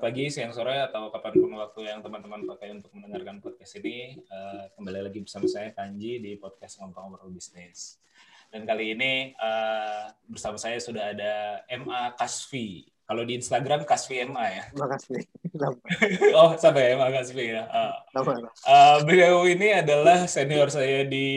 pagi, 0.00 0.32
siang, 0.32 0.56
sore, 0.56 0.80
atau 0.80 1.12
kapan 1.12 1.36
pun 1.36 1.52
waktu 1.60 1.80
yang 1.92 2.00
teman-teman 2.00 2.48
pakai 2.48 2.72
untuk 2.72 2.88
mendengarkan 2.96 3.36
podcast 3.44 3.76
ini. 3.84 4.16
Eh, 4.16 4.64
kembali 4.72 5.12
lagi 5.12 5.20
bersama 5.20 5.44
saya, 5.44 5.76
Kanji, 5.76 6.16
di 6.24 6.40
podcast 6.40 6.80
Ngobrol-Ngobrol 6.80 7.28
Bisnis. 7.36 8.00
Dan 8.48 8.64
kali 8.64 8.96
ini 8.96 9.36
eh, 9.36 10.04
bersama 10.24 10.56
saya 10.56 10.80
sudah 10.80 11.12
ada 11.12 11.60
MA 11.68 12.16
Kasvi. 12.16 12.88
Kalau 13.04 13.28
di 13.28 13.36
Instagram, 13.36 13.84
Kasvi 13.84 14.24
MA 14.24 14.46
ya. 14.48 14.64
makasih 14.80 15.20
lama 15.52 15.76
Oh, 16.40 16.50
sampai 16.56 16.96
MA 16.96 17.12
Kasvi 17.20 17.44
ya. 17.60 17.68
Eh, 17.68 18.96
beliau 19.04 19.44
ini 19.44 19.84
adalah 19.84 20.24
senior 20.24 20.72
saya 20.72 21.04
di 21.04 21.28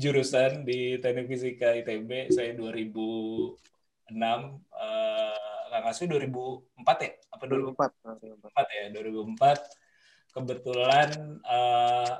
jurusan 0.00 0.64
di 0.64 0.96
Teknik 1.04 1.28
Fisika 1.28 1.76
ITB. 1.76 2.32
Saya 2.32 2.56
2006. 2.56 4.08
Eh, 4.08 5.65
Kang 5.76 5.92
Kasvi 5.92 6.08
2004 6.08 7.04
ya? 7.04 7.12
Apa 7.36 7.44
2004? 7.44 8.16
2004 8.16 8.48
2004 8.48 8.76
ya 8.80 8.84
2004 8.96 10.32
kebetulan 10.32 11.08
eh, 11.44 12.14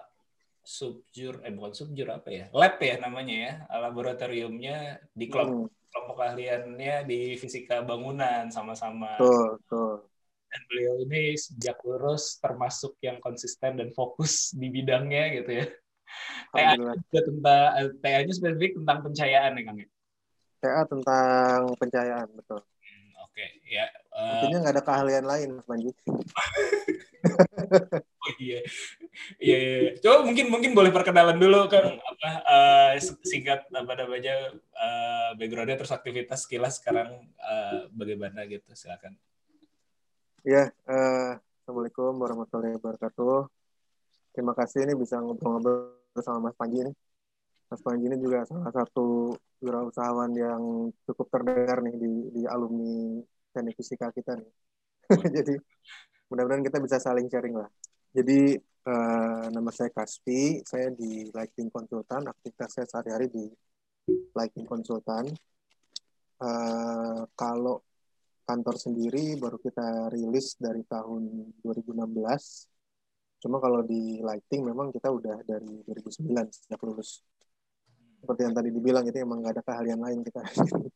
subjur 0.61 1.41
eh 1.41 1.53
bukan 1.57 1.73
subjur 1.73 2.13
apa 2.13 2.29
ya? 2.29 2.45
Lab 2.53 2.77
ya 2.77 3.01
namanya 3.01 3.37
ya 3.37 3.53
laboratoriumnya 3.81 5.01
di 5.17 5.33
kelompok, 5.33 5.73
Hmm, 5.73 5.89
kelompok 5.89 6.17
keahliannya 6.21 6.97
di 7.09 7.21
fisika 7.41 7.81
bangunan 7.81 8.53
sama-sama. 8.53 9.17
Dan 10.47 10.61
beliau 10.69 10.95
ini 11.09 11.33
sejak 11.41 11.81
lulus 11.81 12.37
termasuk 12.37 13.01
yang 13.01 13.17
konsisten 13.25 13.81
dan 13.81 13.89
fokus 13.97 14.53
di 14.53 14.69
bidangnya 14.69 15.41
gitu 15.41 15.65
ya. 15.65 15.67
TA 16.55 16.73
juga 16.77 17.21
tentang 17.25 17.67
eh, 17.83 17.89
TA-nya 17.99 18.35
spesifik 18.37 18.79
tentang 18.79 18.99
pencahayaan 19.05 19.59
ya 19.59 19.63
Kang 19.65 19.79
ya? 19.81 19.89
TA 20.63 20.83
tentang 20.89 21.61
pencahayaan 21.77 22.29
betul 22.33 22.61
Oke 23.37 23.61
ya 23.69 23.85
Intinya 24.17 24.65
nggak 24.65 24.81
ada 24.81 24.81
keahlian 24.81 25.29
lain 25.29 25.61
Mas 25.61 25.69
Panji 25.69 25.93
Oh 28.27 28.33
iya. 28.41 28.65
Iya, 29.39 29.57
iya. 29.61 29.77
iya. 29.85 29.93
Coba 30.01 30.25
mungkin 30.25 30.49
mungkin 30.49 30.73
boleh 30.73 30.89
perkenalan 30.89 31.39
dulu 31.39 31.69
kan 31.69 32.01
apa 32.01 32.29
eh, 32.43 32.93
singkat 33.23 33.69
apa 33.71 33.93
namanya 33.93 34.57
eh, 34.57 35.31
backgroundnya 35.37 35.79
terus 35.79 35.95
aktivitas 35.95 36.49
sekilas 36.49 36.81
sekarang 36.81 37.29
eh, 37.37 37.87
bagaimana 37.93 38.49
gitu 38.49 38.73
silakan. 38.75 39.15
ya 40.47 40.71
eh, 40.71 41.31
Assalamualaikum 41.37 42.15
warahmatullahi 42.19 42.79
wabarakatuh 42.79 43.51
terima 44.33 44.55
kasih 44.55 44.87
ini 44.87 44.95
bisa 44.95 45.19
ngobrol-ngobrol 45.19 45.99
sama 46.23 46.51
Mas 46.51 46.57
Panji 46.57 46.87
nih 46.87 46.95
Mas 47.67 47.83
Panji 47.83 48.07
ini 48.07 48.19
juga 48.23 48.47
salah 48.47 48.71
satu 48.71 49.35
wirausahawan 49.59 50.31
yang 50.39 50.63
cukup 51.03 51.27
terdengar 51.33 51.83
nih 51.83 51.97
di, 51.99 52.13
di 52.31 52.43
alumni 52.47 53.19
teknik 53.51 53.75
fisika 53.75 54.15
kita 54.15 54.39
nih. 54.39 54.51
Jadi 55.43 55.55
mudah-mudahan 56.31 56.63
kita 56.63 56.79
bisa 56.79 57.03
saling 57.03 57.27
sharing 57.27 57.59
lah. 57.59 57.71
Jadi 58.15 58.55
eh, 58.63 59.45
nama 59.51 59.71
saya 59.75 59.91
Kaspi, 59.91 60.63
saya 60.63 60.95
di 60.95 61.27
Lighting 61.35 61.67
Consultant, 61.75 62.31
aktivitas 62.31 62.71
saya 62.71 62.87
sehari-hari 62.87 63.27
di 63.35 63.45
Lighting 64.35 64.67
Consultant. 64.67 65.27
Eh, 66.37 67.23
kalau 67.35 67.83
kantor 68.47 68.79
sendiri 68.79 69.35
baru 69.43 69.59
kita 69.59 70.15
rilis 70.15 70.55
dari 70.63 70.87
tahun 70.87 71.51
2016. 71.67 73.43
Cuma 73.43 73.59
kalau 73.61 73.83
di 73.85 74.23
lighting 74.23 74.65
memang 74.65 74.95
kita 74.95 75.11
udah 75.13 75.43
dari 75.45 75.83
2009 75.85 76.47
sejak 76.55 76.81
lulus 76.87 77.27
seperti 78.27 78.43
yang 78.43 78.55
tadi 78.59 78.75
dibilang 78.75 79.07
itu 79.07 79.23
emang 79.23 79.39
nggak 79.39 79.55
ada 79.55 79.63
keahlian 79.63 80.03
lain 80.03 80.27
kita. 80.27 80.43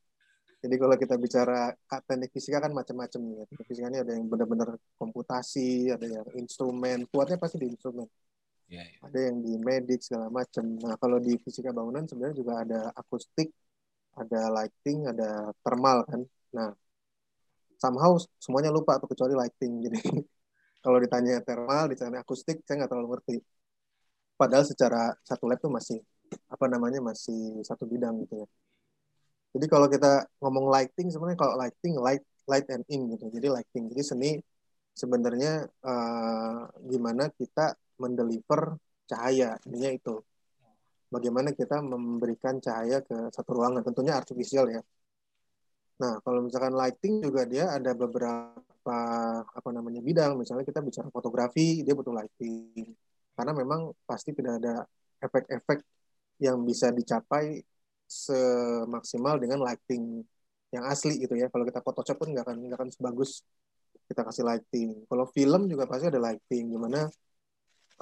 Jadi 0.60 0.74
kalau 0.76 0.96
kita 0.98 1.14
bicara 1.16 1.72
teknik 2.04 2.34
fisika 2.34 2.58
kan 2.58 2.74
macam-macam 2.74 3.20
ya. 3.38 3.42
Teknik 3.46 3.66
fisika 3.70 3.86
ini 3.86 4.02
ada 4.02 4.12
yang 4.18 4.26
benar-benar 4.26 4.74
komputasi, 4.98 5.94
ada 5.94 6.04
yang 6.04 6.26
instrumen, 6.36 7.06
kuatnya 7.08 7.38
pasti 7.38 7.62
di 7.62 7.70
instrumen, 7.70 8.04
Iya, 8.70 8.82
iya. 8.86 8.98
ada 9.02 9.18
yang 9.18 9.36
di 9.42 9.52
medik 9.58 10.00
segala 10.06 10.30
macam. 10.30 10.64
Nah 10.78 10.94
kalau 10.94 11.18
di 11.18 11.34
fisika 11.42 11.74
bangunan 11.74 12.06
sebenarnya 12.06 12.36
juga 12.38 12.52
ada 12.62 12.80
akustik, 12.94 13.50
ada 14.14 14.41
lighting, 14.52 15.10
ada 15.10 15.50
thermal 15.64 16.06
kan. 16.06 16.22
Nah 16.54 16.70
somehow 17.82 18.14
semuanya 18.38 18.70
lupa 18.70 19.00
tuh 19.02 19.10
kecuali 19.10 19.34
lighting. 19.34 19.72
Jadi 19.91 19.98
kalau 20.84 20.98
ditanya 21.02 21.42
thermal, 21.42 21.91
ditanya 21.91 22.22
akustik, 22.22 22.62
saya 22.62 22.84
nggak 22.84 22.91
terlalu 22.94 23.08
ngerti. 23.18 23.36
Padahal 24.38 24.64
secara 24.64 25.12
satu 25.26 25.44
lab 25.50 25.58
tuh 25.58 25.72
masih 25.72 25.98
apa 26.50 26.66
namanya 26.70 27.00
masih 27.02 27.62
satu 27.66 27.84
bidang 27.86 28.22
gitu 28.26 28.44
ya. 28.44 28.48
Jadi 29.50 29.66
kalau 29.66 29.86
kita 29.91 30.30
ngomong 30.38 30.70
lighting 30.70 31.10
sebenarnya 31.10 31.38
kalau 31.38 31.54
lighting 31.58 31.94
light 31.98 32.22
light 32.46 32.66
and 32.70 32.86
in 32.86 33.10
gitu. 33.14 33.26
Jadi 33.30 33.46
lighting. 33.50 33.84
Jadi 33.91 34.02
seni 34.06 34.30
sebenarnya 34.94 35.66
eh, 35.66 36.60
gimana 36.86 37.30
kita 37.34 37.74
mendeliver 37.98 38.78
cahaya 39.10 39.58
intinya 39.66 39.91
itu. 39.91 40.14
Bagaimana 41.10 41.50
kita 41.50 41.82
memberikan 41.82 42.62
cahaya 42.62 43.02
ke 43.02 43.34
satu 43.34 43.50
ruangan 43.58 43.82
tentunya 43.82 44.14
artificial 44.14 44.70
ya. 44.70 44.82
Nah, 46.00 46.16
kalau 46.24 46.41
misalkan 46.47 46.72
lighting 46.72 47.20
juga 47.20 47.44
dia 47.44 47.76
ada 47.76 47.92
beberapa 47.92 48.97
apa 49.44 49.68
namanya 49.74 50.00
bidang. 50.00 50.38
Misalnya 50.41 50.64
kita 50.64 50.80
bicara 50.80 51.10
fotografi, 51.12 51.82
dia 51.84 51.92
butuh 51.92 52.14
lighting. 52.14 52.88
Karena 53.36 53.52
memang 53.52 53.92
pasti 54.08 54.30
tidak 54.32 54.62
ada 54.62 54.86
efek-efek 55.20 55.78
yang 56.41 56.59
bisa 56.65 56.91
dicapai 56.91 57.61
semaksimal 58.09 59.39
dengan 59.39 59.62
lighting 59.62 60.25
yang 60.75 60.84
asli 60.89 61.21
gitu 61.23 61.34
ya. 61.39 61.47
Kalau 61.53 61.65
kita 61.69 61.81
Photoshop 61.84 62.17
pun 62.19 62.28
nggak 62.34 62.45
akan 62.49 62.56
nggak 62.67 62.78
akan 62.81 62.91
sebagus 62.91 63.45
kita 64.11 64.27
kasih 64.27 64.45
lighting. 64.49 65.06
Kalau 65.06 65.25
film 65.31 65.71
juga 65.71 65.87
pasti 65.87 66.11
ada 66.11 66.19
lighting, 66.19 66.75
gimana 66.75 67.06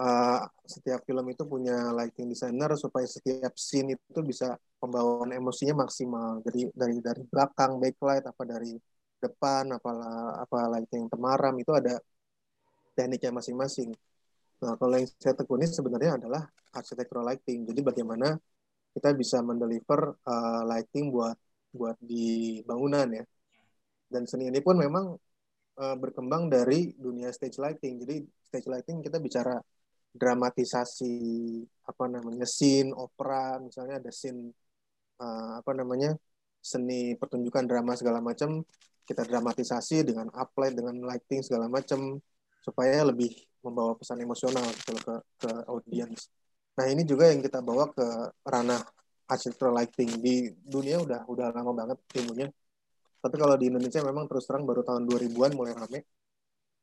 uh, 0.00 0.40
setiap 0.64 1.04
film 1.04 1.26
itu 1.28 1.42
punya 1.44 1.92
lighting 1.92 2.30
designer 2.32 2.72
supaya 2.78 3.04
setiap 3.04 3.52
scene 3.58 3.98
itu 3.98 4.20
bisa 4.24 4.56
pembawaan 4.80 5.34
emosinya 5.34 5.84
maksimal. 5.84 6.40
Jadi 6.46 6.70
dari 6.72 6.96
dari 7.04 7.22
belakang 7.28 7.76
backlight 7.82 8.24
apa 8.24 8.42
dari 8.46 8.72
depan 9.18 9.74
apalah 9.74 10.40
apa 10.40 10.58
lighting 10.78 11.10
temaram 11.10 11.54
itu 11.58 11.72
ada 11.74 11.98
tekniknya 12.94 13.30
masing-masing. 13.38 13.90
Nah, 14.58 14.74
kalau 14.74 14.94
yang 14.98 15.06
saya 15.22 15.34
tekuni 15.38 15.66
sebenarnya 15.70 16.18
adalah 16.18 16.42
architectural 16.74 17.24
lighting. 17.30 17.62
Jadi 17.68 17.80
bagaimana 17.82 18.34
kita 18.90 19.14
bisa 19.14 19.38
mendeliver 19.44 20.18
uh, 20.26 20.62
lighting 20.66 21.14
buat 21.14 21.38
buat 21.70 21.96
di 22.02 22.58
bangunan 22.66 23.06
ya. 23.12 23.24
Dan 24.08 24.26
seni 24.26 24.50
ini 24.50 24.58
pun 24.58 24.74
memang 24.80 25.14
uh, 25.78 25.96
berkembang 26.00 26.50
dari 26.50 26.90
dunia 26.98 27.30
stage 27.30 27.62
lighting. 27.62 28.02
Jadi 28.02 28.16
stage 28.50 28.66
lighting 28.66 28.98
kita 29.04 29.22
bicara 29.22 29.54
dramatisasi 30.10 31.14
apa 31.86 32.04
namanya 32.10 32.48
scene 32.48 32.90
opera, 32.96 33.62
misalnya 33.62 34.02
ada 34.02 34.10
scene 34.10 34.50
uh, 35.22 35.62
apa 35.62 35.72
namanya 35.76 36.18
seni 36.58 37.14
pertunjukan 37.14 37.64
drama 37.70 37.94
segala 37.94 38.18
macam 38.18 38.66
kita 39.06 39.24
dramatisasi 39.24 40.04
dengan 40.04 40.28
uplight 40.34 40.74
dengan 40.76 41.00
lighting 41.06 41.40
segala 41.40 41.70
macam 41.70 42.20
supaya 42.60 43.06
lebih 43.08 43.47
membawa 43.64 43.92
pesan 43.98 44.22
emosional 44.22 44.64
gitu 44.74 44.94
ke 44.98 45.14
ke 45.42 45.50
audiens. 45.70 46.30
Nah 46.78 46.86
ini 46.86 47.02
juga 47.02 47.30
yang 47.30 47.42
kita 47.42 47.58
bawa 47.58 47.90
ke 47.90 48.06
ranah 48.46 48.82
architectural 49.28 49.76
lighting 49.76 50.10
di 50.22 50.50
dunia 50.62 51.02
udah 51.02 51.26
udah 51.28 51.46
lama 51.52 51.72
banget 51.74 51.98
ilmunya. 52.16 52.48
Tapi 53.18 53.34
kalau 53.34 53.58
di 53.58 53.66
Indonesia 53.68 54.00
memang 54.06 54.30
terus 54.30 54.46
terang 54.46 54.62
baru 54.62 54.86
tahun 54.86 55.04
2000-an 55.04 55.52
mulai 55.58 55.74
rame. 55.74 56.00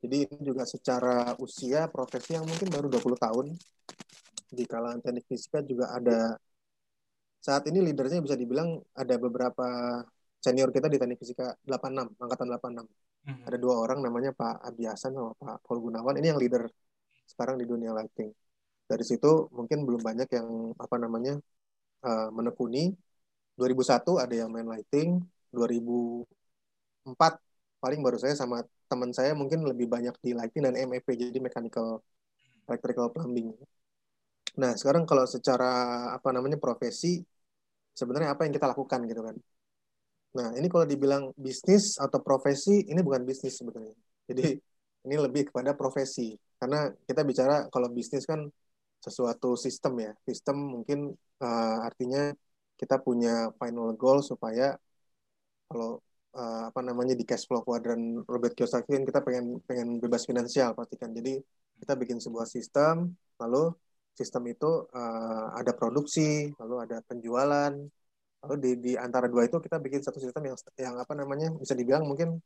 Jadi 0.04 0.16
ini 0.27 0.38
juga 0.44 0.68
secara 0.68 1.33
usia 1.42 1.88
profesi 1.89 2.38
yang 2.38 2.45
mungkin 2.45 2.69
baru 2.69 2.92
20 2.92 3.18
tahun 3.18 3.45
di 4.51 4.63
kalangan 4.69 5.01
teknik 5.01 5.25
fisika 5.25 5.66
juga 5.66 5.95
ada 5.95 6.38
saat 7.42 7.66
ini 7.69 7.81
leadernya 7.81 8.22
bisa 8.22 8.33
dibilang 8.38 8.81
ada 8.94 9.16
beberapa 9.18 9.68
senior 10.45 10.69
kita 10.75 10.88
di 10.94 10.97
teknik 11.01 11.19
fisika 11.21 11.45
86 11.65 12.07
angkatan 12.24 12.47
86 12.53 12.88
Hmm. 13.25 13.42
ada 13.42 13.57
dua 13.57 13.74
orang 13.83 14.00
namanya 14.06 14.31
Pak 14.39 14.56
Abi 14.69 14.86
Hasan 14.86 15.12
sama 15.18 15.33
Pak 15.42 15.65
Paul 15.65 15.81
Gunawan 15.81 16.13
ini 16.21 16.27
yang 16.30 16.38
leader 16.38 16.63
sekarang 17.25 17.56
di 17.57 17.65
dunia 17.65 17.89
lighting 17.97 18.30
dari 18.86 19.01
situ 19.09 19.50
mungkin 19.57 19.81
belum 19.88 20.01
banyak 20.09 20.30
yang 20.38 20.47
apa 20.77 20.95
namanya 21.01 21.33
uh, 22.06 22.30
menekuni 22.38 22.94
2001 23.57 24.21
ada 24.24 24.36
yang 24.42 24.50
main 24.53 24.68
lighting 24.69 25.09
2004 25.50 27.33
paling 27.81 28.00
baru 28.06 28.18
saya 28.21 28.38
sama 28.38 28.62
teman 28.89 29.09
saya 29.09 29.33
mungkin 29.33 29.65
lebih 29.65 29.89
banyak 29.89 30.13
di 30.21 30.31
lighting 30.38 30.63
dan 30.69 30.75
MEP 30.77 31.07
jadi 31.18 31.39
mechanical 31.41 32.06
electrical 32.69 33.09
plumbing. 33.13 33.53
Nah, 34.62 34.71
sekarang 34.80 35.03
kalau 35.09 35.25
secara 35.25 35.69
apa 36.18 36.30
namanya 36.36 36.57
profesi 36.62 37.21
sebenarnya 38.00 38.33
apa 38.33 38.45
yang 38.45 38.53
kita 38.57 38.68
lakukan 38.71 39.00
gitu 39.09 39.21
kan. 39.25 39.36
Nah, 40.36 40.52
ini 40.60 40.68
kalau 40.68 40.84
dibilang 40.84 41.24
bisnis 41.40 41.96
atau 41.96 42.20
profesi 42.20 42.84
ini 42.92 43.00
bukan 43.00 43.24
bisnis 43.24 43.56
sebenarnya. 43.56 43.96
Jadi 44.28 44.60
ini 45.08 45.16
lebih 45.16 45.48
kepada 45.50 45.72
profesi. 45.78 46.36
Karena 46.60 46.92
kita 47.08 47.22
bicara 47.24 47.72
kalau 47.72 47.88
bisnis 47.88 48.28
kan 48.28 48.44
sesuatu 49.00 49.56
sistem 49.56 49.94
ya. 50.02 50.12
Sistem 50.28 50.58
mungkin 50.60 51.16
uh, 51.40 51.78
artinya 51.88 52.36
kita 52.76 53.00
punya 53.00 53.54
final 53.56 53.96
goal 53.96 54.20
supaya 54.20 54.76
kalau 55.72 56.04
uh, 56.36 56.68
apa 56.70 56.82
namanya 56.84 57.16
di 57.16 57.24
cash 57.24 57.48
flow 57.48 57.64
kuadran 57.64 58.20
Robert 58.28 58.54
Kiyosaki 58.58 58.92
kan 58.92 59.04
kita 59.08 59.20
pengen 59.24 59.64
pengen 59.64 60.04
bebas 60.04 60.28
finansial 60.28 60.76
pasti 60.76 60.96
kan. 61.00 61.16
Jadi 61.16 61.40
kita 61.80 61.94
bikin 61.96 62.20
sebuah 62.20 62.48
sistem, 62.48 63.16
lalu 63.40 63.72
sistem 64.16 64.44
itu 64.52 64.88
uh, 64.92 65.48
ada 65.56 65.72
produksi, 65.76 66.52
lalu 66.60 66.76
ada 66.84 67.00
penjualan, 67.08 67.72
lalu 68.45 68.56
di, 68.62 68.71
di 68.77 68.94
antara 68.94 69.25
dua 69.25 69.50
itu 69.50 69.57
kita 69.57 69.81
bikin 69.81 70.06
satu 70.06 70.21
sistem 70.21 70.53
yang 70.53 70.57
yang 70.77 70.95
apa 71.01 71.18
namanya 71.18 71.50
bisa 71.57 71.74
dibilang 71.74 72.06
mungkin 72.06 72.38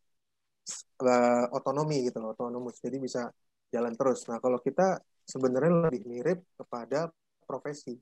uh, 1.03 1.45
otonomi 1.51 2.07
gitu 2.07 2.23
loh, 2.23 2.31
otonomus. 2.31 2.79
Jadi 2.79 2.97
bisa 3.03 3.27
jalan 3.67 3.93
terus. 3.99 4.23
Nah 4.31 4.39
kalau 4.39 4.63
kita 4.63 4.97
sebenarnya 5.27 5.91
lebih 5.91 6.03
mirip 6.07 6.39
kepada 6.55 7.11
profesi. 7.43 7.99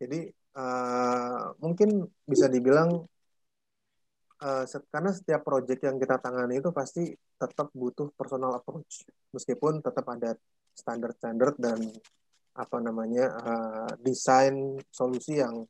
Jadi 0.00 0.30
uh, 0.56 1.52
mungkin 1.60 2.06
bisa 2.24 2.48
dibilang 2.48 3.02
uh, 4.40 4.64
karena 4.88 5.10
setiap 5.12 5.44
project 5.44 5.80
yang 5.84 6.00
kita 6.00 6.16
tangani 6.22 6.62
itu 6.62 6.70
pasti 6.72 7.12
tetap 7.36 7.68
butuh 7.76 8.08
personal 8.16 8.56
approach, 8.56 9.04
meskipun 9.34 9.84
tetap 9.84 10.06
ada 10.08 10.38
standar-standar 10.72 11.58
dan 11.60 11.82
apa 12.56 12.76
namanya 12.80 13.26
uh, 13.40 13.90
desain 14.00 14.80
solusi 14.90 15.38
yang 15.38 15.64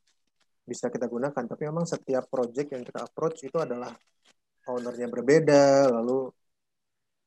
bisa 0.71 0.87
kita 0.95 1.11
gunakan. 1.11 1.43
Tapi 1.51 1.63
memang 1.67 1.83
setiap 1.83 2.31
project 2.31 2.69
yang 2.71 2.87
kita 2.87 3.01
approach 3.03 3.43
itu 3.43 3.59
adalah 3.59 3.91
ownernya 4.71 5.11
berbeda, 5.11 5.91
lalu 5.91 6.31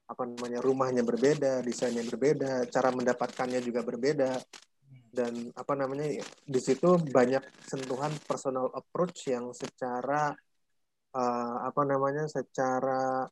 apa 0.08 0.24
namanya 0.24 0.60
rumahnya 0.64 1.04
berbeda, 1.04 1.60
desainnya 1.60 2.08
berbeda, 2.08 2.72
cara 2.72 2.90
mendapatkannya 2.96 3.60
juga 3.60 3.84
berbeda 3.84 4.40
dan 5.14 5.54
apa 5.54 5.74
namanya 5.78 6.10
di 6.42 6.60
situ 6.62 6.98
banyak 6.98 7.44
sentuhan 7.62 8.10
personal 8.26 8.74
approach 8.74 9.30
yang 9.30 9.54
secara 9.54 10.34
uh, 11.14 11.58
apa 11.70 11.82
namanya 11.86 12.26
secara 12.26 13.30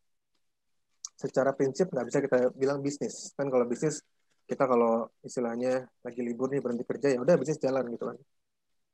secara 1.17 1.51
prinsip 1.57 1.89
nggak 1.89 2.05
bisa 2.05 2.19
kita 2.21 2.37
bilang 2.53 2.85
bisnis 2.85 3.33
kan 3.33 3.49
kalau 3.49 3.65
bisnis 3.65 4.05
kita 4.45 4.63
kalau 4.69 5.09
istilahnya 5.25 5.89
lagi 6.05 6.21
libur 6.21 6.53
nih 6.53 6.61
berhenti 6.61 6.85
kerja 6.85 7.07
ya 7.17 7.19
udah 7.21 7.35
bisnis 7.41 7.57
jalan 7.61 7.85
gitu 7.89 8.05
kan 8.13 8.17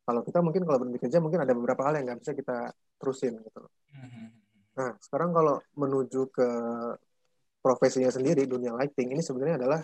kalau 0.08 0.24
kita 0.24 0.40
mungkin 0.40 0.64
kalau 0.64 0.80
berhenti 0.80 1.00
kerja 1.04 1.20
mungkin 1.20 1.44
ada 1.44 1.52
beberapa 1.52 1.84
hal 1.84 2.00
yang 2.00 2.06
nggak 2.08 2.20
bisa 2.24 2.32
kita 2.32 2.72
terusin 2.96 3.36
gitu 3.44 3.68
nah 4.78 4.96
sekarang 5.04 5.36
kalau 5.36 5.60
menuju 5.76 6.32
ke 6.32 6.50
profesinya 7.60 8.08
sendiri 8.08 8.48
dunia 8.48 8.72
lighting 8.72 9.12
ini 9.12 9.20
sebenarnya 9.20 9.60
adalah 9.60 9.82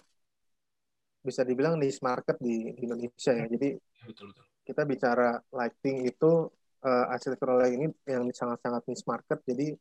bisa 1.23 1.41
dibilang 1.47 1.79
niche 1.79 2.03
market 2.03 2.35
di, 2.37 2.75
di 2.75 2.81
Indonesia 2.83 3.31
ya. 3.31 3.47
Jadi 3.47 3.69
ya, 3.79 4.05
betul, 4.11 4.35
betul. 4.35 4.43
kita 4.67 4.81
bicara 4.83 5.39
lighting 5.55 6.03
itu 6.03 6.51
uh, 6.83 7.05
architectural 7.15 7.63
lighting 7.63 7.87
ini 7.87 7.89
yang 8.03 8.23
sangat-sangat 8.27 8.83
niche 8.91 9.07
market. 9.07 9.39
Jadi 9.47 9.71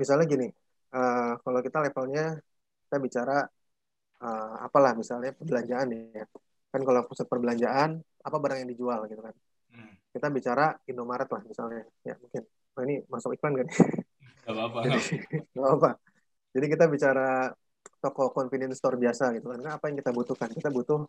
misalnya 0.00 0.24
gini, 0.24 0.48
uh, 0.96 1.36
kalau 1.44 1.60
kita 1.60 1.78
levelnya 1.84 2.40
kita 2.88 2.96
bicara 2.96 3.44
uh, 4.24 4.54
apalah 4.64 4.96
misalnya 4.96 5.36
perbelanjaan 5.36 5.88
ya. 5.92 6.24
Kan 6.72 6.82
kalau 6.82 7.06
pusat 7.06 7.28
perbelanjaan 7.28 8.00
apa 8.24 8.36
barang 8.40 8.58
yang 8.64 8.70
dijual 8.72 9.04
gitu 9.06 9.20
kan. 9.20 9.36
Kita 10.14 10.30
bicara 10.30 10.74
Indomaret 10.86 11.26
lah 11.26 11.42
misalnya. 11.42 11.82
Ya 12.06 12.14
mungkin. 12.18 12.42
Nah, 12.74 12.82
ini 12.86 12.94
masuk 13.10 13.34
iklan 13.34 13.54
kan? 13.62 13.68
Gak 14.46 14.54
apa-apa. 14.54 14.78
Gak 14.86 15.62
apa-apa. 15.62 15.90
Jadi 16.54 16.66
kita 16.70 16.84
bicara 16.86 17.50
toko 17.98 18.30
convenience 18.30 18.78
store 18.78 19.00
biasa 19.00 19.34
gitu 19.34 19.50
kan. 19.50 19.60
Apa 19.74 19.90
yang 19.90 19.96
kita 19.98 20.10
butuhkan? 20.14 20.50
Kita 20.54 20.70
butuh 20.70 21.02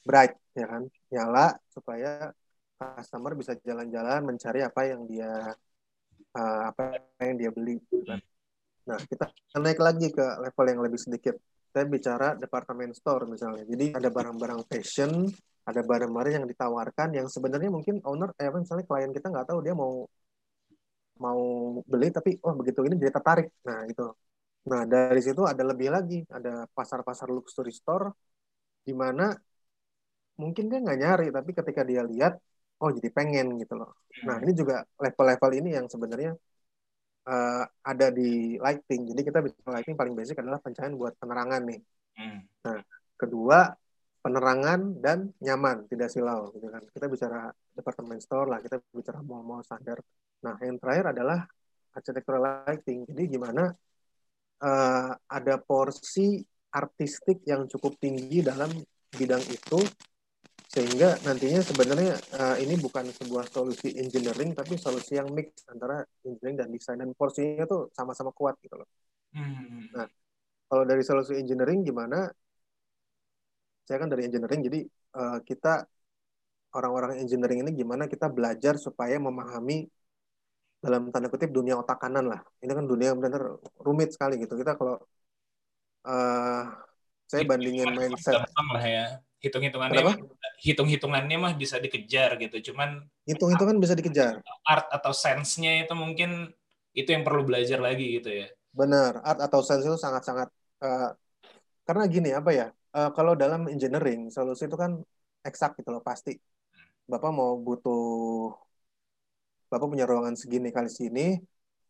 bright 0.00 0.32
ya 0.56 0.64
kan, 0.64 0.88
nyala 1.12 1.60
supaya 1.68 2.32
customer 2.80 3.36
bisa 3.36 3.52
jalan-jalan 3.60 4.24
mencari 4.24 4.64
apa 4.64 4.88
yang 4.88 5.04
dia 5.04 5.52
uh, 6.32 6.62
apa 6.72 6.96
yang 7.20 7.36
dia 7.36 7.50
beli. 7.52 7.76
Gitu 7.84 8.08
kan. 8.08 8.20
Nah 8.88 8.98
kita 9.04 9.28
naik 9.60 9.76
lagi 9.76 10.08
ke 10.08 10.24
level 10.40 10.66
yang 10.66 10.80
lebih 10.80 10.96
sedikit. 10.96 11.36
Saya 11.70 11.86
bicara 11.86 12.26
department 12.42 12.92
store 12.98 13.24
misalnya. 13.30 13.64
Jadi 13.72 13.84
ada 13.98 14.08
barang-barang 14.10 14.60
fashion, 14.70 15.10
ada 15.66 15.80
barang-barang 15.86 16.32
yang 16.42 16.46
ditawarkan 16.50 17.08
yang 17.18 17.26
sebenarnya 17.30 17.70
mungkin 17.70 18.02
owner, 18.02 18.30
eh 18.42 18.50
misalnya 18.50 18.84
klien 18.88 19.12
kita 19.14 19.26
nggak 19.30 19.46
tahu 19.50 19.58
dia 19.62 19.74
mau 19.74 20.04
mau 21.20 21.40
beli 21.84 22.08
tapi 22.16 22.30
oh 22.46 22.54
begitu 22.58 22.80
ini 22.88 22.96
dia 22.96 23.12
tertarik. 23.12 23.46
Nah 23.68 23.84
itu 23.86 24.02
Nah, 24.68 24.84
dari 24.84 25.20
situ 25.24 25.42
ada 25.48 25.64
lebih 25.64 25.88
lagi, 25.88 26.20
ada 26.28 26.68
pasar-pasar 26.76 27.32
luxury 27.32 27.72
store 27.72 28.12
di 28.84 28.92
mana 28.92 29.32
mungkin 30.36 30.68
dia 30.68 30.78
nggak 30.84 30.98
nyari, 31.00 31.26
tapi 31.32 31.50
ketika 31.56 31.82
dia 31.84 32.02
lihat, 32.04 32.36
oh 32.80 32.90
jadi 32.92 33.08
pengen 33.08 33.56
gitu 33.60 33.74
loh. 33.80 33.90
Nah, 34.28 34.36
ini 34.44 34.52
juga 34.52 34.84
level-level 35.00 35.50
ini 35.64 35.68
yang 35.76 35.86
sebenarnya 35.88 36.36
uh, 37.26 37.64
ada 37.84 38.06
di 38.12 38.56
lighting. 38.56 39.10
Jadi 39.12 39.20
kita 39.26 39.38
bisa 39.44 39.56
lighting 39.68 39.96
paling 39.98 40.14
basic 40.16 40.38
adalah 40.40 40.62
pencahayaan 40.62 40.96
buat 40.96 41.16
penerangan 41.20 41.62
nih. 41.66 41.80
Hmm. 42.16 42.40
Nah, 42.64 42.80
kedua 43.18 43.72
penerangan 44.20 45.00
dan 45.00 45.32
nyaman, 45.40 45.88
tidak 45.88 46.12
silau 46.12 46.52
gitu 46.52 46.68
kan. 46.68 46.84
Kita 46.92 47.08
bicara 47.08 47.48
department 47.72 48.20
store 48.20 48.48
lah, 48.52 48.60
kita 48.60 48.76
bicara 48.92 49.24
mall-mall 49.24 49.64
standar. 49.64 50.00
Nah, 50.44 50.56
yang 50.60 50.76
terakhir 50.76 51.16
adalah 51.16 51.44
architectural 51.96 52.64
lighting. 52.68 53.08
Jadi 53.08 53.22
gimana 53.36 53.72
uh, 54.62 55.10
ada 55.16 55.54
porsi 55.58 56.40
artistik 56.70 57.42
yang 57.48 57.66
cukup 57.66 57.98
tinggi 57.98 58.44
dalam 58.46 58.70
bidang 59.10 59.42
itu 59.50 59.80
sehingga 60.70 61.18
nantinya 61.26 61.66
sebenarnya 61.66 62.14
uh, 62.38 62.56
ini 62.62 62.78
bukan 62.78 63.10
sebuah 63.10 63.50
solusi 63.50 63.90
engineering 63.98 64.54
tapi 64.54 64.78
solusi 64.78 65.18
yang 65.18 65.26
mix 65.34 65.66
antara 65.66 66.06
engineering 66.22 66.56
dan 66.62 66.68
desain 66.70 66.98
dan 67.02 67.10
porsinya 67.10 67.66
tuh 67.66 67.90
sama-sama 67.90 68.30
kuat 68.30 68.54
gitu 68.62 68.78
loh. 68.78 68.86
Hmm. 69.34 69.90
Nah, 69.90 70.06
kalau 70.70 70.86
dari 70.86 71.02
solusi 71.02 71.34
engineering 71.34 71.82
gimana? 71.82 72.30
Saya 73.82 73.98
kan 73.98 74.06
dari 74.06 74.30
engineering 74.30 74.62
jadi 74.62 74.80
uh, 75.18 75.38
kita 75.42 75.90
orang-orang 76.78 77.18
engineering 77.18 77.66
ini 77.66 77.74
gimana 77.74 78.06
kita 78.06 78.30
belajar 78.30 78.78
supaya 78.78 79.18
memahami 79.18 79.90
dalam 80.78 81.10
tanda 81.10 81.26
kutip 81.26 81.50
dunia 81.50 81.74
otak 81.82 81.98
kanan 81.98 82.30
lah. 82.30 82.46
Ini 82.62 82.70
kan 82.70 82.86
dunia 82.86 83.10
benar 83.18 83.58
rumit 83.82 84.14
sekali 84.14 84.38
gitu. 84.38 84.54
Kita 84.54 84.78
kalau 84.78 85.02
uh, 86.06 86.62
saya 87.26 87.42
bandingin 87.42 87.90
mindset 87.90 88.46
lah 88.46 88.86
ya. 88.86 89.18
Hitung-hitungannya 89.40 90.20
hitung-hitungannya 90.60 91.36
mah 91.40 91.52
bisa 91.56 91.80
dikejar 91.80 92.36
gitu. 92.36 92.72
Cuman 92.72 93.00
hitung-hitungan 93.24 93.80
bisa 93.80 93.96
dikejar. 93.96 94.44
Art 94.68 94.86
atau 94.92 95.16
sense-nya 95.16 95.88
itu 95.88 95.96
mungkin 95.96 96.52
itu 96.92 97.08
yang 97.08 97.24
perlu 97.24 97.48
belajar 97.48 97.80
lagi 97.80 98.20
gitu 98.20 98.28
ya. 98.28 98.46
Benar, 98.70 99.24
art 99.24 99.40
atau 99.40 99.64
sense 99.64 99.82
itu 99.82 99.96
sangat-sangat 99.96 100.48
uh, 100.84 101.10
karena 101.88 102.04
gini 102.06 102.30
apa 102.36 102.50
ya? 102.52 102.66
Uh, 102.90 103.10
kalau 103.14 103.38
dalam 103.38 103.70
engineering 103.70 104.28
solusi 104.28 104.66
itu 104.68 104.76
kan 104.76 105.00
eksak 105.42 105.80
gitu 105.80 105.90
loh 105.90 106.04
pasti. 106.04 106.36
Bapak 107.10 107.30
mau 107.34 107.58
butuh 107.58 108.54
Bapak 109.70 109.86
punya 109.86 110.02
ruangan 110.02 110.34
segini 110.34 110.74
kali 110.74 110.90
sini, 110.90 111.38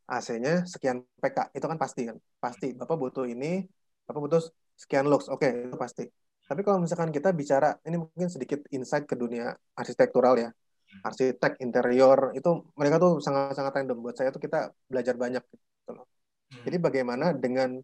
AC-nya 0.05 0.69
sekian 0.69 1.01
PK. 1.21 1.57
Itu 1.57 1.65
kan 1.65 1.81
pasti 1.81 2.09
kan? 2.09 2.17
Pasti. 2.37 2.77
Bapak 2.77 2.97
butuh 3.01 3.25
ini, 3.25 3.65
Bapak 4.05 4.21
butuh 4.21 4.43
sekian 4.77 5.09
lux. 5.09 5.33
Oke, 5.33 5.49
okay, 5.49 5.53
itu 5.65 5.77
pasti. 5.81 6.05
Tapi 6.51 6.67
kalau 6.67 6.83
misalkan 6.83 7.15
kita 7.15 7.31
bicara, 7.31 7.79
ini 7.87 8.03
mungkin 8.03 8.27
sedikit 8.27 8.67
insight 8.75 9.07
ke 9.07 9.15
dunia 9.15 9.55
arsitektural 9.79 10.35
ya. 10.35 10.51
Arsitek, 11.07 11.63
interior, 11.63 12.35
itu 12.35 12.67
mereka 12.75 12.99
tuh 12.99 13.23
sangat-sangat 13.23 13.71
random. 13.71 14.03
Buat 14.03 14.19
saya 14.19 14.35
tuh 14.35 14.43
kita 14.43 14.75
belajar 14.91 15.15
banyak. 15.15 15.45
Gitu 15.47 15.91
loh. 15.95 16.11
Hmm. 16.51 16.63
Jadi 16.67 16.77
bagaimana 16.83 17.31
dengan 17.31 17.79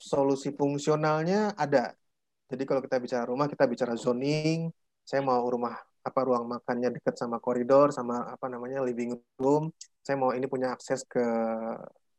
solusi 0.00 0.56
fungsionalnya 0.56 1.52
ada. 1.52 1.92
Jadi 2.48 2.64
kalau 2.64 2.80
kita 2.80 2.96
bicara 2.96 3.28
rumah, 3.28 3.44
kita 3.52 3.68
bicara 3.68 3.92
zoning. 4.00 4.72
Saya 5.04 5.20
mau 5.20 5.44
rumah 5.44 5.76
apa 6.02 6.20
ruang 6.26 6.48
makannya 6.50 6.96
dekat 6.98 7.14
sama 7.14 7.38
koridor 7.38 7.94
sama 7.94 8.26
apa 8.34 8.50
namanya 8.50 8.82
living 8.82 9.14
room 9.38 9.70
saya 10.02 10.18
mau 10.18 10.34
ini 10.34 10.50
punya 10.50 10.74
akses 10.74 11.06
ke 11.06 11.22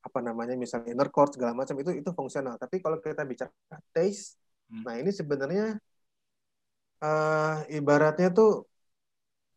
apa 0.03 0.19
namanya 0.23 0.55
misalnya 0.55 0.95
inner 0.95 1.11
court 1.11 1.35
segala 1.35 1.51
macam 1.51 1.75
itu 1.79 1.91
itu 1.91 2.09
fungsional 2.15 2.55
tapi 2.55 2.79
kalau 2.79 2.99
kita 3.03 3.27
bicara 3.27 3.51
taste 3.91 4.39
hmm. 4.39 4.42
Nah 4.69 4.95
ini 5.01 5.11
sebenarnya 5.11 5.77
uh, 7.03 7.65
ibaratnya 7.67 8.29
tuh 8.31 8.67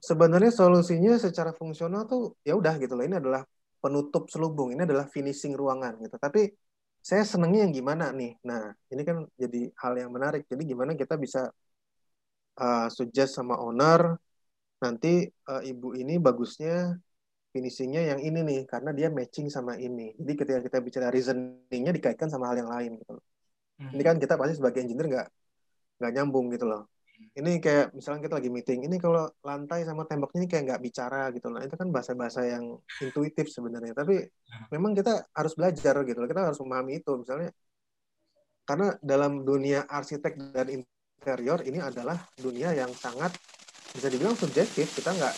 sebenarnya 0.09 0.53
solusinya 0.53 1.17
secara 1.17 1.51
fungsional 1.55 2.05
tuh 2.11 2.37
ya 2.49 2.53
udah 2.59 2.75
gitu 2.83 2.93
loh 2.99 3.05
ini 3.09 3.17
adalah 3.23 3.43
penutup 3.83 4.29
selubung 4.33 4.75
ini 4.75 4.83
adalah 4.89 5.07
finishing 5.09 5.55
ruangan 5.55 5.97
gitu 6.03 6.17
tapi 6.19 6.41
saya 7.09 7.23
senangnya 7.23 7.61
yang 7.65 7.75
gimana 7.79 8.05
nih? 8.11 8.35
Nah, 8.49 8.75
ini 8.91 9.03
kan 9.07 9.17
jadi 9.43 9.71
hal 9.83 9.93
yang 10.03 10.11
menarik. 10.11 10.43
Jadi 10.51 10.63
gimana 10.67 10.93
kita 10.99 11.15
bisa 11.15 11.41
uh, 12.59 12.87
suggest 12.91 13.39
sama 13.39 13.55
owner 13.63 14.19
nanti 14.83 15.09
uh, 15.51 15.63
ibu 15.71 15.97
ini 15.97 16.15
bagusnya 16.27 16.99
finishingnya 17.55 18.03
yang 18.11 18.21
ini 18.27 18.39
nih 18.49 18.61
karena 18.73 18.91
dia 18.99 19.09
matching 19.19 19.47
sama 19.57 19.73
ini. 19.79 20.19
Jadi 20.19 20.33
ketika 20.41 20.61
kita 20.67 20.79
bicara 20.87 21.07
reasoningnya 21.15 21.93
dikaitkan 21.97 22.29
sama 22.33 22.51
hal 22.51 22.57
yang 22.63 22.71
lain 22.75 22.91
gitu 23.01 23.13
loh. 23.17 23.25
Hmm. 23.77 23.93
Ini 23.93 24.03
kan 24.03 24.17
kita 24.17 24.35
pasti 24.41 24.55
sebagai 24.57 24.81
engineer 24.85 25.07
nggak 25.09 25.29
nggak 26.01 26.13
nyambung 26.17 26.49
gitu 26.53 26.67
loh. 26.69 26.89
Ini 27.17 27.65
kayak 27.65 27.97
misalnya 27.97 28.29
kita 28.29 28.35
lagi 28.37 28.51
meeting, 28.53 28.85
ini 28.85 29.01
kalau 29.01 29.25
lantai 29.41 29.89
sama 29.89 30.05
temboknya 30.05 30.45
ini 30.45 30.49
kayak 30.53 30.65
nggak 30.69 30.83
bicara 30.85 31.33
gitu 31.33 31.49
loh. 31.49 31.61
Itu 31.65 31.77
kan 31.81 31.89
bahasa-bahasa 31.89 32.45
yang 32.45 32.77
intuitif 33.01 33.49
sebenarnya. 33.49 33.97
Tapi 33.97 34.21
memang 34.73 34.93
kita 34.93 35.25
harus 35.33 35.53
belajar 35.57 35.97
gitu 36.05 36.19
loh. 36.21 36.29
Kita 36.29 36.45
harus 36.45 36.61
memahami 36.61 37.01
itu 37.01 37.13
misalnya 37.17 37.49
karena 38.69 38.99
dalam 39.01 39.47
dunia 39.49 39.89
arsitek 39.89 40.53
dan 40.53 40.67
interior 40.69 41.65
ini 41.65 41.81
adalah 41.81 42.21
dunia 42.37 42.77
yang 42.77 42.93
sangat 42.93 43.33
bisa 43.97 44.13
dibilang 44.13 44.37
subjektif. 44.37 44.93
Kita 44.93 45.17
nggak 45.17 45.35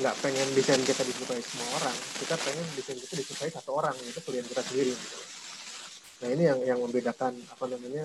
nggak 0.00 0.16
pengen 0.22 0.48
desain 0.56 0.80
kita 0.80 1.02
disukai 1.04 1.42
semua 1.44 1.76
orang 1.76 1.96
kita 2.16 2.32
pengen 2.40 2.64
desain 2.72 2.96
kita 2.96 3.14
disukai 3.20 3.50
satu 3.52 3.76
orang 3.76 3.92
itu 4.00 4.16
klien 4.24 4.46
kita 4.48 4.62
sendiri 4.64 4.94
nah 6.20 6.28
ini 6.28 6.44
yang 6.44 6.60
yang 6.62 6.78
membedakan 6.80 7.32
apa 7.48 7.64
namanya 7.64 8.04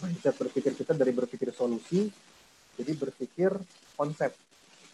mindset 0.00 0.34
berpikir 0.38 0.72
kita 0.78 0.94
dari 0.94 1.12
berpikir 1.12 1.50
solusi 1.50 2.08
jadi 2.78 2.92
berpikir 2.94 3.50
konsep 3.98 4.32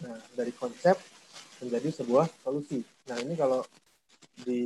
nah 0.00 0.18
dari 0.36 0.52
konsep 0.56 0.96
menjadi 1.60 2.02
sebuah 2.02 2.26
solusi 2.40 2.80
nah 3.08 3.16
ini 3.20 3.36
kalau 3.36 3.60
di 4.36 4.62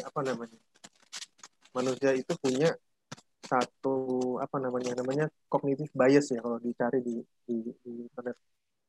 apa 0.00 0.20
namanya 0.24 0.60
manusia 1.76 2.16
itu 2.16 2.32
punya 2.40 2.72
satu 3.44 4.38
apa 4.38 4.56
namanya 4.62 4.94
namanya 5.00 5.26
kognitif 5.50 5.90
bias 5.92 6.30
ya 6.30 6.40
kalau 6.40 6.60
dicari 6.62 7.02
di 7.02 7.18
di, 7.44 7.56
di 7.82 7.92
internet 8.06 8.36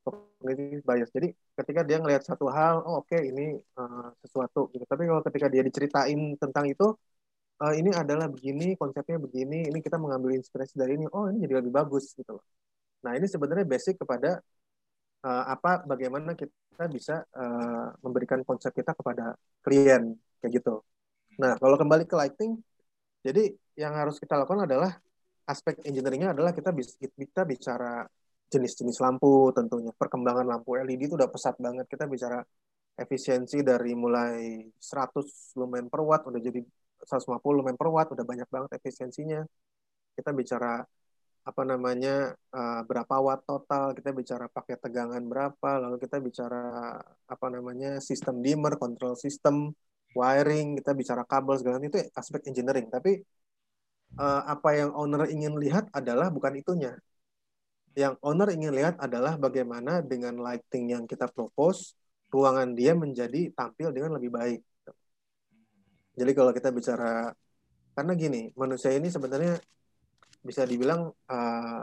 cognitive 0.02 0.84
bias. 0.86 1.10
Jadi 1.14 1.30
ketika 1.58 1.82
dia 1.86 1.98
ngelihat 2.02 2.26
satu 2.26 2.50
hal, 2.50 2.82
oh 2.82 3.02
oke 3.02 3.10
okay, 3.10 3.30
ini 3.30 3.58
uh, 3.78 4.10
sesuatu 4.22 4.70
gitu. 4.74 4.84
Tapi 4.86 5.06
kalau 5.06 5.22
ketika 5.26 5.48
dia 5.48 5.62
diceritain 5.62 6.20
tentang 6.38 6.66
itu, 6.70 6.98
uh, 7.62 7.74
ini 7.78 7.90
adalah 7.94 8.28
begini, 8.28 8.74
konsepnya 8.76 9.22
begini, 9.22 9.70
ini 9.70 9.80
kita 9.86 10.02
mengambil 10.02 10.34
inspirasi 10.36 10.74
dari 10.82 10.98
ini, 10.98 11.06
oh 11.14 11.30
ini 11.30 11.46
jadi 11.46 11.62
lebih 11.62 11.72
bagus 11.72 12.12
gitu 12.18 12.42
loh. 12.42 12.46
Nah 13.06 13.14
ini 13.18 13.26
sebenarnya 13.30 13.66
basic 13.66 14.02
kepada 14.02 14.42
uh, 15.26 15.44
apa, 15.54 15.86
bagaimana 15.86 16.34
kita 16.34 16.86
bisa 16.90 17.22
uh, 17.38 17.94
memberikan 18.02 18.42
konsep 18.42 18.74
kita 18.74 18.98
kepada 18.98 19.38
klien 19.62 20.18
kayak 20.42 20.52
gitu. 20.62 20.82
Nah 21.38 21.58
kalau 21.62 21.78
kembali 21.78 22.10
ke 22.10 22.16
lighting, 22.18 22.58
jadi 23.22 23.54
yang 23.78 23.94
harus 23.94 24.18
kita 24.18 24.38
lakukan 24.42 24.66
adalah 24.66 24.98
aspek 25.46 25.78
engineeringnya 25.86 26.34
adalah 26.34 26.52
kita 26.54 26.70
bisa 26.74 26.98
kita 26.98 27.42
bicara 27.46 28.06
jenis-jenis 28.52 28.98
lampu 29.00 29.54
tentunya. 29.56 29.94
Perkembangan 29.96 30.46
lampu 30.46 30.76
LED 30.76 31.08
itu 31.08 31.16
udah 31.16 31.30
pesat 31.32 31.56
banget. 31.62 31.86
Kita 31.88 32.06
bicara 32.10 32.44
efisiensi 33.00 33.64
dari 33.64 33.96
mulai 33.96 34.68
100 34.76 35.58
lumen 35.58 35.88
per 35.88 36.02
watt 36.04 36.28
udah 36.28 36.42
jadi 36.44 36.60
150 37.06 37.58
lumen 37.58 37.76
per 37.80 37.88
watt 37.94 38.10
udah 38.14 38.26
banyak 38.26 38.50
banget 38.50 38.70
efisiensinya. 38.78 39.42
Kita 40.18 40.32
bicara 40.36 40.84
apa 41.42 41.62
namanya 41.66 42.38
uh, 42.54 42.82
berapa 42.86 43.16
watt 43.18 43.42
total, 43.50 43.98
kita 43.98 44.14
bicara 44.14 44.46
pakai 44.46 44.78
tegangan 44.78 45.24
berapa, 45.26 45.70
lalu 45.82 45.98
kita 45.98 46.22
bicara 46.22 46.62
apa 47.26 47.48
namanya 47.50 47.98
sistem 47.98 48.46
dimmer, 48.46 48.78
control 48.78 49.18
system, 49.18 49.74
wiring, 50.14 50.78
kita 50.78 50.92
bicara 50.94 51.24
kabel 51.26 51.58
segala 51.58 51.82
itu 51.82 51.98
aspek 52.14 52.46
engineering. 52.46 52.88
Tapi 52.94 53.26
uh, 54.22 54.42
apa 54.54 54.70
yang 54.78 54.92
owner 54.94 55.26
ingin 55.34 55.58
lihat 55.58 55.90
adalah 55.96 56.30
bukan 56.30 56.54
itunya, 56.62 56.94
yang 57.96 58.16
owner 58.24 58.48
ingin 58.56 58.72
lihat 58.72 58.96
adalah 59.04 59.36
bagaimana 59.36 60.00
dengan 60.00 60.40
lighting 60.40 60.96
yang 60.96 61.04
kita 61.04 61.28
propose, 61.28 61.96
ruangan 62.32 62.72
dia 62.72 62.96
menjadi 62.96 63.52
tampil 63.52 63.92
dengan 63.92 64.16
lebih 64.16 64.32
baik. 64.32 64.62
Jadi 66.12 66.32
kalau 66.36 66.52
kita 66.52 66.70
bicara, 66.76 67.32
karena 67.96 68.14
gini, 68.16 68.52
manusia 68.60 68.92
ini 68.92 69.08
sebenarnya 69.08 69.56
bisa 70.42 70.66
dibilang 70.66 71.08
uh, 71.08 71.82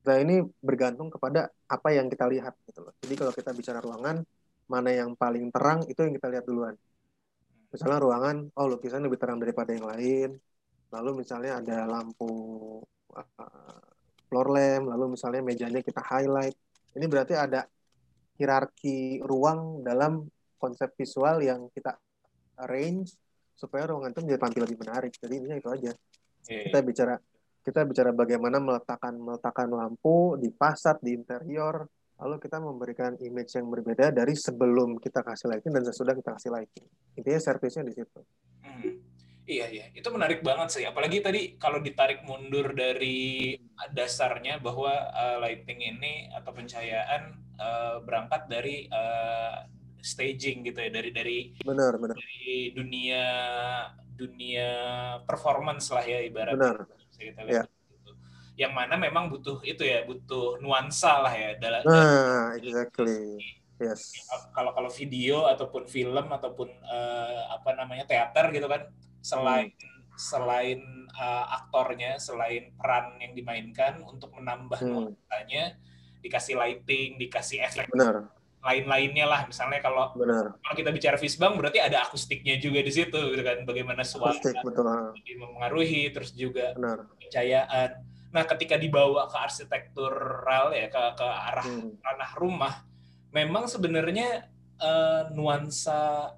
kita 0.00 0.16
ini 0.16 0.40
bergantung 0.64 1.12
kepada 1.12 1.52
apa 1.68 1.88
yang 1.92 2.08
kita 2.08 2.24
lihat 2.24 2.56
gitu 2.64 2.80
loh. 2.88 2.94
Jadi 3.04 3.14
kalau 3.20 3.32
kita 3.34 3.50
bicara 3.52 3.84
ruangan, 3.84 4.24
mana 4.70 4.90
yang 4.94 5.12
paling 5.18 5.50
terang 5.52 5.84
itu 5.90 6.00
yang 6.00 6.14
kita 6.14 6.30
lihat 6.30 6.44
duluan. 6.46 6.74
Misalnya 7.70 7.98
ruangan, 8.00 8.50
oh 8.56 8.66
lukisan 8.70 9.04
lebih 9.04 9.18
terang 9.20 9.38
daripada 9.42 9.74
yang 9.74 9.86
lain. 9.86 10.30
Lalu 10.90 11.22
misalnya 11.22 11.62
ada 11.62 11.86
lampu 11.86 12.32
uh, 13.14 13.80
floor 14.30 14.48
lamp, 14.50 14.84
lalu 14.90 15.18
misalnya 15.18 15.42
mejanya 15.42 15.82
kita 15.82 16.02
highlight. 16.02 16.54
Ini 16.96 17.06
berarti 17.06 17.34
ada 17.34 17.66
hierarki 18.40 19.20
ruang 19.20 19.84
dalam 19.84 20.26
konsep 20.56 20.96
visual 20.96 21.44
yang 21.44 21.68
kita 21.70 21.98
arrange 22.56 23.14
supaya 23.60 23.92
ruangan 23.92 24.16
itu 24.16 24.20
menjadi 24.24 24.40
tampil 24.40 24.62
lebih 24.64 24.78
menarik. 24.80 25.12
Jadi 25.20 25.34
ini 25.36 25.60
itu 25.60 25.68
aja. 25.68 25.92
Yeah. 26.48 26.64
Kita 26.72 26.78
bicara 26.80 27.14
kita 27.60 27.84
bicara 27.84 28.10
bagaimana 28.16 28.56
meletakkan 28.56 29.20
meletakkan 29.20 29.68
lampu 29.68 30.40
di 30.40 30.48
fasad 30.56 30.96
di 31.04 31.12
interior, 31.12 31.84
lalu 32.16 32.40
kita 32.40 32.56
memberikan 32.56 33.20
image 33.20 33.52
yang 33.52 33.68
berbeda 33.68 34.16
dari 34.16 34.32
sebelum 34.32 34.96
kita 34.96 35.20
kasih 35.20 35.52
lighting 35.52 35.72
dan 35.76 35.84
sesudah 35.84 36.16
kita 36.16 36.30
kasih 36.40 36.50
lighting. 36.56 36.86
Intinya 37.20 37.40
servisnya 37.40 37.84
di 37.84 37.92
situ. 37.92 38.20
Hmm. 38.64 38.92
Iya 39.50 39.66
iya, 39.66 39.86
itu 39.90 40.06
menarik 40.14 40.46
banget 40.46 40.78
sih. 40.78 40.84
Apalagi 40.86 41.18
tadi 41.18 41.58
kalau 41.58 41.82
ditarik 41.82 42.22
mundur 42.22 42.70
dari 42.70 43.58
dasarnya 43.90 44.62
bahwa 44.62 45.10
uh, 45.10 45.42
lighting 45.42 45.82
ini 45.82 46.30
atau 46.30 46.54
pencahayaan 46.54 47.34
uh, 47.58 47.98
berangkat 48.06 48.46
dari 48.46 48.86
uh, 48.86 49.66
staging 50.02 50.66
gitu 50.66 50.78
ya, 50.80 50.90
dari 50.90 51.10
dari 51.12 51.38
benar 51.60 51.96
benar 52.00 52.16
dari 52.16 52.72
dunia 52.74 53.24
dunia 54.20 54.70
performance 55.24 55.88
lah 55.88 56.04
ya 56.04 56.20
ibaratnya. 56.20 56.76
Benar. 56.76 56.98
kita 57.16 57.42
lihat. 57.44 57.64
Ya. 57.64 57.88
Gitu. 57.88 58.10
Yang 58.60 58.72
mana 58.76 58.94
memang 59.00 59.32
butuh 59.32 59.64
itu 59.64 59.80
ya, 59.84 60.04
butuh 60.04 60.60
nuansa 60.60 61.24
lah 61.24 61.32
ya 61.32 61.56
dalam. 61.56 61.80
Nah, 61.84 62.52
exactly. 62.60 63.40
Yes. 63.80 64.12
Kalau 64.52 64.76
kalau 64.76 64.92
video 64.92 65.48
ataupun 65.48 65.88
film 65.88 66.28
ataupun 66.28 66.68
uh, 66.84 67.56
apa 67.56 67.72
namanya 67.80 68.04
teater 68.04 68.52
gitu 68.52 68.68
kan 68.68 68.92
selain 69.24 69.72
hmm. 69.72 70.20
selain 70.20 70.80
uh, 71.16 71.44
aktornya, 71.64 72.20
selain 72.20 72.76
peran 72.76 73.16
yang 73.24 73.32
dimainkan 73.32 74.04
untuk 74.04 74.36
menambah 74.36 74.76
hmm. 74.84 74.88
nuansanya, 74.92 75.80
dikasih 76.20 76.60
lighting, 76.60 77.16
dikasih 77.16 77.64
efek 77.64 77.88
Benar. 77.88 78.28
Lain-lainnya 78.60 79.26
lah. 79.26 79.40
Misalnya 79.48 79.80
kalau 79.80 80.12
Benar. 80.12 80.56
kalau 80.60 80.74
kita 80.76 80.90
bicara 80.92 81.16
Fishbang 81.16 81.56
berarti 81.56 81.80
ada 81.80 82.04
akustiknya 82.04 82.60
juga 82.60 82.84
di 82.84 82.92
situ, 82.92 83.16
gitu 83.16 83.42
kan? 83.42 83.64
Bagaimana 83.64 84.04
suara 84.04 84.36
Akustik, 84.36 84.60
betul. 84.60 84.86
mempengaruhi, 85.16 86.12
terus 86.12 86.36
juga 86.36 86.76
Benar. 86.76 87.08
kecayaan. 87.18 87.90
Nah, 88.30 88.44
ketika 88.46 88.78
dibawa 88.78 89.26
ke 89.26 89.36
arsitektural 89.40 90.76
ya 90.76 90.86
ke 90.86 91.02
ke 91.18 91.26
arah 91.26 91.66
hmm. 91.66 91.98
ranah 92.04 92.32
rumah, 92.38 92.74
memang 93.32 93.66
sebenarnya 93.66 94.46
uh, 94.78 95.32
nuansa 95.34 96.34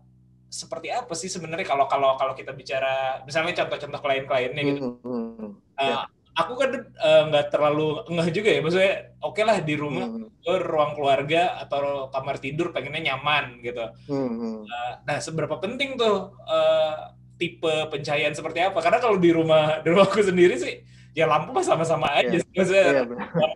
seperti 0.53 0.93
apa 0.93 1.17
sih 1.17 1.33
sebenarnya 1.33 1.65
kalau 1.65 1.89
kalau 1.89 2.13
kalau 2.21 2.37
kita 2.37 2.53
bicara 2.53 3.25
misalnya 3.25 3.65
contoh-contoh 3.65 4.01
klien-kliennya 4.05 4.63
gitu. 4.69 5.01
Mm 5.01 5.21
-hmm. 5.41 5.51
uh, 5.81 6.05
Aku 6.33 6.57
kan 6.57 6.73
eh, 6.73 7.23
nggak 7.29 7.47
uh, 7.47 7.51
terlalu 7.53 7.89
ngeh 8.09 8.29
juga 8.33 8.49
ya, 8.49 8.61
maksudnya 8.65 8.95
oke 9.21 9.37
okay 9.37 9.45
lah 9.45 9.59
di 9.61 9.75
rumah 9.77 10.09
mm 10.09 10.33
-hmm. 10.33 10.65
ruang 10.65 10.97
keluarga 10.97 11.61
atau 11.61 12.09
kamar 12.09 12.41
tidur 12.41 12.73
pengennya 12.73 13.13
nyaman 13.13 13.61
gitu. 13.61 13.85
Mm 14.09 14.29
-hmm. 14.33 14.57
uh, 14.65 14.93
nah 15.05 15.21
seberapa 15.21 15.61
penting 15.61 16.01
tuh 16.01 16.33
uh, 16.49 17.13
tipe 17.37 17.75
pencahayaan 17.93 18.33
seperti 18.33 18.65
apa? 18.65 18.81
Karena 18.81 18.97
kalau 18.97 19.21
di 19.21 19.29
rumah 19.29 19.85
di 19.85 19.93
rumahku 19.93 20.25
sendiri 20.25 20.57
sih 20.57 20.81
ya 21.13 21.29
lampu 21.29 21.53
mah 21.53 21.65
sama-sama 21.65 22.09
aja. 22.17 22.41
Yeah. 22.41 22.57
Maksudnya 22.57 22.87
yeah, 23.05 23.05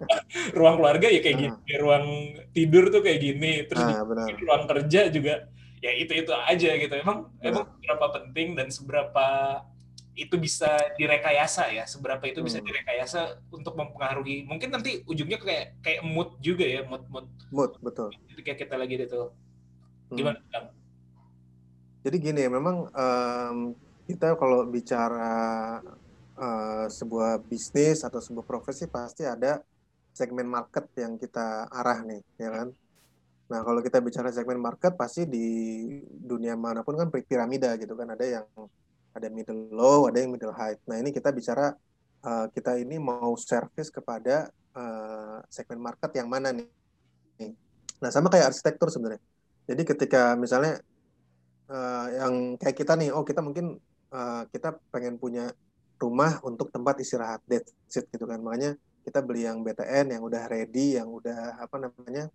ruang 0.58 0.76
keluarga 0.76 1.08
ya 1.08 1.20
kayak 1.24 1.36
uh. 1.36 1.40
gini, 1.40 1.72
ruang 1.80 2.06
tidur 2.52 2.84
tuh 2.92 3.00
kayak 3.00 3.20
gini, 3.24 3.52
terus 3.64 3.84
uh, 3.84 4.04
di 4.04 4.34
ruang 4.44 4.68
kerja 4.68 5.08
juga 5.08 5.48
ya 5.84 5.92
itu 5.92 6.12
itu 6.18 6.32
aja 6.32 6.70
gitu 6.76 6.94
emang 6.98 7.30
emang 7.44 7.68
berapa 7.84 8.06
penting 8.20 8.56
dan 8.56 8.72
seberapa 8.72 9.26
itu 10.16 10.34
bisa 10.40 10.72
direkayasa 10.96 11.68
ya 11.76 11.84
seberapa 11.84 12.24
itu 12.24 12.40
bisa 12.40 12.58
hmm. 12.58 12.66
direkayasa 12.66 13.36
untuk 13.52 13.76
mempengaruhi 13.76 14.48
mungkin 14.48 14.72
nanti 14.72 15.04
ujungnya 15.04 15.36
kayak 15.36 15.76
kayak 15.84 16.00
mood 16.00 16.32
juga 16.40 16.64
ya 16.64 16.80
mood 16.88 17.04
mood 17.12 17.28
mood 17.52 17.76
betul 17.84 18.08
kayak 18.40 18.64
kita 18.64 18.80
lagi 18.80 18.96
itu 18.96 19.28
hmm. 20.08 20.16
gimana 20.16 20.40
hmm. 20.40 20.72
jadi 22.00 22.16
gini 22.16 22.40
ya 22.48 22.50
memang 22.50 22.88
um, 22.88 23.58
kita 24.08 24.40
kalau 24.40 24.64
bicara 24.64 25.36
uh, 26.40 26.86
sebuah 26.88 27.44
bisnis 27.44 28.00
atau 28.00 28.18
sebuah 28.18 28.48
profesi 28.48 28.88
pasti 28.88 29.28
ada 29.28 29.60
segmen 30.16 30.48
market 30.48 30.88
yang 30.96 31.20
kita 31.20 31.68
arah 31.68 32.00
nih 32.00 32.24
ya 32.40 32.50
kan 32.50 32.68
Nah, 33.46 33.62
kalau 33.62 33.78
kita 33.78 34.02
bicara 34.02 34.34
segmen 34.34 34.58
market, 34.58 34.98
pasti 34.98 35.22
di 35.22 35.46
dunia 36.02 36.58
mana 36.58 36.82
pun 36.82 36.98
kan 36.98 37.06
piramida 37.14 37.78
gitu 37.78 37.94
kan. 37.94 38.10
Ada 38.10 38.26
yang 38.26 38.46
ada 39.16 39.28
middle 39.32 39.72
low, 39.72 40.06
ada 40.06 40.20
yang 40.20 40.30
middle 40.30 40.52
height. 40.52 40.76
Nah 40.84 41.00
ini 41.00 41.10
kita 41.10 41.32
bicara 41.32 41.72
uh, 42.22 42.46
kita 42.52 42.76
ini 42.76 43.00
mau 43.00 43.32
service 43.40 43.88
kepada 43.88 44.52
uh, 44.76 45.40
segmen 45.48 45.80
market 45.80 46.12
yang 46.14 46.28
mana 46.28 46.52
nih? 46.52 46.68
Nah 48.00 48.10
sama 48.12 48.28
kayak 48.28 48.52
arsitektur 48.52 48.92
sebenarnya. 48.92 49.22
Jadi 49.66 49.82
ketika 49.82 50.36
misalnya 50.36 50.78
uh, 51.72 52.06
yang 52.12 52.34
kayak 52.60 52.76
kita 52.76 52.94
nih, 52.94 53.10
oh 53.10 53.24
kita 53.24 53.40
mungkin 53.42 53.80
uh, 54.12 54.42
kita 54.52 54.78
pengen 54.92 55.18
punya 55.18 55.50
rumah 55.96 56.38
untuk 56.44 56.68
tempat 56.68 57.00
istirahat, 57.00 57.40
that's 57.48 57.72
it 57.96 58.06
gitu 58.12 58.28
kan. 58.28 58.38
Makanya 58.44 58.76
kita 59.02 59.22
beli 59.24 59.46
yang 59.48 59.64
BTN 59.64 60.18
yang 60.18 60.22
udah 60.22 60.42
ready, 60.50 61.00
yang 61.00 61.08
udah 61.08 61.62
apa 61.62 61.76
namanya, 61.78 62.28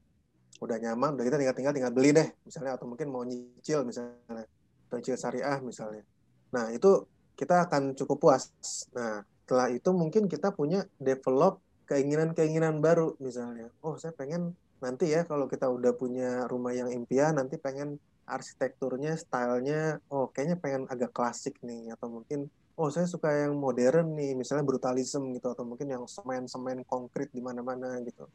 udah 0.60 0.78
nyaman, 0.82 1.16
udah 1.20 1.26
kita 1.28 1.38
tinggal 1.38 1.56
tinggal 1.56 1.74
tinggal 1.76 1.94
beli 1.94 2.10
deh, 2.16 2.28
misalnya 2.48 2.76
atau 2.76 2.88
mungkin 2.90 3.08
mau 3.12 3.24
nyicil 3.28 3.86
misalnya, 3.86 4.48
atau 4.88 4.96
nyicil 4.98 5.18
syariah 5.20 5.60
misalnya. 5.62 6.04
Nah, 6.52 6.72
itu 6.72 7.08
kita 7.36 7.68
akan 7.68 7.96
cukup 7.96 8.18
puas. 8.20 8.52
Nah, 8.94 9.24
setelah 9.44 9.68
itu 9.68 9.90
mungkin 9.92 10.32
kita 10.32 10.56
punya 10.56 10.88
develop 10.96 11.60
keinginan-keinginan 11.92 12.80
baru 12.80 13.20
misalnya. 13.20 13.68
Oh, 13.84 14.00
saya 14.00 14.16
pengen 14.16 14.56
nanti 14.80 15.12
ya 15.12 15.28
kalau 15.28 15.52
kita 15.52 15.68
udah 15.68 15.92
punya 15.92 16.48
rumah 16.48 16.72
yang 16.72 16.88
impian, 16.88 17.36
nanti 17.36 17.60
pengen 17.60 18.00
arsitekturnya, 18.26 19.20
stylenya, 19.20 20.00
oh 20.08 20.32
kayaknya 20.32 20.56
pengen 20.56 20.84
agak 20.88 21.12
klasik 21.12 21.60
nih, 21.60 21.92
atau 21.92 22.08
mungkin 22.08 22.48
oh 22.80 22.88
saya 22.88 23.04
suka 23.06 23.28
yang 23.28 23.60
modern 23.60 24.16
nih, 24.16 24.34
misalnya 24.40 24.64
brutalism 24.64 25.36
gitu, 25.36 25.52
atau 25.52 25.68
mungkin 25.68 25.92
yang 25.92 26.08
semen-semen 26.08 26.88
konkret 26.88 27.28
di 27.36 27.44
mana-mana 27.44 28.00
gitu, 28.08 28.26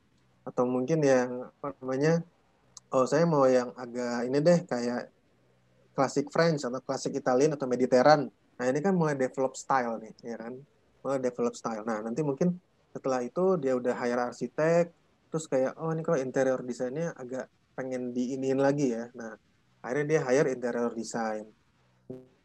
atau 0.45 0.65
mungkin 0.69 1.01
yang 1.01 1.49
apa 1.49 1.73
namanya, 1.81 2.21
oh 2.93 3.09
saya 3.09 3.25
mau 3.25 3.49
yang 3.49 3.73
agak 3.75 4.29
ini 4.29 4.39
deh 4.39 4.59
kayak 4.69 5.11
klasik 5.97 6.29
French 6.29 6.69
atau 6.69 6.85
klasik 6.85 7.17
Italian 7.17 7.57
atau 7.57 7.65
Mediterranean. 7.65 8.29
Nah 8.29 8.65
ini 8.69 8.85
kan 8.85 8.93
mulai 8.93 9.17
develop 9.17 9.57
style 9.57 9.97
nih, 10.05 10.13
ya 10.21 10.37
kan? 10.37 10.53
Mulai 11.01 11.19
develop 11.25 11.57
style. 11.57 11.83
Nah 11.89 12.05
nanti 12.05 12.21
mungkin 12.21 12.53
setelah 12.93 13.25
itu 13.25 13.57
dia 13.57 13.73
udah 13.73 13.97
hire 13.97 14.29
arsitek, 14.29 14.93
terus 15.33 15.49
kayak 15.49 15.73
oh 15.81 15.89
ini 15.97 16.05
kalau 16.05 16.21
interior 16.21 16.61
desainnya 16.61 17.17
agak 17.17 17.49
pengen 17.73 18.13
diinin 18.13 18.61
lagi 18.61 18.93
ya. 18.93 19.09
Nah 19.17 19.33
akhirnya 19.81 20.07
dia 20.17 20.21
hire 20.29 20.49
interior 20.53 20.93
design. 20.93 21.49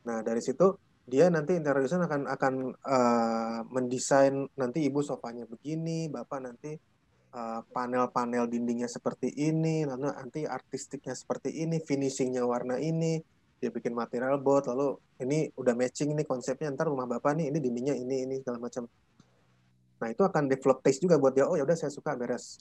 Nah 0.07 0.23
dari 0.23 0.39
situ 0.39 0.71
dia 1.03 1.27
nanti 1.27 1.59
interior 1.59 1.83
design 1.83 2.07
akan 2.07 2.21
akan 2.31 2.53
uh, 2.71 3.59
mendesain 3.67 4.47
nanti 4.55 4.87
ibu 4.87 5.03
sofanya 5.03 5.43
begini, 5.43 6.07
bapak 6.07 6.39
nanti 6.39 6.71
panel 7.31 7.63
panel-panel 7.71 8.43
dindingnya 8.51 8.91
seperti 8.91 9.31
ini, 9.31 9.87
lalu 9.87 10.11
nanti 10.11 10.43
artistiknya 10.43 11.15
seperti 11.15 11.63
ini, 11.63 11.79
finishingnya 11.79 12.43
warna 12.43 12.75
ini, 12.75 13.23
dia 13.61 13.69
bikin 13.69 13.93
material 13.93 14.41
board 14.41 14.65
lalu 14.73 14.97
ini 15.21 15.53
udah 15.53 15.77
matching 15.77 16.17
nih 16.17 16.25
konsepnya 16.25 16.73
ntar 16.73 16.89
rumah 16.89 17.05
bapak 17.05 17.37
nih 17.37 17.53
ini 17.53 17.61
dindingnya 17.61 17.93
ini 17.93 18.25
ini 18.25 18.35
segala 18.41 18.57
macam. 18.57 18.89
Nah 20.01 20.07
itu 20.09 20.25
akan 20.25 20.49
develop 20.49 20.81
taste 20.81 21.05
juga 21.05 21.21
buat 21.21 21.37
dia 21.37 21.45
oh 21.45 21.53
ya 21.53 21.61
udah 21.61 21.77
saya 21.77 21.93
suka 21.93 22.17
beres. 22.17 22.57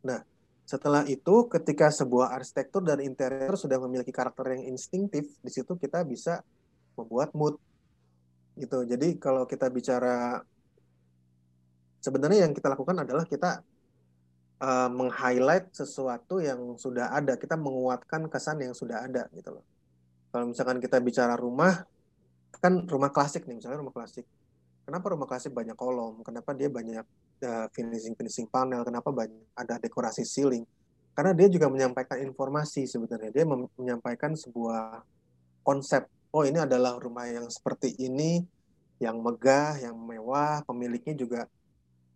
Nah 0.00 0.24
setelah 0.64 1.04
itu 1.04 1.44
ketika 1.52 1.92
sebuah 1.92 2.32
arsitektur 2.32 2.80
dan 2.88 3.04
interior 3.04 3.52
sudah 3.60 3.76
memiliki 3.84 4.08
karakter 4.08 4.56
yang 4.56 4.72
instinktif 4.72 5.28
di 5.44 5.50
situ 5.52 5.76
kita 5.76 6.00
bisa 6.08 6.40
membuat 6.96 7.36
mood. 7.36 7.60
Gitu. 8.56 8.88
Jadi 8.88 9.20
kalau 9.20 9.44
kita 9.44 9.68
bicara 9.68 10.40
sebenarnya 12.00 12.48
yang 12.48 12.56
kita 12.56 12.72
lakukan 12.72 12.96
adalah 12.96 13.28
kita 13.28 13.60
uh, 14.64 14.88
meng-highlight 14.88 15.68
sesuatu 15.68 16.40
yang 16.40 16.80
sudah 16.80 17.12
ada 17.12 17.36
kita 17.36 17.60
menguatkan 17.60 18.24
kesan 18.32 18.64
yang 18.64 18.72
sudah 18.72 19.04
ada 19.04 19.28
gitu 19.36 19.60
loh 19.60 19.73
kalau 20.34 20.50
misalkan 20.50 20.82
kita 20.82 20.98
bicara 20.98 21.38
rumah, 21.38 21.86
kan 22.58 22.82
rumah 22.90 23.14
klasik 23.14 23.46
nih, 23.46 23.62
misalnya 23.62 23.86
rumah 23.86 23.94
klasik. 23.94 24.26
Kenapa 24.82 25.14
rumah 25.14 25.30
klasik 25.30 25.54
banyak 25.54 25.78
kolom? 25.78 26.26
Kenapa 26.26 26.50
dia 26.58 26.66
banyak 26.66 27.06
uh, 27.46 27.66
finishing-finishing 27.70 28.50
panel? 28.50 28.82
Kenapa 28.82 29.14
banyak 29.14 29.46
ada 29.54 29.78
dekorasi 29.78 30.26
ceiling? 30.26 30.66
Karena 31.14 31.30
dia 31.38 31.46
juga 31.46 31.70
menyampaikan 31.70 32.18
informasi 32.18 32.82
sebenarnya. 32.82 33.30
Dia 33.30 33.46
menyampaikan 33.46 34.34
sebuah 34.34 35.06
konsep. 35.62 36.10
Oh 36.34 36.42
ini 36.42 36.58
adalah 36.58 36.98
rumah 36.98 37.30
yang 37.30 37.46
seperti 37.46 37.94
ini, 38.02 38.42
yang 38.98 39.22
megah, 39.22 39.78
yang 39.78 39.94
mewah, 39.94 40.66
pemiliknya 40.66 41.14
juga 41.14 41.46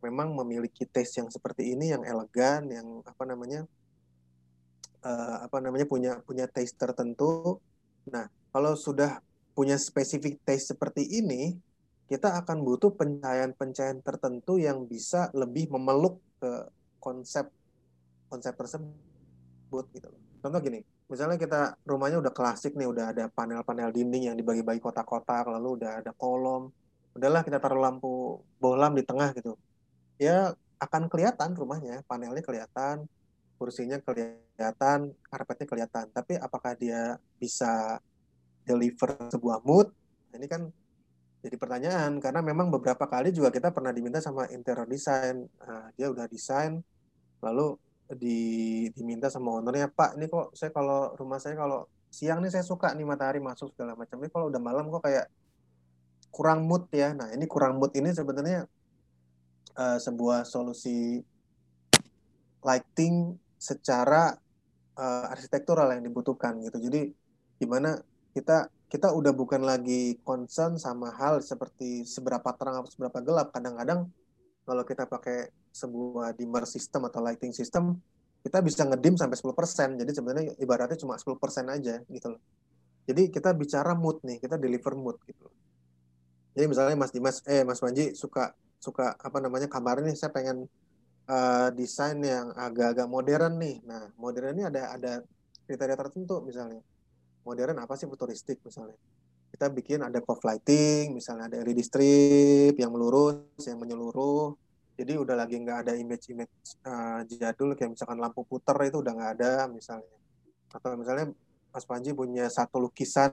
memang 0.02 0.34
memiliki 0.34 0.82
taste 0.90 1.22
yang 1.22 1.30
seperti 1.30 1.70
ini, 1.70 1.94
yang 1.94 2.02
elegan, 2.02 2.66
yang 2.66 2.98
apa 3.06 3.22
namanya, 3.22 3.62
uh, 5.06 5.46
apa 5.46 5.62
namanya 5.62 5.86
punya 5.86 6.18
punya 6.26 6.50
taste 6.50 6.74
tertentu 6.74 7.62
Nah, 8.06 8.30
kalau 8.54 8.78
sudah 8.78 9.18
punya 9.58 9.74
spesifik 9.74 10.38
taste 10.46 10.78
seperti 10.78 11.02
ini, 11.18 11.58
kita 12.06 12.38
akan 12.40 12.62
butuh 12.62 12.94
pencahayaan-pencahayaan 12.94 14.00
tertentu 14.00 14.56
yang 14.56 14.86
bisa 14.86 15.28
lebih 15.34 15.68
memeluk 15.68 16.22
ke 16.38 16.70
konsep 17.02 17.50
konsep 18.30 18.56
tersebut 18.56 19.84
gitu 19.92 20.08
Contoh 20.38 20.60
gini, 20.62 20.80
misalnya 21.10 21.34
kita 21.34 21.74
rumahnya 21.82 22.22
udah 22.22 22.30
klasik 22.30 22.78
nih, 22.78 22.86
udah 22.86 23.10
ada 23.10 23.26
panel-panel 23.26 23.90
dinding 23.90 24.30
yang 24.30 24.36
dibagi-bagi 24.38 24.78
kotak-kotak, 24.78 25.50
lalu 25.50 25.82
udah 25.82 25.98
ada 25.98 26.14
kolom, 26.14 26.70
udahlah 27.18 27.42
kita 27.42 27.58
taruh 27.58 27.82
lampu 27.82 28.38
bohlam 28.62 28.94
di 28.94 29.02
tengah 29.02 29.34
gitu. 29.34 29.58
Ya 30.14 30.54
akan 30.78 31.10
kelihatan 31.10 31.58
rumahnya, 31.58 32.06
panelnya 32.06 32.38
kelihatan, 32.38 33.10
kursinya 33.58 33.98
kelihatan, 33.98 35.12
karpetnya 35.26 35.66
kelihatan. 35.66 36.06
Tapi 36.14 36.38
apakah 36.38 36.78
dia 36.78 37.18
bisa 37.36 37.98
deliver 38.62 39.18
sebuah 39.28 39.66
mood? 39.66 39.90
Ini 40.30 40.46
kan 40.46 40.70
jadi 41.38 41.54
pertanyaan 41.54 42.18
karena 42.18 42.42
memang 42.42 42.70
beberapa 42.70 43.06
kali 43.06 43.30
juga 43.30 43.50
kita 43.54 43.70
pernah 43.70 43.90
diminta 43.94 44.22
sama 44.22 44.46
interior 44.50 44.86
design. 44.86 45.46
Nah, 45.62 45.90
dia 45.94 46.10
udah 46.10 46.26
desain 46.26 46.82
lalu 47.38 47.78
di, 48.18 48.38
diminta 48.90 49.28
sama 49.30 49.58
ownernya, 49.60 49.90
"Pak, 49.92 50.18
ini 50.18 50.26
kok 50.26 50.54
saya 50.56 50.74
kalau 50.74 51.14
rumah 51.14 51.38
saya 51.38 51.54
kalau 51.54 51.86
siang 52.08 52.40
nih 52.40 52.50
saya 52.50 52.64
suka 52.64 52.90
nih 52.96 53.06
matahari 53.06 53.38
masuk 53.38 53.70
segala 53.74 53.94
macam. 53.94 54.18
Ini 54.18 54.30
kalau 54.32 54.50
udah 54.50 54.60
malam 54.62 54.90
kok 54.90 55.02
kayak 55.06 55.26
kurang 56.34 56.66
mood 56.66 56.90
ya." 56.90 57.14
Nah, 57.14 57.30
ini 57.30 57.44
kurang 57.46 57.78
mood 57.78 57.94
ini 57.94 58.10
sebenarnya 58.10 58.66
uh, 59.78 59.98
sebuah 60.02 60.42
solusi 60.42 61.22
lighting 62.66 63.38
secara 63.58 64.32
uh, 64.96 65.26
arsitektural 65.34 65.90
yang 65.92 66.02
dibutuhkan 66.06 66.58
gitu. 66.62 66.78
Jadi 66.78 67.10
gimana 67.58 67.98
kita 68.32 68.70
kita 68.88 69.12
udah 69.12 69.36
bukan 69.36 69.60
lagi 69.66 70.16
concern 70.24 70.80
sama 70.80 71.12
hal 71.12 71.44
seperti 71.44 72.08
seberapa 72.08 72.48
terang 72.56 72.80
atau 72.80 72.88
seberapa 72.88 73.20
gelap. 73.20 73.52
Kadang-kadang 73.52 74.08
kalau 74.64 74.82
kita 74.86 75.04
pakai 75.04 75.52
sebuah 75.74 76.32
dimmer 76.32 76.64
system 76.64 77.04
atau 77.04 77.20
lighting 77.20 77.52
system, 77.52 78.00
kita 78.40 78.64
bisa 78.64 78.88
ngedim 78.88 79.20
sampai 79.20 79.36
10%. 79.36 80.00
Jadi 80.00 80.10
sebenarnya 80.16 80.44
ibaratnya 80.56 80.96
cuma 80.96 81.20
10% 81.20 81.68
aja 81.68 82.00
gitu 82.08 82.26
loh. 82.32 82.42
Jadi 83.08 83.32
kita 83.32 83.52
bicara 83.56 83.92
mood 83.96 84.20
nih, 84.24 84.40
kita 84.40 84.56
deliver 84.60 84.92
mood 84.96 85.16
gitu. 85.24 85.48
Jadi 86.56 86.64
misalnya 86.68 86.96
Mas 86.96 87.12
Dimas, 87.12 87.40
eh 87.48 87.64
Mas 87.64 87.80
Panji 87.80 88.12
suka 88.12 88.52
suka 88.78 89.16
apa 89.20 89.38
namanya 89.42 89.66
kamar 89.66 90.00
ini 90.00 90.14
saya 90.14 90.30
pengen 90.30 90.68
uh, 91.28 91.68
desain 91.76 92.18
yang 92.18 92.50
agak-agak 92.56 93.06
modern 93.06 93.60
nih. 93.60 93.76
Nah, 93.84 94.10
modern 94.16 94.56
ini 94.56 94.64
ada 94.66 94.96
ada 94.96 95.12
kriteria 95.68 95.96
tertentu 95.96 96.40
misalnya. 96.42 96.80
Modern 97.44 97.76
apa 97.78 97.94
sih 97.94 98.08
futuristik 98.08 98.58
misalnya. 98.64 98.96
Kita 99.48 99.72
bikin 99.72 100.04
ada 100.04 100.20
cover 100.20 100.44
lighting, 100.56 101.16
misalnya 101.16 101.48
ada 101.48 101.56
LED 101.64 101.80
strip 101.84 102.74
yang 102.76 102.92
melurus, 102.92 103.62
yang 103.64 103.80
menyeluruh. 103.80 104.56
Jadi 104.98 105.14
udah 105.14 105.38
lagi 105.38 105.56
nggak 105.62 105.86
ada 105.86 105.92
image-image 105.94 106.82
uh, 106.82 107.22
jadul 107.30 107.78
kayak 107.78 107.94
misalkan 107.94 108.18
lampu 108.18 108.42
puter 108.42 108.74
itu 108.82 108.98
udah 108.98 109.12
nggak 109.14 109.32
ada 109.38 109.52
misalnya. 109.70 110.16
Atau 110.74 110.98
misalnya 110.98 111.32
Mas 111.70 111.86
Panji 111.86 112.10
punya 112.10 112.50
satu 112.50 112.82
lukisan 112.82 113.32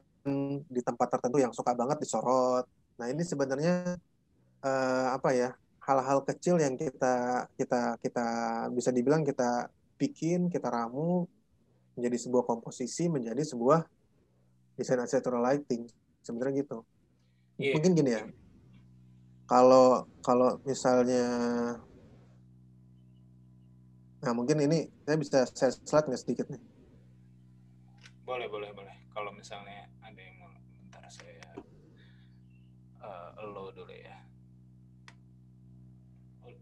di 0.69 0.81
tempat 0.85 1.17
tertentu 1.17 1.41
yang 1.41 1.51
suka 1.51 1.73
banget 1.73 2.05
disorot. 2.05 2.69
Nah 3.01 3.09
ini 3.09 3.25
sebenarnya 3.25 3.97
uh, 4.61 5.07
apa 5.17 5.33
ya 5.33 5.49
hal-hal 5.85 6.25
kecil 6.25 6.57
yang 6.57 6.73
kita 6.73 7.45
kita 7.53 8.01
kita 8.01 8.25
bisa 8.73 8.89
dibilang 8.89 9.21
kita 9.21 9.69
bikin, 10.01 10.49
kita 10.49 10.67
ramu 10.73 11.29
menjadi 11.93 12.17
sebuah 12.27 12.43
komposisi, 12.49 13.05
menjadi 13.07 13.45
sebuah 13.45 13.85
desain 14.75 14.99
architectural 14.99 15.45
lighting. 15.45 15.85
Sebenarnya 16.25 16.65
gitu. 16.65 16.81
Yeah. 17.61 17.77
Mungkin 17.77 17.93
gini 17.93 18.11
ya. 18.17 18.23
Kalau 19.45 20.09
kalau 20.25 20.57
misalnya 20.65 21.23
Nah, 24.25 24.33
mungkin 24.33 24.57
ini 24.57 24.89
saya 25.05 25.21
bisa 25.21 25.45
share 25.53 25.69
slide 25.85 26.09
nggak 26.09 26.17
sedikit 26.17 26.49
nih? 26.49 26.57
Boleh, 28.25 28.49
boleh, 28.49 28.73
boleh. 28.73 29.05
Kalau 29.13 29.29
misalnya 29.29 29.85
ada 30.01 30.17
yang 30.17 30.41
mau, 30.41 30.49
bentar 30.49 31.05
saya 31.13 31.45
uh, 33.05 33.37
load 33.53 33.77
dulu 33.77 33.93
ya 33.93 34.17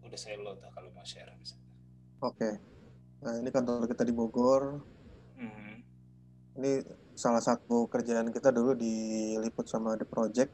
udah 0.04 0.20
saya 0.20 0.38
load 0.39 0.60
lah 0.60 0.72
kalau 0.76 0.92
mau 0.92 1.06
share 1.08 1.32
bisa. 1.39 1.56
Oke. 2.24 2.38
Okay. 2.38 2.54
Nah 3.24 3.39
ini 3.39 3.50
kantor 3.50 3.88
kita 3.88 4.04
di 4.04 4.13
Bogor. 4.13 4.84
Mm-hmm. 5.39 5.76
Ini 6.60 6.72
salah 7.16 7.42
satu 7.42 7.88
kerjaan 7.88 8.30
kita 8.30 8.52
dulu 8.52 8.76
diliput 8.76 9.66
sama 9.66 9.96
The 9.96 10.06
Project. 10.06 10.52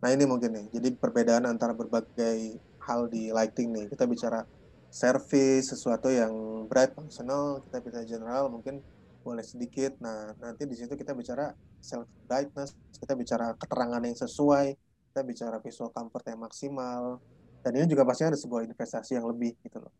Nah 0.00 0.12
ini 0.12 0.24
mungkin 0.28 0.52
nih, 0.52 0.66
jadi 0.76 0.88
perbedaan 0.92 1.48
antara 1.48 1.72
berbagai 1.72 2.60
hal 2.84 3.08
di 3.08 3.32
lighting 3.32 3.72
nih. 3.72 3.86
Kita 3.92 4.04
bicara 4.04 4.44
service, 4.92 5.72
sesuatu 5.72 6.08
yang 6.08 6.32
bright, 6.70 6.96
functional, 6.96 7.64
kita 7.68 7.76
bicara 7.84 8.04
general, 8.06 8.44
mungkin 8.48 8.80
boleh 9.26 9.42
sedikit. 9.42 9.98
Nah 9.98 10.32
nanti 10.38 10.64
di 10.64 10.76
situ 10.78 10.94
kita 10.94 11.12
bicara 11.12 11.50
self 11.82 12.06
brightness, 12.30 12.72
kita 12.96 13.18
bicara 13.18 13.52
keterangan 13.58 14.02
yang 14.02 14.16
sesuai, 14.16 14.66
kita 15.10 15.20
bicara 15.26 15.56
visual 15.58 15.90
comfort 15.90 16.24
yang 16.30 16.40
maksimal, 16.40 17.18
dan 17.66 17.82
ini 17.82 17.90
juga 17.90 18.06
pasti 18.06 18.22
ada 18.22 18.38
sebuah 18.38 18.62
investasi 18.70 19.18
yang 19.18 19.26
lebih 19.26 19.58
gitu 19.66 19.82
loh. 19.82 19.90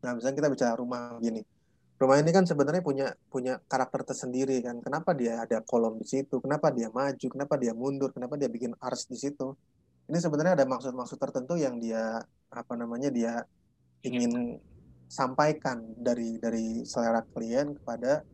Nah 0.00 0.16
misalnya 0.16 0.40
kita 0.40 0.48
bicara 0.48 0.72
rumah 0.80 1.20
gini, 1.20 1.44
rumah 2.00 2.16
ini 2.16 2.32
kan 2.32 2.48
sebenarnya 2.48 2.80
punya 2.80 3.12
punya 3.28 3.60
karakter 3.68 4.08
tersendiri 4.08 4.64
kan. 4.64 4.80
Kenapa 4.80 5.12
dia 5.12 5.44
ada 5.44 5.60
kolom 5.60 6.00
di 6.00 6.08
situ? 6.08 6.40
Kenapa 6.40 6.72
dia 6.72 6.88
maju? 6.88 7.26
Kenapa 7.28 7.60
dia 7.60 7.76
mundur? 7.76 8.08
Kenapa 8.16 8.40
dia 8.40 8.48
bikin 8.48 8.72
arch 8.80 9.04
di 9.04 9.20
situ? 9.20 9.52
Ini 10.08 10.16
sebenarnya 10.16 10.56
ada 10.56 10.64
maksud-maksud 10.64 11.20
tertentu 11.20 11.60
yang 11.60 11.76
dia 11.76 12.24
apa 12.48 12.72
namanya 12.72 13.12
dia 13.12 13.44
ingin 14.00 14.56
sampaikan 15.12 15.92
dari 15.92 16.40
dari 16.40 16.88
selera 16.88 17.20
klien 17.36 17.76
kepada 17.76 18.24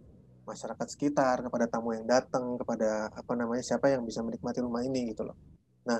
masyarakat 0.46 0.86
sekitar, 0.86 1.42
kepada 1.42 1.66
tamu 1.66 1.90
yang 1.90 2.06
datang, 2.06 2.54
kepada 2.54 3.10
apa 3.10 3.32
namanya 3.34 3.66
siapa 3.66 3.90
yang 3.90 4.06
bisa 4.06 4.22
menikmati 4.22 4.62
rumah 4.62 4.86
ini 4.86 5.10
gitu 5.10 5.26
loh. 5.26 5.34
Nah, 5.90 5.98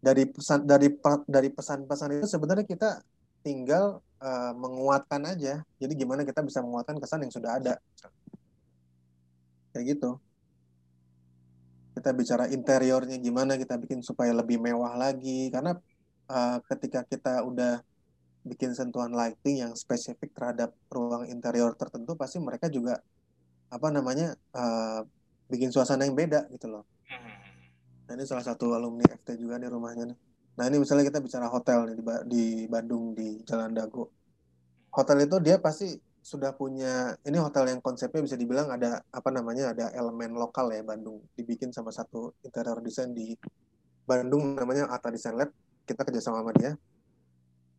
dari 0.00 0.24
pesan 0.24 0.64
dari 0.64 0.88
dari 1.28 1.48
pesan-pesan 1.52 2.20
itu 2.20 2.26
sebenarnya 2.26 2.64
kita 2.64 3.04
tinggal 3.44 4.00
uh, 4.20 4.52
menguatkan 4.56 5.20
aja. 5.28 5.60
Jadi 5.80 5.92
gimana 5.96 6.24
kita 6.24 6.40
bisa 6.40 6.64
menguatkan 6.64 6.96
kesan 7.00 7.24
yang 7.24 7.32
sudah 7.32 7.60
ada. 7.60 7.74
Kayak 9.72 9.96
gitu. 9.96 10.10
Kita 11.96 12.10
bicara 12.16 12.48
interiornya 12.48 13.20
gimana 13.20 13.60
kita 13.60 13.76
bikin 13.76 14.00
supaya 14.00 14.32
lebih 14.32 14.56
mewah 14.56 14.96
lagi 14.96 15.52
karena 15.52 15.76
uh, 16.32 16.58
ketika 16.64 17.04
kita 17.04 17.44
udah 17.44 17.84
bikin 18.40 18.72
sentuhan 18.72 19.12
lighting 19.12 19.60
yang 19.60 19.72
spesifik 19.76 20.32
terhadap 20.32 20.72
ruang 20.88 21.28
interior 21.28 21.76
tertentu 21.76 22.16
pasti 22.16 22.40
mereka 22.40 22.72
juga 22.72 22.96
apa 23.68 23.92
namanya 23.92 24.32
uh, 24.56 25.04
bikin 25.52 25.68
suasana 25.68 26.08
yang 26.08 26.16
beda 26.16 26.48
gitu 26.48 26.72
loh. 26.72 26.88
Nah 28.10 28.18
ini 28.18 28.26
salah 28.26 28.42
satu 28.42 28.74
alumni 28.74 29.06
FT 29.06 29.38
juga 29.38 29.62
nih 29.62 29.70
rumahnya 29.70 30.10
nih. 30.10 30.18
Nah 30.58 30.64
ini 30.66 30.82
misalnya 30.82 31.06
kita 31.06 31.22
bicara 31.22 31.46
hotel 31.46 31.86
nih 31.86 31.94
di, 31.94 32.04
di 32.26 32.44
Bandung 32.66 33.14
di 33.14 33.38
Jalan 33.46 33.70
Dago. 33.70 34.10
Hotel 34.90 35.30
itu 35.30 35.38
dia 35.38 35.62
pasti 35.62 35.94
sudah 36.18 36.50
punya 36.50 37.14
ini 37.22 37.38
hotel 37.38 37.70
yang 37.70 37.78
konsepnya 37.78 38.26
bisa 38.26 38.34
dibilang 38.34 38.68
ada 38.68 39.00
apa 39.14 39.30
namanya 39.30 39.70
ada 39.70 39.94
elemen 39.94 40.34
lokal 40.34 40.68
ya 40.74 40.82
Bandung 40.82 41.22
dibikin 41.32 41.70
sama 41.70 41.88
satu 41.94 42.36
interior 42.44 42.82
design 42.84 43.14
di 43.16 43.32
Bandung 44.04 44.58
namanya 44.58 44.90
Ata 44.92 45.08
Design 45.08 45.40
Lab 45.40 45.48
kita 45.88 46.04
kerjasama 46.04 46.44
sama 46.44 46.52
dia 46.52 46.76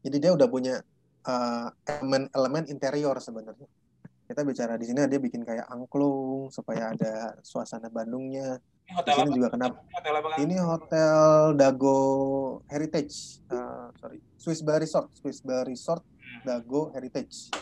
jadi 0.02 0.18
dia 0.18 0.32
udah 0.34 0.48
punya 0.50 0.82
uh, 1.26 1.70
elemen-elemen 1.86 2.66
interior 2.70 3.18
sebenarnya. 3.22 3.70
Kita 4.26 4.42
bicara 4.48 4.80
di 4.80 4.86
sini 4.88 5.06
dia 5.06 5.20
bikin 5.20 5.44
kayak 5.46 5.68
angklung 5.70 6.50
supaya 6.50 6.96
ada 6.96 7.36
suasana 7.46 7.92
Bandungnya. 7.92 8.58
Ini 8.88 8.94
hotel 8.98 9.16
apa? 9.16 9.32
juga 9.32 9.48
kenapa? 9.52 9.78
Hotel 9.94 10.14
apa? 10.16 10.28
Ini 10.40 10.56
hotel 10.62 11.18
Dago 11.56 12.00
Heritage, 12.68 13.46
uh, 13.52 13.94
sorry, 14.00 14.20
Swiss 14.36 14.62
Bell 14.64 14.80
Resort, 14.82 15.08
Swiss 15.16 15.40
Bell 15.44 15.64
Resort 15.64 16.04
hmm. 16.04 16.44
Dago 16.48 16.92
Heritage. 16.96 17.54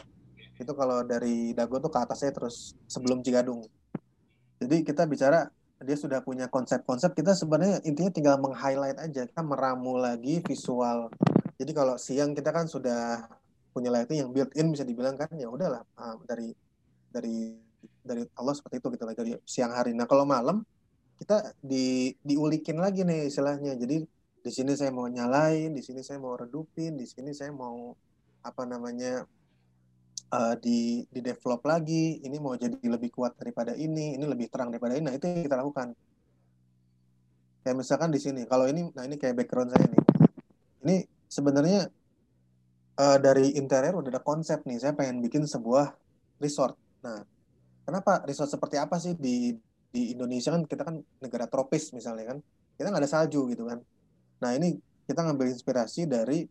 Itu 0.60 0.72
kalau 0.76 1.06
dari 1.06 1.52
Dago 1.56 1.80
tuh 1.80 1.92
ke 1.92 2.00
atasnya 2.02 2.34
terus 2.36 2.76
sebelum 2.90 3.22
Cigadung. 3.22 3.64
Jadi 4.60 4.84
kita 4.84 5.08
bicara 5.08 5.48
dia 5.80 5.96
sudah 5.96 6.20
punya 6.20 6.52
konsep-konsep 6.52 7.16
kita 7.16 7.32
sebenarnya 7.32 7.80
intinya 7.88 8.12
tinggal 8.12 8.36
meng-highlight 8.36 9.00
aja 9.00 9.24
kita 9.24 9.40
meramu 9.40 9.96
lagi 9.96 10.44
visual 10.44 11.08
jadi 11.60 11.72
kalau 11.76 12.00
siang 12.00 12.32
kita 12.32 12.56
kan 12.56 12.72
sudah 12.72 13.28
punya 13.76 13.92
lighting 13.92 14.24
yang 14.24 14.32
built-in 14.32 14.72
bisa 14.72 14.88
dibilang 14.88 15.20
kan 15.20 15.28
ya 15.36 15.52
udahlah 15.52 15.84
uh, 16.00 16.16
dari 16.24 16.56
dari 17.12 17.60
dari 18.00 18.24
Allah 18.40 18.56
seperti 18.56 18.80
itu 18.80 18.88
gitu 18.96 19.04
lah 19.04 19.16
dari 19.16 19.32
siang 19.44 19.76
hari. 19.76 19.92
Nah 19.92 20.08
kalau 20.08 20.24
malam 20.24 20.64
kita 21.20 21.52
di 21.60 22.16
diulikin 22.24 22.80
lagi 22.80 23.04
nih 23.04 23.28
istilahnya. 23.28 23.76
Jadi 23.76 24.08
di 24.40 24.52
sini 24.56 24.72
saya 24.80 24.90
mau 24.96 25.06
nyalain, 25.06 25.76
di 25.76 25.84
sini 25.84 26.00
saya 26.00 26.16
mau 26.18 26.40
redupin, 26.40 26.96
di 26.96 27.04
sini 27.04 27.36
saya 27.36 27.52
mau 27.52 27.92
apa 28.40 28.64
namanya 28.64 29.28
uh, 30.32 30.56
di 30.56 31.04
di 31.12 31.20
develop 31.20 31.60
lagi. 31.68 32.24
Ini 32.24 32.40
mau 32.40 32.56
jadi 32.56 32.80
lebih 32.80 33.12
kuat 33.12 33.36
daripada 33.36 33.76
ini, 33.76 34.16
ini 34.16 34.24
lebih 34.24 34.48
terang 34.48 34.72
daripada 34.72 34.96
ini. 34.96 35.12
Nah 35.12 35.16
itu 35.20 35.28
yang 35.28 35.44
kita 35.44 35.60
lakukan. 35.60 35.92
Kayak 37.60 37.76
misalkan 37.76 38.10
di 38.16 38.20
sini, 38.24 38.48
kalau 38.48 38.72
ini, 38.72 38.88
nah 38.96 39.04
ini 39.04 39.20
kayak 39.20 39.36
background 39.44 39.76
saya 39.76 39.84
nih. 39.92 40.04
Ini 40.88 40.96
sebenarnya 41.28 41.92
uh, 42.96 43.18
dari 43.20 43.60
interior 43.60 44.00
udah 44.00 44.16
ada 44.16 44.24
konsep 44.24 44.64
nih. 44.64 44.80
Saya 44.80 44.96
pengen 44.96 45.20
bikin 45.20 45.44
sebuah 45.44 45.92
resort. 46.40 46.80
Nah, 47.04 47.20
kenapa 47.84 48.24
resort 48.24 48.48
seperti 48.48 48.80
apa 48.80 48.96
sih 48.96 49.12
di 49.20 49.52
di 49.90 50.14
Indonesia 50.14 50.54
kan 50.54 50.64
kita 50.70 50.84
kan 50.86 50.96
negara 51.22 51.50
tropis 51.50 51.92
misalnya 51.98 52.36
kan 52.36 52.38
kita 52.78 52.88
nggak 52.94 53.04
ada 53.04 53.12
salju 53.12 53.50
gitu 53.50 53.66
kan. 53.68 53.82
Nah 54.40 54.52
ini 54.56 54.78
kita 55.10 55.26
ngambil 55.26 55.50
inspirasi 55.52 56.06
dari 56.06 56.46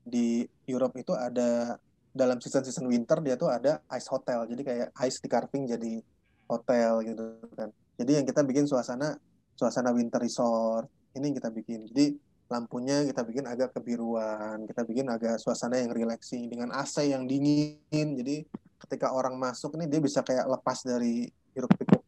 di 0.00 0.42
Europe 0.64 0.96
itu 0.96 1.12
ada 1.12 1.76
dalam 2.10 2.40
season-season 2.42 2.88
winter 2.90 3.22
dia 3.22 3.38
tuh 3.38 3.46
ada 3.46 3.78
ice 3.94 4.10
hotel 4.10 4.42
jadi 4.50 4.62
kayak 4.66 4.88
ice 5.06 5.22
di 5.22 5.28
carving 5.30 5.68
jadi 5.68 6.02
hotel 6.50 7.06
gitu 7.06 7.22
kan. 7.54 7.70
Jadi 8.00 8.10
yang 8.18 8.26
kita 8.26 8.42
bikin 8.42 8.64
suasana 8.66 9.14
suasana 9.54 9.92
winter 9.92 10.18
resort 10.18 10.88
ini 11.14 11.30
yang 11.30 11.36
kita 11.36 11.52
bikin. 11.52 11.86
Jadi 11.92 12.16
lampunya 12.50 13.06
kita 13.06 13.22
bikin 13.22 13.46
agak 13.46 13.70
kebiruan, 13.78 14.66
kita 14.66 14.82
bikin 14.82 15.06
agak 15.06 15.38
suasana 15.38 15.78
yang 15.78 15.94
relaxing 15.94 16.50
dengan 16.50 16.74
AC 16.74 17.06
yang 17.06 17.28
dingin. 17.28 18.18
Jadi 18.18 18.42
ketika 18.80 19.14
orang 19.14 19.38
masuk 19.38 19.78
nih 19.78 19.86
dia 19.86 20.00
bisa 20.02 20.24
kayak 20.24 20.48
lepas 20.50 20.82
dari 20.82 21.30
hiruk 21.54 21.70
pikuk 21.78 22.02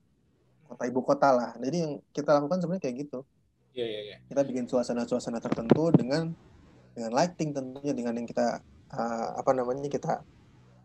kota 0.83 0.90
ibu 0.90 1.01
kota 1.07 1.29
lah. 1.31 1.51
Jadi 1.62 1.77
yang 1.79 1.92
kita 2.11 2.31
lakukan 2.35 2.59
sebenarnya 2.59 2.83
kayak 2.83 2.97
gitu. 3.07 3.23
Iya 3.73 3.87
iya 3.87 4.01
iya. 4.03 4.16
Kita 4.27 4.42
bikin 4.42 4.66
suasana-suasana 4.66 5.38
tertentu 5.38 5.95
dengan 5.95 6.35
dengan 6.92 7.12
lighting 7.14 7.55
tentunya 7.55 7.95
dengan 7.95 8.18
yang 8.18 8.27
kita 8.27 8.61
uh, 8.90 9.29
apa 9.38 9.51
namanya 9.55 9.87
kita 9.87 10.27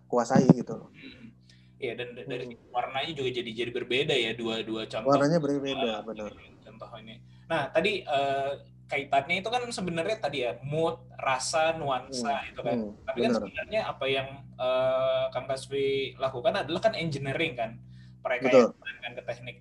kuasai 0.06 0.46
gitu 0.54 0.78
loh. 0.86 0.90
Hmm. 0.94 1.34
Iya 1.82 1.94
dan 1.98 2.14
dari 2.14 2.46
hmm. 2.54 2.70
warnanya 2.70 3.14
juga 3.18 3.30
jadi 3.34 3.50
jadi 3.50 3.72
berbeda 3.74 4.14
ya 4.14 4.32
dua-dua 4.38 4.86
contoh. 4.86 5.10
Warnanya 5.10 5.40
berbeda 5.42 5.90
uh, 6.00 6.02
benar. 6.06 6.32
Contoh 6.62 6.90
ini. 7.02 7.18
Nah 7.50 7.74
tadi 7.74 8.06
uh, 8.06 8.54
kaitannya 8.88 9.44
itu 9.44 9.50
kan 9.52 9.68
sebenarnya 9.68 10.18
tadi 10.24 10.48
ya 10.48 10.56
mood, 10.64 10.96
rasa, 11.20 11.76
nuansa 11.76 12.40
hmm. 12.40 12.50
itu 12.54 12.62
kan. 12.62 12.78
Hmm. 12.78 12.94
Tapi 13.04 13.18
kan 13.26 13.32
sebenarnya 13.36 13.82
apa 13.90 14.06
yang 14.08 14.28
uh, 14.62 15.28
Kang 15.34 15.50
Kasbi 15.50 16.16
lakukan 16.16 16.56
adalah 16.56 16.80
kan 16.80 16.96
engineering 16.96 17.60
kan, 17.60 17.76
mereka 18.24 18.48
yang 18.48 18.72
kan 19.04 19.12
ke 19.12 19.24
teknik. 19.28 19.58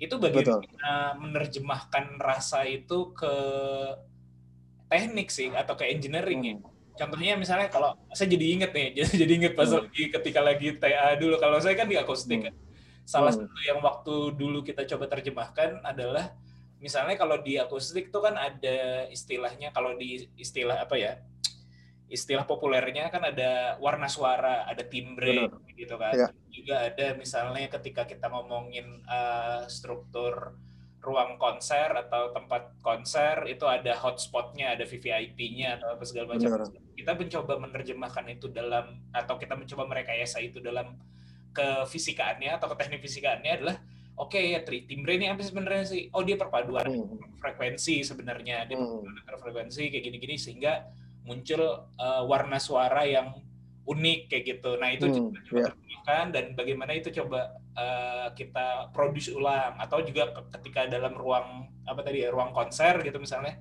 Itu 0.00 0.16
bagaimana 0.16 0.64
Betul. 0.64 1.20
menerjemahkan 1.20 2.16
rasa 2.16 2.64
itu 2.64 3.12
ke 3.12 3.34
teknik 4.88 5.28
sih 5.28 5.52
atau 5.52 5.76
ke 5.76 5.84
engineering 5.86 6.40
ya. 6.42 6.54
hmm. 6.56 6.64
ya. 6.64 6.68
Contohnya 7.00 7.32
misalnya 7.36 7.68
kalau 7.68 7.96
saya 8.12 8.28
jadi 8.32 8.46
inget 8.56 8.70
nih, 8.72 8.88
jadi 9.20 9.32
inget 9.36 9.52
pas 9.52 9.68
hmm. 9.68 9.76
lagi 9.84 10.02
ketika 10.08 10.40
lagi 10.40 10.68
TA 10.80 11.14
dulu. 11.20 11.36
Kalau 11.36 11.60
saya 11.60 11.76
kan 11.76 11.86
di 11.86 12.00
akustik 12.00 12.40
hmm. 12.40 12.46
kan. 12.48 12.54
Salah 13.04 13.32
hmm. 13.36 13.44
satu 13.44 13.60
yang 13.68 13.78
waktu 13.84 14.14
dulu 14.40 14.64
kita 14.64 14.88
coba 14.88 15.04
terjemahkan 15.06 15.84
adalah 15.84 16.32
misalnya 16.80 17.20
kalau 17.20 17.36
di 17.44 17.60
akustik 17.60 18.08
tuh 18.08 18.24
kan 18.24 18.40
ada 18.40 19.04
istilahnya 19.12 19.68
kalau 19.70 19.92
di 20.00 20.32
istilah 20.40 20.80
apa 20.80 20.96
ya 20.96 21.20
istilah 22.10 22.42
populernya 22.42 23.06
kan 23.08 23.22
ada 23.22 23.78
warna 23.78 24.10
suara, 24.10 24.66
ada 24.66 24.82
timbre 24.82 25.46
Benar. 25.46 25.72
gitu 25.78 25.94
kan. 25.94 26.12
Ya. 26.12 26.28
Juga 26.50 26.76
ada 26.90 27.06
misalnya 27.14 27.70
ketika 27.70 28.02
kita 28.04 28.26
ngomongin 28.26 29.06
uh, 29.06 29.64
struktur 29.70 30.58
ruang 31.00 31.40
konser 31.40 31.88
atau 31.96 32.34
tempat 32.36 32.76
konser 32.84 33.48
itu 33.48 33.64
ada 33.64 33.96
hotspotnya, 33.96 34.76
ada 34.76 34.84
VVIP-nya 34.84 35.80
atau 35.80 35.96
apa 35.96 36.04
segala 36.04 36.36
macam. 36.36 36.50
Benar. 36.50 36.68
Kita 36.98 37.12
mencoba 37.16 37.52
menerjemahkan 37.62 38.26
itu 38.28 38.52
dalam 38.52 39.00
atau 39.14 39.38
kita 39.40 39.54
mencoba 39.56 39.88
merekayasa 39.88 40.42
itu 40.44 40.60
dalam 40.60 40.98
kefisikaannya 41.54 42.58
atau 42.58 42.68
ke 42.74 42.76
teknik 42.76 43.00
fisikaannya 43.06 43.52
adalah 43.58 43.76
oke 44.20 44.36
okay, 44.36 44.54
ya 44.54 44.60
timbre 44.66 45.16
ini 45.16 45.30
apa 45.30 45.40
sebenarnya 45.46 45.86
sih? 45.88 46.02
Oh 46.12 46.26
dia 46.26 46.36
perpaduan 46.36 46.84
hmm. 46.84 47.38
frekuensi 47.40 48.02
sebenarnya, 48.02 48.68
dia 48.68 48.76
hmm. 48.76 49.24
perpaduan 49.24 49.40
frekuensi 49.70 49.88
kayak 49.88 50.04
gini-gini 50.04 50.36
sehingga 50.36 50.84
muncul 51.24 51.90
uh, 52.00 52.22
warna 52.24 52.56
suara 52.56 53.04
yang 53.04 53.36
unik 53.86 54.20
kayak 54.30 54.44
gitu. 54.46 54.70
Nah 54.78 54.88
itu 54.94 55.06
hmm. 55.08 55.14
coba, 55.50 55.72
yeah. 56.06 56.26
dan 56.30 56.54
bagaimana 56.54 56.92
itu 56.96 57.10
coba 57.10 57.60
uh, 57.74 58.28
kita 58.34 58.94
produce 58.94 59.30
ulang 59.34 59.78
atau 59.78 60.02
juga 60.04 60.30
ketika 60.58 60.86
dalam 60.86 61.14
ruang 61.14 61.70
apa 61.86 62.00
tadi 62.02 62.22
ya 62.24 62.30
ruang 62.30 62.54
konser 62.54 63.02
gitu 63.02 63.18
misalnya. 63.18 63.58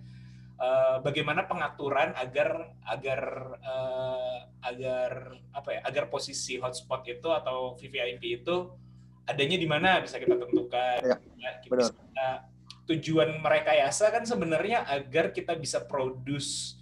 Uh, 0.60 1.00
bagaimana 1.00 1.48
pengaturan 1.48 2.12
agar 2.20 2.76
agar 2.84 3.22
uh, 3.64 4.44
agar 4.60 5.40
apa 5.56 5.70
ya 5.72 5.80
agar 5.88 6.12
posisi 6.12 6.60
hotspot 6.60 7.08
itu 7.08 7.32
atau 7.32 7.80
VVIP 7.80 8.44
itu 8.44 8.68
adanya 9.24 9.56
di 9.56 9.64
mana 9.64 10.04
bisa 10.04 10.20
kita 10.20 10.36
tentukan. 10.36 11.00
Ya, 11.00 11.18
Ya, 11.40 11.64
benar. 11.64 11.96
bisa- 11.96 12.44
tujuan 12.90 13.38
merekayasa 13.38 14.10
kan 14.10 14.26
sebenarnya 14.26 14.82
agar 14.90 15.30
kita 15.30 15.54
bisa 15.54 15.86
produce 15.86 16.79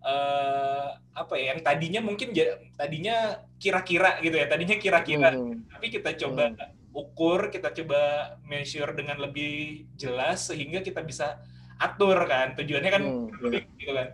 eh, 0.00 0.88
apa 0.96 1.34
ya 1.36 1.54
yang 1.54 1.60
tadinya 1.60 2.00
mungkin 2.00 2.32
tadinya 2.74 3.44
kira-kira 3.60 4.20
gitu 4.24 4.36
ya 4.36 4.46
tadinya 4.48 4.76
kira-kira. 4.80 5.36
Hmm, 5.36 5.68
tapi 5.68 5.86
kita 5.92 6.16
coba 6.16 6.56
ukur 6.90 7.54
kita 7.54 7.70
coba 7.70 8.34
measure 8.42 8.92
dengan 8.98 9.22
lebih 9.22 9.86
jelas 9.94 10.50
sehingga 10.50 10.82
kita 10.82 11.04
bisa 11.06 11.38
atur 11.80 12.28
kan 12.28 12.52
tujuannya 12.58 12.90
kan 12.92 13.02
Hmm, 13.02 13.28
lebih 13.40 13.64
gitu 13.80 13.92
kan. 13.96 14.08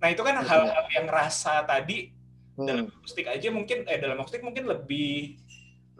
Nah 0.00 0.08
itu 0.08 0.22
kan 0.24 0.34
Betul. 0.40 0.48
hal-hal 0.48 0.84
yang 0.96 1.06
rasa 1.12 1.64
tadi 1.68 2.12
dalam 2.56 2.88
hmm, 2.88 2.96
akustik 3.00 3.26
aja 3.28 3.48
mungkin 3.52 3.88
eh 3.88 3.98
dalam 4.00 4.20
akustik 4.20 4.44
mungkin 4.44 4.68
lebih 4.68 5.40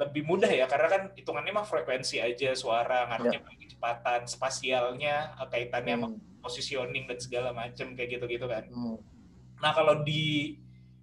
lebih 0.00 0.22
mudah 0.24 0.48
ya 0.48 0.64
karena 0.64 0.88
kan 0.88 1.02
hitungannya 1.12 1.52
mah 1.52 1.66
frekuensi 1.68 2.24
aja 2.24 2.56
suara 2.56 3.04
ngaruhnya 3.12 3.44
pada 3.44 3.56
kecepatan 3.60 4.20
spasialnya 4.24 5.36
eh, 5.36 5.48
kaitannya 5.52 5.94
sama 5.96 6.08
hmm, 6.08 6.40
positioning 6.40 7.04
dan 7.04 7.18
segala 7.20 7.50
macam 7.52 7.92
kayak 7.92 8.16
gitu-gitu 8.16 8.48
kan. 8.48 8.64
Hmm. 8.72 8.96
Nah 9.60 9.70
kalau 9.76 10.00
di 10.02 10.56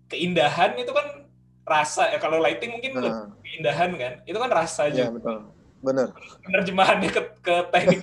keindahan 0.10 0.74
itu 0.78 0.92
kan 0.92 1.28
rasa 1.68 2.10
ya 2.16 2.18
kalau 2.18 2.40
lighting 2.40 2.72
mungkin 2.74 2.96
lebih 2.96 3.12
Nah, 3.12 3.28
keindahan 3.44 3.92
kan 4.00 4.14
itu 4.24 4.38
kan 4.40 4.50
rasa 4.52 4.88
iya 4.88 5.12
aja 5.12 5.14
betul. 5.14 5.38
Benar. 5.78 6.10
penerjemahannya 6.42 7.10
ke, 7.14 7.22
ke 7.44 7.56
teknik 7.70 8.02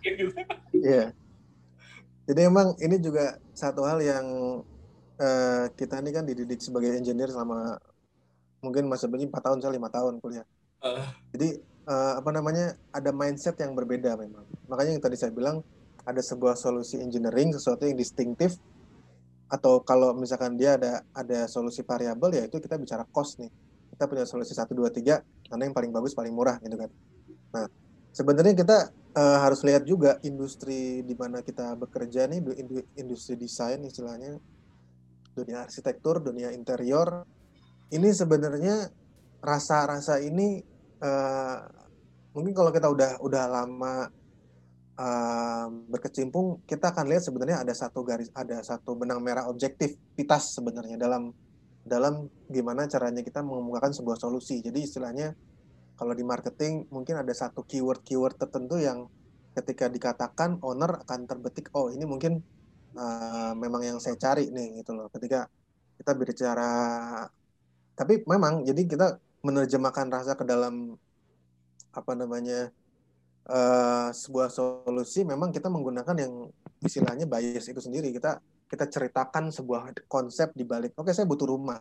gitu. 0.00 0.32
Iya. 0.72 1.12
Jadi 2.28 2.40
emang 2.44 2.72
ini 2.80 2.96
juga 2.96 3.36
satu 3.52 3.84
hal 3.84 4.00
yang 4.00 4.24
eh, 5.20 5.64
kita 5.76 6.00
ini 6.00 6.10
kan 6.16 6.24
dididik 6.24 6.60
sebagai 6.64 6.96
engineer 6.96 7.28
selama 7.28 7.76
mungkin 8.64 8.88
masa 8.88 9.04
begini 9.04 9.28
4 9.30 9.36
tahun 9.42 9.58
saya 9.60 9.76
lima 9.76 9.92
tahun 9.92 10.16
kuliah. 10.22 10.46
Eh. 10.80 11.08
Jadi 11.36 11.48
eh, 11.88 12.12
apa 12.16 12.30
namanya 12.32 12.72
ada 12.94 13.10
mindset 13.12 13.58
yang 13.60 13.76
berbeda 13.76 14.16
memang. 14.16 14.48
Makanya 14.70 14.96
yang 14.96 15.04
tadi 15.04 15.16
saya 15.20 15.32
bilang 15.34 15.60
ada 16.08 16.24
sebuah 16.24 16.56
solusi 16.56 16.96
engineering 17.04 17.52
sesuatu 17.52 17.84
yang 17.84 17.98
distintif 18.00 18.56
atau 19.48 19.80
kalau 19.84 20.12
misalkan 20.16 20.54
dia 20.60 20.76
ada 20.78 21.02
ada 21.12 21.48
solusi 21.48 21.80
variabel 21.84 22.30
ya 22.38 22.42
itu 22.48 22.56
kita 22.60 22.76
bicara 22.80 23.04
cost 23.08 23.40
nih. 23.42 23.50
Kita 23.92 24.04
punya 24.10 24.24
solusi 24.28 24.52
1 24.52 24.72
2 24.76 24.90
3 24.92 25.16
mana 25.50 25.62
yang 25.68 25.76
paling 25.76 25.92
bagus 25.96 26.12
paling 26.12 26.32
murah 26.36 26.56
gitu 26.64 26.76
kan. 26.76 26.90
Nah, 27.56 27.66
sebenarnya 28.12 28.54
kita 28.56 28.76
eh, 29.18 29.38
harus 29.44 29.60
lihat 29.68 29.84
juga 29.88 30.20
industri 30.24 31.02
di 31.04 31.14
mana 31.16 31.40
kita 31.44 31.76
bekerja 31.80 32.28
nih 32.30 32.40
du- 32.44 32.56
indu- 32.56 32.88
industri 32.98 33.34
desain 33.40 33.80
istilahnya 33.84 34.36
dunia 35.36 35.64
arsitektur 35.64 36.18
dunia 36.20 36.50
interior 36.50 37.22
ini 37.94 38.10
sebenarnya 38.12 38.88
rasa-rasa 39.40 40.20
ini 40.20 40.60
eh, 41.04 41.58
mungkin 42.34 42.52
kalau 42.56 42.70
kita 42.74 42.88
udah 42.90 43.10
udah 43.22 43.44
lama 43.48 43.94
eh, 44.98 45.66
berkecimpung 45.70 46.66
kita 46.66 46.90
akan 46.90 47.06
lihat 47.06 47.22
sebenarnya 47.22 47.62
ada 47.62 47.74
satu 47.74 48.02
garis 48.02 48.28
ada 48.34 48.58
satu 48.60 48.98
benang 48.98 49.22
merah 49.22 49.46
objektivitas 49.46 50.58
sebenarnya 50.58 50.98
dalam 50.98 51.30
dalam 51.88 52.28
gimana 52.52 52.84
caranya 52.84 53.24
kita 53.24 53.40
mengemukakan 53.40 53.96
sebuah 53.96 54.20
solusi. 54.20 54.60
Jadi 54.60 54.84
istilahnya 54.84 55.32
kalau 55.96 56.12
di 56.12 56.22
marketing 56.22 56.86
mungkin 56.92 57.16
ada 57.16 57.32
satu 57.32 57.64
keyword-keyword 57.64 58.36
tertentu 58.36 58.76
yang 58.78 59.08
ketika 59.56 59.88
dikatakan 59.88 60.60
owner 60.62 61.02
akan 61.02 61.26
terbetik 61.26 61.72
oh 61.74 61.90
ini 61.90 62.06
mungkin 62.06 62.44
uh, 62.94 63.56
memang 63.58 63.82
yang 63.82 63.98
saya 63.98 64.14
cari 64.20 64.52
nih 64.52 64.84
gitu 64.84 64.92
loh. 64.94 65.08
Ketika 65.10 65.48
kita 65.98 66.12
berbicara 66.14 66.70
tapi 67.98 68.22
memang 68.28 68.62
jadi 68.62 68.86
kita 68.86 69.18
menerjemahkan 69.42 70.06
rasa 70.12 70.38
ke 70.38 70.46
dalam 70.46 70.94
apa 71.90 72.12
namanya 72.14 72.70
uh, 73.48 74.08
sebuah 74.12 74.48
solusi 74.52 75.24
memang 75.24 75.50
kita 75.50 75.72
menggunakan 75.72 76.16
yang 76.16 76.32
istilahnya 76.84 77.24
bias 77.24 77.66
itu 77.66 77.80
sendiri. 77.80 78.12
Kita 78.12 78.38
kita 78.68 78.84
ceritakan 78.84 79.48
sebuah 79.48 79.96
konsep 80.06 80.52
di 80.52 80.62
balik 80.62 80.92
oke 81.00 81.10
saya 81.10 81.24
butuh 81.24 81.48
rumah. 81.48 81.80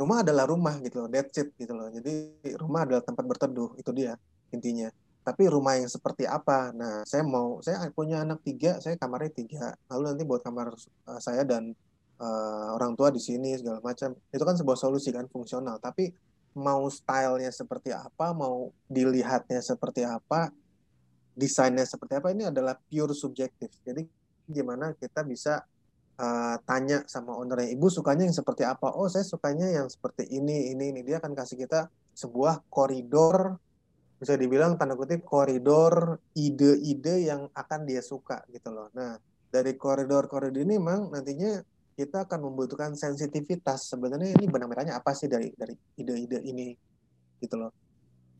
Rumah 0.00 0.24
adalah 0.24 0.48
rumah 0.48 0.80
gitu 0.80 1.04
loh 1.04 1.10
that's 1.12 1.36
it 1.36 1.52
gitu 1.58 1.74
loh. 1.76 1.90
Jadi 1.92 2.40
rumah 2.56 2.86
adalah 2.86 3.02
tempat 3.04 3.24
berteduh 3.26 3.76
itu 3.76 3.90
dia 3.92 4.16
intinya. 4.54 4.88
Tapi 5.20 5.52
rumah 5.52 5.76
yang 5.76 5.90
seperti 5.90 6.24
apa? 6.24 6.72
Nah 6.72 7.04
saya 7.04 7.20
mau 7.26 7.60
saya 7.60 7.84
punya 7.92 8.24
anak 8.24 8.40
tiga 8.40 8.80
saya 8.80 8.96
kamarnya 8.96 9.32
tiga. 9.34 9.76
Lalu 9.92 10.02
nanti 10.14 10.22
buat 10.24 10.40
kamar 10.40 10.72
uh, 11.10 11.20
saya 11.20 11.44
dan 11.44 11.76
uh, 12.16 12.72
orang 12.78 12.96
tua 12.96 13.12
di 13.12 13.20
sini 13.20 13.52
segala 13.60 13.84
macam. 13.84 14.16
Itu 14.32 14.42
kan 14.46 14.56
sebuah 14.56 14.78
solusi 14.80 15.12
kan 15.12 15.28
fungsional. 15.28 15.76
Tapi 15.82 16.08
mau 16.56 16.90
stylenya 16.90 17.52
seperti 17.54 17.94
apa 17.94 18.34
mau 18.34 18.74
dilihatnya 18.90 19.62
seperti 19.62 20.02
apa 20.02 20.50
desainnya 21.34 21.86
seperti 21.86 22.18
apa 22.18 22.34
ini 22.34 22.48
adalah 22.48 22.76
pure 22.76 23.14
subjektif. 23.14 23.70
Jadi 23.82 24.04
gimana 24.50 24.92
kita 24.98 25.22
bisa 25.22 25.62
uh, 26.20 26.56
tanya 26.66 27.06
sama 27.06 27.38
ownernya 27.38 27.72
ibu 27.72 27.86
sukanya 27.88 28.28
yang 28.28 28.36
seperti 28.36 28.66
apa? 28.66 28.92
Oh 28.92 29.06
saya 29.06 29.24
sukanya 29.24 29.70
yang 29.70 29.86
seperti 29.88 30.28
ini 30.28 30.74
ini 30.74 30.92
ini. 30.92 31.00
Dia 31.06 31.22
akan 31.22 31.32
kasih 31.32 31.56
kita 31.64 31.88
sebuah 32.12 32.66
koridor 32.68 33.56
bisa 34.20 34.36
dibilang 34.36 34.76
tanda 34.76 35.00
kutip 35.00 35.24
koridor 35.24 36.20
ide-ide 36.36 37.24
yang 37.24 37.48
akan 37.56 37.88
dia 37.88 38.04
suka 38.04 38.44
gitu 38.52 38.68
loh. 38.68 38.92
Nah 38.92 39.16
dari 39.48 39.74
koridor-koridor 39.74 40.60
ini 40.60 40.76
memang 40.76 41.08
nantinya 41.08 41.64
kita 41.96 42.28
akan 42.28 42.52
membutuhkan 42.52 42.92
sensitivitas. 42.92 43.88
Sebenarnya 43.88 44.36
ini 44.36 44.44
benang 44.46 44.68
merahnya 44.68 45.00
apa 45.00 45.16
sih 45.16 45.24
dari 45.24 45.48
dari 45.56 45.72
ide-ide 45.96 46.44
ini 46.44 46.76
gitu 47.40 47.56
loh. 47.56 47.72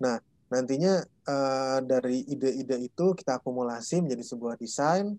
Nah 0.04 0.20
nantinya 0.50 0.98
uh, 1.30 1.78
dari 1.86 2.26
ide-ide 2.26 2.82
itu 2.82 3.14
kita 3.14 3.38
akumulasi 3.38 4.02
menjadi 4.02 4.24
sebuah 4.26 4.58
desain 4.58 5.14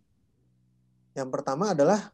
yang 1.11 1.27
pertama 1.27 1.75
adalah 1.75 2.11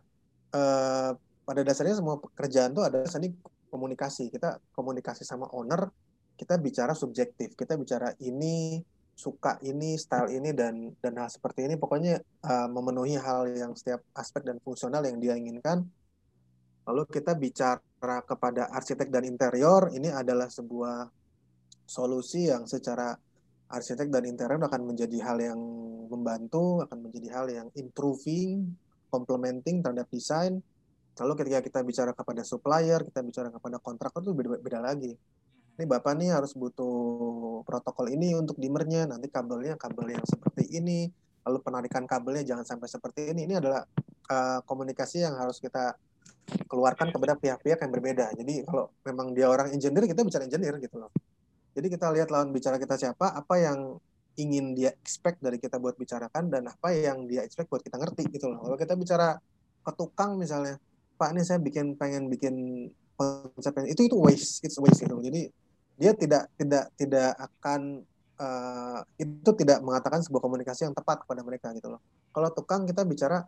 uh, 0.54 1.12
pada 1.46 1.62
dasarnya 1.62 1.96
semua 2.02 2.18
pekerjaan 2.18 2.74
itu 2.74 2.82
adalah 2.82 3.08
seni 3.08 3.30
komunikasi. 3.70 4.34
Kita 4.34 4.58
komunikasi 4.74 5.22
sama 5.22 5.48
owner, 5.54 5.88
kita 6.34 6.58
bicara 6.58 6.98
subjektif. 6.98 7.54
Kita 7.54 7.78
bicara 7.78 8.12
ini 8.24 8.82
suka 9.18 9.58
ini, 9.66 9.98
style 9.98 10.34
ini 10.34 10.54
dan 10.54 10.94
dan 11.02 11.14
hal 11.18 11.30
seperti 11.30 11.66
ini 11.66 11.74
pokoknya 11.78 12.22
uh, 12.46 12.70
memenuhi 12.70 13.18
hal 13.18 13.50
yang 13.54 13.74
setiap 13.74 14.02
aspek 14.18 14.46
dan 14.46 14.58
fungsional 14.62 15.06
yang 15.06 15.22
dia 15.22 15.38
inginkan. 15.38 15.86
Lalu 16.88 17.04
kita 17.12 17.36
bicara 17.36 18.24
kepada 18.24 18.72
arsitek 18.72 19.12
dan 19.12 19.28
interior, 19.28 19.92
ini 19.92 20.08
adalah 20.08 20.48
sebuah 20.48 21.12
solusi 21.88 22.52
yang 22.52 22.68
secara 22.68 23.16
arsitek 23.72 24.12
dan 24.12 24.28
interior 24.28 24.60
akan 24.60 24.84
menjadi 24.84 25.18
hal 25.24 25.40
yang 25.40 25.60
membantu, 26.08 26.84
akan 26.84 27.08
menjadi 27.08 27.28
hal 27.32 27.46
yang 27.48 27.68
improving, 27.76 28.76
complementing 29.08 29.80
terhadap 29.80 30.08
desain. 30.12 30.60
Lalu 31.18 31.34
ketika 31.44 31.60
kita 31.64 31.80
bicara 31.82 32.12
kepada 32.14 32.46
supplier, 32.46 33.02
kita 33.02 33.24
bicara 33.26 33.50
kepada 33.50 33.82
kontraktor 33.82 34.22
itu 34.22 34.36
beda, 34.36 34.50
beda 34.62 34.80
lagi. 34.84 35.16
Ini 35.78 35.86
Bapak 35.86 36.18
nih 36.18 36.34
harus 36.34 36.58
butuh 36.58 37.62
protokol 37.66 38.10
ini 38.10 38.34
untuk 38.34 38.58
dimmernya, 38.58 39.06
nanti 39.10 39.30
kabelnya 39.30 39.78
kabel 39.78 40.18
yang 40.18 40.26
seperti 40.26 40.70
ini, 40.74 41.10
lalu 41.46 41.58
penarikan 41.62 42.06
kabelnya 42.10 42.44
jangan 42.46 42.66
sampai 42.66 42.88
seperti 42.90 43.30
ini. 43.34 43.46
Ini 43.46 43.62
adalah 43.62 43.86
uh, 44.30 44.60
komunikasi 44.66 45.26
yang 45.26 45.38
harus 45.38 45.62
kita 45.62 45.94
keluarkan 46.66 47.12
kepada 47.12 47.36
pihak-pihak 47.38 47.80
yang 47.84 47.92
berbeda. 47.92 48.26
Jadi 48.38 48.64
kalau 48.66 48.90
memang 49.06 49.36
dia 49.36 49.52
orang 49.52 49.70
engineer, 49.74 50.08
kita 50.08 50.24
bicara 50.24 50.48
engineer 50.48 50.80
gitu 50.80 50.98
loh. 50.98 51.12
Jadi 51.78 51.94
kita 51.94 52.10
lihat 52.10 52.34
lawan 52.34 52.50
bicara 52.50 52.82
kita 52.82 52.98
siapa, 52.98 53.38
apa 53.38 53.56
yang 53.62 54.02
ingin 54.38 54.74
dia 54.74 54.90
expect 54.98 55.38
dari 55.46 55.62
kita 55.62 55.78
buat 55.78 55.94
bicarakan 55.94 56.50
dan 56.50 56.66
apa 56.66 56.90
yang 56.90 57.30
dia 57.30 57.46
expect 57.46 57.70
buat 57.70 57.86
kita 57.86 58.02
ngerti 58.02 58.34
gitu 58.34 58.50
loh. 58.50 58.66
Kalau 58.66 58.78
kita 58.82 58.98
bicara 58.98 59.38
ke 59.86 59.92
tukang 59.94 60.42
misalnya, 60.42 60.82
Pak 61.22 61.38
ini 61.38 61.46
saya 61.46 61.62
bikin 61.62 61.94
pengen 61.94 62.34
bikin 62.34 62.90
konsep 63.18 63.74
itu 63.86 64.10
itu 64.10 64.18
waste, 64.18 64.66
it's 64.66 64.78
waste 64.82 65.06
gitu. 65.06 65.22
Jadi 65.22 65.54
dia 65.98 66.18
tidak 66.18 66.50
tidak 66.58 66.86
tidak 66.98 67.34
akan 67.38 68.06
uh, 68.42 69.02
itu 69.18 69.50
tidak 69.58 69.78
mengatakan 69.82 70.22
sebuah 70.26 70.42
komunikasi 70.42 70.90
yang 70.90 70.98
tepat 70.98 71.26
kepada 71.26 71.42
mereka 71.42 71.74
gitu 71.78 71.94
loh. 71.94 72.02
Kalau 72.34 72.50
tukang 72.54 72.86
kita 72.86 73.06
bicara 73.06 73.46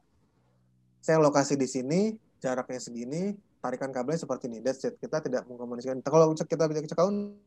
saya 1.01 1.17
lokasi 1.17 1.57
di 1.57 1.69
sini, 1.69 2.13
jaraknya 2.41 2.81
segini, 2.81 3.33
tarikan 3.61 3.93
kabelnya 3.93 4.21
seperti 4.21 4.49
ini. 4.49 4.59
That's 4.65 4.81
it. 4.85 4.97
Kita 4.97 5.21
tidak 5.21 5.45
mengkomunikasikan. 5.45 6.01
Kalau 6.01 6.33
kita 6.33 6.65
bicara 6.65 6.87
cekauan, 6.89 7.37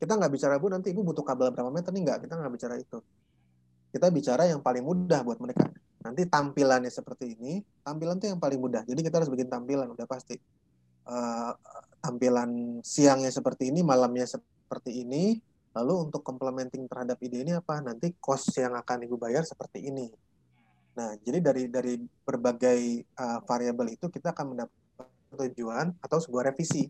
kita 0.00 0.16
nggak 0.16 0.32
bicara 0.32 0.56
bu 0.56 0.72
nanti 0.72 0.96
ibu 0.96 1.04
butuh 1.04 1.20
kabel 1.20 1.52
berapa 1.52 1.68
meter? 1.68 1.92
Nih 1.92 2.02
nggak 2.08 2.18
kita 2.24 2.34
nggak 2.40 2.52
bicara 2.56 2.74
itu. 2.80 2.98
Kita 3.92 4.08
bicara 4.08 4.48
yang 4.48 4.64
paling 4.64 4.80
mudah 4.80 5.20
buat 5.20 5.36
mereka. 5.36 5.68
Nanti 6.00 6.24
tampilannya 6.24 6.88
seperti 6.88 7.36
ini 7.36 7.60
tampilan 7.84 8.16
itu 8.16 8.32
yang 8.32 8.40
paling 8.40 8.56
mudah. 8.56 8.80
Jadi 8.88 9.00
kita 9.04 9.20
harus 9.20 9.28
bikin 9.28 9.52
tampilan 9.52 9.92
udah 9.92 10.08
pasti. 10.08 10.40
Uh, 11.04 11.52
tampilan 12.00 12.80
siangnya 12.80 13.28
seperti 13.28 13.68
ini 13.68 13.84
malamnya 13.84 14.24
seperti 14.24 15.04
ini 15.04 15.36
lalu 15.76 16.08
untuk 16.08 16.24
complementing 16.24 16.88
terhadap 16.88 17.20
ide 17.20 17.44
ini 17.44 17.52
apa? 17.52 17.84
Nanti 17.84 18.16
cost 18.16 18.56
yang 18.56 18.72
akan 18.80 19.04
ibu 19.04 19.20
bayar 19.20 19.44
seperti 19.44 19.84
ini. 19.84 20.08
Nah 20.96 21.12
jadi 21.20 21.44
dari 21.44 21.68
dari 21.68 22.00
berbagai 22.24 23.04
uh, 23.20 23.44
variabel 23.44 24.00
itu 24.00 24.08
kita 24.08 24.32
akan 24.32 24.56
mendapat 24.56 24.72
tujuan 25.36 25.92
atau 26.00 26.18
sebuah 26.18 26.50
revisi 26.50 26.88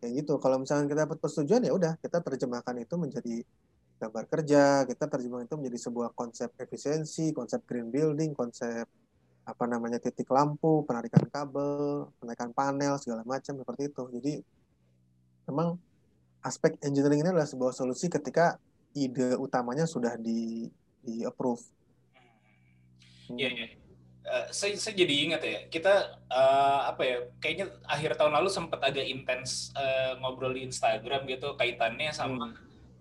kayak 0.00 0.24
gitu. 0.24 0.40
Kalau 0.40 0.56
misalnya 0.58 0.88
kita 0.88 1.00
dapat 1.06 1.18
persetujuan 1.20 1.62
ya 1.68 1.72
udah 1.76 1.92
kita 2.00 2.18
terjemahkan 2.24 2.74
itu 2.80 2.94
menjadi 2.96 3.36
gambar 4.00 4.24
kerja 4.32 4.88
kita 4.88 5.04
terjemahkan 5.12 5.44
itu 5.44 5.56
menjadi 5.60 5.78
sebuah 5.84 6.16
konsep 6.16 6.48
efisiensi 6.56 7.36
konsep 7.36 7.60
green 7.68 7.92
building 7.92 8.32
konsep 8.32 8.88
apa 9.44 9.64
namanya 9.68 10.00
titik 10.00 10.24
lampu 10.32 10.88
penarikan 10.88 11.28
kabel 11.28 12.08
penarikan 12.16 12.50
panel 12.56 12.96
segala 12.96 13.22
macam 13.28 13.60
seperti 13.60 13.82
itu. 13.92 14.02
Jadi 14.16 14.34
memang 15.52 15.76
aspek 16.40 16.80
engineering 16.80 17.20
ini 17.20 17.30
adalah 17.36 17.48
sebuah 17.48 17.76
solusi 17.76 18.08
ketika 18.08 18.56
ide 18.96 19.36
utamanya 19.36 19.84
sudah 19.84 20.16
di 20.16 20.64
di 21.04 21.24
approve. 21.24 21.60
Iya, 23.30 23.48
iya. 23.52 23.66
Eh, 24.20 24.46
saya, 24.52 24.76
saya 24.76 24.94
jadi 25.00 25.14
ingat 25.26 25.42
ya, 25.42 25.58
kita 25.72 25.94
eh, 26.28 26.80
apa 26.92 27.02
ya, 27.02 27.16
kayaknya 27.40 27.66
akhir 27.88 28.20
tahun 28.20 28.36
lalu 28.36 28.52
sempat 28.52 28.84
agak 28.84 29.08
intens 29.08 29.72
eh, 29.72 30.12
ngobrol 30.20 30.52
di 30.52 30.68
Instagram 30.68 31.24
gitu 31.24 31.56
kaitannya 31.56 32.12
sama 32.12 32.52
Hmm. 32.52 32.54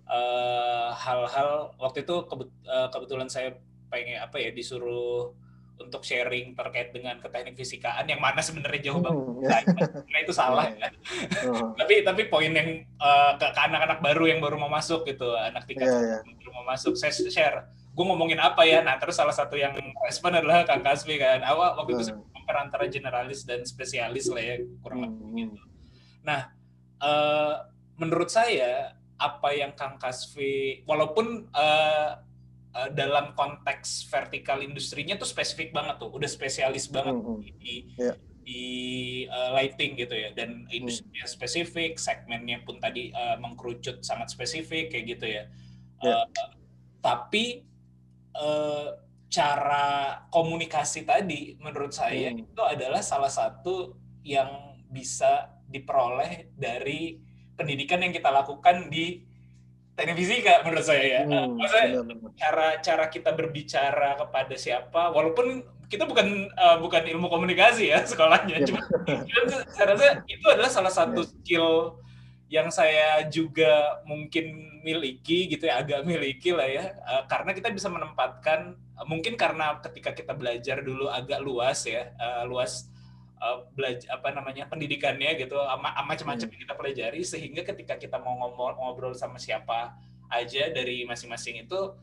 eh, 0.10 0.90
hal-hal 0.96 1.76
waktu 1.78 2.02
itu 2.08 2.16
kebet- 2.26 2.64
eh, 2.66 2.88
kebetulan 2.90 3.28
saya 3.30 3.54
pengen 3.92 4.24
apa 4.24 4.40
ya 4.40 4.50
disuruh 4.50 5.36
untuk 5.80 6.04
sharing 6.04 6.60
terkait 6.60 6.92
dengan 6.92 7.16
ke 7.24 7.28
teknik 7.32 7.56
fisikaan 7.56 8.04
yang 8.04 8.20
mana 8.20 8.44
sebenarnya 8.44 8.92
jauh 8.92 9.00
banget. 9.00 9.16
Hmm, 9.16 9.44
ya. 9.48 9.60
Nah, 10.12 10.20
itu 10.20 10.34
salah 10.36 10.68
Iya, 10.68 10.88
ya. 10.92 11.48
Oh, 11.48 11.72
Tapi 11.80 12.04
tapi 12.04 12.22
poin 12.28 12.52
yang 12.52 12.70
eh, 12.84 13.32
ke, 13.40 13.48
anak-anak 13.54 14.00
baru 14.00 14.24
yang 14.28 14.40
baru 14.40 14.56
mau 14.56 14.72
masuk 14.72 15.04
gitu, 15.08 15.36
anak 15.36 15.68
tingkat 15.68 15.88
iya. 15.88 16.20
yang 16.24 16.36
baru 16.36 16.52
mau 16.52 16.66
masuk, 16.68 16.96
saya 16.96 17.12
share, 17.12 17.68
gue 18.00 18.06
ngomongin 18.08 18.40
apa 18.40 18.64
ya? 18.64 18.80
Nah 18.80 18.96
terus 18.96 19.20
salah 19.20 19.36
satu 19.36 19.60
yang 19.60 19.76
respon 20.08 20.32
adalah 20.32 20.64
Kang 20.64 20.80
Kasbi 20.80 21.20
kan, 21.20 21.44
awal 21.44 21.76
waktu 21.76 22.00
itu 22.00 22.04
saya 22.06 22.16
Hmm. 22.16 22.32
compare 22.32 22.60
antara 22.64 22.86
generalis 22.88 23.44
dan 23.44 23.68
spesialis 23.68 24.32
lah 24.32 24.40
ya 24.40 24.56
kurang 24.80 25.04
lebih 25.04 25.20
Hmm, 25.20 25.36
gitu. 25.36 25.60
Nah 26.24 26.42
eh, 26.98 27.56
menurut 27.96 28.32
saya 28.32 28.96
apa 29.20 29.52
yang 29.52 29.76
Kang 29.76 30.00
Kasvi, 30.00 30.88
walaupun 30.88 31.52
eh, 31.52 32.12
eh, 32.72 32.90
dalam 32.96 33.36
konteks 33.36 34.08
vertikal 34.08 34.64
industrinya 34.64 35.20
tuh 35.20 35.28
spesifik 35.28 35.76
banget 35.76 36.00
tuh, 36.00 36.08
udah 36.08 36.28
spesialis 36.28 36.88
banget 36.88 37.20
Hmm, 37.20 37.36
hmm. 37.36 37.60
di 37.60 37.76
Iya. 38.00 38.16
di 38.40 38.66
uh, 39.30 39.54
lighting 39.54 39.94
gitu 39.94 40.16
ya 40.16 40.34
dan 40.34 40.66
industrinya 40.70 41.22
spesifik 41.24 42.02
segmennya 42.02 42.58
pun 42.66 42.82
tadi 42.82 43.14
uh, 43.14 43.38
mengkerucut 43.38 44.02
sangat 44.02 44.34
spesifik 44.34 44.90
kayak 44.90 45.06
gitu 45.06 45.26
ya 45.28 45.44
Iya. 46.02 46.26
Uh, 46.26 46.50
tapi 46.98 47.62
uh, 48.40 48.96
cara 49.30 49.86
komunikasi 50.28 51.04
tadi 51.04 51.54
menurut 51.60 51.92
saya 51.92 52.32
Hmm. 52.32 52.42
itu 52.42 52.62
adalah 52.64 53.00
salah 53.00 53.30
satu 53.30 53.94
yang 54.24 54.50
bisa 54.90 55.32
diperoleh 55.66 56.50
dari 56.52 57.22
pendidikan 57.54 58.02
yang 58.02 58.10
kita 58.10 58.28
lakukan 58.28 58.90
di 58.90 59.22
teknik 59.94 60.18
fisika 60.18 60.64
menurut 60.64 60.82
saya 60.82 61.04
ya 61.04 61.22
Hmm, 61.24 61.54
maksudnya 61.54 61.88
benar-benar. 62.02 62.32
cara 62.34 62.68
cara 62.80 63.06
kita 63.08 63.30
berbicara 63.32 64.10
kepada 64.16 64.56
siapa 64.56 65.12
walaupun 65.12 65.62
kita 65.86 66.06
bukan 66.06 66.50
uh, 66.54 66.78
bukan 66.80 67.04
ilmu 67.04 67.28
komunikasi 67.28 67.92
ya 67.92 68.02
sekolahnya 68.10 68.62
Iya, 68.62 68.66
cuma 68.66 68.82
cuma 69.06 69.42
saya 69.68 69.86
rasa 69.90 70.06
itu 70.26 70.46
adalah 70.48 70.72
salah 70.72 70.90
satu 70.90 71.22
skill 71.22 72.00
yang 72.50 72.74
saya 72.74 73.30
juga 73.30 74.02
mungkin 74.10 74.58
miliki 74.82 75.46
gitu 75.46 75.70
ya 75.70 75.86
agak 75.86 76.02
miliki 76.02 76.50
lah 76.50 76.66
ya 76.66 76.86
Uh, 77.10 77.24
karena 77.30 77.54
kita 77.54 77.70
bisa 77.70 77.90
menempatkan 77.90 78.74
uh, 78.98 79.06
mungkin 79.06 79.38
karena 79.38 79.78
ketika 79.86 80.14
kita 80.14 80.34
belajar 80.34 80.82
dulu 80.82 81.10
agak 81.10 81.40
luas 81.42 81.86
ya 81.86 82.10
uh, 82.18 82.44
luas 82.50 82.90
belajar 83.72 84.20
apa 84.20 84.36
namanya 84.36 84.68
pendidikannya 84.68 85.40
gitu 85.40 85.56
ama 85.56 85.96
ama 85.96 86.12
macam-macam 86.12 86.44
yang 86.52 86.60
kita 86.60 86.76
pelajari 86.76 87.24
sehingga 87.24 87.64
ketika 87.64 87.96
kita 87.96 88.20
mau 88.20 88.36
ngomong 88.36 88.76
ngobrol 88.76 89.16
sama 89.16 89.40
siapa 89.40 89.96
aja 90.28 90.68
dari 90.76 91.08
masing-masing 91.08 91.64
itu 91.64 91.96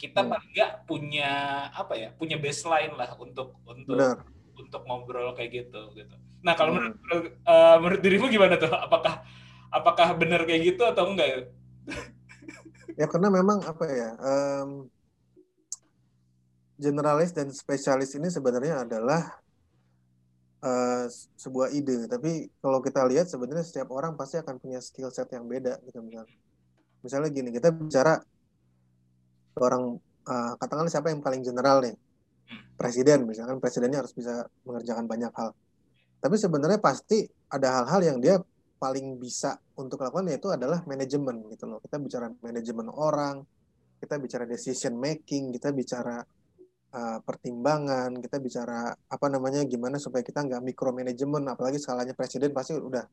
kita 0.00 0.24
Hmm. 0.24 0.32
paling 0.32 0.48
nggak 0.48 0.72
punya 0.88 1.30
apa 1.76 1.92
ya 1.92 2.08
punya 2.16 2.40
baseline 2.40 2.96
lah 2.96 3.20
untuk 3.20 3.60
untuk 3.68 4.00
Benar. 4.00 4.16
untuk 4.56 4.82
ngobrol 4.88 5.36
kayak 5.36 5.68
gitu 5.68 5.92
gitu. 5.92 6.16
Nah 6.40 6.56
kalau 6.56 6.72
Hmm. 6.72 6.96
menurut 6.96 7.36
eh, 7.36 7.76
menurut 7.84 8.00
dirimu 8.00 8.26
gimana 8.32 8.56
tuh? 8.56 8.72
Apakah 8.72 9.28
apakah 9.68 10.16
benar 10.16 10.44
kayak 10.44 10.74
gitu 10.74 10.82
atau 10.84 11.12
enggak? 11.12 11.52
Ya 12.98 13.06
karena 13.06 13.30
memang 13.30 13.62
apa 13.62 13.84
ya, 13.86 14.10
em, 14.18 14.90
generalis 16.78 17.34
dan 17.34 17.50
spesialis 17.54 18.14
ini 18.14 18.30
sebenarnya 18.30 18.82
adalah 18.86 19.38
eh, 20.58 21.06
sebuah 21.38 21.70
ide. 21.70 22.10
Tapi 22.10 22.50
kalau 22.58 22.82
kita 22.82 23.06
lihat 23.06 23.30
sebenarnya 23.30 23.62
setiap 23.62 23.94
orang 23.94 24.18
pasti 24.18 24.42
akan 24.42 24.58
punya 24.58 24.82
skill 24.82 25.14
set 25.14 25.30
yang 25.30 25.46
beda 25.46 25.78
gitu 25.86 26.02
misalnya. 26.02 26.34
Misalnya 26.98 27.30
gini, 27.30 27.54
kita 27.54 27.70
bicara 27.70 28.18
orang 29.62 30.02
eh, 30.26 30.52
katakanlah 30.58 30.90
siapa 30.90 31.14
yang 31.14 31.22
paling 31.22 31.46
general 31.46 31.78
nih, 31.82 31.94
presiden 32.74 33.26
misalkan 33.30 33.62
presidennya 33.62 34.02
harus 34.02 34.14
bisa 34.14 34.46
mengerjakan 34.66 35.06
banyak 35.06 35.30
hal. 35.34 35.54
Tapi 36.18 36.34
sebenarnya 36.34 36.82
pasti 36.82 37.22
ada 37.46 37.82
hal-hal 37.82 38.00
yang 38.02 38.18
dia 38.18 38.42
paling 38.78 39.18
bisa 39.18 39.58
untuk 39.74 40.00
lakukan 40.00 40.30
yaitu 40.30 40.48
adalah 40.54 40.80
manajemen 40.86 41.42
gitu 41.50 41.66
loh. 41.66 41.82
Kita 41.82 41.98
bicara 41.98 42.30
manajemen 42.40 42.86
orang, 42.94 43.42
kita 43.98 44.16
bicara 44.22 44.46
decision 44.46 44.94
making, 44.94 45.50
kita 45.50 45.74
bicara 45.74 46.22
uh, 46.94 47.18
pertimbangan, 47.20 48.14
kita 48.22 48.38
bicara 48.38 48.94
apa 48.94 49.26
namanya 49.26 49.66
gimana 49.66 49.98
supaya 49.98 50.22
kita 50.22 50.46
nggak 50.46 50.62
micromanagement, 50.62 51.44
apalagi 51.50 51.82
skalanya 51.82 52.14
presiden 52.14 52.54
pasti 52.54 52.78
udah 52.78 53.04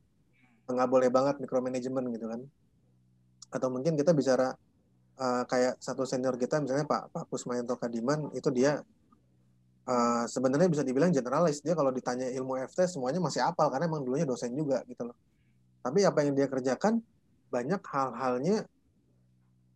nggak 0.69 0.89
boleh 0.89 1.09
banget 1.09 1.41
micromanagement 1.41 2.05
gitu 2.13 2.25
kan. 2.29 2.41
Atau 3.49 3.67
mungkin 3.73 3.97
kita 3.97 4.13
bicara 4.13 4.53
uh, 5.17 5.43
kayak 5.49 5.81
satu 5.81 6.05
senior 6.05 6.37
kita 6.37 6.61
misalnya 6.61 6.85
Pak 6.85 7.11
Pak 7.11 7.23
Kusmayanto 7.27 7.75
Kadiman 7.81 8.29
itu 8.37 8.49
dia 8.53 8.79
uh, 9.89 10.23
sebenarnya 10.29 10.69
bisa 10.69 10.83
dibilang 10.85 11.13
generalis 11.13 11.61
dia 11.61 11.73
kalau 11.77 11.93
ditanya 11.93 12.29
ilmu 12.33 12.57
FT 12.69 12.97
semuanya 12.97 13.21
masih 13.21 13.41
apal 13.45 13.69
karena 13.69 13.89
emang 13.89 14.03
dulunya 14.05 14.27
dosen 14.27 14.53
juga 14.53 14.81
gitu 14.89 15.09
loh. 15.09 15.17
Tapi 15.85 16.01
apa 16.01 16.25
yang 16.25 16.33
dia 16.33 16.49
kerjakan 16.49 16.97
banyak 17.53 17.77
hal-halnya 17.85 18.65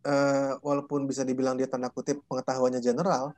eh, 0.02 0.52
walaupun 0.58 1.06
bisa 1.06 1.22
dibilang 1.22 1.54
dia 1.54 1.70
tanda 1.70 1.86
kutip 1.86 2.26
pengetahuannya 2.26 2.82
general, 2.82 3.30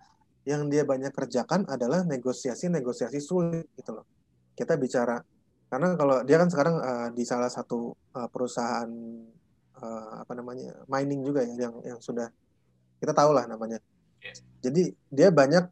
yang 0.48 0.72
dia 0.72 0.88
banyak 0.88 1.12
kerjakan 1.12 1.68
adalah 1.68 2.00
negosiasi-negosiasi 2.08 3.20
sulit 3.20 3.68
gitu 3.76 3.92
loh. 3.92 4.08
Kita 4.56 4.80
bicara 4.80 5.20
karena 5.72 5.96
kalau 5.96 6.20
dia 6.24 6.36
kan 6.36 6.48
sekarang 6.52 6.76
eh, 6.80 7.08
di 7.12 7.24
salah 7.28 7.52
satu 7.52 7.92
eh, 8.16 8.28
perusahaan 8.32 8.88
eh, 9.76 10.12
apa 10.20 10.32
namanya 10.32 10.84
mining 10.88 11.24
juga 11.24 11.44
ya 11.44 11.68
yang 11.68 11.76
yang 11.84 12.00
sudah 12.00 12.32
kita 13.00 13.12
tahu 13.12 13.36
lah 13.36 13.44
namanya. 13.44 13.80
Yes. 14.24 14.40
Jadi 14.64 14.92
dia 15.12 15.28
banyak 15.28 15.68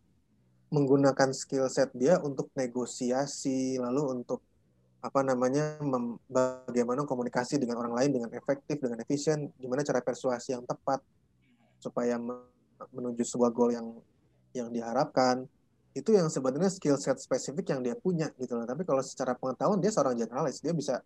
menggunakan 0.70 1.34
skill 1.34 1.66
set 1.66 1.90
dia 1.96 2.16
untuk 2.22 2.50
negosiasi 2.54 3.76
lalu 3.76 4.22
untuk 4.22 4.40
apa 5.00 5.20
namanya 5.24 5.80
mem- 5.80 6.20
bagaimana 6.28 7.08
komunikasi 7.08 7.56
dengan 7.56 7.80
orang 7.80 7.96
lain 7.96 8.10
dengan 8.20 8.30
efektif 8.36 8.76
dengan 8.84 9.00
efisien 9.00 9.48
gimana 9.56 9.80
cara 9.80 10.04
persuasi 10.04 10.52
yang 10.52 10.64
tepat 10.68 11.00
supaya 11.80 12.20
me- 12.20 12.52
menuju 12.92 13.24
sebuah 13.24 13.50
goal 13.52 13.72
yang 13.72 13.86
yang 14.52 14.68
diharapkan. 14.68 15.44
Itu 15.90 16.14
yang 16.14 16.30
sebenarnya 16.30 16.70
skill 16.70 16.94
set 17.00 17.18
spesifik 17.18 17.74
yang 17.74 17.80
dia 17.82 17.98
punya 17.98 18.30
gitu 18.38 18.54
loh. 18.54 18.68
Tapi 18.68 18.86
kalau 18.86 19.02
secara 19.02 19.34
pengetahuan 19.34 19.82
dia 19.82 19.90
seorang 19.90 20.14
generalis 20.14 20.62
dia 20.62 20.70
bisa 20.70 21.02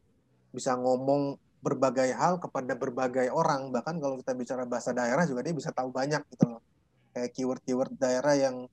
bisa 0.52 0.76
ngomong 0.76 1.40
berbagai 1.64 2.12
hal 2.12 2.36
kepada 2.36 2.76
berbagai 2.76 3.32
orang. 3.32 3.72
Bahkan 3.72 3.96
kalau 4.02 4.20
kita 4.20 4.36
bicara 4.36 4.68
bahasa 4.68 4.92
daerah 4.92 5.24
juga 5.24 5.40
dia 5.40 5.54
bisa 5.56 5.72
tahu 5.72 5.88
banyak 5.88 6.20
gitu 6.34 6.44
loh. 6.50 6.60
Kayak 7.16 7.30
keyword-keyword 7.32 7.92
daerah 7.96 8.34
yang 8.36 8.68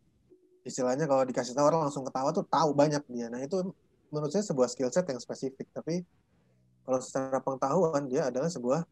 istilahnya 0.67 1.07
kalau 1.07 1.23
dikasih 1.23 1.55
tahu 1.55 1.65
orang 1.71 1.87
langsung 1.87 2.03
ketawa 2.03 2.29
tuh 2.35 2.45
tahu 2.45 2.75
banyak 2.75 3.01
dia. 3.07 3.31
Nah 3.31 3.39
itu 3.39 3.71
menurut 4.11 4.31
saya 4.31 4.43
sebuah 4.43 4.67
skill 4.67 4.91
set 4.91 5.07
yang 5.07 5.17
spesifik 5.23 5.71
tapi 5.71 6.03
kalau 6.83 6.99
secara 6.99 7.39
pengetahuan 7.39 8.03
dia 8.11 8.27
adalah 8.27 8.51
sebuah 8.51 8.83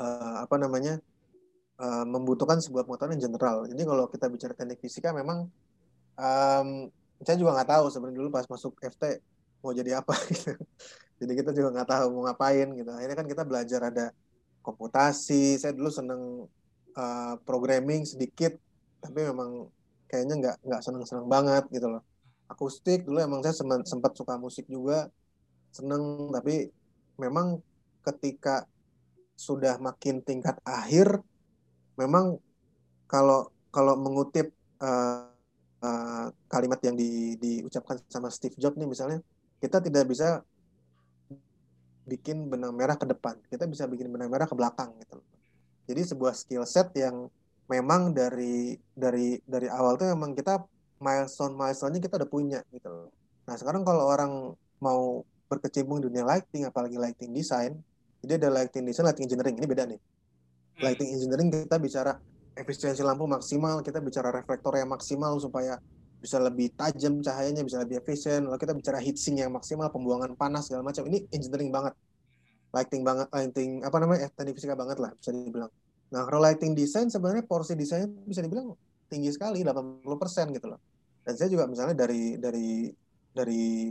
uh, 0.00 0.36
apa 0.40 0.56
namanya 0.56 0.98
uh, 1.76 2.04
membutuhkan 2.08 2.58
sebuah 2.62 2.88
pengetahuan 2.88 3.18
yang 3.18 3.28
general. 3.28 3.68
Jadi 3.68 3.82
kalau 3.84 4.04
kita 4.08 4.26
bicara 4.32 4.52
teknik 4.56 4.80
fisika 4.80 5.12
memang 5.12 5.50
um, 6.16 6.68
saya 7.22 7.36
juga 7.38 7.60
nggak 7.60 7.70
tahu 7.70 7.84
sebenarnya 7.92 8.16
dulu 8.18 8.28
pas 8.32 8.46
masuk 8.48 8.72
FT 8.80 9.20
mau 9.60 9.76
jadi 9.76 10.00
apa 10.00 10.14
gitu. 10.32 10.56
Jadi 11.22 11.32
kita 11.38 11.50
juga 11.54 11.68
nggak 11.80 11.88
tahu 11.90 12.06
mau 12.16 12.22
ngapain 12.26 12.66
gitu. 12.72 12.90
Akhirnya 12.90 13.16
kan 13.18 13.26
kita 13.28 13.42
belajar 13.44 13.80
ada 13.92 14.06
komputasi. 14.62 15.58
Saya 15.58 15.76
dulu 15.76 15.90
seneng 15.90 16.48
uh, 16.96 17.34
programming 17.44 18.08
sedikit 18.08 18.56
tapi 19.02 19.26
memang 19.26 19.66
kayaknya 20.06 20.34
nggak 20.38 20.56
nggak 20.62 20.82
seneng 20.86 21.02
seneng 21.02 21.26
banget 21.26 21.66
gitu 21.74 21.90
loh 21.90 22.02
akustik 22.52 23.08
dulu 23.08 23.18
emang 23.18 23.40
saya 23.40 23.56
sempat 23.88 24.12
suka 24.12 24.36
musik 24.36 24.68
juga 24.68 25.08
seneng 25.72 26.28
tapi 26.30 26.68
memang 27.16 27.58
ketika 28.04 28.68
sudah 29.34 29.80
makin 29.80 30.20
tingkat 30.20 30.60
akhir 30.62 31.18
memang 31.96 32.36
kalau 33.08 33.48
kalau 33.72 33.96
mengutip 33.96 34.52
uh, 34.84 35.28
uh, 35.80 36.26
kalimat 36.48 36.78
yang 36.84 36.94
di, 36.94 37.34
diucapkan 37.40 37.98
sama 38.12 38.28
Steve 38.28 38.56
Jobs 38.60 38.76
nih 38.76 38.88
misalnya 38.88 39.18
kita 39.58 39.80
tidak 39.80 40.04
bisa 40.08 40.44
bikin 42.04 42.50
benang 42.50 42.74
merah 42.74 42.98
ke 42.98 43.06
depan 43.08 43.38
kita 43.48 43.64
bisa 43.64 43.88
bikin 43.88 44.12
benang 44.12 44.28
merah 44.28 44.44
ke 44.44 44.54
belakang 44.54 44.92
gitu 45.00 45.22
jadi 45.88 46.02
sebuah 46.04 46.34
skill 46.36 46.66
set 46.66 46.92
yang 46.98 47.30
memang 47.70 48.12
dari 48.12 48.76
dari 48.92 49.38
dari 49.46 49.68
awal 49.70 49.96
tuh 49.96 50.10
memang 50.12 50.34
kita 50.34 50.60
milestone 51.02 51.58
milestone-nya 51.58 52.00
kita 52.00 52.14
udah 52.22 52.30
punya 52.30 52.60
gitu 52.70 52.86
loh. 52.88 53.10
Nah 53.50 53.58
sekarang 53.58 53.82
kalau 53.82 54.06
orang 54.06 54.54
mau 54.78 55.26
berkecimpung 55.50 56.00
di 56.00 56.08
dunia 56.08 56.24
lighting, 56.24 56.64
apalagi 56.64 56.96
lighting 56.96 57.34
design, 57.34 57.76
jadi 58.22 58.38
ada 58.38 58.48
lighting 58.62 58.86
design, 58.86 59.10
lighting 59.10 59.26
engineering 59.26 59.56
ini 59.58 59.66
beda 59.66 59.84
nih. 59.90 60.00
Lighting 60.80 61.10
engineering 61.12 61.48
kita 61.52 61.76
bicara 61.76 62.16
efisiensi 62.56 63.02
lampu 63.04 63.28
maksimal, 63.28 63.82
kita 63.84 63.98
bicara 64.00 64.32
reflektor 64.32 64.72
yang 64.78 64.88
maksimal 64.88 65.36
supaya 65.36 65.76
bisa 66.22 66.38
lebih 66.38 66.70
tajam 66.78 67.18
cahayanya, 67.18 67.66
bisa 67.66 67.82
lebih 67.82 67.98
efisien. 67.98 68.46
Lalu 68.46 68.58
kita 68.62 68.72
bicara 68.72 68.98
heat 69.02 69.18
sink 69.18 69.42
yang 69.42 69.52
maksimal, 69.52 69.90
pembuangan 69.90 70.32
panas 70.38 70.70
segala 70.70 70.86
macam. 70.86 71.02
Ini 71.10 71.28
engineering 71.34 71.74
banget, 71.74 71.94
lighting 72.70 73.02
banget, 73.02 73.26
lighting 73.34 73.70
apa 73.82 73.96
namanya, 73.98 74.20
eh, 74.26 74.30
teknik 74.32 74.54
fisika 74.56 74.78
banget 74.78 75.02
lah 75.02 75.10
bisa 75.18 75.34
dibilang. 75.34 75.70
Nah 76.12 76.22
kalau 76.28 76.40
lighting 76.44 76.72
design 76.76 77.08
sebenarnya 77.08 77.44
porsi 77.44 77.72
desain 77.72 78.06
bisa 78.28 78.44
dibilang 78.44 78.72
tinggi 79.08 79.32
sekali 79.32 79.60
80% 79.66 80.56
gitu 80.56 80.72
loh. 80.72 80.80
Dan 81.22 81.34
saya 81.38 81.48
juga 81.50 81.64
misalnya 81.70 81.94
dari 81.94 82.36
dari 82.36 82.90
dari 83.30 83.90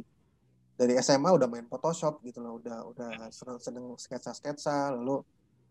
dari 0.75 0.93
SMA 0.99 1.29
udah 1.29 1.47
main 1.47 1.67
Photoshop 1.69 2.25
gitu 2.25 2.41
loh, 2.41 2.57
udah 2.57 2.83
udah 2.89 3.09
seneng 3.29 3.57
seneng 3.61 3.85
sketsa-sketsa, 3.95 4.91
lalu 4.97 5.21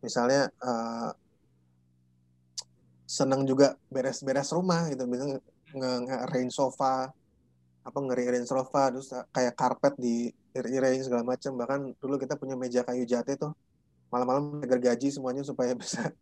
misalnya 0.00 0.48
uh, 0.62 1.10
seneng 3.10 3.42
juga 3.42 3.74
beres-beres 3.90 4.54
rumah 4.54 4.86
gitu, 4.86 5.02
misalnya 5.10 5.42
nge-arrange 5.74 6.54
sofa, 6.54 7.10
apa 7.82 7.98
nge-arrange 7.98 8.46
sofa, 8.46 8.94
terus 8.94 9.10
kayak 9.34 9.54
karpet 9.58 9.94
di 9.98 10.30
arrange 10.54 11.10
segala 11.10 11.26
macam. 11.26 11.58
Bahkan 11.58 11.80
dulu 11.98 12.14
kita 12.22 12.38
punya 12.38 12.54
meja 12.54 12.86
kayu 12.86 13.02
jati 13.02 13.34
tuh, 13.34 13.50
malam-malam 14.14 14.62
gergaji 14.62 15.10
semuanya 15.10 15.42
supaya 15.42 15.74
bisa 15.82 16.14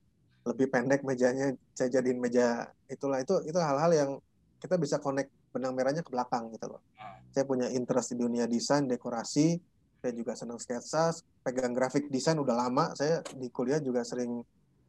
lebih 0.48 0.72
pendek 0.72 1.04
mejanya. 1.04 1.52
Saya 1.76 2.00
jadiin 2.00 2.16
meja 2.16 2.72
itulah. 2.88 3.20
Itu 3.20 3.44
itu 3.44 3.60
hal-hal 3.60 3.92
yang 3.92 4.10
kita 4.58 4.74
bisa 4.76 4.98
connect 4.98 5.30
benang 5.54 5.74
merahnya 5.74 6.02
ke 6.02 6.10
belakang 6.10 6.50
gitu 6.54 6.66
loh. 6.76 6.82
Hmm. 6.98 7.22
Saya 7.30 7.44
punya 7.46 7.66
interest 7.70 8.14
di 8.14 8.22
dunia 8.22 8.44
desain, 8.50 8.84
dekorasi, 8.86 9.58
saya 9.98 10.12
juga 10.14 10.38
senang 10.38 10.58
sketsa, 10.58 11.10
pegang 11.42 11.74
grafik 11.74 12.10
desain 12.10 12.38
udah 12.38 12.54
lama. 12.54 12.94
Saya 12.94 13.22
di 13.34 13.50
kuliah 13.50 13.82
juga 13.82 14.02
sering 14.06 14.42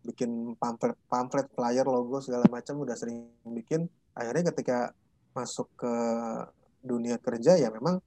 bikin 0.05 0.57
pamflet, 0.57 0.95
pamflet, 1.09 1.47
flyer, 1.53 1.86
logo 1.86 2.22
segala 2.22 2.45
macam 2.49 2.82
udah 2.82 2.97
sering 2.97 3.30
bikin. 3.53 3.86
Akhirnya 4.13 4.53
ketika 4.53 4.93
masuk 5.34 5.70
ke 5.78 5.93
dunia 6.82 7.20
kerja 7.20 7.59
ya 7.59 7.70
memang 7.70 7.99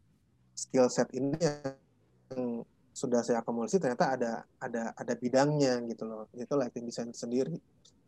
skill 0.56 0.88
set 0.88 1.08
ini 1.12 1.36
yang 1.38 2.64
sudah 2.92 3.24
saya 3.24 3.40
akumulasi 3.40 3.80
ternyata 3.80 4.16
ada 4.16 4.32
ada 4.60 4.92
ada 4.92 5.12
bidangnya 5.16 5.80
gitu 5.88 6.04
loh 6.04 6.28
itu 6.36 6.52
lighting 6.52 6.84
design 6.84 7.08
sendiri 7.12 7.56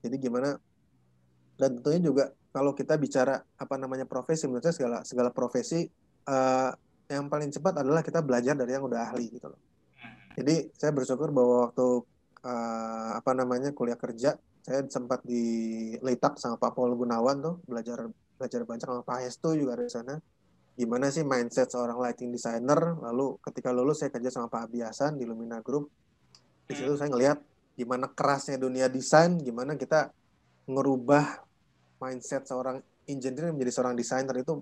jadi 0.04 0.16
gimana 0.20 0.60
dan 1.56 1.80
tentunya 1.80 2.00
juga 2.04 2.24
kalau 2.54 2.70
kita 2.70 2.94
bicara 2.94 3.42
apa 3.58 3.74
namanya 3.74 4.06
profesi 4.06 4.46
menurut 4.46 4.62
saya 4.62 4.78
segala 4.78 4.98
segala 5.02 5.34
profesi 5.34 5.82
uh, 6.30 6.70
yang 7.10 7.26
paling 7.26 7.50
cepat 7.50 7.82
adalah 7.82 8.06
kita 8.06 8.22
belajar 8.22 8.54
dari 8.54 8.78
yang 8.78 8.86
udah 8.86 9.10
ahli 9.10 9.26
gitu 9.26 9.50
loh. 9.50 9.58
Jadi 10.38 10.70
saya 10.78 10.94
bersyukur 10.94 11.34
bahwa 11.34 11.66
waktu 11.66 11.86
uh, 12.46 13.10
apa 13.18 13.34
namanya 13.34 13.74
kuliah 13.74 13.98
kerja 13.98 14.38
saya 14.62 14.80
sempat 14.86 15.26
di 15.26 15.42
Litak 15.98 16.38
sama 16.38 16.54
Pak 16.56 16.78
Paul 16.78 16.94
Gunawan 16.94 17.42
tuh 17.42 17.54
belajar 17.66 18.06
belajar 18.38 18.62
banyak 18.62 18.86
sama 18.86 19.02
Pak 19.02 19.18
Hestu 19.26 19.58
juga 19.58 19.74
di 19.74 19.90
sana. 19.90 20.14
Gimana 20.78 21.10
sih 21.10 21.26
mindset 21.26 21.74
seorang 21.74 21.98
lighting 21.98 22.30
designer? 22.30 22.78
Lalu 23.02 23.38
ketika 23.42 23.74
lulus 23.74 24.02
saya 24.02 24.14
kerja 24.14 24.30
sama 24.30 24.46
Pak 24.46 24.70
Abiasan 24.70 25.18
di 25.18 25.26
Lumina 25.26 25.58
Group. 25.58 25.90
Di 26.70 26.72
situ 26.78 26.94
saya 26.94 27.10
ngelihat 27.10 27.38
gimana 27.74 28.06
kerasnya 28.08 28.62
dunia 28.62 28.86
desain 28.86 29.36
gimana 29.42 29.74
kita 29.74 30.14
ngerubah 30.70 31.42
mindset 32.04 32.44
seorang 32.44 32.84
engineer 33.08 33.48
menjadi 33.56 33.80
seorang 33.80 33.96
desainer 33.96 34.36
itu 34.36 34.60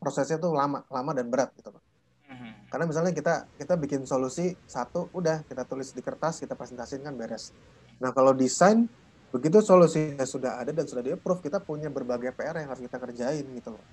prosesnya 0.00 0.40
tuh 0.40 0.56
lama 0.56 0.80
lama 0.88 1.12
dan 1.12 1.28
berat 1.28 1.52
gitu 1.60 1.68
Pak. 1.68 1.82
Hmm. 2.28 2.52
Karena 2.72 2.84
misalnya 2.88 3.12
kita 3.12 3.44
kita 3.60 3.76
bikin 3.76 4.08
solusi 4.08 4.56
satu 4.64 5.12
udah 5.12 5.44
kita 5.44 5.68
tulis 5.68 5.92
di 5.92 6.00
kertas 6.00 6.40
kita 6.40 6.56
presentasikan 6.56 7.12
kan 7.12 7.14
beres. 7.20 7.52
Nah 8.00 8.16
kalau 8.16 8.32
desain 8.32 8.88
begitu 9.28 9.60
solusinya 9.60 10.24
sudah 10.24 10.56
ada 10.64 10.72
dan 10.72 10.88
sudah 10.88 11.04
di 11.04 11.12
approve 11.12 11.44
kita 11.44 11.60
punya 11.60 11.92
berbagai 11.92 12.32
PR 12.32 12.64
yang 12.64 12.72
harus 12.72 12.80
kita 12.80 12.96
kerjain 12.96 13.44
gitu 13.44 13.76
loh 13.76 13.84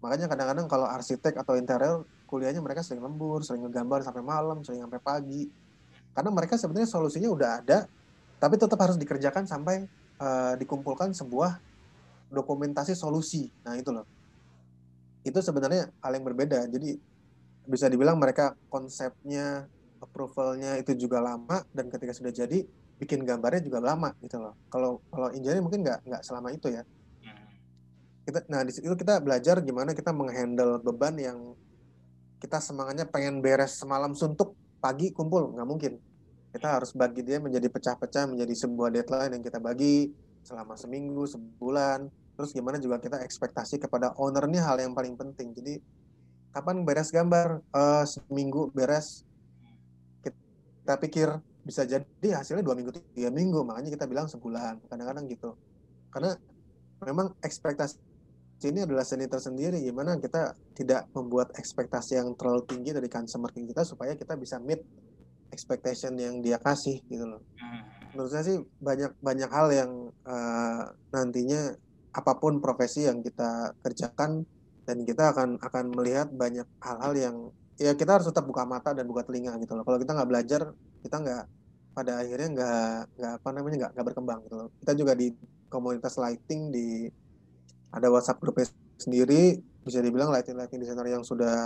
makanya 0.00 0.30
kadang-kadang 0.30 0.66
kalau 0.70 0.86
arsitek 0.86 1.34
atau 1.36 1.58
interior 1.58 2.06
kuliahnya 2.30 2.62
mereka 2.62 2.86
sering 2.86 3.02
lembur 3.02 3.42
sering 3.42 3.66
ngegambar 3.66 4.06
sampai 4.06 4.22
malam 4.22 4.62
sering 4.62 4.86
sampai 4.86 5.02
pagi 5.02 5.50
karena 6.14 6.30
mereka 6.30 6.54
sebenarnya 6.54 6.86
solusinya 6.86 7.28
udah 7.34 7.50
ada 7.60 7.78
tapi 8.38 8.54
tetap 8.56 8.78
harus 8.78 8.96
dikerjakan 8.96 9.44
sampai 9.44 9.84
uh, 10.22 10.54
dikumpulkan 10.56 11.12
sebuah 11.12 11.58
dokumentasi 12.30 12.94
solusi. 12.94 13.50
Nah 13.66 13.76
itu 13.76 13.90
loh. 13.90 14.06
Itu 15.26 15.42
sebenarnya 15.42 15.90
hal 16.00 16.12
yang 16.16 16.24
berbeda. 16.24 16.64
Jadi 16.70 16.96
bisa 17.66 17.86
dibilang 17.90 18.16
mereka 18.16 18.56
konsepnya 18.72 19.68
approvalnya 20.00 20.80
itu 20.80 20.96
juga 20.96 21.20
lama 21.20 21.60
dan 21.76 21.92
ketika 21.92 22.16
sudah 22.16 22.32
jadi 22.32 22.64
bikin 22.96 23.24
gambarnya 23.24 23.62
juga 23.64 23.78
lama 23.84 24.16
gitu 24.24 24.40
loh. 24.40 24.56
Kalau 24.72 25.04
kalau 25.12 25.28
engineer 25.32 25.60
mungkin 25.60 25.84
nggak 25.84 26.08
nggak 26.08 26.22
selama 26.24 26.52
itu 26.56 26.72
ya. 26.72 26.82
Kita 28.24 28.44
nah 28.48 28.64
di 28.64 28.72
situ 28.72 28.92
kita 28.96 29.20
belajar 29.20 29.60
gimana 29.60 29.92
kita 29.92 30.12
menghandle 30.12 30.80
beban 30.80 31.16
yang 31.20 31.38
kita 32.40 32.60
semangatnya 32.60 33.04
pengen 33.04 33.44
beres 33.44 33.76
semalam 33.76 34.16
suntuk 34.16 34.56
pagi 34.80 35.12
kumpul. 35.12 35.52
Nggak 35.52 35.68
mungkin. 35.68 35.92
Kita 36.50 36.80
harus 36.80 36.90
bagi 36.96 37.22
dia 37.22 37.38
menjadi 37.38 37.70
pecah-pecah 37.70 38.26
menjadi 38.26 38.54
sebuah 38.66 38.90
deadline 38.90 39.38
yang 39.38 39.44
kita 39.44 39.62
bagi 39.62 40.10
selama 40.44 40.74
seminggu 40.76 41.24
sebulan. 41.28 42.08
Terus 42.36 42.50
gimana 42.56 42.80
juga 42.80 42.96
kita 42.96 43.20
ekspektasi 43.20 43.76
kepada 43.80 44.16
ownernya 44.16 44.64
hal 44.64 44.80
yang 44.80 44.96
paling 44.96 45.14
penting. 45.16 45.52
Jadi 45.52 45.80
kapan 46.56 46.82
beres 46.82 47.12
gambar? 47.12 47.60
Uh, 47.70 48.04
seminggu 48.08 48.72
beres. 48.72 49.22
Kita 50.24 50.96
pikir 50.96 51.28
bisa 51.60 51.84
jadi 51.84 52.28
hasilnya 52.40 52.64
dua 52.64 52.74
minggu 52.74 52.96
tiga 53.12 53.28
minggu. 53.28 53.60
Makanya 53.62 53.92
kita 53.92 54.08
bilang 54.08 54.26
sebulan. 54.26 54.80
Kadang-kadang 54.88 55.28
gitu. 55.28 55.54
Karena 56.08 56.32
memang 57.04 57.36
ekspektasi 57.44 58.00
ini 58.68 58.84
adalah 58.84 59.04
seni 59.04 59.28
tersendiri. 59.28 59.80
Gimana 59.84 60.16
kita 60.20 60.56
tidak 60.76 61.08
membuat 61.12 61.52
ekspektasi 61.56 62.16
yang 62.20 62.32
terlalu 62.36 62.64
tinggi 62.68 62.92
dari 62.96 63.08
customer 63.08 63.52
kita 63.52 63.84
supaya 63.84 64.16
kita 64.16 64.36
bisa 64.36 64.56
meet 64.60 64.80
expectation 65.52 66.16
yang 66.16 66.40
dia 66.40 66.56
kasih 66.56 67.00
gitu 67.08 67.24
loh. 67.24 67.42
Hmm. 67.60 67.99
Menurut 68.14 68.30
saya 68.30 68.44
sih 68.46 68.58
banyak 68.82 69.12
banyak 69.22 69.50
hal 69.50 69.68
yang 69.70 69.90
uh, 70.26 70.82
nantinya 71.14 71.74
apa 72.10 72.32
pun 72.42 72.58
profesi 72.58 73.06
yang 73.06 73.22
kita 73.22 73.74
kerjakan 73.86 74.42
dan 74.82 75.06
kita 75.06 75.30
akan 75.30 75.62
akan 75.62 75.84
melihat 75.94 76.26
banyak 76.34 76.66
hal-hal 76.82 77.12
yang 77.14 77.36
ya 77.78 77.94
kita 77.94 78.18
harus 78.18 78.26
tetap 78.26 78.44
buka 78.44 78.66
mata 78.66 78.90
dan 78.90 79.06
buka 79.06 79.22
telinga 79.22 79.54
gitu 79.62 79.78
loh. 79.78 79.86
Kalau 79.86 79.98
kita 80.02 80.12
nggak 80.18 80.28
belajar, 80.28 80.62
kita 81.06 81.16
nggak 81.22 81.44
pada 81.94 82.12
akhirnya 82.22 82.48
nggak 82.50 82.94
nggak 83.18 83.32
apa 83.42 83.48
namanya 83.54 83.76
nggak 83.86 83.92
nggak 83.94 84.06
berkembang 84.10 84.40
gitu 84.46 84.54
loh. 84.58 84.68
Kita 84.82 84.92
juga 84.98 85.12
di 85.14 85.30
komunitas 85.70 86.18
lighting 86.18 86.74
di 86.74 87.06
ada 87.94 88.10
WhatsApp 88.10 88.42
grup 88.42 88.58
sendiri 88.98 89.58
bisa 89.80 89.98
dibilang 90.04 90.28
lighting 90.28 90.60
lighting 90.60 90.82
designer 90.84 91.08
yang 91.08 91.24
sudah 91.24 91.56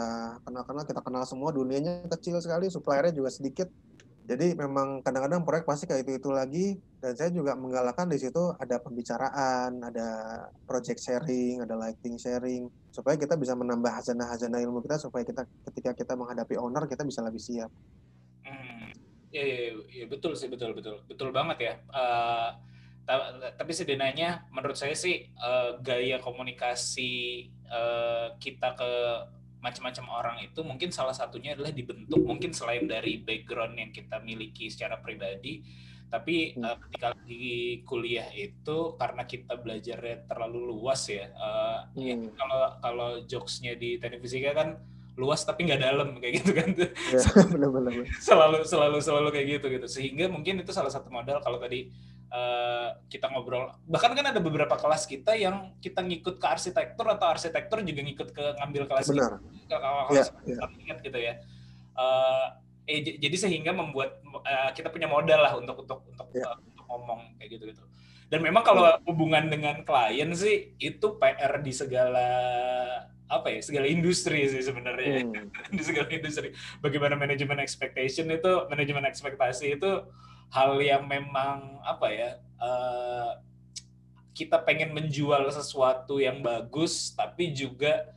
kenal-kenal 0.47 0.87
kita 0.87 1.03
kenal 1.03 1.27
semua 1.27 1.51
dunianya 1.51 2.07
kecil 2.15 2.39
sekali 2.39 2.71
suppliernya 2.71 3.11
juga 3.11 3.31
sedikit 3.35 3.67
jadi 4.25 4.57
memang 4.57 5.05
kadang-kadang 5.05 5.45
proyek 5.45 5.69
pasti 5.69 5.85
kayak 5.85 6.09
itu 6.09 6.17
itu 6.17 6.31
lagi 6.33 6.67
dan 7.05 7.13
saya 7.13 7.29
juga 7.29 7.53
menggalakkan 7.53 8.09
di 8.09 8.17
situ 8.17 8.57
ada 8.57 8.81
pembicaraan 8.81 9.85
ada 9.85 10.09
project 10.65 11.05
sharing 11.05 11.61
ada 11.61 11.77
lighting 11.77 12.17
sharing 12.17 12.73
supaya 12.89 13.21
kita 13.21 13.37
bisa 13.37 13.53
menambah 13.53 13.93
hazanah-hazanah 13.93 14.65
ilmu 14.65 14.81
kita 14.81 14.97
supaya 14.97 15.29
kita 15.29 15.45
ketika 15.69 15.93
kita 15.93 16.13
menghadapi 16.17 16.57
owner 16.57 16.89
kita 16.89 17.05
bisa 17.05 17.21
lebih 17.21 17.43
siap. 17.43 17.69
Hmm. 18.49 18.97
Ya, 19.29 19.45
ya, 19.93 20.07
betul 20.09 20.33
sih 20.39 20.49
betul 20.49 20.73
betul 20.73 21.05
betul 21.05 21.29
banget 21.29 21.59
ya. 21.61 21.75
Uh, 21.93 22.55
tapi 23.61 23.73
setidaknya 23.77 24.49
menurut 24.49 24.81
saya 24.81 24.97
sih 24.97 25.29
uh, 25.37 25.77
gaya 25.85 26.17
komunikasi 26.25 27.53
uh, 27.69 28.33
kita 28.41 28.73
ke 28.73 28.93
macam-macam 29.65 30.05
orang 30.13 30.37
itu 30.45 30.61
mungkin 30.61 30.93
salah 30.93 31.17
satunya 31.17 31.57
adalah 31.57 31.73
dibentuk 31.73 32.21
mungkin 32.21 32.53
selain 32.53 32.85
dari 32.85 33.25
background 33.25 33.81
yang 33.81 33.89
kita 33.97 34.21
miliki 34.21 34.69
secara 34.69 35.01
pribadi 35.01 35.65
tapi 36.13 36.53
uh, 36.61 36.77
ketika 36.85 37.17
di 37.25 37.81
kuliah 37.89 38.29
itu 38.37 38.95
karena 39.01 39.25
kita 39.25 39.57
belajarnya 39.57 40.29
terlalu 40.29 40.61
luas 40.69 41.09
ya 41.09 41.33
uh, 41.33 41.89
hmm. 41.97 42.05
ya 42.05 42.15
kalau 42.37 42.63
kalau 42.85 43.11
jokesnya 43.25 43.73
di 43.81 43.97
teknik 43.97 44.21
fisika 44.21 44.53
kan 44.53 44.77
luas 45.17 45.47
tapi 45.47 45.65
nggak 45.65 45.81
dalam 45.81 46.21
kayak 46.21 46.45
gitu 46.45 46.53
kan 46.53 46.69
ya, 47.15 47.19
bener 47.51 47.71
-bener. 47.73 48.05
selalu 48.21 48.63
selalu 48.69 48.99
selalu 49.01 49.29
kayak 49.33 49.47
gitu 49.59 49.67
gitu 49.81 49.87
sehingga 49.89 50.29
mungkin 50.29 50.61
itu 50.61 50.71
salah 50.77 50.93
satu 50.93 51.09
modal 51.09 51.41
kalau 51.41 51.57
tadi 51.57 51.89
uh, 52.35 52.89
kita 53.07 53.31
ngobrol 53.31 53.71
bahkan 53.87 54.11
kan 54.13 54.27
ada 54.27 54.43
beberapa 54.43 54.75
kelas 54.75 55.07
kita 55.07 55.39
yang 55.39 55.71
kita 55.79 56.03
ngikut 56.03 56.43
ke 56.43 56.47
arsitektur 56.51 57.07
atau 57.07 57.31
arsitektur 57.31 57.79
juga 57.87 58.01
ngikut 58.03 58.29
ke 58.35 58.45
ngambil 58.59 58.83
kelas 58.91 59.07
Benar. 59.07 59.39
Gitu, 59.39 59.71
ke 59.71 59.77
kelas 59.79 60.29
yeah, 60.43 60.67
yeah. 60.67 60.99
gitu 60.99 61.19
ya 61.23 61.35
uh, 61.95 62.47
eh, 62.85 63.01
j- 63.01 63.19
jadi 63.23 63.37
sehingga 63.39 63.71
membuat 63.73 64.19
eh, 64.45 64.71
kita 64.75 64.91
punya 64.91 65.07
modal 65.07 65.41
lah 65.41 65.55
untuk 65.55 65.87
untuk 65.87 66.03
untuk 66.11 66.27
Ya. 66.35 66.51
eh, 66.51 66.57
untuk 66.75 66.85
ngomong 66.91 67.39
kayak 67.39 67.51
gitu 67.55 67.65
gitu 67.71 67.83
dan 68.27 68.41
memang 68.43 68.67
kalau 68.67 68.99
hubungan 69.07 69.47
dengan 69.47 69.87
klien 69.87 70.35
sih 70.35 70.75
itu 70.83 71.07
PR 71.23 71.63
di 71.63 71.71
segala 71.71 72.27
apa 73.25 73.49
ya 73.49 73.61
segala 73.65 73.87
industri 73.89 74.45
sih 74.51 74.61
sebenarnya 74.61 75.25
Hmm. 75.25 75.49
di 75.79 75.83
segala 75.87 76.11
industri 76.13 76.51
bagaimana 76.83 77.15
manajemen 77.17 77.57
expectation 77.63 78.29
itu 78.29 78.53
manajemen 78.69 79.07
ekspektasi 79.09 79.79
itu 79.81 79.91
hal 80.55 80.79
yang 80.79 81.03
memang 81.05 81.59
apa 81.83 82.07
ya 82.09 82.31
eh, 82.57 83.31
kita 84.33 84.59
pengen 84.61 84.91
menjual 84.91 85.47
sesuatu 85.49 86.19
yang 86.19 86.41
bagus 86.41 87.11
tapi 87.13 87.51
juga 87.51 88.15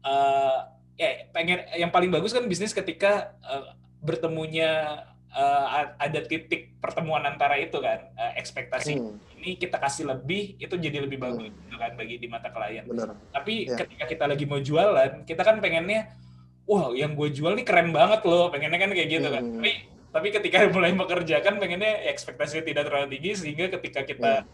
eh, 0.00 0.58
ya 0.94 1.08
pengen 1.30 1.66
yang 1.74 1.90
paling 1.90 2.08
bagus 2.08 2.30
kan 2.30 2.46
bisnis 2.46 2.70
ketika 2.70 3.34
eh, 3.40 3.64
bertemunya 3.98 5.02
eh, 5.28 5.66
ada 5.96 6.20
titik 6.22 6.78
pertemuan 6.78 7.22
antara 7.24 7.54
itu 7.56 7.78
kan 7.78 8.10
eh, 8.12 8.32
ekspektasi 8.36 8.92
Hmm, 8.94 9.18
ini 9.38 9.56
kita 9.56 9.74
kasih 9.76 10.06
lebih 10.06 10.54
itu 10.56 10.74
jadi 10.76 10.98
lebih 11.00 11.18
bagus 11.18 11.42
Hmm. 11.44 11.58
gitu 11.60 11.76
kan 11.76 11.92
bagi 11.94 12.14
di 12.16 12.26
mata 12.26 12.46
klien 12.48 12.86
benar. 12.86 13.10
tapi 13.32 13.66
Ya. 13.66 13.74
ketika 13.76 14.04
kita 14.06 14.24
lagi 14.24 14.44
mau 14.44 14.58
jualan 14.60 15.22
kita 15.24 15.42
kan 15.42 15.58
pengennya 15.58 16.14
wah 16.62 16.90
yang 16.92 17.14
gue 17.14 17.26
jual 17.28 17.50
nih 17.52 17.66
keren 17.66 17.90
banget 17.90 18.22
loh 18.22 18.50
pengennya 18.50 18.78
kan 18.78 18.90
kayak 18.92 19.08
gitu 19.10 19.28
kan 19.28 19.42
Hmm. 19.42 19.54
tapi 19.58 19.72
tapi 20.12 20.28
ketika 20.30 20.68
mulai 20.70 20.92
bekerja 20.92 21.40
kan 21.40 21.56
pengennya 21.56 22.06
ekspektasinya 22.06 22.62
tidak 22.62 22.84
terlalu 22.86 23.08
tinggi 23.10 23.32
sehingga 23.34 23.66
ketika 23.72 24.04
kita 24.04 24.32
Ya. 24.32 24.44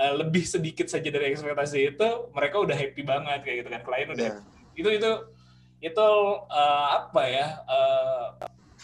uh, 0.00 0.14
lebih 0.16 0.42
sedikit 0.42 0.86
saja 0.86 1.06
dari 1.06 1.28
ekspektasi 1.28 1.92
itu 1.92 2.08
mereka 2.30 2.56
udah 2.58 2.74
happy 2.74 3.02
banget 3.02 3.42
kayak 3.42 3.56
gitu 3.60 3.68
kan 3.70 3.82
klien 3.82 4.08
udah 4.08 4.24
Ya. 4.24 4.34
itu 4.74 4.88
itu 4.90 5.10
itu 5.80 6.08
uh, 6.48 6.86
apa 6.96 7.22
ya 7.24 7.46
uh, 7.64 8.26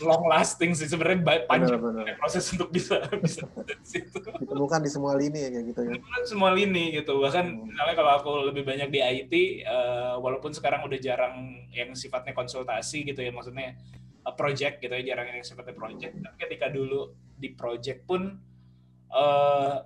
long 0.00 0.24
lasting 0.26 0.72
sih 0.72 0.86
sebenarnya 0.86 1.20
panjang 1.44 1.76
Benar-benar. 1.76 2.16
proses 2.16 2.46
untuk 2.50 2.68
bisa 2.68 3.04
bisa 3.20 3.44
situ 3.82 4.16
Ditemukan 4.16 4.80
di 4.80 4.88
semua 4.88 5.12
lini 5.12 5.36
ya 5.36 5.50
kayak 5.50 5.66
gitu 5.66 5.80
ya. 5.82 5.90
Kebetulan 5.92 6.22
semua 6.24 6.50
lini 6.50 6.84
gitu 6.94 7.20
bahkan 7.20 7.46
Hmm. 7.46 7.68
misalnya 7.68 7.94
kalau 7.94 8.12
aku 8.14 8.30
lebih 8.46 8.64
banyak 8.64 8.88
di 8.88 8.96
IT 8.98 9.32
eh, 9.60 10.14
walaupun 10.16 10.50
sekarang 10.50 10.82
udah 10.82 10.96
jarang 10.96 11.36
yang 11.68 11.92
sifatnya 11.92 12.32
konsultasi 12.32 13.04
gitu 13.04 13.20
ya 13.20 13.28
maksudnya 13.28 13.76
eh, 14.20 14.34
project 14.36 14.80
gitu 14.80 14.92
ya 14.92 15.14
jarang 15.14 15.32
yang 15.32 15.42
sifatnya 15.42 15.74
project 15.74 16.14
tapi 16.20 16.36
ketika 16.38 16.66
dulu 16.68 17.12
di 17.36 17.48
project 17.52 18.04
pun 18.04 18.36
eh 19.10 19.76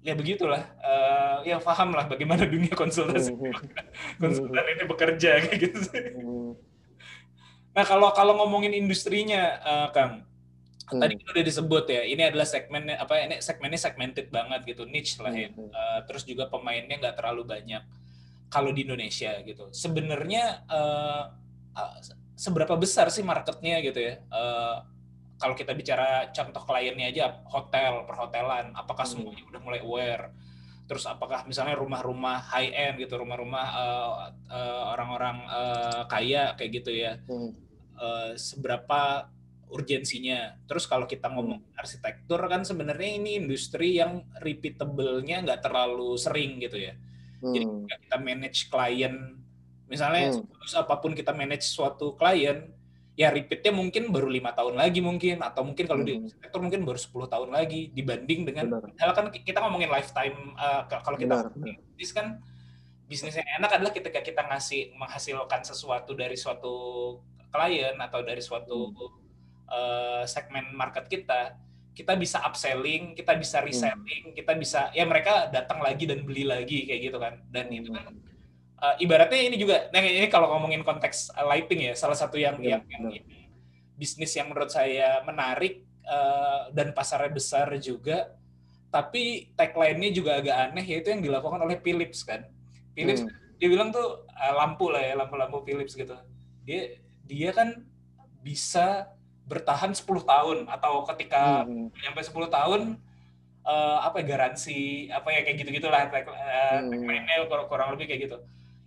ya 0.00 0.14
begitulah 0.14 0.62
Eh, 0.78 1.50
ya 1.50 1.58
paham 1.58 1.90
lah 1.90 2.06
bagaimana 2.06 2.46
dunia 2.54 2.70
konsultasi 2.72 3.34
Hmm, 3.34 3.50
konsultan 4.22 4.64
ini 4.70 4.84
bekerja 4.86 5.30
kayak 5.42 5.58
gitu 5.58 5.78
sih. 5.82 6.04
hmm, 6.14 6.50
Nah 7.76 7.84
kalau 7.84 8.08
kalau 8.14 8.38
ngomongin 8.38 8.70
industrinya 8.72 9.58
eh, 9.60 9.88
Kang 9.90 10.22
hmm. 10.94 11.00
tadi 11.02 11.12
kan 11.18 11.26
udah 11.34 11.44
disebut 11.44 11.84
ya 11.90 12.02
ini 12.06 12.22
adalah 12.22 12.46
segmen 12.46 12.86
apa 12.88 13.12
ini 13.18 13.36
segmennya 13.42 13.80
segmented 13.82 14.30
banget 14.30 14.62
gitu 14.64 14.86
niche 14.86 15.18
lah 15.18 15.34
ya 15.34 15.50
Hmm. 15.50 15.68
Eh, 15.74 16.00
terus 16.06 16.22
juga 16.22 16.46
pemainnya 16.46 16.96
nggak 17.02 17.18
terlalu 17.18 17.42
banyak 17.42 17.82
kalau 18.46 18.70
di 18.70 18.86
Indonesia 18.86 19.42
gitu 19.42 19.74
sebenarnya 19.74 20.62
eh, 20.70 21.24
seberapa 22.36 22.76
besar 22.76 23.08
sih 23.08 23.24
marketnya 23.24 23.80
gitu 23.80 23.98
ya 23.98 24.14
Eh, 24.20 24.76
kalau 25.36 25.52
kita 25.52 25.72
bicara 25.76 26.32
contoh 26.32 26.62
kliennya 26.64 27.12
aja 27.12 27.24
hotel 27.48 28.04
perhotelan 28.08 28.72
apakah 28.72 29.04
Hmm. 29.04 29.12
semuanya 29.20 29.44
udah 29.48 29.60
mulai 29.60 29.80
aware 29.80 30.26
terus 30.86 31.02
apakah 31.04 31.42
misalnya 31.44 31.74
rumah-rumah 31.74 32.46
high 32.46 32.70
end 32.70 33.02
gitu 33.02 33.18
rumah-rumah 33.18 33.66
eh, 33.74 34.12
eh, 34.52 34.82
orang-orang 34.94 35.36
eh, 35.48 36.02
kaya 36.06 36.54
kayak 36.54 36.70
gitu 36.78 36.92
ya 36.94 37.18
Hmm. 37.26 37.50
eh, 37.96 38.32
seberapa 38.36 39.32
urgensinya. 39.66 40.54
Terus 40.70 40.86
kalau 40.86 41.10
kita 41.10 41.26
ngomong 41.26 41.74
arsitektur 41.74 42.38
kan 42.46 42.62
sebenarnya 42.62 43.18
ini 43.18 43.34
industri 43.42 43.98
yang 43.98 44.22
repeatable-nya 44.38 45.42
nggak 45.42 45.58
terlalu 45.58 46.14
sering 46.14 46.62
gitu 46.62 46.78
ya. 46.78 46.94
Jadi 47.42 47.64
Hmm. 47.66 47.82
ketika 47.82 47.96
kita 47.98 48.16
manage 48.22 48.70
klien, 48.70 49.14
misalnya 49.86 50.34
Hmm. 50.34 50.82
apa 50.82 50.94
pun 50.98 51.14
kita 51.14 51.30
manage 51.30 51.66
suatu 51.66 52.18
klien, 52.18 52.68
ya 53.16 53.32
repeatnya 53.32 53.72
mungkin 53.72 54.12
baru 54.12 54.28
lima 54.28 54.52
tahun 54.52 54.76
lagi 54.76 55.00
mungkin, 55.00 55.40
atau 55.40 55.64
mungkin 55.64 55.84
kalau 55.88 56.02
di 56.04 56.18
Hmm. 56.18 56.26
arsitektur 56.28 56.60
mungkin 56.60 56.82
baru 56.84 56.98
10 57.00 57.26
tahun 57.30 57.48
lagi 57.54 57.90
dibanding 57.94 58.40
dengan. 58.44 58.66
Padahal 58.82 59.12
kan 59.14 59.26
kita 59.32 59.58
ngomongin 59.62 59.88
lifetime 59.88 60.36
uh, 60.58 60.84
kalau 60.90 61.16
kita 61.16 61.48
bisnis 61.96 62.12
kan 62.12 62.26
bisnis 63.06 63.38
yang 63.38 63.46
enak 63.62 63.70
adalah 63.78 63.94
ketika 63.94 64.18
kita 64.18 64.42
ngasih 64.50 64.90
menghasilkan 64.98 65.62
sesuatu 65.62 66.12
dari 66.18 66.34
suatu 66.34 66.74
klien 67.54 67.94
atau 68.02 68.20
dari 68.26 68.42
suatu 68.42 68.90
uh, 69.70 70.26
segmen 70.26 70.74
market 70.74 71.06
kita 71.06 71.54
kita 71.96 72.12
bisa 72.12 72.44
upselling, 72.44 73.16
kita 73.16 73.32
bisa 73.40 73.64
reselling, 73.64 74.36
kita 74.36 74.52
bisa 74.52 74.92
ya 74.92 75.08
mereka 75.08 75.48
datang 75.48 75.80
lagi 75.80 76.04
dan 76.04 76.20
beli 76.28 76.44
lagi 76.44 76.84
kayak 76.84 77.00
gitu 77.08 77.16
kan. 77.16 77.40
Dan 77.48 77.72
itu 77.72 77.88
kan 77.88 78.12
uh, 78.80 78.94
ibaratnya 79.00 79.40
ini 79.40 79.56
juga 79.56 79.88
nah 79.92 80.00
ini 80.00 80.28
kalau 80.28 80.52
ngomongin 80.56 80.82
konteks 80.82 81.32
uh, 81.34 81.46
lighting 81.48 81.90
ya 81.90 81.94
salah 81.96 82.16
satu 82.16 82.36
yang 82.36 82.56
Benar, 82.60 82.80
yang, 82.80 82.82
yang 82.88 83.04
ini, 83.22 83.48
bisnis 83.96 84.32
yang 84.36 84.52
menurut 84.52 84.68
saya 84.68 85.24
menarik 85.24 85.84
uh, 86.04 86.68
dan 86.72 86.92
pasarnya 86.92 87.32
besar 87.32 87.68
juga 87.80 88.36
tapi 88.92 89.52
tagline-nya 89.58 90.10
juga 90.14 90.40
agak 90.40 90.56
aneh 90.72 90.84
yaitu 90.86 91.12
yang 91.12 91.20
dilakukan 91.20 91.60
oleh 91.60 91.76
Philips 91.84 92.24
kan. 92.24 92.48
Philips 92.96 93.28
Hmm. 93.28 93.32
dia 93.60 93.68
bilang 93.68 93.92
tuh 93.92 94.24
uh, 94.24 94.52
lampu 94.56 94.88
lah 94.88 95.02
ya, 95.04 95.12
lampu-lampu 95.20 95.60
Philips 95.68 95.92
gitu. 95.92 96.16
Dia 96.64 96.96
dia 97.28 97.50
kan 97.52 97.84
bisa 98.40 99.10
bertahan 99.44 99.92
10 99.92 100.22
tahun 100.24 100.58
atau 100.70 101.04
ketika 101.12 101.66
Hmm. 101.66 101.92
sampai 101.92 102.24
10 102.24 102.48
tahun 102.48 102.82
eh, 103.66 103.98
apa 103.98 104.22
ya, 104.22 104.24
garansi 104.30 105.10
apa 105.10 105.28
ya 105.34 105.42
kayak 105.42 105.56
gitu-gitulah 105.58 106.06
tag, 106.06 106.30
eh, 106.30 106.78
Hmm. 106.78 106.86
tagline-nya 106.86 107.34
kurang, 107.50 107.66
kurang 107.66 107.88
lebih 107.98 108.06
kayak 108.06 108.20
gitu. 108.30 108.38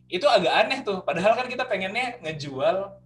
Itu 0.09 0.25
agak 0.25 0.53
aneh 0.65 0.79
tuh. 0.81 1.05
Padahal 1.05 1.37
kan 1.37 1.45
kita 1.45 1.63
pengennya 1.63 2.17
ngejual 2.19 2.97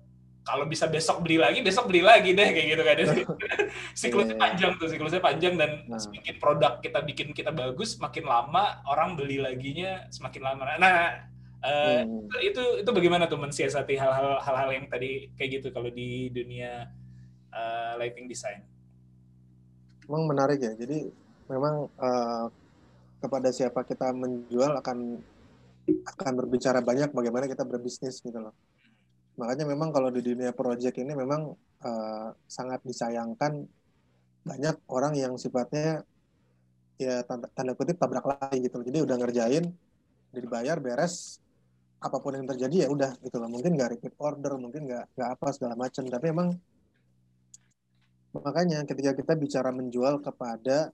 kalau 0.43 0.67
bisa 0.67 0.87
besok 0.87 1.23
beli 1.23 1.39
lagi, 1.39 1.63
besok 1.63 1.87
beli 1.87 2.03
lagi 2.03 2.35
deh 2.35 2.49
kayak 2.51 2.67
gitu 2.73 2.83
kan. 2.83 2.95
Siklusnya 3.99 4.35
Iya. 4.35 4.43
panjang 4.43 4.71
tuh, 4.75 4.87
siklusnya 4.87 5.19
panjang 5.19 5.55
dan 5.55 5.87
Nah. 5.87 5.99
semakin 5.99 6.35
produk 6.35 6.79
kita 6.79 6.99
bikin 7.03 7.31
kita 7.31 7.51
bagus, 7.51 7.95
makin 7.95 8.23
lama 8.23 8.83
orang 8.87 9.15
beli 9.15 9.39
laginya 9.39 10.07
semakin 10.11 10.41
lama. 10.43 10.63
Nah, 10.75 11.27
eh, 11.63 12.03
Hmm. 12.03 12.27
itu 12.43 12.63
itu 12.83 12.89
bagaimana 12.91 13.27
tuh 13.27 13.39
mensiasati 13.39 13.95
hal-hal 13.95 14.39
hal-hal 14.39 14.69
yang 14.71 14.85
tadi 14.87 15.31
kayak 15.35 15.59
gitu 15.59 15.67
kalau 15.71 15.87
di 15.87 16.27
dunia 16.27 16.91
uh, 17.53 17.95
lighting 17.95 18.27
design. 18.27 18.63
Memang 20.07 20.27
menarik 20.27 20.59
ya. 20.59 20.75
Jadi 20.75 21.07
memang 21.47 21.87
eh, 21.87 22.45
kepada 23.19 23.47
siapa 23.47 23.87
kita 23.87 24.11
menjual 24.11 24.75
akan 24.75 25.23
akan 25.83 26.33
berbicara 26.39 26.79
banyak 26.79 27.11
bagaimana 27.11 27.45
kita 27.47 27.67
berbisnis 27.67 28.23
gitu 28.23 28.39
loh. 28.39 28.55
Makanya 29.35 29.65
memang 29.65 29.89
kalau 29.89 30.13
di 30.13 30.21
dunia 30.21 30.53
project 30.53 30.95
ini 31.01 31.11
memang 31.17 31.51
eh, 31.83 32.29
sangat 32.47 32.85
disayangkan 32.85 33.65
banyak 34.43 34.75
orang 34.91 35.15
yang 35.15 35.33
sifatnya 35.39 36.03
ya 36.99 37.23
tanda, 37.25 37.49
tanda 37.51 37.73
kutip 37.73 37.97
tabrak 37.97 38.23
lari 38.23 38.63
gitu 38.63 38.79
loh. 38.79 38.85
Jadi 38.85 38.99
udah 39.03 39.15
ngerjain, 39.19 39.65
udah 40.31 40.41
dibayar, 40.41 40.77
beres, 40.79 41.41
apa 42.03 42.19
pun 42.19 42.35
yang 42.35 42.47
terjadi 42.47 42.85
ya 42.85 42.87
udah 42.91 43.17
gitu 43.23 43.39
loh. 43.39 43.49
Mungkin 43.51 43.75
nggak 43.75 43.89
repeat 43.97 44.13
order, 44.19 44.55
mungkin 44.59 44.87
nggak 44.87 45.15
nggak 45.15 45.29
apa 45.39 45.47
segala 45.55 45.75
macam. 45.75 46.03
Tapi 46.07 46.25
emang 46.29 46.49
makanya 48.33 48.81
ketika 48.87 49.13
kita 49.13 49.33
bicara 49.37 49.69
menjual 49.69 50.21
kepada 50.21 50.89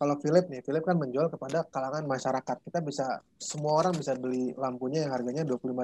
kalau 0.00 0.16
Philip 0.16 0.48
nih, 0.48 0.64
Philip 0.64 0.80
kan 0.80 0.96
menjual 0.96 1.28
kepada 1.28 1.68
kalangan 1.68 2.08
masyarakat. 2.08 2.56
Kita 2.64 2.80
bisa 2.80 3.20
semua 3.36 3.84
orang 3.84 3.92
bisa 3.92 4.16
beli 4.16 4.48
lampunya 4.56 5.04
yang 5.04 5.12
harganya 5.12 5.44
25.000, 5.44 5.76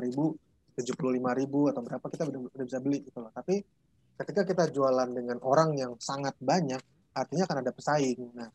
75.000 0.72 1.70
atau 1.76 1.82
berapa 1.84 2.06
kita 2.08 2.24
udah, 2.24 2.64
bisa 2.64 2.80
beli 2.80 3.04
gitu 3.04 3.20
loh. 3.20 3.28
Tapi 3.28 3.60
ketika 4.16 4.48
kita 4.48 4.64
jualan 4.72 5.12
dengan 5.12 5.36
orang 5.44 5.76
yang 5.76 5.92
sangat 6.00 6.32
banyak, 6.40 6.80
artinya 7.12 7.44
akan 7.44 7.58
ada 7.60 7.72
pesaing. 7.76 8.20
Nah, 8.32 8.48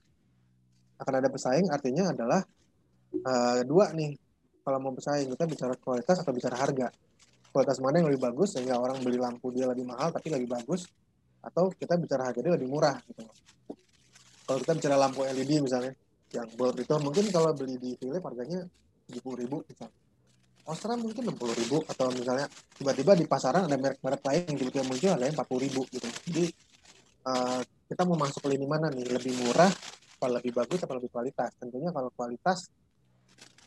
akan 0.97 1.13
ada 1.21 1.29
pesaing 1.29 1.69
artinya 1.69 2.09
adalah 2.09 2.41
eh, 3.13 3.61
dua 3.61 3.93
nih. 3.93 4.17
Kalau 4.65 4.77
mau 4.81 4.97
bersaing 4.97 5.29
kita 5.29 5.45
bicara 5.45 5.77
kualitas 5.77 6.25
atau 6.25 6.33
bicara 6.33 6.57
harga. 6.57 6.89
Kualitas 7.53 7.77
mana 7.85 8.01
yang 8.01 8.09
lebih 8.09 8.33
bagus 8.33 8.57
sehingga 8.57 8.81
orang 8.81 8.97
beli 9.05 9.21
lampu 9.21 9.53
dia 9.53 9.69
lebih 9.69 9.85
mahal 9.85 10.09
tapi 10.09 10.33
lebih 10.33 10.49
bagus 10.49 10.89
atau 11.41 11.69
kita 11.69 12.01
bicara 12.01 12.33
harga 12.33 12.41
dia 12.41 12.53
lebih 12.57 12.69
murah 12.69 12.97
gitu. 13.05 13.29
Kalau 14.51 14.59
kita 14.67 14.75
bicara 14.83 14.99
lampu 14.99 15.23
LED 15.23 15.63
misalnya 15.63 15.95
yang 16.35 16.43
bulb 16.59 16.75
itu 16.75 16.91
mungkin 16.99 17.23
kalau 17.31 17.55
beli 17.55 17.79
di 17.79 17.95
Philips 17.95 18.19
harganya 18.19 18.67
70.000 19.07 19.47
misalnya. 19.47 19.95
Osram 20.67 20.99
mungkin 20.99 21.23
60.000 21.23 21.71
atau 21.87 22.11
misalnya 22.11 22.51
tiba-tiba 22.75 23.15
di 23.15 23.23
pasaran 23.31 23.63
ada 23.63 23.79
merek-merek 23.79 24.19
lain 24.19 24.43
yang 24.51 24.57
tiba-tiba 24.59 24.83
muncul 24.91 25.07
harganya 25.15 25.33
40.000 25.39 25.95
gitu. 25.95 26.07
Jadi 26.27 26.45
eh, 27.31 27.61
kita 27.63 28.03
mau 28.03 28.19
masuk 28.19 28.43
lini 28.51 28.67
mana 28.67 28.91
nih? 28.91 29.07
Lebih 29.07 29.39
murah, 29.39 29.71
apa 30.19 30.27
lebih 30.27 30.51
bagus, 30.51 30.83
apa 30.83 30.99
lebih 30.99 31.07
kualitas? 31.15 31.55
Tentunya 31.55 31.95
kalau 31.95 32.11
kualitas 32.11 32.59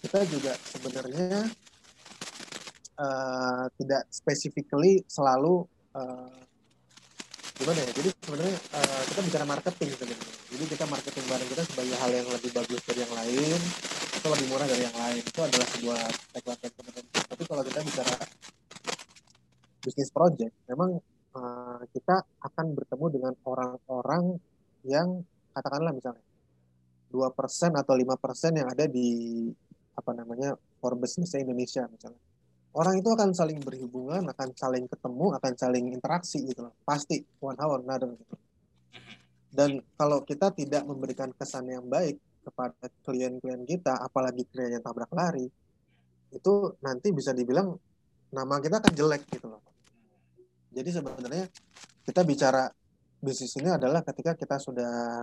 kita 0.05 0.21
juga 0.29 0.53
sebenarnya 0.69 1.49
eh, 3.01 3.65
tidak 3.81 4.03
specifically 4.13 5.01
selalu 5.09 5.65
eh, 5.97 6.45
gimana 7.55 7.79
ya? 7.83 7.91
Jadi 7.95 8.09
sebenarnya 8.19 8.57
uh, 8.75 9.03
kita 9.11 9.21
bicara 9.27 9.45
marketing 9.47 9.89
sebenarnya. 9.95 10.33
Jadi 10.55 10.65
kita 10.71 10.85
marketing 10.91 11.25
barang 11.31 11.49
kita 11.51 11.63
sebagai 11.67 11.97
hal 11.99 12.11
yang 12.11 12.29
lebih 12.31 12.51
bagus 12.55 12.81
dari 12.87 13.01
yang 13.03 13.15
lain 13.15 13.61
atau 14.25 14.33
lebih 14.33 14.47
murah 14.57 14.65
dari 14.65 14.83
yang 14.89 14.97
lain 14.97 15.21
itu 15.21 15.41
adalah 15.43 15.69
sebuah 15.69 16.01
tagline 16.33 16.61
sebenarnya 16.65 17.05
tapi 17.29 17.43
kalau 17.45 17.63
kita 17.67 17.81
bicara 17.85 18.15
bisnis 19.85 20.11
project 20.15 20.55
memang 20.65 20.97
uh, 21.37 21.83
kita 21.93 22.25
akan 22.41 22.67
bertemu 22.73 23.07
dengan 23.13 23.33
orang-orang 23.45 24.41
yang 24.89 25.21
katakanlah 25.53 25.93
misalnya 25.93 26.25
dua 27.13 27.29
persen 27.37 27.77
atau 27.77 27.93
lima 27.93 28.17
persen 28.17 28.57
yang 28.57 28.71
ada 28.71 28.89
di 28.89 29.45
apa 29.93 30.11
namanya 30.17 30.57
Forbes 30.81 31.21
Indonesia 31.21 31.85
misalnya 31.91 32.23
orang 32.75 32.99
itu 32.99 33.09
akan 33.11 33.31
saling 33.31 33.63
berhubungan, 33.63 34.27
akan 34.35 34.51
saling 34.59 34.91
ketemu, 34.91 35.27
akan 35.39 35.53
saling 35.55 35.85
interaksi 35.95 36.43
gitu 36.43 36.67
loh. 36.67 36.75
Pasti 36.83 37.23
one 37.39 37.59
hour 37.59 37.81
another 37.81 38.11
gitu. 38.19 38.35
Dan 39.55 39.79
kalau 39.95 40.27
kita 40.27 40.51
tidak 40.51 40.83
memberikan 40.83 41.31
kesan 41.31 41.71
yang 41.71 41.87
baik 41.87 42.19
kepada 42.43 42.91
klien-klien 43.07 43.63
kita, 43.63 43.95
apalagi 44.03 44.43
klien 44.51 44.75
yang 44.75 44.83
tabrak 44.83 45.09
lari, 45.15 45.47
itu 46.35 46.55
nanti 46.83 47.15
bisa 47.15 47.31
dibilang 47.31 47.79
nama 48.35 48.59
kita 48.59 48.83
akan 48.83 48.93
jelek 48.99 49.23
gitu 49.31 49.47
loh. 49.47 49.63
Jadi 50.75 50.91
sebenarnya 50.91 51.47
kita 52.03 52.27
bicara 52.27 52.67
bisnis 53.23 53.55
ini 53.63 53.71
adalah 53.71 54.03
ketika 54.03 54.35
kita 54.35 54.59
sudah 54.59 55.23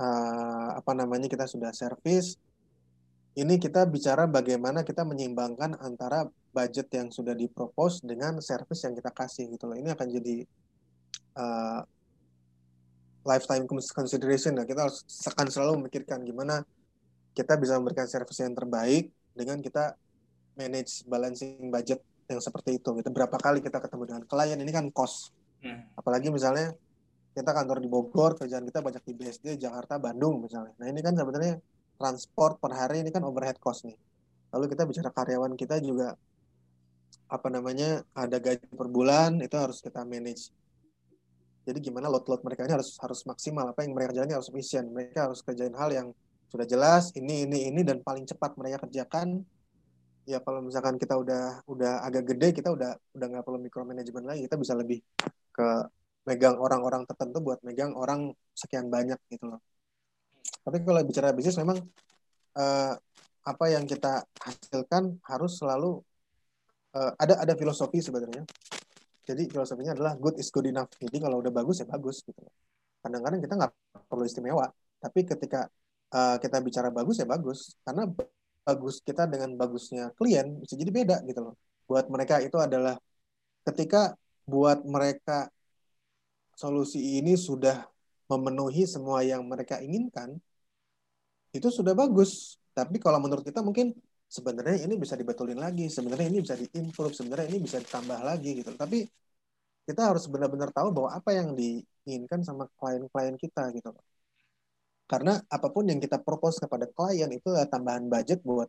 uh, 0.00 0.68
apa 0.80 0.92
namanya 0.96 1.28
kita 1.28 1.44
sudah 1.44 1.68
servis, 1.76 2.40
ini 3.36 3.60
kita 3.60 3.84
bicara 3.84 4.24
bagaimana 4.24 4.80
kita 4.80 5.04
menyeimbangkan 5.04 5.76
antara 5.84 6.24
budget 6.54 6.86
yang 6.94 7.10
sudah 7.10 7.34
dipropose 7.34 8.06
dengan 8.06 8.38
service 8.38 8.86
yang 8.86 8.94
kita 8.94 9.10
kasih 9.10 9.50
gitu 9.50 9.66
loh. 9.66 9.74
Ini 9.74 9.90
akan 9.98 10.06
jadi 10.06 10.36
uh, 11.34 11.80
lifetime 13.26 13.66
consideration 13.66 14.54
ya. 14.54 14.62
Kita 14.62 14.86
harus 14.86 15.02
akan 15.26 15.46
selalu 15.50 15.72
memikirkan 15.82 16.22
gimana 16.22 16.62
kita 17.34 17.58
bisa 17.58 17.74
memberikan 17.82 18.06
service 18.06 18.38
yang 18.38 18.54
terbaik 18.54 19.10
dengan 19.34 19.58
kita 19.58 19.98
manage 20.54 21.02
balancing 21.10 21.74
budget 21.74 21.98
yang 22.30 22.38
seperti 22.38 22.78
itu. 22.78 22.94
Gitu. 22.94 23.10
Berapa 23.10 23.34
kali 23.34 23.58
kita 23.58 23.82
ketemu 23.82 24.02
dengan 24.06 24.22
klien 24.30 24.58
ini 24.62 24.70
kan 24.70 24.86
cost. 24.94 25.34
Hmm. 25.58 25.90
Apalagi 25.98 26.30
misalnya 26.30 26.70
kita 27.34 27.50
kantor 27.50 27.82
di 27.82 27.90
Bogor, 27.90 28.38
kerjaan 28.38 28.62
kita 28.62 28.78
banyak 28.78 29.02
di 29.02 29.12
BSD, 29.18 29.46
Jakarta, 29.58 29.98
Bandung 29.98 30.38
misalnya. 30.38 30.70
Nah 30.78 30.86
ini 30.86 31.02
kan 31.02 31.18
sebenarnya 31.18 31.58
transport 31.98 32.62
per 32.62 32.78
hari 32.78 33.02
ini 33.02 33.10
kan 33.10 33.26
overhead 33.26 33.58
cost 33.58 33.82
nih. 33.82 33.98
Lalu 34.54 34.70
kita 34.70 34.86
bicara 34.86 35.10
karyawan 35.10 35.58
kita 35.58 35.82
juga 35.82 36.14
apa 37.28 37.48
namanya 37.48 38.04
ada 38.12 38.36
gaji 38.36 38.68
per 38.68 38.88
bulan 38.88 39.40
itu 39.40 39.56
harus 39.56 39.80
kita 39.80 40.04
manage. 40.04 40.52
Jadi 41.64 41.80
gimana 41.80 42.12
load-load 42.12 42.44
mereka 42.44 42.68
ini 42.68 42.76
harus 42.76 43.00
harus 43.00 43.24
maksimal 43.24 43.72
apa 43.72 43.80
yang 43.88 43.96
mereka 43.96 44.12
kerjain 44.12 44.32
harus 44.36 44.48
efisien. 44.52 44.84
Mereka 44.92 45.32
harus 45.32 45.40
kerjain 45.40 45.72
hal 45.72 45.90
yang 45.90 46.08
sudah 46.52 46.68
jelas 46.68 47.10
ini 47.16 47.48
ini 47.48 47.72
ini 47.72 47.80
dan 47.80 48.04
paling 48.04 48.28
cepat 48.28 48.54
mereka 48.60 48.84
kerjakan. 48.84 49.40
Ya 50.24 50.40
kalau 50.40 50.60
misalkan 50.64 51.00
kita 51.00 51.16
udah 51.16 51.64
udah 51.68 52.04
agak 52.04 52.32
gede 52.32 52.60
kita 52.60 52.72
udah 52.72 52.96
udah 53.16 53.26
nggak 53.28 53.44
perlu 53.44 53.60
micromanagement 53.60 54.24
lagi 54.24 54.48
kita 54.48 54.56
bisa 54.56 54.72
lebih 54.76 55.00
ke 55.52 55.68
megang 56.24 56.56
orang-orang 56.56 57.04
tertentu 57.04 57.40
buat 57.44 57.60
megang 57.60 57.92
orang 57.92 58.32
sekian 58.56 58.88
banyak 58.88 59.20
gitu 59.28 59.48
loh. 59.48 59.60
Tapi 60.64 60.80
kalau 60.80 61.00
bicara 61.04 61.32
bisnis 61.32 61.60
memang 61.60 61.80
uh, 62.56 62.92
apa 63.44 63.64
yang 63.68 63.84
kita 63.84 64.24
hasilkan 64.40 65.20
harus 65.28 65.60
selalu 65.60 66.00
uh, 66.94 67.12
ada 67.18 67.34
ada 67.42 67.54
filosofi 67.58 67.98
sebenarnya. 68.00 68.46
Jadi 69.24 69.48
filosofinya 69.48 69.96
adalah 69.96 70.14
good 70.20 70.36
is 70.38 70.48
good 70.52 70.68
enough. 70.68 70.90
Jadi 71.00 71.16
kalau 71.18 71.40
udah 71.40 71.52
bagus 71.52 71.82
ya 71.82 71.86
bagus 71.88 72.22
gitu. 72.22 72.40
Kadang-kadang 73.04 73.40
kita 73.44 73.54
nggak 73.56 73.72
perlu 74.08 74.24
istimewa, 74.24 74.66
tapi 75.00 75.28
ketika 75.28 75.68
uh, 76.12 76.36
kita 76.40 76.60
bicara 76.64 76.88
bagus 76.88 77.20
ya 77.20 77.26
bagus 77.28 77.76
karena 77.84 78.08
bagus 78.64 79.04
kita 79.04 79.28
dengan 79.28 79.60
bagusnya 79.60 80.12
klien 80.16 80.56
bisa 80.62 80.74
jadi 80.76 80.88
beda 80.92 81.16
gitu 81.28 81.40
loh. 81.52 81.54
Buat 81.84 82.08
mereka 82.08 82.40
itu 82.40 82.56
adalah 82.56 82.96
ketika 83.64 84.16
buat 84.48 84.84
mereka 84.84 85.48
solusi 86.56 87.20
ini 87.20 87.36
sudah 87.36 87.84
memenuhi 88.28 88.88
semua 88.88 89.20
yang 89.20 89.44
mereka 89.44 89.80
inginkan, 89.84 90.40
itu 91.52 91.68
sudah 91.68 91.92
bagus. 91.92 92.56
Tapi 92.72 92.96
kalau 92.98 93.20
menurut 93.20 93.44
kita 93.44 93.60
mungkin 93.60 93.92
sebenarnya 94.36 94.76
ini 94.86 94.94
bisa 95.02 95.14
dibetulin 95.20 95.58
lagi, 95.64 95.86
sebenarnya 95.96 96.26
ini 96.32 96.38
bisa 96.44 96.54
diimprove, 96.58 97.14
sebenarnya 97.18 97.46
ini 97.54 97.58
bisa 97.66 97.78
ditambah 97.84 98.20
lagi 98.28 98.50
gitu. 98.60 98.70
Tapi 98.74 98.98
kita 99.86 100.02
harus 100.10 100.24
benar-benar 100.32 100.70
tahu 100.74 100.88
bahwa 100.96 101.10
apa 101.18 101.30
yang 101.38 101.48
diinginkan 101.54 102.40
sama 102.48 102.64
klien-klien 102.78 103.36
kita 103.38 103.62
gitu. 103.76 103.90
Karena 105.04 105.32
apa 105.56 105.68
pun 105.74 105.84
yang 105.90 106.00
kita 106.00 106.16
propose 106.26 106.56
kepada 106.64 106.88
klien 106.90 107.30
itu 107.30 107.48
tambahan 107.68 108.08
budget 108.08 108.40
buat 108.42 108.68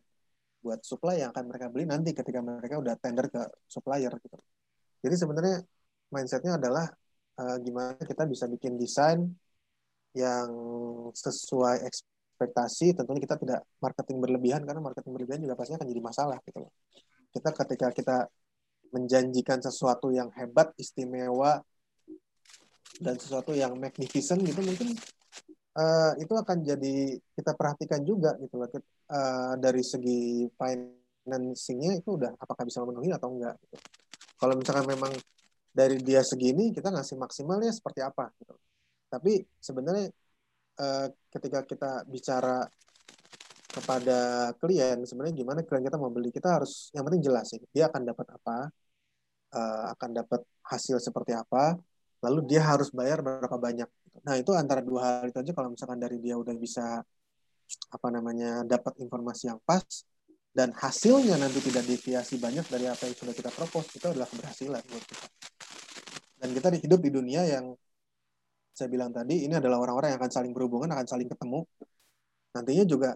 buat 0.60 0.80
supply 0.82 1.22
yang 1.22 1.30
akan 1.32 1.44
mereka 1.50 1.66
beli 1.72 1.84
nanti 1.86 2.10
ketika 2.10 2.40
mereka 2.42 2.76
udah 2.82 2.94
tender 2.98 3.26
ke 3.30 3.40
supplier 3.70 4.12
gitu. 4.18 4.36
Jadi 5.02 5.14
sebenarnya 5.22 5.56
mindsetnya 6.12 6.58
adalah 6.60 6.86
uh, 7.40 7.56
gimana 7.62 8.00
kita 8.02 8.26
bisa 8.26 8.44
bikin 8.50 8.74
desain 8.76 9.20
yang 10.16 10.50
sesuai 11.12 11.86
ekspektasi 12.36 12.92
tentunya 12.92 13.24
kita 13.24 13.40
tidak 13.40 13.64
marketing 13.80 14.20
berlebihan 14.20 14.60
karena 14.68 14.84
marketing 14.84 15.12
berlebihan 15.16 15.40
juga 15.40 15.56
pastinya 15.56 15.80
akan 15.80 15.88
jadi 15.88 16.02
masalah 16.04 16.36
gitu 16.44 16.58
loh. 16.68 16.72
Kita 17.32 17.48
ketika 17.56 17.88
kita 17.96 18.16
menjanjikan 18.92 19.64
sesuatu 19.64 20.12
yang 20.12 20.28
hebat, 20.36 20.76
istimewa 20.76 21.64
dan 23.00 23.16
sesuatu 23.16 23.56
yang 23.56 23.72
magnificent 23.80 24.44
gitu 24.44 24.60
mungkin 24.60 24.92
uh, 25.80 26.12
itu 26.20 26.32
akan 26.36 26.60
jadi 26.60 27.16
kita 27.32 27.56
perhatikan 27.56 28.04
juga 28.04 28.36
gitu 28.36 28.60
loh. 28.60 28.68
Uh, 29.08 29.56
dari 29.56 29.80
segi 29.80 30.44
financingnya 30.52 31.96
itu 31.96 32.20
udah 32.20 32.36
apakah 32.36 32.68
bisa 32.68 32.84
memenuhi 32.84 33.16
atau 33.16 33.32
enggak 33.32 33.56
gitu. 33.64 33.76
Kalau 34.36 34.52
misalkan 34.60 34.84
memang 34.84 35.12
dari 35.72 35.96
dia 36.04 36.20
segini 36.20 36.72
kita 36.72 36.92
ngasih 36.92 37.16
maksimalnya 37.16 37.72
seperti 37.72 38.04
apa 38.04 38.28
gitu. 38.36 38.52
Tapi 39.08 39.40
sebenarnya 39.56 40.12
uh, 40.80 41.06
ketika 41.32 41.64
kita 41.64 41.90
bicara 42.08 42.64
kepada 43.68 44.52
klien 44.56 44.96
sebenarnya 45.04 45.36
gimana 45.36 45.60
klien 45.60 45.84
kita 45.84 46.00
mau 46.00 46.08
beli 46.08 46.32
kita 46.32 46.60
harus 46.60 46.88
yang 46.96 47.04
penting 47.04 47.28
jelasin 47.28 47.60
dia 47.76 47.92
akan 47.92 48.08
dapat 48.08 48.26
apa 48.32 48.56
uh, 49.52 49.84
akan 49.92 50.10
dapat 50.16 50.40
hasil 50.64 50.96
seperti 50.96 51.36
apa 51.36 51.76
lalu 52.24 52.40
dia 52.48 52.64
harus 52.64 52.88
bayar 52.90 53.20
berapa 53.20 53.56
banyak. 53.60 53.88
Nah 54.24 54.34
itu 54.40 54.50
antara 54.56 54.80
dua 54.80 55.20
hal 55.20 55.28
itu 55.28 55.38
aja 55.38 55.52
kalau 55.52 55.68
misalkan 55.70 56.00
dari 56.00 56.16
dia 56.18 56.34
udah 56.34 56.56
bisa 56.56 57.04
apa 57.90 58.08
namanya 58.08 58.62
dapat 58.64 58.94
informasi 59.02 59.50
yang 59.50 59.60
pas 59.66 59.84
dan 60.56 60.72
hasilnya 60.72 61.36
nanti 61.36 61.60
tidak 61.60 61.84
deviasi 61.84 62.40
banyak 62.40 62.64
dari 62.72 62.88
apa 62.88 63.04
yang 63.04 63.14
sudah 63.14 63.34
kita 63.36 63.52
propose 63.52 63.92
itu 63.92 64.06
adalah 64.08 64.24
keberhasilan 64.24 64.80
buat 64.80 65.04
kita. 65.04 65.26
Dan 66.40 66.48
kita 66.56 66.68
hidup 66.80 67.00
di 67.04 67.10
dunia 67.12 67.44
yang 67.44 67.76
saya 68.76 68.88
bilang 68.92 69.08
tadi 69.08 69.48
ini 69.48 69.56
adalah 69.56 69.80
orang-orang 69.80 70.12
yang 70.12 70.20
akan 70.20 70.32
saling 70.36 70.52
berhubungan 70.52 70.92
akan 70.92 71.08
saling 71.08 71.28
ketemu. 71.32 71.64
Nantinya 72.52 72.84
juga 72.84 73.10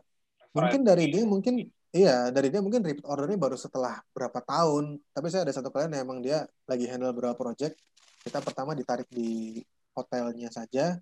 mungkin 0.57 0.81
dari 0.83 1.05
dia 1.13 1.23
mungkin 1.29 1.55
iya 1.93 2.33
dari 2.33 2.49
dia 2.49 2.65
mungkin 2.65 2.81
repeat 2.81 3.05
ordernya 3.05 3.37
baru 3.37 3.57
setelah 3.61 4.01
berapa 4.17 4.41
tahun. 4.41 4.97
Tapi 5.13 5.27
saya 5.29 5.45
ada 5.45 5.53
satu 5.53 5.69
klien 5.69 5.93
yang 5.93 6.09
emang 6.09 6.25
dia 6.25 6.49
lagi 6.65 6.89
handle 6.89 7.13
beberapa 7.13 7.37
project. 7.37 7.77
Kita 8.25 8.41
pertama 8.41 8.73
ditarik 8.73 9.05
di 9.13 9.61
hotelnya 9.93 10.49
saja. 10.49 10.97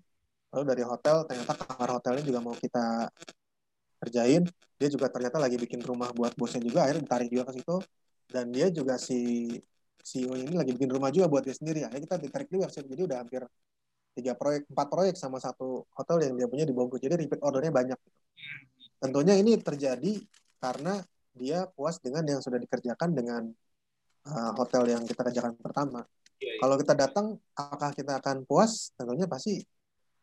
Lalu 0.51 0.63
dari 0.75 0.83
hotel 0.83 1.23
ternyata 1.23 1.55
kamar 1.55 1.89
hotelnya 1.95 2.23
juga 2.27 2.39
mau 2.43 2.55
kita 2.55 3.07
kerjain. 4.03 4.43
Dia 4.75 4.89
juga 4.91 5.07
ternyata 5.07 5.39
lagi 5.39 5.55
bikin 5.55 5.79
rumah 5.87 6.11
buat 6.11 6.35
bosnya 6.35 6.59
juga 6.59 6.83
akhirnya 6.83 7.07
ditarik 7.07 7.31
juga 7.31 7.43
ke 7.47 7.63
situ. 7.63 7.79
Dan 8.27 8.51
dia 8.51 8.67
juga 8.75 8.99
si 8.99 9.47
CEO 10.03 10.35
ini 10.35 10.51
lagi 10.51 10.75
bikin 10.75 10.91
rumah 10.91 11.15
juga 11.15 11.31
buat 11.31 11.47
dia 11.47 11.55
sendiri. 11.55 11.87
Akhirnya 11.87 12.03
kita 12.11 12.17
ditarik 12.19 12.47
juga 12.51 12.67
jadi 12.67 13.03
udah 13.07 13.17
hampir 13.23 13.41
tiga 14.19 14.35
proyek 14.35 14.67
empat 14.67 14.87
proyek 14.91 15.15
sama 15.15 15.39
satu 15.39 15.87
hotel 15.95 16.27
yang 16.27 16.33
dia 16.35 16.47
punya 16.51 16.65
di 16.67 16.75
Bogor 16.75 16.99
jadi 16.99 17.15
repeat 17.15 17.39
ordernya 17.39 17.71
banyak. 17.71 17.99
Tentunya 18.99 19.39
ini 19.39 19.55
terjadi 19.55 20.19
karena 20.59 20.99
dia 21.31 21.63
puas 21.71 22.03
dengan 22.03 22.27
yang 22.27 22.43
sudah 22.43 22.59
dikerjakan 22.59 23.15
dengan 23.15 23.47
uh, 24.27 24.51
hotel 24.59 24.91
yang 24.91 25.07
kita 25.07 25.23
kerjakan 25.23 25.55
pertama. 25.55 26.03
Ya, 26.39 26.55
ya. 26.55 26.59
kalau 26.59 26.75
kita 26.75 26.93
datang 26.95 27.25
apakah 27.55 27.95
kita 27.95 28.19
akan 28.19 28.43
puas? 28.43 28.91
Tentunya 28.99 29.23
pasti 29.23 29.63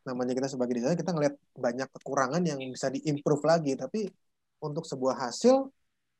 namanya 0.05 0.36
kita 0.36 0.49
sebagai 0.53 0.76
desainer 0.76 0.94
kita 1.01 1.11
ngelihat 1.16 1.34
banyak 1.57 1.88
kekurangan 1.97 2.42
yang 2.44 2.61
bisa 2.68 2.92
diimprove 2.92 3.44
lagi. 3.49 3.72
Tapi 3.80 4.12
untuk 4.61 4.84
sebuah 4.84 5.16
hasil 5.24 5.72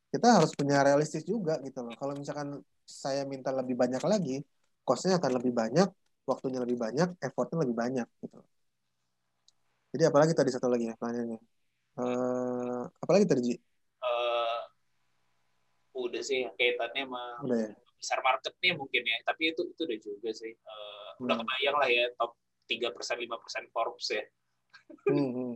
kita 0.09 0.41
harus 0.41 0.57
punya 0.57 0.81
realistis 0.81 1.29
juga 1.29 1.61
gitu 1.61 1.85
loh. 1.85 1.93
Kalau 1.93 2.17
misalkan 2.17 2.57
saya 2.89 3.29
minta 3.29 3.53
lebih 3.53 3.77
banyak 3.77 4.01
lagi 4.01 4.41
costnya 4.87 5.19
akan 5.19 5.43
lebih 5.43 5.51
banyak 5.51 5.91
waktunya 6.27 6.59
lebih 6.61 6.77
banyak, 6.77 7.09
effortnya 7.23 7.63
lebih 7.63 7.77
banyak 7.79 8.07
gitu. 8.21 8.39
Jadi 9.95 10.03
apalagi 10.11 10.33
tadi 10.35 10.51
satu 10.53 10.67
lagi 10.69 10.91
ya 10.91 10.95
pertanyaannya. 10.99 11.41
Uh, 11.97 12.85
apalagi 13.01 13.25
tadi 13.25 13.41
Ji? 13.41 13.55
Uh, 14.05 14.61
udah 15.97 16.21
sih 16.21 16.45
kaitannya 16.61 17.09
sama 17.09 17.25
udah 17.41 17.57
ya? 17.57 17.71
besar 17.97 18.21
marketnya 18.21 18.77
mungkin 18.77 19.01
ya 19.01 19.17
tapi 19.25 19.57
itu 19.57 19.65
itu 19.73 19.81
udah 19.89 19.99
juga 20.05 20.31
sih 20.37 20.53
uh, 20.53 21.25
udah 21.25 21.41
Hmm. 21.41 21.49
kebayang 21.49 21.77
lah 21.81 21.89
ya 21.89 22.05
top 22.21 22.37
3 22.69 22.93
persen 22.93 23.17
5 23.17 23.41
persen 23.41 23.65
Forbes 23.73 24.09
ya 24.13 24.25
Hmm, 25.09 25.31
hmm. 25.33 25.55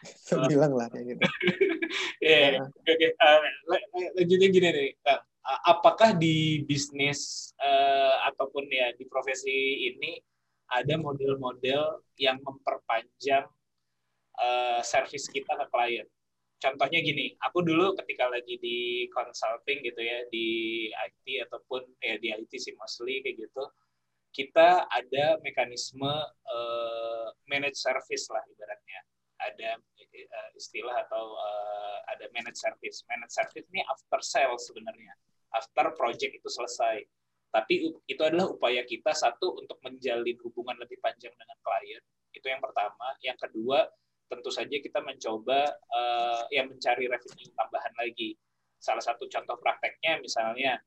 Bilang 0.50 0.72
lah 0.72 0.88
kayak 0.88 1.04
gitu. 1.14 1.20
Iya, 2.24 2.62
Nah. 2.62 2.68
oke 2.68 2.90
oke. 2.94 3.08
La- 3.18 3.86
la- 3.96 4.12
lanjutnya 4.16 4.48
gini 4.52 4.68
nih, 4.70 4.88
Kak. 5.02 5.20
Apakah 5.44 6.12
di 6.14 6.60
bisnis 6.68 7.50
eh, 7.56 8.14
ataupun 8.28 8.68
ya 8.68 8.92
di 8.92 9.08
profesi 9.08 9.88
ini 9.88 10.20
ada 10.70 11.00
model-model 11.00 12.04
yang 12.20 12.38
memperpanjang 12.44 13.48
eh, 14.36 14.80
service 14.84 15.32
kita 15.32 15.56
ke 15.56 15.66
klien? 15.72 16.06
Contohnya 16.60 17.00
gini, 17.00 17.32
aku 17.40 17.64
dulu 17.64 17.96
ketika 17.96 18.28
lagi 18.28 18.60
di 18.60 19.08
consulting 19.08 19.80
gitu 19.80 20.00
ya 20.04 20.28
di 20.28 20.48
IT 20.92 21.48
ataupun 21.48 21.88
ya 22.04 22.20
di 22.20 22.36
IT 22.36 22.52
sih 22.60 22.76
mostly 22.76 23.24
kayak 23.24 23.48
gitu, 23.48 23.64
kita 24.36 24.84
ada 24.92 25.40
mekanisme 25.40 26.12
eh, 26.52 27.26
manage 27.48 27.80
service 27.80 28.28
lah 28.28 28.44
ibaratnya 28.44 29.00
ada 29.40 29.80
uh, 29.80 30.50
istilah 30.56 30.96
atau 31.08 31.34
uh, 31.36 31.98
ada 32.12 32.28
managed 32.36 32.60
service. 32.60 33.04
Managed 33.08 33.34
service 33.34 33.66
ini 33.72 33.80
after 33.88 34.20
sales 34.20 34.68
sebenarnya, 34.68 35.12
after 35.56 35.92
project 35.96 36.32
itu 36.36 36.48
selesai. 36.48 37.04
Tapi 37.50 37.90
itu 38.06 38.22
adalah 38.22 38.46
upaya 38.46 38.86
kita 38.86 39.10
satu 39.10 39.58
untuk 39.58 39.82
menjalin 39.82 40.38
hubungan 40.46 40.78
lebih 40.78 41.02
panjang 41.02 41.34
dengan 41.34 41.58
klien. 41.66 42.02
Itu 42.30 42.46
yang 42.46 42.62
pertama. 42.62 43.10
Yang 43.26 43.48
kedua, 43.48 43.90
tentu 44.30 44.54
saja 44.54 44.76
kita 44.78 45.02
mencoba 45.02 45.66
uh, 45.90 46.46
ya 46.54 46.62
mencari 46.62 47.10
revenue 47.10 47.50
tambahan 47.58 47.94
lagi. 47.98 48.38
Salah 48.78 49.02
satu 49.02 49.26
contoh 49.26 49.58
prakteknya 49.58 50.22
misalnya 50.22 50.78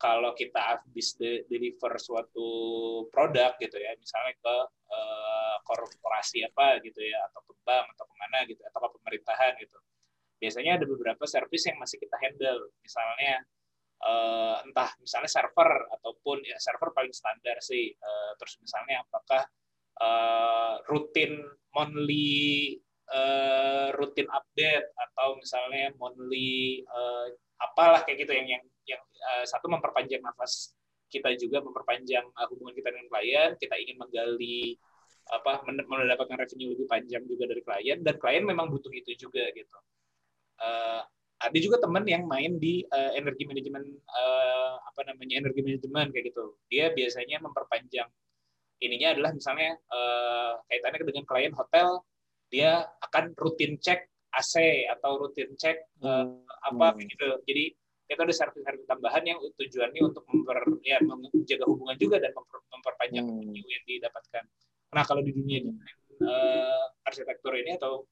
kalau 0.00 0.32
kita 0.32 0.56
habis 0.56 1.12
de- 1.20 1.44
deliver 1.44 1.92
suatu 2.00 2.48
produk 3.12 3.52
gitu 3.60 3.76
ya, 3.76 3.92
misalnya 4.00 4.32
ke 4.40 4.56
eh, 4.96 5.56
korporasi 5.68 6.40
apa 6.48 6.80
gitu 6.80 7.04
ya, 7.04 7.20
atau 7.28 7.44
ke 7.44 7.52
bank 7.68 7.84
atau 7.94 8.04
ke 8.08 8.14
mana 8.16 8.38
gitu, 8.48 8.64
atau 8.64 8.80
ke 8.80 8.88
pemerintahan 8.96 9.52
gitu. 9.60 9.76
Biasanya 10.40 10.80
ada 10.80 10.86
beberapa 10.88 11.24
service 11.28 11.68
yang 11.68 11.76
masih 11.76 12.00
kita 12.00 12.16
handle, 12.16 12.72
misalnya 12.80 13.44
eh, 14.08 14.56
entah 14.64 14.90
misalnya 15.04 15.28
server 15.28 15.70
ataupun 16.00 16.48
ya 16.48 16.56
server 16.56 16.90
paling 16.96 17.12
standar 17.12 17.60
sih. 17.60 17.92
Eh, 17.92 18.32
terus 18.40 18.56
misalnya 18.64 19.04
apakah 19.04 19.44
eh, 20.00 20.74
rutin 20.88 21.44
monthly 21.76 22.80
eh, 23.12 23.88
rutin 24.00 24.28
update 24.32 24.96
atau 24.96 25.36
misalnya 25.36 25.92
monthly 26.00 26.80
eh, 26.88 27.26
apalah 27.60 28.00
kayak 28.08 28.24
gitu 28.24 28.32
yang 28.32 28.48
yang 28.48 28.64
yang 28.96 29.02
eh, 29.04 29.44
satu 29.46 29.68
memperpanjang 29.68 30.24
nafas 30.24 30.72
kita 31.10 31.34
juga 31.36 31.60
memperpanjang 31.60 32.24
eh, 32.24 32.46
hubungan 32.54 32.72
kita 32.72 32.88
dengan 32.94 33.08
klien. 33.10 33.50
Kita 33.58 33.74
ingin 33.76 33.96
menggali 34.00 34.78
apa 35.30 35.62
men- 35.68 35.86
mendapatkan 35.86 36.36
revenue 36.42 36.74
lebih 36.74 36.86
panjang 36.90 37.22
juga 37.28 37.44
dari 37.46 37.62
klien 37.62 37.98
dan 38.02 38.14
klien 38.18 38.42
memang 38.42 38.66
butuh 38.72 38.90
itu 38.90 39.28
juga 39.28 39.44
gitu. 39.52 39.78
Eh, 40.60 41.02
ada 41.40 41.56
juga 41.56 41.80
teman 41.80 42.04
yang 42.04 42.28
main 42.28 42.56
di 42.60 42.84
eh, 42.84 43.12
energi 43.16 43.44
manajemen 43.48 43.84
eh, 43.90 44.74
apa 44.80 45.00
namanya 45.08 45.40
energi 45.44 45.60
manajemen 45.64 46.12
kayak 46.12 46.32
gitu. 46.32 46.56
Dia 46.72 46.92
biasanya 46.92 47.42
memperpanjang 47.44 48.08
ininya 48.80 49.08
adalah 49.16 49.30
misalnya 49.36 49.76
eh, 49.76 50.52
kaitannya 50.68 51.04
dengan 51.04 51.24
klien 51.28 51.52
hotel 51.52 52.00
dia 52.50 52.82
akan 53.06 53.32
rutin 53.38 53.78
cek 53.78 54.10
AC 54.34 54.86
atau 54.86 55.20
rutin 55.26 55.50
cek 55.58 55.76
eh, 56.02 56.24
apa 56.66 56.86
Hmm. 56.94 57.02
gitu. 57.06 57.28
Jadi 57.46 57.64
itu 58.10 58.20
ada 58.20 58.34
service-service 58.34 58.90
tambahan 58.90 59.22
yang 59.22 59.38
tujuannya 59.54 60.02
untuk 60.02 60.26
memper, 60.26 60.58
ya, 60.82 60.98
menjaga 61.06 61.62
hubungan 61.70 61.94
juga 61.94 62.18
dan 62.18 62.34
memper- 62.34 62.66
memperpanjang 62.74 63.22
Hmm. 63.26 63.54
yang 63.54 63.84
didapatkan. 63.86 64.44
Nah 64.90 65.04
kalau 65.06 65.22
di 65.22 65.30
dunia 65.30 65.62
eh, 66.20 66.84
arsitektur 67.06 67.54
ini 67.56 67.78
atau 67.80 68.04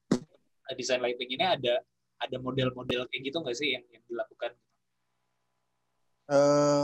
desain 0.73 1.01
lighting 1.03 1.29
ini 1.35 1.45
ada 1.45 1.81
ada 2.19 2.37
model-model 2.39 3.07
kayak 3.09 3.21
gitu 3.27 3.37
nggak 3.43 3.57
sih 3.57 3.75
yang 3.75 3.83
yang 3.91 4.03
dilakukan? 4.07 4.51
Eh, 6.29 6.83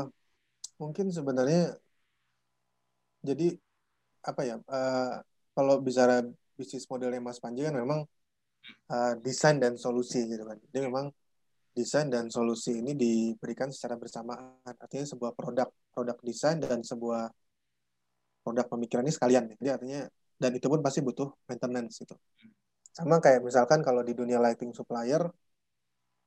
mungkin 0.81 1.07
sebenarnya 1.13 1.77
jadi 3.25 3.57
apa 4.25 4.41
ya 4.45 4.55
eh, 4.61 5.13
kalau 5.55 5.75
bicara 5.81 6.25
bisnis 6.57 6.85
modelnya 6.91 7.21
Mas 7.21 7.39
Panji 7.43 7.61
kan 7.67 7.75
memang 7.75 8.07
eh, 8.67 9.13
desain 9.21 9.57
dan 9.57 9.73
solusi 9.75 10.25
gitu 10.29 10.43
kan. 10.45 10.57
Jadi 10.69 10.79
memang 10.85 11.05
desain 11.75 12.07
dan 12.07 12.31
solusi 12.31 12.79
ini 12.79 12.95
diberikan 12.95 13.69
secara 13.69 13.99
bersamaan. 13.99 14.63
Artinya 14.63 15.05
sebuah 15.11 15.31
produk 15.35 15.67
produk 15.91 16.17
desain 16.23 16.57
dan 16.63 16.79
sebuah 16.81 17.27
produk 18.45 18.65
pemikiran 18.71 19.03
ini 19.03 19.13
sekalian. 19.13 19.43
Jadi 19.59 19.69
artinya 19.69 20.01
dan 20.39 20.51
itu 20.55 20.67
pun 20.67 20.79
pasti 20.79 20.99
butuh 21.03 21.31
maintenance 21.47 21.99
gitu. 21.99 22.15
Sama 22.95 23.19
kayak 23.19 23.43
misalkan 23.43 23.83
kalau 23.83 24.05
di 24.07 24.15
dunia 24.15 24.39
lighting 24.39 24.71
supplier 24.71 25.27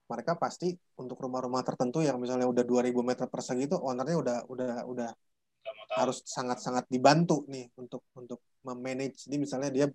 mereka 0.09 0.36
pasti 0.41 0.72
untuk 0.97 1.20
rumah-rumah 1.20 1.61
tertentu 1.61 2.01
yang 2.01 2.16
misalnya 2.16 2.49
udah 2.49 2.64
2000 2.64 3.05
meter 3.05 3.28
persegi 3.28 3.68
itu 3.68 3.76
ownernya 3.76 4.16
udah 4.16 4.36
udah 4.49 4.72
udah 4.89 5.11
harus 6.01 6.24
sangat-sangat 6.24 6.89
dibantu 6.89 7.45
nih 7.49 7.68
untuk 7.76 8.05
untuk 8.16 8.41
memanage. 8.64 9.28
Jadi 9.28 9.36
misalnya 9.36 9.70
dia 9.72 9.86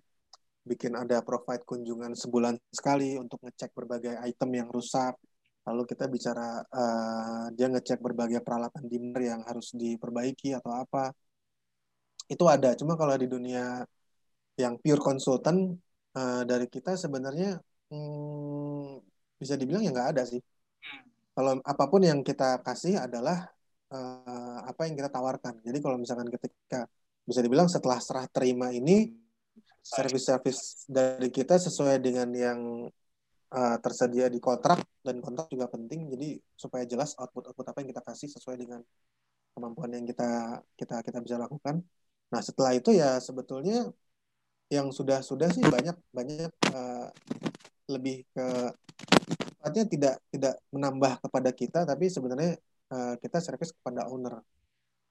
bikin 0.64 0.92
ada 0.96 1.20
provide 1.20 1.62
kunjungan 1.68 2.16
sebulan 2.16 2.56
sekali 2.72 3.20
untuk 3.20 3.38
ngecek 3.44 3.70
berbagai 3.76 4.16
item 4.24 4.50
yang 4.64 4.68
rusak. 4.72 5.14
Lalu 5.64 5.82
kita 5.88 6.04
bicara 6.08 6.60
eh, 6.64 7.44
dia 7.56 7.68
ngecek 7.72 8.00
berbagai 8.00 8.40
peralatan 8.44 8.84
dimmer 8.88 9.20
yang 9.30 9.40
harus 9.48 9.72
diperbaiki 9.76 10.56
atau 10.56 10.72
apa. 10.72 11.12
Itu 12.28 12.44
ada. 12.48 12.72
Cuma 12.76 12.96
kalau 12.96 13.14
di 13.16 13.28
dunia 13.28 13.84
yang 14.56 14.74
pure 14.80 15.00
consultant 15.00 15.76
eh, 16.16 16.42
dari 16.48 16.66
kita 16.68 16.96
sebenarnya 16.96 17.60
hmm, 17.92 19.00
bisa 19.40 19.54
dibilang 19.60 19.84
ya 19.84 19.92
nggak 19.92 20.10
ada 20.16 20.22
sih. 20.24 20.40
Kalau 21.34 21.60
apa 21.60 21.84
pun 21.90 22.00
yang 22.06 22.20
kita 22.24 22.64
kasih 22.64 23.04
adalah 23.04 23.48
eh, 23.92 24.58
apa 24.64 24.80
yang 24.88 24.96
kita 24.96 25.10
tawarkan. 25.12 25.60
Jadi 25.60 25.78
kalau 25.84 25.96
misalkan 26.00 26.28
ketika 26.32 26.88
bisa 27.24 27.40
dibilang 27.40 27.68
setelah 27.72 27.98
serah 28.04 28.28
terima 28.28 28.68
ini 28.68 29.23
service-service 29.84 30.88
dari 30.88 31.28
kita 31.28 31.60
sesuai 31.60 32.00
dengan 32.00 32.28
yang 32.32 32.60
eh, 33.52 33.76
tersedia 33.84 34.32
di 34.32 34.40
kontrak 34.40 34.80
dan 35.04 35.20
kontrak 35.20 35.52
juga 35.52 35.68
penting. 35.68 36.08
Jadi 36.08 36.40
supaya 36.56 36.88
jelas 36.88 37.12
output-output 37.20 37.66
apa 37.68 37.78
yang 37.84 37.88
kita 37.92 38.02
kasih 38.02 38.28
sesuai 38.32 38.56
dengan 38.56 38.80
kemampuan 39.52 39.92
yang 39.92 40.08
kita 40.08 40.58
kita 40.80 41.04
kita 41.04 41.18
bisa 41.20 41.36
lakukan. 41.36 41.84
Nah 42.32 42.40
setelah 42.40 42.72
itu 42.72 42.96
ya 42.96 43.20
sebetulnya 43.20 43.92
yang 44.72 44.88
sudah 44.88 45.20
sudah 45.20 45.52
sih 45.52 45.62
banyak 45.62 45.94
banyak 46.10 46.50
eh, 46.72 47.08
lebih 47.92 48.24
ke 48.32 48.46
sifatnya 49.60 49.84
tidak 49.88 50.14
tidak 50.32 50.54
menambah 50.72 51.12
kepada 51.24 51.50
kita 51.52 51.80
tapi 51.84 52.08
sebenarnya 52.08 52.56
eh, 52.92 53.14
kita 53.20 53.38
service 53.44 53.76
kepada 53.76 54.08
owner. 54.08 54.40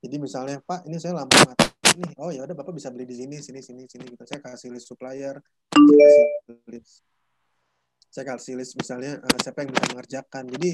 Jadi 0.03 0.15
misalnya 0.19 0.57
Pak 0.65 0.89
ini 0.89 0.97
saya 0.99 1.15
lampu 1.21 1.37
mati 1.47 1.72
nih. 1.97 2.11
Oh 2.21 2.29
ya 2.29 2.41
udah 2.45 2.55
Bapak 2.57 2.73
bisa 2.75 2.89
beli 2.93 3.05
di 3.05 3.15
sini 3.17 3.37
sini 3.39 3.59
sini 3.61 3.83
sini 3.85 4.03
gitu. 4.09 4.23
Saya 4.25 4.41
kasih 4.41 4.69
list 4.73 4.87
supplier, 4.89 5.35
saya 5.73 6.25
kasih 6.43 6.57
list 6.69 6.93
saya 8.13 8.25
kasih 8.29 8.53
list 8.61 8.73
misalnya 8.77 9.17
eh, 9.17 9.39
siapa 9.41 9.65
yang 9.65 9.69
bisa 9.73 9.85
mengerjakan. 9.89 10.43
Jadi 10.53 10.69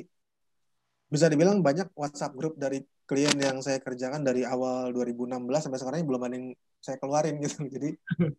bisa 1.09 1.25
dibilang 1.31 1.63
banyak 1.63 1.89
WhatsApp 1.95 2.35
grup 2.35 2.53
dari 2.59 2.83
klien 3.09 3.33
yang 3.39 3.57
saya 3.65 3.81
kerjakan 3.81 4.21
dari 4.21 4.45
awal 4.45 4.93
2016 4.93 5.39
sampai 5.65 5.79
sekarang 5.81 5.99
ini 6.03 6.07
belum 6.07 6.21
ada 6.21 6.35
yang 6.37 6.47
saya 6.83 6.97
keluarin 7.01 7.39
gitu. 7.41 7.65
Jadi 7.75 7.89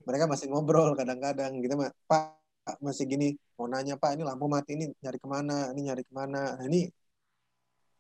mereka 0.04 0.24
masih 0.28 0.46
ngobrol 0.52 0.92
kadang-kadang 0.94 1.58
gitu 1.58 1.74
Pak 2.06 2.40
masih 2.78 3.08
gini 3.08 3.34
mau 3.56 3.66
nanya 3.66 3.96
Pak 3.96 4.14
ini 4.14 4.22
lampu 4.22 4.46
mati 4.46 4.76
ini 4.78 4.86
nyari 5.02 5.18
ke 5.18 5.26
mana 5.26 5.72
ini 5.74 5.80
nyari 5.90 6.02
ke 6.06 6.12
mana 6.12 6.54
nah, 6.54 6.64
ini 6.68 6.86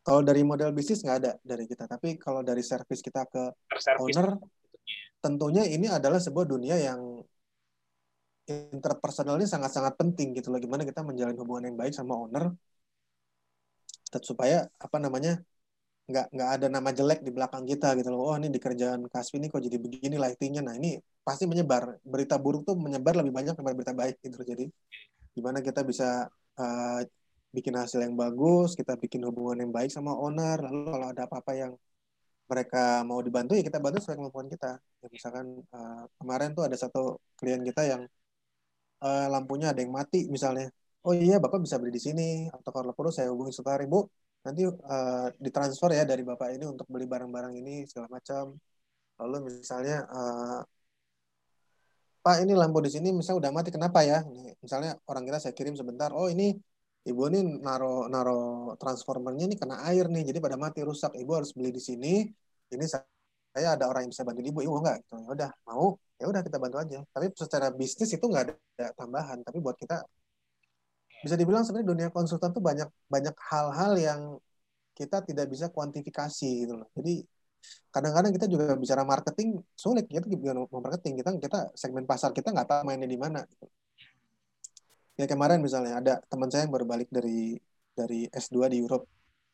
kalau 0.04 0.22
dari 0.22 0.46
model 0.46 0.70
bisnis 0.70 1.02
nggak 1.02 1.18
ada 1.24 1.32
dari 1.42 1.64
kita 1.66 1.90
tapi 1.90 2.20
kalau 2.20 2.44
dari 2.44 2.62
service 2.62 3.02
kita 3.02 3.26
ke 3.26 3.42
owner 3.98 4.36
tentunya 5.24 5.62
ini 5.68 5.86
adalah 5.96 6.18
sebuah 6.26 6.46
dunia 6.52 6.76
yang 6.80 7.00
interpersonalnya 8.50 9.46
sangat-sangat 9.46 9.94
penting 10.00 10.28
gitu 10.36 10.48
loh. 10.52 10.58
Gimana 10.64 10.82
kita 10.88 11.00
menjalin 11.06 11.36
hubungan 11.38 11.64
yang 11.70 11.76
baik 11.80 11.94
sama 11.94 12.14
owner 12.18 12.44
supaya 14.10 14.66
apa 14.82 14.96
namanya 14.98 15.38
nggak 16.10 16.26
nggak 16.34 16.50
ada 16.58 16.66
nama 16.66 16.90
jelek 16.90 17.22
di 17.26 17.30
belakang 17.30 17.64
kita 17.70 17.94
gitu 17.98 18.08
loh. 18.10 18.34
Oh 18.34 18.36
ini 18.40 18.50
di 18.50 18.58
kerjaan 18.58 19.06
Kaspi 19.06 19.38
ini 19.38 19.46
kok 19.52 19.62
jadi 19.62 19.78
begini 19.78 20.16
lightingnya. 20.18 20.62
Nah 20.66 20.74
ini 20.74 20.98
pasti 21.22 21.44
menyebar. 21.46 22.02
Berita 22.02 22.34
buruk 22.42 22.66
tuh 22.68 22.74
menyebar 22.74 23.14
lebih 23.20 23.32
banyak 23.38 23.54
daripada 23.54 23.76
berita 23.78 23.94
baik 23.94 24.16
gitu 24.24 24.42
jadi 24.42 24.64
gimana 25.30 25.62
kita 25.62 25.86
bisa 25.86 26.26
uh, 26.58 27.00
bikin 27.54 27.74
hasil 27.78 27.98
yang 28.06 28.14
bagus 28.18 28.74
kita 28.78 28.94
bikin 28.98 29.22
hubungan 29.26 29.62
yang 29.62 29.72
baik 29.76 29.90
sama 29.94 30.10
owner. 30.18 30.58
Lalu 30.58 30.78
kalau 30.90 31.06
ada 31.12 31.22
apa-apa 31.30 31.52
yang 31.54 31.72
mereka 32.50 32.78
mau 33.08 33.20
dibantu 33.26 33.52
ya 33.58 33.62
kita 33.68 33.78
bantu 33.84 33.98
sesuai 34.02 34.16
kemampuan 34.18 34.48
kita. 34.54 34.66
Ya, 35.02 35.08
misalkan 35.14 35.46
uh, 35.76 36.02
kemarin 36.18 36.48
tuh 36.56 36.64
ada 36.68 36.76
satu 36.82 37.00
klien 37.38 37.62
kita 37.68 37.82
yang 37.92 38.02
uh, 39.06 39.26
lampunya 39.34 39.66
ada 39.72 39.80
yang 39.84 39.92
mati 39.98 40.18
misalnya. 40.34 40.66
Oh 41.06 41.14
iya 41.16 41.36
bapak 41.42 41.58
bisa 41.64 41.76
beli 41.80 41.92
di 41.98 42.02
sini 42.06 42.22
atau 42.56 42.70
kalau 42.76 42.92
perlu 42.96 43.10
saya 43.16 43.28
hubungi 43.32 43.52
sekitar 43.56 43.80
ibu 43.86 43.98
nanti 44.44 44.62
uh, 44.68 45.26
ditransfer 45.44 45.90
ya 45.98 46.04
dari 46.10 46.22
bapak 46.30 46.48
ini 46.56 46.64
untuk 46.72 46.86
beli 46.92 47.06
barang-barang 47.12 47.54
ini 47.60 47.72
segala 47.90 48.08
macam. 48.16 48.44
Lalu 49.20 49.36
misalnya 49.48 49.96
uh, 50.08 50.60
Pak 52.20 52.36
ini 52.44 52.52
lampu 52.52 52.78
di 52.84 52.90
sini 52.92 53.08
misalnya 53.16 53.48
udah 53.48 53.52
mati 53.56 53.70
kenapa 53.72 54.04
ya? 54.04 54.20
Misalnya 54.60 54.90
orang 55.08 55.24
kita 55.24 55.38
saya 55.40 55.54
kirim 55.56 55.72
sebentar, 55.72 56.12
oh 56.12 56.28
ini 56.28 56.52
ibu 57.08 57.20
ini 57.32 57.40
naro 57.64 58.06
naro 58.12 58.38
transformernya 58.80 59.44
ini 59.48 59.56
kena 59.60 59.76
air 59.88 60.06
nih, 60.08 60.22
jadi 60.28 60.38
pada 60.44 60.56
mati 60.60 60.80
rusak. 60.84 61.12
Ibu 61.16 61.32
harus 61.38 61.50
beli 61.56 61.70
di 61.72 61.82
sini. 61.82 62.12
Ini 62.70 62.84
saya 62.86 63.68
ada 63.76 63.84
orang 63.90 64.06
yang 64.06 64.12
bisa 64.14 64.22
bantu 64.22 64.40
ibu, 64.46 64.60
ibu 64.62 64.74
enggak? 64.80 64.96
Gitu. 65.04 65.14
Ya 65.26 65.30
udah 65.36 65.50
mau, 65.66 65.86
ya 66.20 66.24
udah 66.30 66.42
kita 66.46 66.56
bantu 66.62 66.76
aja. 66.82 66.98
Tapi 67.14 67.26
secara 67.34 67.66
bisnis 67.74 68.10
itu 68.14 68.24
nggak 68.30 68.44
ada, 68.46 68.86
tambahan. 68.94 69.38
Tapi 69.46 69.58
buat 69.58 69.76
kita 69.80 69.96
bisa 71.20 71.36
dibilang 71.36 71.62
sebenarnya 71.66 71.88
dunia 71.92 72.08
konsultan 72.08 72.50
tuh 72.56 72.62
banyak 72.64 72.88
banyak 73.12 73.36
hal-hal 73.50 73.92
yang 74.00 74.20
kita 74.96 75.20
tidak 75.28 75.46
bisa 75.52 75.66
kuantifikasi 75.68 76.48
gitu 76.64 76.74
loh. 76.80 76.88
Jadi 76.96 77.24
kadang-kadang 77.92 78.32
kita 78.36 78.46
juga 78.48 78.72
bicara 78.76 79.02
marketing 79.04 79.60
sulit 79.76 80.08
juga 80.08 80.50
mau 80.56 80.80
marketing 80.80 81.20
kita 81.20 81.30
kita 81.36 81.58
segmen 81.76 82.04
pasar 82.08 82.32
kita 82.32 82.48
nggak 82.54 82.68
tahu 82.68 82.80
mainnya 82.88 83.08
di 83.08 83.20
mana 83.20 83.44
gitu. 83.44 83.66
Ya 85.20 85.26
kemarin 85.32 85.58
misalnya 85.66 85.92
ada 86.00 86.12
teman 86.30 86.48
saya 86.50 86.64
yang 86.64 86.72
baru 86.76 86.86
balik 86.92 87.08
dari 87.16 87.60
dari 87.98 88.16
S2 88.32 88.56
di 88.72 88.76
Europe. 88.82 89.04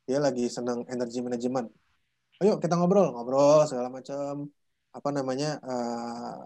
Dia 0.06 0.18
lagi 0.26 0.44
senang 0.56 0.86
energi 0.92 1.18
manajemen. 1.26 1.66
Ayo 2.40 2.52
kita 2.62 2.74
ngobrol. 2.78 3.06
Ngobrol 3.14 3.66
segala 3.70 3.88
macam 3.90 4.46
apa 4.96 5.08
namanya 5.12 5.46
uh, 5.60 6.40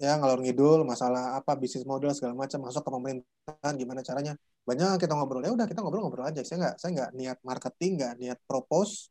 ya 0.00 0.16
ngalor 0.16 0.40
ngidul 0.40 0.80
masalah 0.88 1.36
apa 1.38 1.52
bisnis 1.62 1.84
model 1.84 2.10
segala 2.16 2.34
macam 2.42 2.58
masuk 2.66 2.82
ke 2.86 2.90
pemerintahan 2.96 3.74
gimana 3.80 4.00
caranya. 4.08 4.32
Banyak 4.68 5.02
kita 5.02 5.12
ngobrol. 5.18 5.42
Ya 5.46 5.50
udah 5.56 5.66
kita 5.70 5.80
ngobrol-ngobrol 5.82 6.26
aja. 6.30 6.40
Saya 6.46 6.56
nggak 6.62 6.74
saya 6.80 6.90
nggak 6.96 7.10
niat 7.18 7.38
marketing 7.42 7.92
nggak 7.98 8.12
niat 8.22 8.38
propose. 8.48 9.10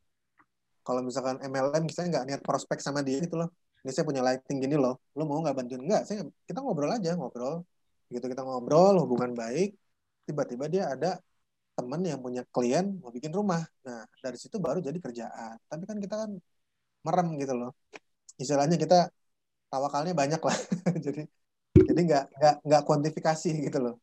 Kalau 0.88 1.02
misalkan 1.08 1.38
MLM 1.44 1.84
saya 1.92 2.08
nggak 2.12 2.26
niat 2.30 2.42
prospek 2.48 2.80
sama 2.80 3.00
dia 3.08 3.20
gitu 3.20 3.36
loh. 3.42 3.50
Ini 3.84 3.92
saya 3.96 4.06
punya 4.10 4.22
lighting 4.24 4.58
gini 4.64 4.76
loh. 4.80 4.94
Lo 5.18 5.28
mau 5.28 5.40
nggak 5.44 5.56
bantuin? 5.58 5.82
Nggak 5.84 6.02
saya 6.08 6.24
kita 6.48 6.60
ngobrol 6.64 6.92
aja 6.96 7.12
ngobrol 7.20 7.68
gitu 8.14 8.26
kita 8.32 8.42
ngobrol 8.48 8.96
hubungan 9.04 9.32
baik 9.42 9.70
tiba-tiba 10.28 10.66
dia 10.74 10.84
ada 10.94 11.10
teman 11.78 12.02
yang 12.04 12.20
punya 12.26 12.42
klien 12.54 12.86
mau 13.02 13.12
bikin 13.14 13.32
rumah 13.32 13.62
nah 13.86 14.04
dari 14.24 14.38
situ 14.42 14.58
baru 14.60 14.80
jadi 14.88 14.98
kerjaan 15.06 15.56
tapi 15.70 15.84
kan 15.90 15.98
kita 16.04 16.16
kan 16.22 16.32
merem 17.06 17.28
gitu 17.42 17.54
loh 17.56 17.72
istilahnya 18.42 18.78
kita 18.84 18.96
tawakalnya 19.72 20.14
banyak 20.22 20.42
lah 20.42 20.58
jadi 21.06 21.22
jadi 21.88 22.02
nggak 22.08 22.24
nggak 22.38 22.56
nggak 22.68 22.82
kuantifikasi 22.88 23.50
gitu 23.66 23.78
loh 23.86 23.96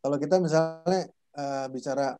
kalau 0.00 0.16
kita 0.16 0.34
misalnya 0.40 1.10
uh, 1.36 1.66
bicara 1.68 2.16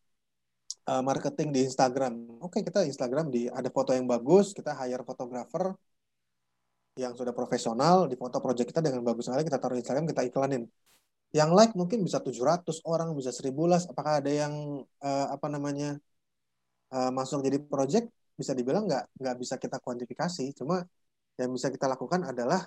uh, 0.91 1.03
marketing 1.05 1.49
di 1.55 1.61
Instagram. 1.69 2.13
Oke, 2.41 2.61
okay, 2.61 2.63
kita 2.69 2.85
Instagram 2.85 3.27
di 3.33 3.47
ada 3.49 3.69
foto 3.73 3.91
yang 3.97 4.07
bagus, 4.09 4.53
kita 4.53 4.75
hire 4.77 5.05
fotografer 5.07 5.75
yang 6.99 7.13
sudah 7.15 7.33
profesional 7.33 8.11
di 8.11 8.17
foto 8.19 8.43
project 8.43 8.69
kita 8.75 8.83
dengan 8.85 9.01
bagus 9.07 9.25
sekali 9.31 9.47
kita 9.47 9.57
taruh 9.63 9.79
di 9.79 9.83
Instagram 9.85 10.05
kita 10.11 10.23
iklanin. 10.27 10.63
Yang 11.31 11.51
like 11.59 11.73
mungkin 11.79 11.99
bisa 12.07 12.19
700 12.19 12.83
orang, 12.87 13.09
bisa 13.19 13.31
1000 13.31 13.65
las. 13.71 13.85
Apakah 13.87 14.19
ada 14.21 14.31
yang 14.31 14.55
uh, 15.03 15.27
apa 15.35 15.47
namanya 15.47 15.99
uh, 16.95 17.11
masuk 17.15 17.39
jadi 17.47 17.59
project? 17.63 18.07
Bisa 18.35 18.53
dibilang 18.59 18.85
nggak 18.89 19.05
nggak 19.21 19.37
bisa 19.43 19.55
kita 19.63 19.77
kuantifikasi. 19.85 20.45
Cuma 20.59 20.83
yang 21.41 21.51
bisa 21.55 21.69
kita 21.75 21.87
lakukan 21.87 22.21
adalah 22.31 22.61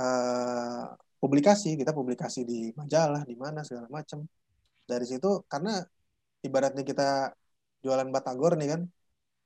uh, 0.00 0.84
publikasi. 1.22 1.78
Kita 1.80 1.92
publikasi 1.94 2.42
di 2.42 2.74
majalah, 2.74 3.22
di 3.22 3.36
mana 3.38 3.62
segala 3.62 3.86
macam. 3.90 4.26
Dari 4.88 5.04
situ 5.06 5.44
karena 5.52 5.78
ibaratnya 6.46 6.82
kita 6.90 7.34
jualan 7.84 8.08
batagor 8.14 8.52
nih 8.58 8.68
kan 8.74 8.80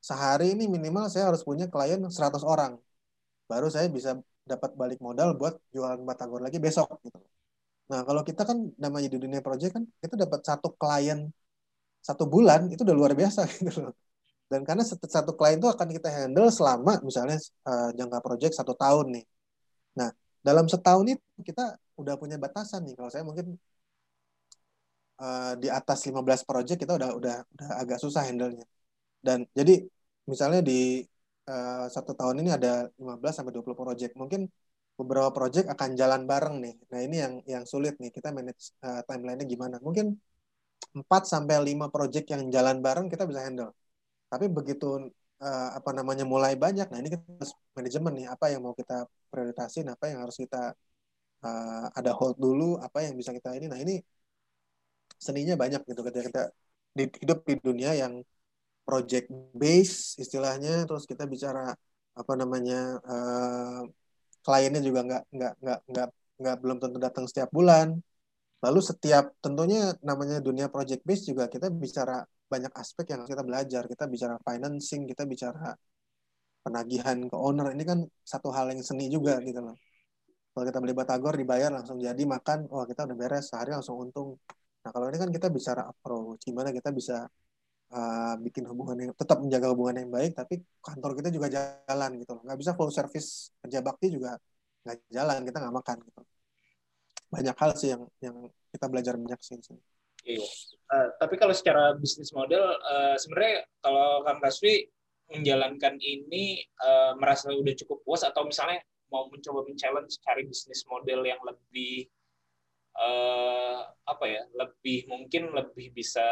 sehari 0.09 0.47
ini 0.55 0.65
minimal 0.75 1.05
saya 1.13 1.25
harus 1.31 1.43
punya 1.49 1.67
klien 1.73 2.01
100 2.03 2.43
orang 2.53 2.73
baru 3.51 3.69
saya 3.75 3.87
bisa 3.97 4.11
dapat 4.43 4.71
balik 4.81 4.99
modal 5.07 5.29
buat 5.41 5.55
jualan 5.75 6.01
batagor 6.09 6.41
lagi 6.47 6.59
besok 6.59 6.89
gitu 7.07 7.19
nah 7.93 8.01
kalau 8.09 8.23
kita 8.29 8.43
kan 8.49 8.59
namanya 8.81 9.09
di 9.13 9.19
dunia 9.21 9.41
project 9.45 9.73
kan 9.77 9.85
kita 10.01 10.15
dapat 10.25 10.41
satu 10.49 10.69
klien 10.81 11.29
satu 12.09 12.25
bulan 12.25 12.61
itu 12.73 12.81
udah 12.87 12.97
luar 12.97 13.13
biasa 13.21 13.41
gitu 13.61 13.85
loh 13.85 13.95
dan 14.51 14.61
karena 14.69 14.83
satu 14.89 15.33
klien 15.39 15.61
itu 15.61 15.69
akan 15.69 15.89
kita 15.97 16.09
handle 16.17 16.49
selama 16.49 16.93
misalnya 17.05 17.37
uh, 17.69 17.93
jangka 17.99 18.19
project 18.25 18.53
satu 18.57 18.73
tahun 18.73 19.07
nih 19.21 19.25
nah 19.99 20.09
dalam 20.41 20.65
setahun 20.73 21.05
itu 21.13 21.25
kita 21.49 21.77
udah 22.01 22.15
punya 22.17 22.37
batasan 22.41 22.81
nih 22.89 22.95
kalau 22.97 23.11
saya 23.13 23.25
mungkin 23.29 23.61
uh, 25.23 25.53
di 25.63 25.69
atas 25.79 25.99
15 26.09 26.49
project 26.49 26.79
kita 26.83 26.93
udah 26.99 27.11
udah 27.19 27.37
udah 27.55 27.69
agak 27.83 27.99
susah 28.03 28.23
handle-nya. 28.27 28.67
Dan 29.27 29.47
jadi 29.59 29.73
misalnya 30.31 30.61
di 30.65 31.03
uh, 31.51 31.87
satu 31.95 32.13
tahun 32.19 32.43
ini 32.43 32.51
ada 32.59 32.91
15 32.99 33.37
sampai 33.37 33.53
20 33.55 33.75
project. 33.81 34.13
Mungkin 34.19 34.51
beberapa 34.99 35.31
project 35.33 35.67
akan 35.75 35.91
jalan 36.01 36.23
bareng 36.31 36.57
nih. 36.65 36.75
Nah, 36.93 37.01
ini 37.07 37.17
yang 37.23 37.35
yang 37.53 37.65
sulit 37.73 37.95
nih 38.03 38.11
kita 38.17 38.29
manage 38.37 38.77
uh, 38.87 39.01
timeline-nya 39.09 39.47
gimana. 39.49 39.77
Mungkin 39.87 40.07
4 40.93 41.25
sampai 41.33 41.57
5 41.61 41.89
project 41.95 42.27
yang 42.33 42.43
jalan 42.55 42.77
bareng 42.87 43.07
kita 43.13 43.25
bisa 43.31 43.41
handle. 43.47 43.73
Tapi 44.33 44.47
begitu 44.53 44.87
uh, 45.45 45.69
apa 45.79 45.91
namanya 45.99 46.25
mulai 46.29 46.55
banyak, 46.65 46.87
nah 46.93 46.99
ini 47.03 47.11
kita 47.15 47.25
manajemen 47.77 48.13
nih, 48.19 48.27
apa 48.35 48.45
yang 48.53 48.61
mau 48.65 48.75
kita 48.81 48.95
prioritasin, 49.33 49.87
apa 49.95 50.05
yang 50.11 50.19
harus 50.25 50.37
kita 50.41 50.73
uh, 51.45 51.87
ada 51.99 52.11
hold 52.19 52.37
dulu, 52.41 52.77
apa 52.87 52.99
yang 53.05 53.15
bisa 53.21 53.31
kita 53.37 53.49
ini. 53.59 53.67
Nah, 53.73 53.81
ini 53.85 53.95
seninya 55.27 55.55
banyak 55.63 55.81
gitu 55.89 56.01
ketika 56.07 56.25
kita 56.29 56.43
hidup 57.23 57.39
di 57.49 57.55
dunia 57.63 57.91
yang 58.03 58.15
project 58.83 59.31
base 59.55 60.19
istilahnya 60.19 60.85
terus 60.89 61.05
kita 61.07 61.25
bicara 61.31 61.73
apa 62.21 62.33
namanya 62.35 62.99
uh, 63.07 63.81
kliennya 64.47 64.83
juga 64.89 65.01
nggak 65.09 65.23
nggak 65.37 65.53
nggak 65.63 65.79
nggak 65.91 66.09
nggak 66.41 66.57
belum 66.63 66.79
tentu 66.83 66.99
datang 67.07 67.25
setiap 67.31 67.51
bulan. 67.55 67.89
Lalu 68.63 68.81
setiap 68.91 69.25
tentunya 69.43 69.91
namanya 70.07 70.39
dunia 70.39 70.67
project 70.71 71.03
base 71.09 71.23
juga 71.31 71.45
kita 71.51 71.67
bicara 71.71 72.23
banyak 72.53 72.73
aspek 72.83 73.07
yang 73.13 73.23
kita 73.27 73.43
belajar. 73.49 73.83
Kita 73.91 74.05
bicara 74.07 74.37
financing 74.47 75.03
kita 75.11 75.25
bicara 75.27 75.75
penagihan 76.63 77.19
ke 77.31 77.37
owner. 77.37 77.75
Ini 77.75 77.85
kan 77.91 77.99
satu 78.23 78.49
hal 78.55 78.71
yang 78.73 78.83
seni 78.87 79.11
juga 79.11 79.39
gitu 79.43 79.61
loh. 79.67 79.77
Kalau 80.53 80.65
kita 80.69 80.79
beli 80.85 80.95
batagor 80.95 81.35
dibayar 81.41 81.71
langsung 81.73 81.97
jadi 81.97 82.23
makan 82.35 82.69
wah 82.69 82.85
kita 82.85 83.09
udah 83.09 83.17
beres 83.17 83.49
sehari 83.51 83.71
langsung 83.73 83.97
untung. 84.05 84.37
Nah 84.85 84.91
kalau 84.95 85.07
ini 85.11 85.19
kan 85.23 85.31
kita 85.33 85.49
bicara 85.49 85.83
approach, 85.89 86.45
gimana 86.45 86.69
kita 86.75 86.91
bisa 86.93 87.25
uh, 87.93 88.35
bikin 88.41 88.65
hubungan 88.67 88.97
yang 88.97 89.13
tetap 89.13 89.39
menjaga 89.39 89.69
hubungan 89.71 90.03
yang 90.03 90.11
baik, 90.11 90.33
tapi 90.33 90.65
kantor 90.81 91.13
kita 91.21 91.29
juga 91.29 91.47
jalan 91.53 92.11
gitu 92.19 92.33
loh. 92.35 92.43
Nggak 92.49 92.59
bisa 92.59 92.73
full 92.73 92.91
service 92.91 93.53
kerja 93.61 93.79
bakti 93.85 94.09
juga 94.11 94.41
nggak 94.83 94.97
jalan, 95.13 95.39
kita 95.47 95.59
nggak 95.63 95.77
makan 95.77 95.97
gitu. 96.09 96.21
Banyak 97.33 97.57
hal 97.57 97.71
sih 97.77 97.89
yang 97.93 98.03
yang 98.25 98.37
kita 98.73 98.87
belajar 98.89 99.15
banyak 99.15 99.41
sih. 99.45 99.57
Iya. 100.25 100.47
Uh, 100.93 101.09
tapi 101.21 101.35
kalau 101.37 101.55
secara 101.55 101.95
bisnis 101.97 102.33
model, 102.33 102.63
uh, 102.81 103.17
sebenarnya 103.21 103.69
kalau 103.83 104.23
Kang 104.25 104.41
Kaswi 104.41 104.87
menjalankan 105.33 105.97
ini 105.99 106.61
uh, 106.85 107.17
merasa 107.17 107.49
udah 107.49 107.75
cukup 107.85 108.05
puas 108.05 108.23
atau 108.23 108.45
misalnya 108.45 108.85
mau 109.09 109.29
mencoba 109.29 109.65
men-challenge 109.69 110.21
cari 110.25 110.45
bisnis 110.49 110.85
model 110.89 111.25
yang 111.25 111.41
lebih 111.45 112.09
uh, 112.97 113.89
apa 114.09 114.25
ya 114.29 114.43
lebih 114.57 115.09
mungkin 115.09 115.53
lebih 115.53 115.93
bisa 115.93 116.25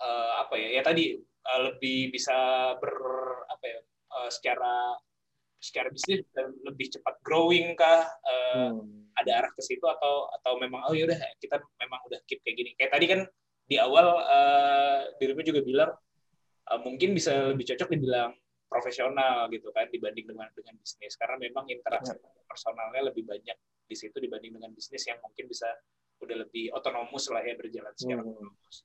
uh, 0.00 0.32
apa 0.46 0.54
ya 0.58 0.80
ya 0.80 0.82
tadi 0.82 1.18
uh, 1.20 1.60
lebih 1.70 2.14
bisa 2.14 2.72
ber 2.78 2.96
apa 3.50 3.64
ya 3.66 3.80
uh, 4.14 4.30
secara 4.30 4.96
secara 5.64 5.88
bisnis 5.88 6.20
dan 6.36 6.52
lebih 6.64 6.92
cepat 6.92 7.14
growing 7.24 7.72
kah 7.72 8.04
uh, 8.04 8.68
hmm. 8.76 9.16
ada 9.16 9.44
arah 9.44 9.50
ke 9.56 9.62
situ 9.64 9.84
atau 9.84 10.28
atau 10.40 10.60
memang 10.60 10.84
oh 10.88 10.94
yaudah 10.94 11.16
kita 11.40 11.56
memang 11.80 12.00
udah 12.04 12.20
keep 12.28 12.44
kayak 12.44 12.56
gini 12.60 12.70
kayak 12.76 12.92
tadi 12.92 13.06
kan 13.08 13.20
di 13.64 13.80
awal 13.80 14.20
uh, 14.20 15.08
dirimu 15.16 15.40
juga 15.40 15.64
bilang 15.64 15.92
uh, 16.68 16.80
mungkin 16.84 17.16
bisa 17.16 17.56
lebih 17.56 17.64
cocok 17.72 17.88
dibilang 17.96 18.36
profesional 18.68 19.48
gitu 19.48 19.72
kan 19.72 19.88
dibanding 19.88 20.28
dengan 20.28 20.52
dengan 20.52 20.74
bisnis 20.76 21.16
karena 21.16 21.40
memang 21.40 21.64
interaksi 21.72 22.12
ya. 22.12 22.28
personalnya 22.44 23.08
lebih 23.08 23.24
banyak 23.24 23.56
di 23.84 23.96
situ 23.96 24.16
dibanding 24.20 24.56
dengan 24.60 24.68
bisnis 24.72 25.04
yang 25.08 25.16
mungkin 25.24 25.48
bisa 25.48 25.68
udah 26.24 26.36
lebih 26.48 26.72
otonomus 26.72 27.28
lah 27.30 27.44
ya 27.44 27.54
berjalan 27.54 27.92
secara 27.94 28.20
hmm. 28.24 28.30
otonomus. 28.32 28.76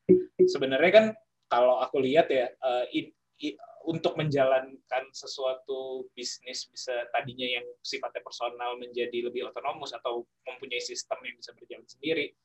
Sebenarnya 0.46 0.92
kan 0.92 1.06
kalau 1.50 1.82
aku 1.82 1.98
lihat 2.04 2.30
ya 2.30 2.52
uh, 2.62 2.86
in, 2.94 3.10
in, 3.42 3.58
untuk 3.88 4.20
menjalankan 4.20 5.04
sesuatu 5.16 6.06
bisnis 6.14 6.68
bisa 6.70 6.94
tadinya 7.16 7.48
yang 7.48 7.66
sifatnya 7.82 8.22
personal 8.22 8.76
menjadi 8.78 9.32
lebih 9.32 9.50
otonomus 9.50 9.96
atau 9.96 10.28
mempunyai 10.46 10.84
sistem 10.84 11.18
yang 11.26 11.36
bisa 11.40 11.52
berjalan 11.56 11.88
sendiri 11.88 12.36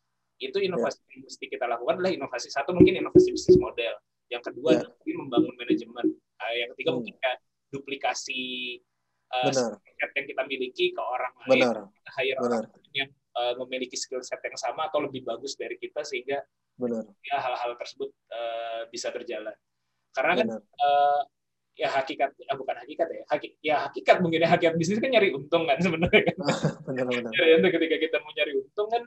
itu 0.43 0.59
inovasi 0.59 0.99
yeah. 0.99 1.11
yang 1.15 1.23
mesti 1.31 1.45
kita 1.47 1.65
lakukan 1.67 1.95
adalah 2.01 2.13
inovasi 2.15 2.49
satu 2.51 2.75
mungkin 2.75 2.99
inovasi 2.99 3.31
bisnis 3.35 3.59
model 3.59 3.95
yang 4.31 4.43
kedua 4.43 4.71
yeah. 4.75 4.83
adalah 4.83 5.15
membangun 5.15 5.55
manajemen 5.59 6.07
uh, 6.43 6.55
yang 6.55 6.69
ketiga 6.75 6.91
hmm. 6.91 6.97
mungkin 7.03 7.15
kayak 7.23 7.39
duplikasi 7.71 8.43
uh, 9.31 9.51
yang 10.15 10.27
kita 10.27 10.43
miliki 10.47 10.95
ke 10.95 11.03
orang 11.03 11.35
lain 11.51 11.63
Benar. 11.67 11.77
kita 11.91 12.11
hire 12.19 12.39
Benar. 12.39 12.63
orang 12.67 12.91
yang 12.95 13.11
uh, 13.35 13.55
memiliki 13.65 13.99
skill 13.99 14.23
set 14.23 14.41
yang 14.43 14.59
sama 14.59 14.89
atau 14.89 15.03
lebih 15.03 15.27
bagus 15.27 15.59
dari 15.59 15.77
kita 15.79 16.03
sehingga 16.07 16.43
benar. 16.79 17.05
ya 17.23 17.37
hal-hal 17.39 17.73
tersebut 17.79 18.11
eh, 18.11 18.83
bisa 18.91 19.11
berjalan. 19.15 19.55
Karena 20.15 20.33
kan 20.39 20.47
benar. 20.47 20.63
eh, 20.63 21.21
ya 21.75 21.89
hakikat 21.91 22.31
eh, 22.39 22.57
bukan 22.57 22.77
hakikat 22.87 23.09
ya, 23.11 23.23
haki, 23.31 23.49
ya 23.63 23.77
hakikat 23.91 24.17
mungkin 24.23 24.47
ya 24.47 24.49
hakikat 24.55 24.75
bisnis 24.79 25.03
kan 25.03 25.11
nyari 25.11 25.35
untung 25.35 25.67
kan 25.67 25.79
sebenarnya 25.79 26.23
kan. 26.31 26.37
benar 26.89 27.05
benar. 27.11 27.31
Nyari 27.35 27.51
untung 27.59 27.73
ketika 27.75 27.97
kita 27.99 28.17
mau 28.23 28.33
nyari 28.35 28.53
untung 28.59 28.89
kan 28.91 29.03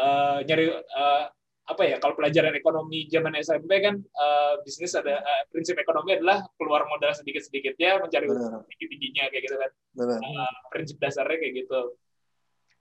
eh, 0.00 0.38
nyari 0.48 0.64
eh, 0.72 1.24
apa 1.62 1.86
ya 1.86 1.96
kalau 2.02 2.18
pelajaran 2.18 2.52
ekonomi 2.58 3.06
zaman 3.06 3.38
SMP 3.40 3.80
kan 3.80 3.94
eh, 3.96 4.54
bisnis 4.66 4.92
ada 4.98 5.20
eh, 5.24 5.42
prinsip 5.48 5.78
ekonomi 5.78 6.18
adalah 6.20 6.44
keluar 6.58 6.84
modal 6.90 7.14
sedikit 7.16 7.44
sedikitnya 7.44 8.02
mencari 8.02 8.28
untung 8.28 8.66
tinggi 8.68 8.86
tingginya 8.92 9.24
kayak 9.32 9.42
gitu 9.48 9.56
kan. 9.56 9.70
Benar. 9.96 10.18
Eh, 10.20 10.52
prinsip 10.68 10.96
dasarnya 11.00 11.38
kayak 11.38 11.54
gitu 11.64 11.96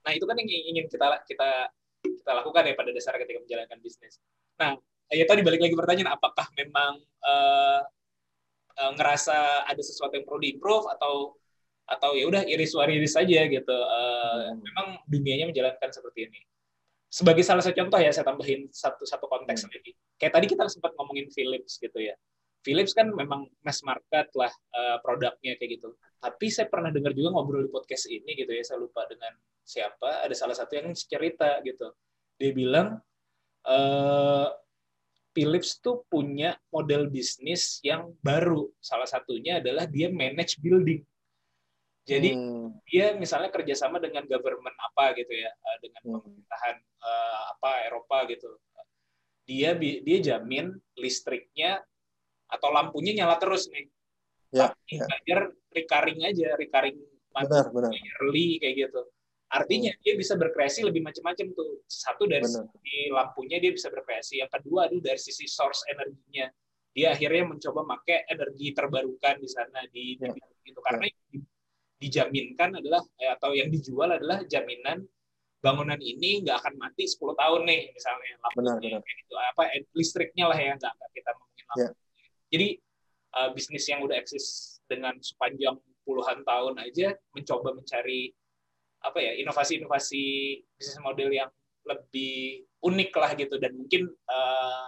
nah 0.02 0.12
itu 0.12 0.26
kan 0.26 0.36
yang 0.38 0.50
ingin 0.50 0.86
kita 0.90 1.22
kita 1.26 1.50
kita 2.02 2.32
lakukan 2.34 2.66
ya 2.66 2.74
pada 2.74 2.90
dasar 2.94 3.14
ketika 3.22 3.40
menjalankan 3.42 3.78
bisnis. 3.82 4.18
Nah 4.58 4.78
ya 5.12 5.26
tadi 5.28 5.42
balik 5.46 5.62
lagi 5.62 5.76
pertanyaan 5.78 6.16
apakah 6.16 6.48
memang 6.58 6.98
eh, 7.02 7.80
eh, 8.82 8.92
ngerasa 8.98 9.68
ada 9.70 9.82
sesuatu 9.84 10.18
yang 10.18 10.26
perlu 10.26 10.42
diimprove 10.42 10.88
atau 10.98 11.36
atau 11.86 12.16
ya 12.16 12.24
udah 12.30 12.48
iris 12.48 12.72
waris 12.74 13.12
saja 13.14 13.46
gitu 13.46 13.76
Eh, 13.76 14.42
Hmm. 14.52 14.64
memang 14.64 14.88
dunianya 15.12 15.46
menjalankan 15.52 15.92
seperti 15.92 16.32
ini. 16.32 16.40
Sebagai 17.12 17.44
salah 17.44 17.60
satu 17.60 17.76
contoh 17.76 18.00
ya 18.00 18.10
saya 18.16 18.24
tambahin 18.24 18.72
satu 18.72 19.04
satu 19.04 19.28
konteks 19.28 19.68
Hmm. 19.68 19.72
lagi. 19.76 19.92
Kayak 20.16 20.34
tadi 20.40 20.46
kita 20.48 20.64
sempat 20.72 20.96
ngomongin 20.96 21.28
Philips 21.30 21.76
gitu 21.78 22.00
ya. 22.00 22.16
Philips 22.64 22.94
kan 22.96 23.10
memang 23.12 23.50
mass 23.66 23.82
market 23.84 24.32
lah 24.38 24.50
eh, 24.50 24.98
produknya 25.04 25.60
kayak 25.60 25.82
gitu. 25.82 25.92
Tapi 26.22 26.48
saya 26.54 26.70
pernah 26.72 26.94
dengar 26.94 27.12
juga 27.12 27.34
ngobrol 27.36 27.66
di 27.68 27.72
podcast 27.74 28.08
ini 28.08 28.38
gitu 28.38 28.54
ya 28.54 28.64
saya 28.64 28.80
lupa 28.80 29.04
dengan 29.10 29.34
siapa 29.72 30.28
ada 30.28 30.36
salah 30.36 30.52
satu 30.52 30.76
yang 30.76 30.92
cerita 30.92 31.64
gitu. 31.64 31.88
Dia 32.36 32.52
bilang 32.52 33.00
eh, 33.64 34.48
Philips 35.32 35.80
tuh 35.80 36.04
punya 36.12 36.60
model 36.76 37.08
bisnis 37.08 37.80
yang 37.88 38.12
baru. 38.20 38.68
Salah 38.84 39.08
satunya 39.08 39.64
adalah 39.64 39.88
dia 39.88 40.12
manage 40.12 40.60
building. 40.60 41.00
Jadi 42.04 42.36
Hmm, 42.36 42.76
dia 42.90 43.16
misalnya 43.16 43.48
kerjasama 43.54 44.02
dengan 44.04 44.28
government 44.28 44.76
apa 44.76 45.16
gitu 45.16 45.32
ya 45.32 45.48
eh, 45.48 45.78
dengan 45.80 46.02
Hmm. 46.04 46.14
pemerintahan 46.20 46.76
eh, 46.84 47.42
apa 47.56 47.72
Eropa 47.88 48.18
gitu. 48.28 48.52
Dia 49.48 49.72
dia 49.80 50.18
jamin 50.20 50.76
listriknya 51.00 51.80
atau 52.52 52.68
lampunya 52.76 53.24
nyala 53.24 53.40
terus 53.40 53.72
nih. 53.72 53.88
Ya, 54.52 54.68
tapi 54.76 55.00
ya. 55.00 55.08
bayar 55.08 55.40
recurring 55.72 56.20
aja 56.28 56.60
recurring 56.60 57.00
benar 57.32 57.72
benar. 57.72 57.92
yearly 57.96 58.60
kayak 58.60 58.76
gitu 58.84 59.02
artinya 59.52 59.92
dia 60.00 60.16
bisa 60.16 60.40
berkreasi 60.40 60.88
lebih 60.88 61.04
macam-macam 61.04 61.52
tuh. 61.52 61.84
Satu 61.86 62.24
dari 62.24 62.48
sisi 62.48 63.12
lampunya 63.12 63.60
dia 63.60 63.72
bisa 63.76 63.92
berkreasi. 63.92 64.40
Yang 64.40 64.52
kedua 64.60 64.88
aduh 64.88 65.04
dari 65.04 65.20
sisi 65.20 65.44
source 65.46 65.84
energinya. 65.92 66.48
Dia 66.92 67.16
akhirnya 67.16 67.48
mencoba 67.48 67.88
pakai 67.88 68.28
energi 68.28 68.72
terbarukan 68.72 69.36
di 69.40 69.48
sana 69.48 69.80
di, 69.92 70.16
di 70.20 70.28
Ya. 70.28 70.36
gitu 70.68 70.80
karena 70.84 71.08
yang 71.08 71.22
di- 71.32 71.48
dijaminkan 72.02 72.80
adalah 72.80 73.00
eh, 73.18 73.32
atau 73.32 73.52
yang 73.56 73.68
dijual 73.72 74.12
adalah 74.12 74.44
jaminan 74.48 75.04
bangunan 75.62 76.00
ini 76.02 76.42
nggak 76.42 76.58
akan 76.58 76.74
mati 76.82 77.06
10 77.06 77.36
tahun 77.38 77.62
nih 77.68 77.82
misalnya. 77.94 78.34
Lampunya 78.42 78.56
Benar, 78.56 78.76
benar. 78.82 79.02
kayak 79.04 79.18
gitu. 79.24 79.34
Apa 79.38 79.64
eh, 79.72 79.82
listriknya 79.96 80.46
lah 80.50 80.58
ya 80.60 80.74
nggak 80.76 80.94
kita 81.12 81.30
ngomongin 81.36 81.66
lampu 81.70 81.80
Ya. 81.82 81.90
jadi 82.52 82.68
eh, 83.32 83.50
bisnis 83.56 83.86
yang 83.88 84.00
udah 84.04 84.16
eksis 84.20 84.46
dengan 84.88 85.16
sepanjang 85.24 85.76
puluhan 86.04 86.42
tahun 86.44 86.76
aja 86.82 87.14
mencoba 87.32 87.72
mencari 87.72 88.34
apa 89.02 89.18
ya 89.20 89.34
inovasi-inovasi 89.42 90.24
bisnis 90.78 91.02
model 91.02 91.30
yang 91.34 91.50
lebih 91.86 92.66
unik 92.86 93.12
lah 93.18 93.32
gitu 93.34 93.58
dan 93.58 93.74
mungkin 93.74 94.10
eh, 94.10 94.86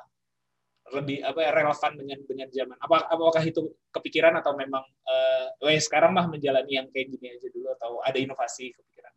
lebih 0.94 1.26
apa 1.26 1.40
ya 1.42 1.52
relevan 1.56 1.92
dengan 1.98 2.20
dengan 2.28 2.48
zaman. 2.54 2.78
Apa 2.78 3.10
apakah 3.10 3.44
itu 3.44 3.74
kepikiran 3.90 4.38
atau 4.38 4.54
memang 4.54 4.84
eh 5.10 5.48
weh, 5.66 5.80
sekarang 5.82 6.14
mah 6.14 6.30
menjalani 6.30 6.78
yang 6.78 6.88
kayak 6.94 7.10
gini 7.18 7.34
aja 7.34 7.48
dulu 7.50 7.68
atau 7.74 7.92
ada 8.06 8.20
inovasi 8.22 8.70
kepikiran? 8.70 9.14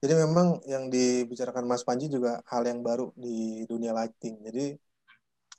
Jadi 0.00 0.16
memang 0.16 0.64
yang 0.64 0.88
dibicarakan 0.88 1.68
Mas 1.68 1.84
Panji 1.84 2.08
juga 2.08 2.40
hal 2.48 2.64
yang 2.64 2.80
baru 2.80 3.12
di 3.12 3.68
dunia 3.68 3.92
lighting. 3.92 4.40
Jadi 4.48 4.72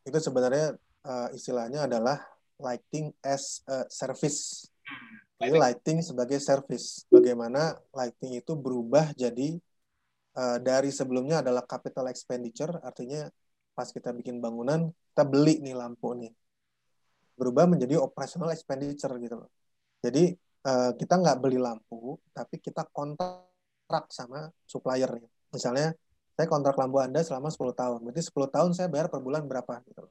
itu 0.01 0.17
sebenarnya 0.17 0.73
uh, 1.05 1.29
istilahnya 1.29 1.85
adalah 1.85 2.17
lighting 2.57 3.13
as 3.21 3.61
a 3.69 3.85
service. 3.85 4.65
Jadi 4.81 5.20
lighting 5.49 6.05
sebagai 6.05 6.37
service. 6.37 7.09
Bagaimana 7.09 7.73
lighting 7.89 8.37
itu 8.37 8.53
berubah 8.53 9.09
jadi 9.17 9.57
uh, 10.37 10.57
dari 10.61 10.93
sebelumnya 10.93 11.41
adalah 11.41 11.65
capital 11.65 12.11
expenditure, 12.13 12.77
artinya 12.85 13.25
pas 13.73 13.89
kita 13.89 14.13
bikin 14.13 14.37
bangunan 14.37 14.91
kita 15.11 15.23
beli 15.25 15.57
nih 15.63 15.73
lampu 15.73 16.13
nih, 16.13 16.31
berubah 17.39 17.65
menjadi 17.65 17.97
operational 17.97 18.53
expenditure 18.53 19.11
gitu 19.17 19.41
loh. 19.41 19.49
Jadi 20.05 20.35
uh, 20.67 20.91
kita 20.95 21.17
nggak 21.17 21.37
beli 21.41 21.57
lampu, 21.57 22.21
tapi 22.35 22.61
kita 22.61 22.85
kontrak 22.93 24.05
sama 24.13 24.51
supplier 24.69 25.09
nih. 25.17 25.31
Misalnya 25.51 25.95
saya 26.37 26.47
kontrak 26.47 26.79
lampu 26.79 26.97
Anda 27.03 27.21
selama 27.21 27.51
10 27.51 27.75
tahun. 27.75 27.99
Berarti 28.07 28.21
10 28.23 28.49
tahun 28.49 28.71
saya 28.71 28.87
bayar 28.87 29.11
per 29.11 29.19
bulan 29.19 29.45
berapa 29.45 29.83
gitu. 29.85 30.07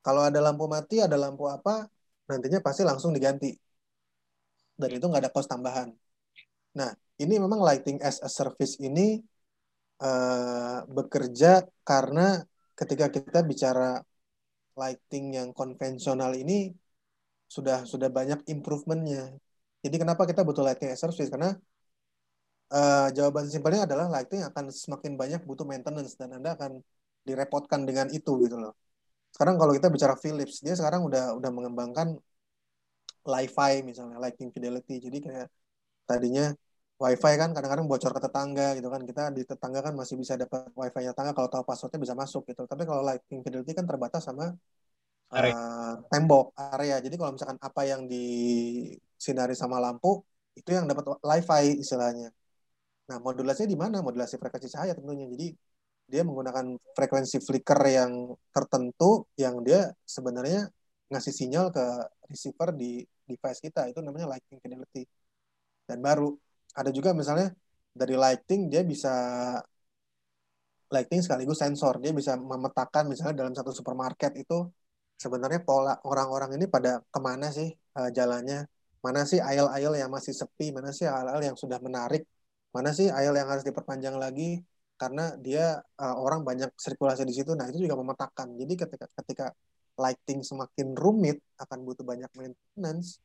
Kalau 0.00 0.22
ada 0.24 0.40
lampu 0.40 0.64
mati, 0.64 0.96
ada 1.04 1.12
lampu 1.20 1.44
apa, 1.44 1.84
nantinya 2.24 2.64
pasti 2.64 2.82
langsung 2.88 3.12
diganti. 3.12 3.52
Dan 4.80 4.90
itu 4.96 5.04
nggak 5.08 5.22
ada 5.28 5.32
cost 5.34 5.48
tambahan. 5.52 5.88
Nah, 6.78 6.90
ini 7.22 7.34
memang 7.44 7.60
lighting 7.68 7.98
as 8.00 8.16
a 8.24 8.30
service 8.38 8.74
ini 8.80 9.20
uh, 10.00 10.78
bekerja 10.96 11.68
karena 11.84 12.40
ketika 12.78 13.06
kita 13.12 13.40
bicara 13.50 14.00
lighting 14.80 15.24
yang 15.38 15.48
konvensional 15.52 16.32
ini 16.42 16.72
sudah 17.54 17.84
sudah 17.84 18.08
banyak 18.08 18.40
improvementnya. 18.48 19.36
Jadi 19.84 19.96
kenapa 20.02 20.22
kita 20.30 20.40
butuh 20.48 20.64
lighting 20.64 20.88
as 20.94 21.00
a 21.00 21.02
service? 21.04 21.28
Karena 21.28 21.52
Uh, 22.70 23.10
jawaban 23.18 23.50
simpelnya 23.50 23.82
adalah 23.82 24.06
lighting 24.06 24.46
akan 24.46 24.70
semakin 24.70 25.18
banyak 25.18 25.42
butuh 25.42 25.66
maintenance 25.66 26.14
dan 26.14 26.38
Anda 26.38 26.54
akan 26.54 26.78
direpotkan 27.26 27.82
dengan 27.82 28.06
itu 28.14 28.30
gitu 28.46 28.62
loh. 28.62 28.78
Sekarang 29.34 29.58
kalau 29.58 29.74
kita 29.74 29.90
bicara 29.90 30.14
Philips, 30.14 30.62
dia 30.62 30.78
sekarang 30.78 31.02
udah 31.02 31.34
udah 31.34 31.50
mengembangkan 31.50 32.14
Li-Fi 33.24 33.72
misalnya, 33.84 34.16
lighting 34.22 34.50
fidelity. 34.54 34.94
Jadi 35.02 35.18
kayak 35.20 35.48
tadinya 36.08 36.52
WiFi 37.00 37.32
kan 37.40 37.50
kadang-kadang 37.56 37.88
bocor 37.88 38.12
ke 38.12 38.20
tetangga 38.20 38.76
gitu 38.76 38.88
kan. 38.92 39.00
Kita 39.08 39.22
di 39.32 39.42
tetangga 39.48 39.80
kan 39.80 39.96
masih 39.96 40.20
bisa 40.20 40.36
dapat 40.36 40.68
WiFi-nya 40.76 41.16
tetangga 41.16 41.32
kalau 41.32 41.48
tahu 41.48 41.64
passwordnya 41.64 41.96
bisa 42.04 42.12
masuk 42.12 42.44
gitu. 42.52 42.68
Tapi 42.68 42.84
kalau 42.84 43.00
lighting 43.00 43.40
fidelity 43.40 43.72
kan 43.72 43.88
terbatas 43.88 44.28
sama 44.28 44.52
Area. 45.32 45.56
uh, 45.56 45.94
tembok 46.12 46.52
area. 46.58 47.00
Jadi 47.00 47.14
kalau 47.16 47.32
misalkan 47.32 47.56
apa 47.56 47.82
yang 47.88 48.04
disinari 48.04 49.56
sama 49.56 49.80
lampu 49.80 50.20
itu 50.52 50.70
yang 50.76 50.84
dapat 50.84 51.16
Li-Fi 51.24 51.80
istilahnya. 51.80 52.28
Nah, 53.08 53.16
modulasinya 53.18 53.70
di 53.72 53.78
mana? 53.80 53.96
Modulasi 54.04 54.36
frekuensi 54.36 54.68
cahaya 54.68 54.92
tentunya. 54.92 55.24
Jadi 55.24 55.56
dia 56.10 56.22
menggunakan 56.26 56.76
frekuensi 56.92 57.38
flicker 57.40 57.80
yang 57.86 58.34
tertentu 58.52 59.24
yang 59.40 59.62
dia 59.64 59.88
sebenarnya 60.04 60.68
ngasih 61.08 61.32
sinyal 61.32 61.72
ke 61.72 61.84
receiver 62.32 62.68
di 62.80 63.02
device 63.28 63.60
kita. 63.66 63.80
Itu 63.90 64.00
namanya 64.06 64.26
lighting 64.32 64.58
fidelity. 64.62 65.02
Dan 65.88 65.98
baru 66.06 66.28
ada 66.78 66.90
juga 66.94 67.10
misalnya 67.20 67.50
dari 67.90 68.14
lighting 68.14 68.60
dia 68.72 68.82
bisa 68.86 69.10
lighting 70.94 71.20
sekaligus 71.24 71.58
sensor. 71.62 71.94
Dia 72.02 72.12
bisa 72.14 72.32
memetakan 72.38 73.04
misalnya 73.12 73.34
dalam 73.40 73.54
satu 73.58 73.70
supermarket 73.74 74.32
itu 74.42 74.54
sebenarnya 75.22 75.60
pola 75.68 75.92
orang-orang 76.10 76.50
ini 76.56 76.66
pada 76.74 77.02
ke 77.14 77.20
mana 77.20 77.46
sih 77.50 77.68
uh, 77.98 78.10
jalannya? 78.14 78.66
Mana 79.04 79.20
sih 79.30 79.40
aisle-aisle 79.40 79.96
yang 80.02 80.10
masih 80.16 80.34
sepi? 80.40 80.66
Mana 80.76 80.90
sih 80.92 81.06
aisle-aisle 81.08 81.46
yang 81.48 81.58
sudah 81.62 81.78
menarik? 81.86 82.22
mana 82.76 82.90
sih 82.98 83.06
aisle 83.16 83.36
yang 83.40 83.48
harus 83.52 83.64
diperpanjang 83.68 84.16
lagi 84.24 84.42
karena 85.00 85.22
dia 85.46 85.80
uh, 86.02 86.16
orang 86.24 86.40
banyak 86.48 86.70
sirkulasi 86.84 87.22
di 87.30 87.34
situ. 87.38 87.50
Nah, 87.58 87.66
itu 87.70 87.78
juga 87.84 87.96
memetakan. 88.02 88.48
Jadi 88.60 88.72
ketika 88.82 89.06
ketika 89.18 89.46
lighting 90.00 90.40
semakin 90.40 90.96
rumit 90.96 91.38
akan 91.60 91.84
butuh 91.84 92.02
banyak 92.02 92.30
maintenance 92.32 93.20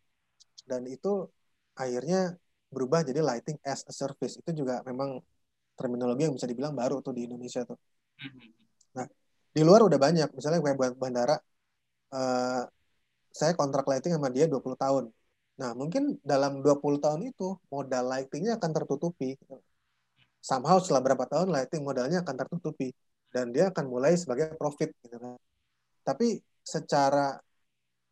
dan 0.68 0.84
itu 0.90 1.32
akhirnya 1.78 2.36
berubah 2.74 3.08
jadi 3.08 3.22
lighting 3.24 3.56
as 3.64 3.88
a 3.88 3.94
service. 3.96 4.36
Itu 4.42 4.52
juga 4.52 4.84
memang 4.84 5.22
terminologi 5.80 6.28
yang 6.28 6.36
bisa 6.36 6.48
dibilang 6.50 6.76
baru 6.76 7.00
tuh 7.00 7.16
di 7.16 7.28
Indonesia 7.28 7.64
tuh. 7.64 7.80
Nah, 8.96 9.08
di 9.56 9.62
luar 9.64 9.88
udah 9.88 10.00
banyak. 10.00 10.30
Misalnya 10.36 10.60
kayak 10.60 10.78
buat 10.80 10.94
bandara 11.00 11.36
uh, 12.16 12.64
saya 13.32 13.52
kontrak 13.56 13.86
lighting 13.88 14.16
sama 14.16 14.32
dia 14.32 14.48
20 14.48 14.76
tahun. 14.76 15.06
Nah, 15.56 15.72
mungkin 15.72 16.20
dalam 16.24 16.60
20 16.60 17.00
tahun 17.00 17.22
itu 17.32 17.56
modal 17.72 18.04
lightingnya 18.12 18.60
akan 18.60 18.72
tertutupi. 18.76 19.40
Somehow 20.44 20.78
setelah 20.84 21.02
berapa 21.04 21.26
tahun 21.28 21.48
lighting 21.52 21.82
modalnya 21.84 22.22
akan 22.24 22.36
tertutupi 22.36 22.92
dan 23.32 23.52
dia 23.56 23.72
akan 23.72 23.86
mulai 23.88 24.14
sebagai 24.16 24.56
profit 24.60 24.92
gitu 25.04 25.18
kan. 25.20 25.36
Tapi 26.06 26.40
secara 26.74 27.38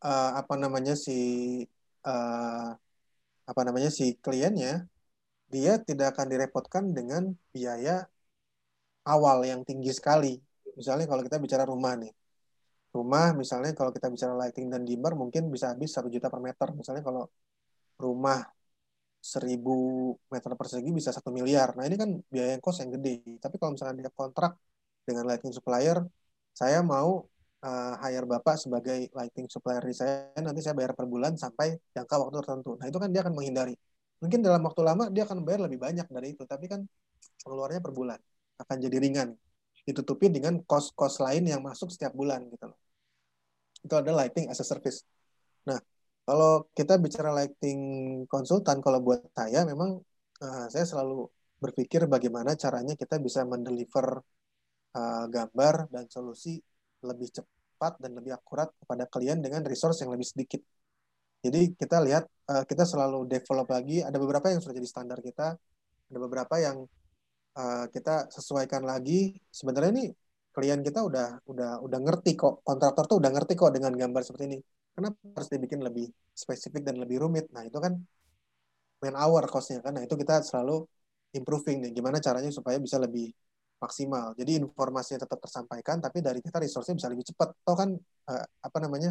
uh, 0.06 0.30
apa 0.40 0.54
namanya 0.62 0.94
si 0.94 1.12
uh, 2.06 2.68
apa 3.50 3.60
namanya 3.66 3.90
si 3.98 4.04
kliennya 4.24 4.86
dia 5.52 5.72
tidak 5.88 6.16
akan 6.16 6.26
direpotkan 6.32 6.84
dengan 6.96 7.22
biaya 7.54 8.08
awal 9.06 9.38
yang 9.44 9.60
tinggi 9.68 9.92
sekali. 9.98 10.40
Misalnya 10.78 11.06
kalau 11.10 11.22
kita 11.26 11.38
bicara 11.44 11.64
rumah 11.72 11.94
nih, 12.02 12.12
rumah 12.96 13.26
misalnya 13.40 13.70
kalau 13.78 13.90
kita 13.96 14.08
bicara 14.14 14.34
lighting 14.42 14.66
dan 14.72 14.82
dimmer 14.88 15.12
mungkin 15.14 15.42
bisa 15.54 15.66
habis 15.72 15.90
satu 15.94 16.08
juta 16.14 16.26
per 16.32 16.40
meter. 16.42 16.68
Misalnya 16.74 17.02
kalau 17.08 17.22
rumah 18.00 18.38
seribu 19.32 19.72
meter 20.32 20.52
persegi 20.60 20.90
bisa 20.98 21.10
satu 21.16 21.30
miliar. 21.32 21.68
Nah 21.76 21.84
ini 21.88 21.96
kan 22.02 22.10
biaya 22.32 22.58
kos 22.64 22.76
yang 22.82 22.90
gede. 22.96 23.38
Tapi 23.42 23.54
kalau 23.60 23.72
misalnya 23.76 23.94
dia 24.04 24.12
kontrak 24.12 24.52
dengan 25.06 25.24
lighting 25.28 25.52
supplier, 25.56 25.98
saya 26.60 26.78
mau 26.84 27.24
uh, 27.64 27.92
hire 28.04 28.26
bapak 28.28 28.60
sebagai 28.60 29.08
lighting 29.16 29.48
supplier 29.48 29.80
di 29.80 29.96
saya, 29.96 30.28
nanti 30.38 30.60
saya 30.60 30.76
bayar 30.76 30.92
per 30.92 31.08
bulan 31.08 31.34
sampai 31.40 31.80
jangka 31.96 32.14
waktu 32.20 32.36
tertentu. 32.44 32.76
Nah 32.76 32.86
itu 32.86 32.98
kan 33.00 33.08
dia 33.08 33.24
akan 33.24 33.34
menghindari. 33.34 33.74
Mungkin 34.20 34.40
dalam 34.44 34.60
waktu 34.64 34.80
lama 34.84 35.04
dia 35.08 35.24
akan 35.24 35.42
bayar 35.42 35.64
lebih 35.66 35.80
banyak 35.80 36.06
dari 36.08 36.36
itu, 36.36 36.44
tapi 36.44 36.68
kan 36.68 36.84
pengeluarannya 37.42 37.82
per 37.82 37.92
bulan 37.96 38.20
akan 38.60 38.76
jadi 38.84 38.96
ringan. 39.00 39.28
Ditutupi 39.84 40.32
dengan 40.32 40.60
kos-kos 40.64 41.20
lain 41.20 41.44
yang 41.44 41.60
masuk 41.60 41.92
setiap 41.92 42.12
bulan 42.16 42.44
gitu 42.52 42.72
loh. 42.72 42.78
Itu 43.84 43.94
ada 44.00 44.12
lighting 44.12 44.48
as 44.48 44.60
a 44.60 44.66
service. 44.66 45.04
Nah, 45.68 45.76
kalau 46.24 46.68
kita 46.72 46.96
bicara 46.96 47.32
lighting 47.36 47.80
konsultan, 48.28 48.80
kalau 48.80 49.04
buat 49.04 49.20
saya 49.36 49.68
memang 49.68 50.00
uh, 50.40 50.66
saya 50.72 50.88
selalu 50.88 51.28
berpikir 51.60 52.08
bagaimana 52.08 52.56
caranya 52.56 52.96
kita 52.96 53.20
bisa 53.20 53.44
mendeliver 53.44 54.24
uh, 54.96 55.24
gambar 55.28 55.92
dan 55.92 56.08
solusi 56.08 56.60
lebih 57.04 57.28
cepat 57.30 58.00
dan 58.00 58.16
lebih 58.16 58.34
akurat 58.34 58.72
kepada 58.80 59.04
klien 59.06 59.38
dengan 59.38 59.62
resource 59.62 60.02
yang 60.02 60.10
lebih 60.10 60.26
sedikit. 60.26 60.60
Jadi 61.44 61.76
kita 61.76 62.00
lihat 62.00 62.24
uh, 62.48 62.64
kita 62.64 62.88
selalu 62.88 63.28
develop 63.28 63.68
lagi. 63.68 64.00
Ada 64.00 64.16
beberapa 64.16 64.48
yang 64.48 64.64
sudah 64.64 64.74
jadi 64.74 64.88
standar 64.88 65.20
kita, 65.20 65.54
ada 66.08 66.18
beberapa 66.18 66.56
yang 66.56 66.88
uh, 67.60 67.86
kita 67.92 68.32
sesuaikan 68.32 68.82
lagi. 68.88 69.36
Sebenarnya 69.52 69.92
ini 69.92 70.06
klien 70.54 70.80
kita 70.86 71.02
udah 71.02 71.42
udah 71.50 71.82
udah 71.82 71.98
ngerti 71.98 72.38
kok 72.38 72.62
kontraktor 72.62 73.10
tuh 73.10 73.18
udah 73.18 73.30
ngerti 73.34 73.58
kok 73.58 73.74
dengan 73.74 73.90
gambar 73.90 74.22
seperti 74.22 74.44
ini 74.54 74.58
kenapa 74.94 75.18
harus 75.34 75.50
dibikin 75.50 75.82
lebih 75.82 76.06
spesifik 76.30 76.86
dan 76.86 77.02
lebih 77.02 77.26
rumit 77.26 77.50
nah 77.50 77.66
itu 77.66 77.74
kan 77.82 77.98
man 79.02 79.14
hour 79.18 79.42
costnya 79.50 79.82
kan 79.82 79.98
nah 79.98 80.06
itu 80.06 80.14
kita 80.14 80.46
selalu 80.46 80.86
improving 81.34 81.82
nih 81.82 81.90
gimana 81.90 82.22
caranya 82.22 82.54
supaya 82.54 82.78
bisa 82.78 83.02
lebih 83.02 83.34
maksimal. 83.84 84.32
Jadi 84.40 84.58
informasinya 84.64 85.20
tetap 85.28 85.38
tersampaikan 85.44 86.00
tapi 86.00 86.18
dari 86.24 86.40
kita 86.40 86.56
resource-nya 86.64 86.96
bisa 86.96 87.08
lebih 87.12 87.26
cepat. 87.28 87.48
Atau 87.64 87.74
kan 87.76 87.90
uh, 88.32 88.44
apa 88.64 88.78
namanya 88.80 89.10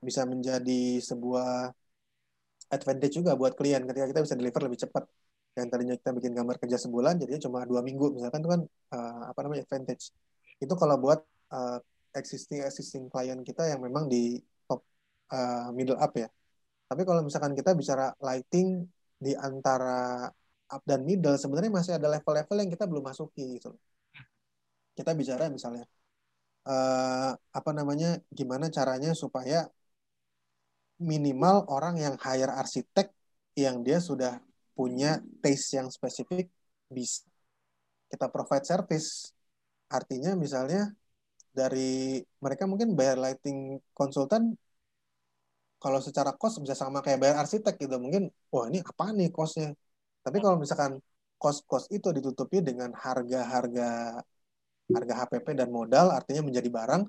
bisa 0.00 0.22
menjadi 0.24 1.02
sebuah 1.02 1.74
advantage 2.70 3.14
juga 3.18 3.34
buat 3.34 3.52
klien. 3.58 3.82
Ketika 3.84 4.06
kita 4.10 4.20
bisa 4.24 4.34
deliver 4.38 4.62
lebih 4.70 4.80
cepat. 4.86 5.04
Yang 5.58 5.66
tadinya 5.74 5.94
kita 5.98 6.10
bikin 6.14 6.32
gambar 6.38 6.56
kerja 6.62 6.78
sebulan 6.78 7.14
jadinya 7.18 7.40
cuma 7.42 7.58
dua 7.66 7.82
minggu. 7.82 8.14
Misalkan 8.14 8.38
itu 8.46 8.50
kan 8.54 8.60
uh, 8.94 9.22
apa 9.34 9.40
namanya 9.42 9.66
advantage. 9.66 10.14
Itu 10.62 10.78
kalau 10.78 10.96
buat 11.02 11.20
uh, 11.50 11.82
existing 12.14 12.62
existing 12.62 13.10
klien 13.10 13.42
kita 13.42 13.66
yang 13.66 13.82
memang 13.82 14.06
di 14.06 14.38
uh, 15.30 15.68
middle 15.74 15.98
up 15.98 16.12
ya. 16.14 16.28
Tapi 16.90 17.02
kalau 17.06 17.22
misalkan 17.22 17.54
kita 17.54 17.74
bicara 17.74 18.10
lighting 18.18 18.82
di 19.14 19.32
antara 19.38 20.26
up 20.74 20.82
dan 20.86 21.00
middle, 21.08 21.36
sebenarnya 21.36 21.72
masih 21.78 21.92
ada 21.98 22.08
level-level 22.14 22.56
yang 22.62 22.70
kita 22.74 22.84
belum 22.90 23.04
masuki 23.10 23.58
gitu. 23.58 23.74
Kita 24.96 25.10
bicara 25.18 25.50
misalnya 25.50 25.84
uh, 26.66 27.32
apa 27.34 27.70
namanya, 27.74 28.18
gimana 28.30 28.66
caranya 28.70 29.10
supaya 29.12 29.66
minimal 31.00 31.64
orang 31.72 31.96
yang 31.96 32.14
hire 32.20 32.52
arsitek 32.52 33.08
yang 33.56 33.80
dia 33.86 33.98
sudah 33.98 34.38
punya 34.76 35.20
taste 35.42 35.76
yang 35.76 35.88
spesifik 35.88 36.48
bisa 36.92 37.24
kita 38.10 38.26
provide 38.28 38.66
service. 38.66 39.30
Artinya 39.90 40.34
misalnya 40.34 40.90
dari 41.50 42.22
mereka 42.42 42.64
mungkin 42.70 42.94
bayar 42.98 43.18
lighting 43.18 43.78
konsultan 43.94 44.54
kalau 45.82 45.98
secara 45.98 46.30
kos 46.36 46.60
bisa 46.62 46.76
sama 46.76 47.00
kayak 47.04 47.18
bayar 47.22 47.36
arsitek 47.42 47.74
gitu 47.80 47.96
mungkin 47.98 48.28
wah 48.52 48.68
ini 48.70 48.78
apa 48.84 49.04
nih 49.16 49.28
kosnya 49.32 49.74
tapi 50.24 50.36
kalau 50.44 50.56
misalkan 50.62 50.92
kos-kos 51.40 51.88
itu 51.96 52.08
ditutupi 52.16 52.60
dengan 52.68 52.90
harga-harga 53.04 54.20
harga 54.90 55.14
HPP 55.22 55.46
dan 55.60 55.68
modal 55.70 56.06
artinya 56.18 56.42
menjadi 56.48 56.68
barang 56.68 57.02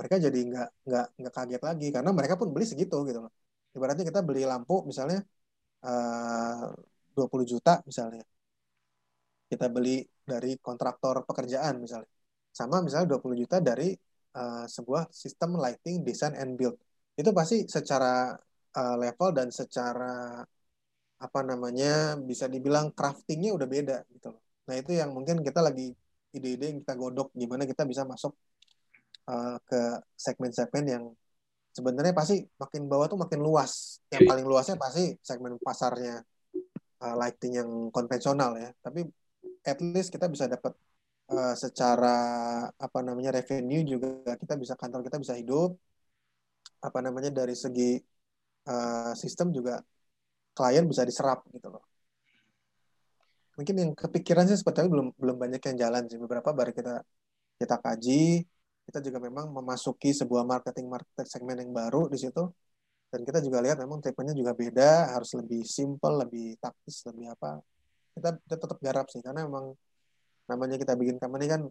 mereka 0.00 0.16
jadi 0.26 0.38
nggak 0.50 0.68
nggak 0.88 1.06
nggak 1.20 1.34
kaget 1.36 1.62
lagi. 1.68 1.86
Karena 1.94 2.10
mereka 2.18 2.34
pun 2.40 2.48
beli 2.54 2.64
segitu 2.64 2.96
gitu 3.08 3.20
loh. 3.24 3.32
Ibaratnya 3.76 4.04
kita 4.10 4.20
beli 4.28 4.42
lampu 4.48 4.74
misalnya 4.90 5.18
eh, 5.84 6.64
uh, 6.72 7.16
20 7.16 7.44
juta 7.52 7.72
misalnya. 7.88 8.24
Kita 9.50 9.66
beli 9.74 10.00
dari 10.30 10.56
kontraktor 10.66 11.26
pekerjaan 11.28 11.74
misalnya. 11.84 12.08
Sama 12.58 12.76
misalnya 12.86 13.06
20 13.12 13.42
juta 13.42 13.56
dari 13.60 13.92
uh, 14.40 14.64
sebuah 14.64 15.02
sistem 15.22 15.50
lighting 15.60 15.96
design 16.08 16.34
and 16.40 16.56
build. 16.58 16.76
Itu 17.20 17.30
pasti 17.36 17.66
secara 17.68 18.32
uh, 18.80 18.96
level 18.96 19.28
dan 19.36 19.48
secara 19.52 20.40
apa 21.20 21.40
namanya 21.44 22.16
bisa 22.16 22.48
dibilang 22.48 22.90
craftingnya 22.96 23.52
udah 23.52 23.68
beda 23.68 23.96
gitu 24.08 24.32
loh. 24.32 24.42
Nah 24.66 24.74
itu 24.80 24.96
yang 24.96 25.12
mungkin 25.12 25.44
kita 25.44 25.60
lagi 25.60 25.92
ide-ide 26.32 26.72
yang 26.72 26.78
kita 26.80 26.94
godok 26.96 27.28
gimana 27.36 27.68
kita 27.68 27.84
bisa 27.84 28.08
masuk 28.08 28.32
uh, 29.28 29.56
ke 29.68 29.80
segmen-segmen 30.16 30.84
yang 30.88 31.04
sebenarnya 31.76 32.14
pasti 32.16 32.40
makin 32.56 32.88
bawah 32.88 33.06
tuh 33.12 33.20
makin 33.20 33.40
luas. 33.44 34.00
Yang 34.08 34.22
paling 34.30 34.46
luasnya 34.48 34.76
pasti 34.80 35.12
segmen 35.20 35.60
pasarnya 35.60 36.24
uh, 37.04 37.14
lighting 37.20 37.52
yang 37.60 37.70
konvensional 37.92 38.56
ya. 38.56 38.72
Tapi 38.80 39.04
at 39.66 39.78
least 39.84 40.08
kita 40.14 40.26
bisa 40.32 40.48
dapat 40.48 40.72
uh, 41.30 41.54
secara 41.54 42.16
apa 42.74 42.98
namanya 43.04 43.36
revenue 43.36 43.84
juga 43.84 44.34
kita 44.40 44.56
bisa 44.56 44.74
kantor 44.74 45.04
kita 45.04 45.20
bisa 45.20 45.36
hidup 45.36 45.76
apa 46.80 46.98
namanya 47.04 47.28
dari 47.28 47.52
segi 47.52 48.00
uh, 48.68 49.12
sistem 49.12 49.52
juga 49.52 49.84
klien 50.60 50.84
bisa 50.84 51.08
diserap 51.08 51.40
gitu 51.48 51.72
loh. 51.72 51.80
Mungkin 53.56 53.74
yang 53.80 53.90
kepikiran 53.96 54.44
sih 54.44 54.60
sebetulnya 54.60 54.92
belum 54.92 55.06
belum 55.16 55.36
banyak 55.40 55.60
yang 55.72 55.76
jalan 55.88 56.02
sih. 56.04 56.20
Beberapa 56.20 56.52
baru 56.52 56.76
kita 56.76 57.00
kita 57.56 57.76
kaji, 57.80 58.44
kita 58.84 59.00
juga 59.00 59.18
memang 59.24 59.48
memasuki 59.48 60.12
sebuah 60.12 60.44
marketing 60.44 60.92
market 60.92 61.24
segmen 61.24 61.56
yang 61.56 61.72
baru 61.72 62.12
di 62.12 62.20
situ. 62.20 62.44
Dan 63.10 63.26
kita 63.26 63.42
juga 63.42 63.58
lihat 63.64 63.80
memang 63.80 63.98
tipenya 64.04 64.36
juga 64.36 64.52
beda, 64.54 65.16
harus 65.16 65.34
lebih 65.34 65.66
simple, 65.66 66.14
lebih 66.22 66.54
taktis, 66.62 67.02
lebih 67.08 67.34
apa. 67.34 67.58
Kita, 68.14 68.38
kita 68.38 68.54
tetap 68.54 68.78
garap 68.78 69.06
sih, 69.10 69.18
karena 69.18 69.42
memang 69.50 69.74
namanya 70.46 70.78
kita 70.78 70.94
bikin 70.94 71.18
company 71.18 71.50
kan 71.50 71.66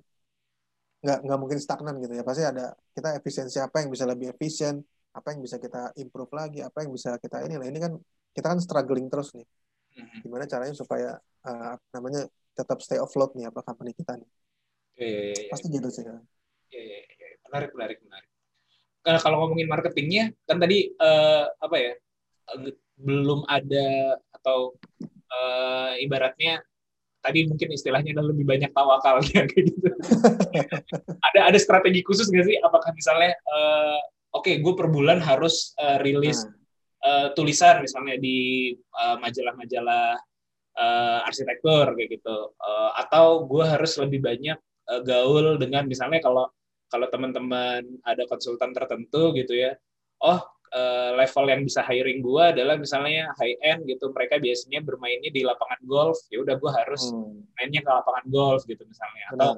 nggak 1.00 1.20
nggak 1.24 1.40
mungkin 1.40 1.60
stagnan 1.64 1.96
gitu 2.04 2.12
ya. 2.12 2.28
Pasti 2.28 2.44
ada 2.44 2.76
kita 2.92 3.16
efisiensi 3.16 3.56
apa 3.64 3.80
yang 3.80 3.88
bisa 3.88 4.04
lebih 4.04 4.36
efisien, 4.36 4.84
apa 5.16 5.34
yang 5.34 5.42
bisa 5.42 5.58
kita 5.58 5.90
improve 5.98 6.32
lagi 6.34 6.60
apa 6.62 6.86
yang 6.86 6.92
bisa 6.94 7.18
kita 7.18 7.42
ini 7.46 7.58
lah 7.58 7.68
ini 7.68 7.80
kan 7.82 7.93
kita 8.34 8.47
kan 8.56 8.60
struggling 8.62 9.08
terus 9.08 9.34
nih 9.36 9.46
mm-hmm. 9.46 10.20
gimana 10.26 10.43
caranya 10.46 10.76
supaya 10.76 11.18
uh, 11.46 11.74
namanya 11.96 12.28
tetap 12.54 12.80
stay 12.84 13.00
afloat 13.00 13.34
nih 13.36 13.47
apa 13.47 13.64
company 13.64 13.96
kita 13.96 14.18
nih 14.18 14.30
yeah, 15.00 15.10
yeah, 15.10 15.26
yeah, 15.36 15.50
pasti 15.51 15.68
gitu 15.72 15.89
sih 15.89 16.04
kan 16.06 16.22
yeah. 16.74 17.04
menarik 17.50 17.72
menarik 17.74 18.00
menarik 18.06 18.30
karena 19.00 19.20
kalau 19.24 19.38
ngomongin 19.46 19.68
marketingnya 19.72 20.26
kan 20.43 20.60
tadi 20.60 20.92
uh, 21.00 21.47
apa 21.64 21.76
ya 21.80 21.93
belum 23.00 23.47
ada 23.47 24.20
atau 24.36 24.76
uh, 25.32 25.93
ibaratnya 26.04 26.60
tadi 27.20 27.47
mungkin 27.47 27.76
istilahnya 27.76 28.16
adalah 28.16 28.32
lebih 28.32 28.46
banyak 28.47 28.72
tawakalnya 28.72 29.42
kayak 29.51 29.66
gitu. 29.72 29.89
ada 31.20 31.39
ada 31.51 31.58
strategi 31.60 32.00
khusus 32.04 32.32
nggak 32.32 32.47
sih? 32.47 32.58
Apakah 32.64 32.92
misalnya 32.96 33.36
uh, 33.51 34.00
oke 34.36 34.47
okay, 34.47 34.64
gue 34.64 34.74
per 34.76 34.88
bulan 34.88 35.20
harus 35.20 35.76
uh, 35.80 36.00
rilis 36.00 36.47
hmm. 36.47 36.59
Uh, 37.04 37.28
tulisan 37.36 37.84
misalnya 37.84 38.16
di 38.20 38.71
uh, 38.76 39.17
majalah-majalah 39.20 40.20
uh, 40.80 41.20
arsitektur 41.28 41.96
kayak 41.96 42.20
gitu. 42.20 42.38
Uh, 42.59 42.92
atau 43.00 43.46
gue 43.47 43.66
harus 43.66 43.93
lebih 44.00 44.24
banyak 44.24 44.58
uh, 44.89 45.01
gaul 45.04 45.59
dengan 45.59 45.86
misalnya 45.86 46.20
kalau 46.24 46.47
kalau 46.89 47.05
teman-teman 47.13 47.86
ada 48.01 48.26
konsultan 48.26 48.74
tertentu 48.74 49.32
gitu 49.38 49.54
ya. 49.54 49.78
Oh 50.20 50.42
uh, 50.74 51.12
level 51.16 51.46
yang 51.50 51.62
bisa 51.66 51.82
hiring 51.86 52.20
gue 52.21 52.43
adalah 52.55 52.76
misalnya 52.78 53.30
high 53.38 53.58
end 53.62 53.86
gitu. 53.86 54.09
Mereka 54.09 54.42
biasanya 54.42 54.82
bermainnya 54.82 55.30
di 55.30 55.46
lapangan 55.46 55.80
golf. 55.86 56.17
Ya 56.34 56.42
udah 56.42 56.58
gue 56.58 56.71
harus 56.74 57.13
hmm. 57.13 57.55
mainnya 57.58 57.82
ke 57.86 57.92
lapangan 57.92 58.26
golf 58.30 58.62
gitu 58.66 58.84
misalnya. 58.86 59.26
Atau 59.34 59.50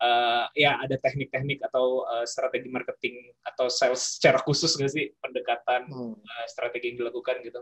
uh, 0.00 0.44
ya 0.56 0.80
ada 0.80 0.96
teknik-teknik 0.96 1.60
atau 1.64 2.02
uh, 2.08 2.26
strategi 2.26 2.72
marketing 2.72 3.30
atau 3.44 3.68
sales 3.68 4.18
secara 4.18 4.40
khusus 4.40 4.72
nggak 4.74 4.90
sih 4.90 5.06
pendekatan 5.20 5.86
hmm. 5.86 6.14
uh, 6.18 6.46
strategi 6.48 6.92
yang 6.92 7.06
dilakukan 7.06 7.44
gitu? 7.44 7.60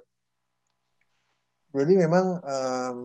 Jadi 1.75 1.95
memang 2.01 2.41
um, 2.41 2.97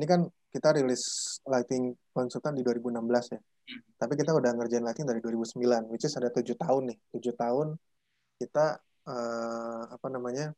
ini 0.00 0.06
kan 0.08 0.24
kita 0.48 0.72
rilis 0.76 1.36
lighting 1.44 1.92
konsultan 2.14 2.56
di 2.56 2.62
2016 2.64 3.36
ya. 3.36 3.40
Hmm. 3.40 3.80
Tapi 4.00 4.12
kita 4.16 4.32
udah 4.32 4.50
ngerjain 4.56 4.84
lighting 4.84 5.06
dari 5.06 5.20
2009, 5.20 5.92
which 5.92 6.08
is 6.08 6.14
ada 6.16 6.32
tujuh 6.32 6.56
tahun 6.56 6.94
nih. 6.94 6.98
Tujuh 7.18 7.34
tahun 7.36 7.76
kita 8.40 8.80
uh, 9.06 9.82
apa 9.92 10.08
namanya 10.08 10.56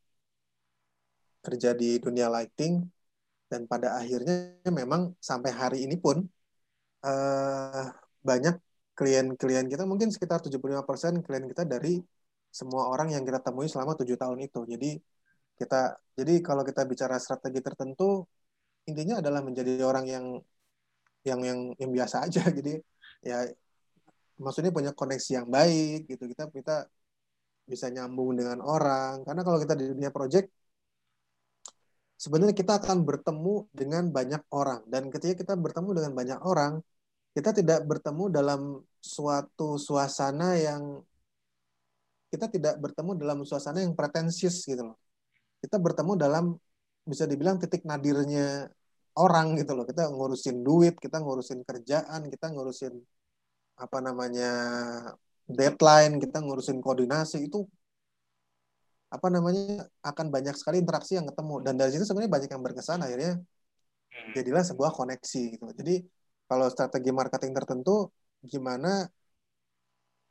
kerja 1.44 1.76
di 1.76 2.00
dunia 2.00 2.32
lighting 2.32 2.88
dan 3.52 3.68
pada 3.68 4.00
akhirnya 4.00 4.56
memang 4.72 5.12
sampai 5.20 5.52
hari 5.52 5.78
ini 5.84 6.00
pun 6.00 6.24
eh, 7.08 7.84
banyak 8.28 8.54
klien-klien 8.98 9.66
kita 9.72 9.82
mungkin 9.90 10.08
sekitar 10.14 10.38
75% 10.44 11.14
klien 11.26 11.44
kita 11.50 11.62
dari 11.66 11.98
semua 12.58 12.82
orang 12.92 13.08
yang 13.14 13.22
kita 13.26 13.42
temui 13.42 13.66
selama 13.66 13.92
tujuh 13.98 14.16
tahun 14.22 14.38
itu. 14.46 14.60
Jadi 14.72 14.90
kita 15.58 15.76
jadi 16.18 16.32
kalau 16.46 16.62
kita 16.68 16.82
bicara 16.86 17.16
strategi 17.18 17.60
tertentu 17.66 18.22
intinya 18.88 19.14
adalah 19.22 19.40
menjadi 19.42 19.82
orang 19.82 20.06
yang 20.14 20.24
yang 21.28 21.40
yang 21.48 21.58
yang 21.80 21.90
biasa 21.96 22.16
aja. 22.30 22.42
Jadi 22.58 22.78
ya 23.24 23.36
maksudnya 24.44 24.70
punya 24.76 24.90
koneksi 24.94 25.30
yang 25.42 25.48
baik 25.56 26.06
gitu. 26.10 26.24
Kita 26.30 26.42
kita 26.58 26.74
bisa 27.64 27.86
nyambung 27.94 28.36
dengan 28.38 28.58
orang 28.60 29.24
karena 29.26 29.40
kalau 29.46 29.58
kita 29.62 29.74
di 29.80 29.84
dunia 29.92 30.10
project 30.12 30.46
sebenarnya 32.24 32.56
kita 32.56 32.80
akan 32.80 33.04
bertemu 33.04 33.68
dengan 33.68 34.08
banyak 34.08 34.40
orang 34.48 34.80
dan 34.88 35.12
ketika 35.12 35.44
kita 35.44 35.54
bertemu 35.60 35.92
dengan 35.92 36.12
banyak 36.16 36.40
orang 36.40 36.80
kita 37.36 37.52
tidak 37.52 37.84
bertemu 37.84 38.32
dalam 38.32 38.80
suatu 39.04 39.76
suasana 39.76 40.56
yang 40.56 41.04
kita 42.32 42.48
tidak 42.48 42.74
bertemu 42.80 43.14
dalam 43.14 43.38
suasana 43.46 43.84
yang 43.84 43.94
pretensius 43.94 44.66
gitu 44.66 44.82
loh. 44.90 44.98
Kita 45.62 45.78
bertemu 45.78 46.18
dalam 46.18 46.44
bisa 47.06 47.28
dibilang 47.30 47.62
titik 47.62 47.86
nadirnya 47.86 48.66
orang 49.14 49.54
gitu 49.54 49.74
loh. 49.78 49.86
Kita 49.86 50.10
ngurusin 50.10 50.66
duit, 50.66 50.98
kita 50.98 51.22
ngurusin 51.22 51.62
kerjaan, 51.62 52.26
kita 52.26 52.50
ngurusin 52.50 52.94
apa 53.78 53.98
namanya 54.02 54.50
deadline, 55.46 56.18
kita 56.18 56.42
ngurusin 56.42 56.82
koordinasi 56.82 57.46
itu 57.46 57.66
apa 59.14 59.26
namanya 59.34 59.86
akan 60.10 60.26
banyak 60.34 60.54
sekali 60.60 60.76
interaksi 60.82 61.12
yang 61.18 61.26
ketemu. 61.30 61.54
Dan 61.64 61.74
dari 61.80 61.90
situ 61.94 62.04
sebenarnya 62.08 62.32
banyak 62.36 62.50
yang 62.54 62.62
berkesan 62.66 62.98
akhirnya 63.06 63.32
jadilah 64.36 64.64
sebuah 64.70 64.90
koneksi 64.98 65.42
gitu. 65.54 65.66
Jadi 65.78 65.94
kalau 66.50 66.66
strategi 66.74 67.10
marketing 67.14 67.52
tertentu 67.58 68.10
gimana 68.44 69.08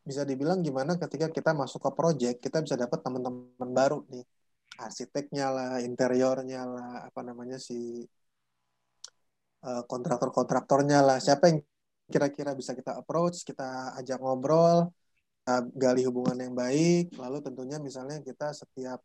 bisa 0.04 0.28
dibilang 0.28 0.60
gimana 0.68 1.00
ketika 1.00 1.32
kita 1.32 1.52
masuk 1.56 1.80
ke 1.80 1.92
project 1.96 2.38
kita 2.44 2.58
bisa 2.66 2.76
dapat 2.76 3.00
teman-teman 3.06 3.70
baru 3.80 4.04
nih. 4.12 4.26
Arsiteknya 4.74 5.46
lah 5.56 5.72
interiornya 5.86 6.62
lah 6.66 6.90
apa 7.08 7.22
namanya 7.28 7.58
si 7.62 8.04
uh, 9.68 9.84
kontraktor-kontraktornya 9.88 11.00
lah. 11.08 11.18
Siapa 11.24 11.44
yang 11.50 11.60
kira-kira 12.12 12.52
bisa 12.60 12.72
kita 12.76 13.00
approach 13.00 13.48
kita 13.48 13.96
ajak 14.00 14.20
ngobrol 14.20 14.92
gali 15.76 16.08
hubungan 16.08 16.40
yang 16.40 16.56
baik 16.56 17.12
lalu 17.20 17.44
tentunya 17.44 17.78
misalnya 17.82 18.24
kita 18.24 18.56
setiap 18.56 19.04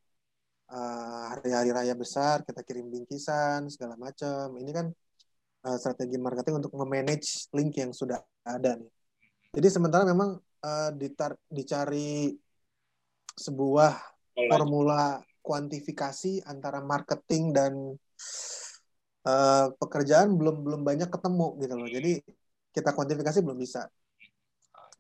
uh, 0.71 1.35
hari-hari 1.35 1.75
raya 1.75 1.95
besar 1.99 2.47
kita 2.47 2.63
kirim 2.63 2.87
bingkisan 2.87 3.67
segala 3.67 3.99
macam 3.99 4.55
ini 4.59 4.71
kan 4.71 4.87
uh, 5.67 5.77
strategi 5.77 6.15
marketing 6.15 6.63
untuk 6.63 6.73
memanage 6.79 7.51
link 7.51 7.75
yang 7.75 7.91
sudah 7.91 8.23
ada 8.47 8.79
nih 8.79 8.91
jadi 9.51 9.69
sementara 9.73 10.07
memang 10.07 10.39
uh, 10.63 10.91
ditar 10.95 11.35
dicari 11.51 12.39
sebuah 13.39 13.95
formula 14.51 15.23
kuantifikasi 15.43 16.45
antara 16.45 16.83
marketing 16.83 17.55
dan 17.55 17.73
uh, 19.25 19.67
pekerjaan 19.79 20.35
belum 20.37 20.61
belum 20.61 20.83
banyak 20.85 21.09
ketemu 21.09 21.47
gitu 21.63 21.75
loh. 21.79 21.89
Jadi 21.89 22.13
kita 22.75 22.93
kuantifikasi 22.93 23.39
belum 23.41 23.59
bisa. 23.59 23.89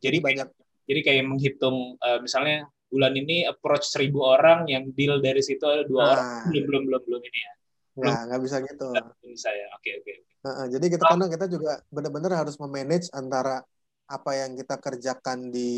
Jadi 0.00 0.18
banyak. 0.22 0.48
Jadi 0.88 1.00
kayak 1.04 1.24
menghitung 1.28 2.00
uh, 2.00 2.18
misalnya 2.24 2.64
bulan 2.88 3.12
ini 3.12 3.44
approach 3.44 3.84
seribu 3.92 4.24
orang 4.24 4.64
yang 4.64 4.88
deal 4.96 5.20
dari 5.20 5.44
situ 5.44 5.60
ada 5.68 5.84
dua 5.84 6.00
nah, 6.00 6.10
orang 6.16 6.28
belum 6.48 6.64
belum 6.64 6.82
belum 6.88 7.02
belum 7.04 7.22
ini 7.22 7.38
ya. 7.38 7.52
Nggak, 7.98 8.20
nggak 8.32 8.40
bisa 8.40 8.56
gitu. 8.64 8.88
bisa 9.28 9.48
ya. 9.52 9.66
Oke 9.76 9.90
oke. 10.00 10.14
Uh, 10.48 10.66
jadi 10.72 10.86
kita 10.96 11.04
oh. 11.04 11.08
karena 11.12 11.26
kita 11.28 11.46
juga 11.50 11.72
benar-benar 11.92 12.32
harus 12.40 12.56
memanage 12.56 13.12
antara 13.12 13.60
apa 14.08 14.32
yang 14.32 14.56
kita 14.56 14.80
kerjakan 14.80 15.52
di 15.52 15.70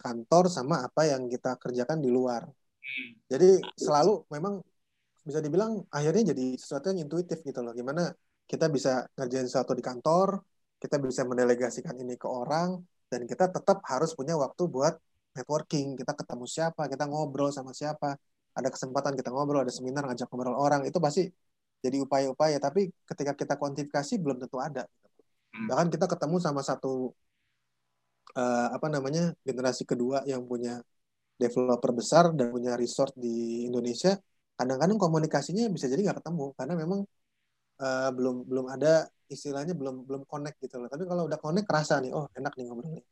kantor 0.00 0.48
sama 0.48 0.88
apa 0.88 1.04
yang 1.04 1.28
kita 1.28 1.60
kerjakan 1.60 2.00
di 2.00 2.08
luar. 2.08 2.48
Hmm. 2.80 3.10
Jadi 3.28 3.60
selalu 3.76 4.24
memang 4.32 4.64
bisa 5.26 5.42
dibilang 5.42 5.84
akhirnya 5.92 6.32
jadi 6.32 6.56
sesuatu 6.56 6.94
yang 6.94 7.04
intuitif 7.04 7.44
gitu 7.44 7.60
loh. 7.60 7.76
Gimana 7.76 8.08
kita 8.46 8.70
bisa 8.72 9.04
ngerjain 9.18 9.44
sesuatu 9.44 9.76
di 9.76 9.84
kantor, 9.84 10.40
kita 10.78 10.96
bisa 11.02 11.26
mendelegasikan 11.26 11.98
ini 11.98 12.14
ke 12.14 12.24
orang, 12.30 12.78
dan 13.10 13.20
kita 13.30 13.50
tetap 13.50 13.78
harus 13.90 14.10
punya 14.18 14.34
waktu 14.34 14.62
buat 14.66 14.94
networking. 15.36 15.94
Kita 16.00 16.12
ketemu 16.16 16.44
siapa, 16.48 16.82
kita 16.92 17.04
ngobrol 17.10 17.50
sama 17.54 17.72
siapa, 17.76 18.16
ada 18.56 18.68
kesempatan 18.72 19.12
kita 19.18 19.30
ngobrol, 19.34 19.62
ada 19.62 19.72
seminar 19.74 20.02
ngajak 20.08 20.26
ngobrol 20.32 20.56
orang, 20.56 20.82
itu 20.88 20.98
pasti 20.98 21.28
jadi 21.84 21.96
upaya-upaya. 22.02 22.56
Tapi 22.58 22.88
ketika 23.06 23.32
kita 23.36 23.54
kuantifikasi 23.60 24.14
belum 24.18 24.36
tentu 24.42 24.58
ada. 24.58 24.88
Hmm. 25.54 25.66
Bahkan 25.70 25.86
kita 25.94 26.06
ketemu 26.10 26.36
sama 26.42 26.60
satu 26.64 27.12
uh, 28.36 28.68
apa 28.76 28.86
namanya 28.90 29.32
generasi 29.46 29.82
kedua 29.88 30.24
yang 30.28 30.42
punya 30.44 30.82
developer 31.36 31.92
besar 31.92 32.32
dan 32.32 32.48
punya 32.48 32.72
resort 32.80 33.12
di 33.16 33.68
Indonesia 33.68 34.16
kadang-kadang 34.56 34.96
komunikasinya 34.96 35.68
bisa 35.68 35.84
jadi 35.84 36.00
nggak 36.00 36.24
ketemu 36.24 36.44
karena 36.56 36.74
memang 36.80 37.00
uh, 37.84 38.10
belum 38.16 38.46
belum 38.50 38.66
ada 38.74 39.08
istilahnya 39.34 39.74
belum 39.74 40.06
belum 40.08 40.22
connect 40.30 40.56
gitu 40.64 40.76
loh. 40.80 40.88
Tapi 40.92 41.04
kalau 41.10 41.22
udah 41.28 41.38
connect 41.40 41.66
kerasa 41.70 41.94
nih 42.02 42.12
oh 42.16 42.26
enak 42.38 42.52
nih 42.58 42.64
ngobrolnya 42.68 43.02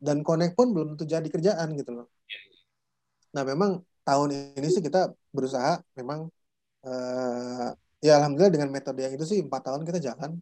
dan 0.00 0.24
connect 0.24 0.56
pun 0.58 0.72
belum 0.72 0.96
tentu 0.96 1.04
jadi 1.04 1.28
kerjaan 1.28 1.68
gitu 1.76 1.90
loh. 1.92 2.06
Nah 3.36 3.42
memang 3.44 3.84
tahun 4.02 4.28
ini 4.58 4.68
sih 4.72 4.82
kita 4.82 5.12
berusaha 5.30 5.78
memang 5.94 6.26
uh, 6.88 7.68
ya 8.00 8.12
alhamdulillah 8.18 8.52
dengan 8.56 8.68
metode 8.72 9.04
yang 9.04 9.12
itu 9.12 9.24
sih 9.28 9.38
empat 9.44 9.60
tahun 9.68 9.84
kita 9.84 10.00
jalan. 10.00 10.40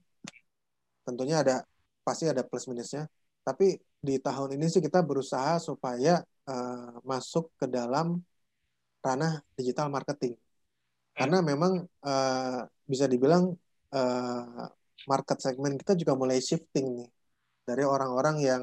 Tentunya 1.03 1.43
ada 1.43 1.55
pasti 2.07 2.25
ada 2.31 2.47
plus 2.47 2.65
minusnya. 2.71 3.11
Tapi 3.43 3.77
di 3.99 4.15
tahun 4.23 4.55
ini 4.55 4.67
sih 4.71 4.79
kita 4.79 5.03
berusaha 5.03 5.59
supaya 5.59 6.23
uh, 6.47 7.03
masuk 7.03 7.51
ke 7.59 7.67
dalam 7.67 8.23
ranah 9.03 9.43
digital 9.59 9.91
marketing. 9.91 10.39
Karena 11.19 11.39
memang 11.43 11.83
uh, 11.83 12.61
bisa 12.87 13.11
dibilang 13.11 13.51
uh, 13.91 14.67
market 15.11 15.39
segmen 15.43 15.75
kita 15.75 15.99
juga 15.99 16.15
mulai 16.15 16.39
shifting 16.39 16.87
nih 17.03 17.11
dari 17.67 17.83
orang-orang 17.83 18.37
yang 18.39 18.63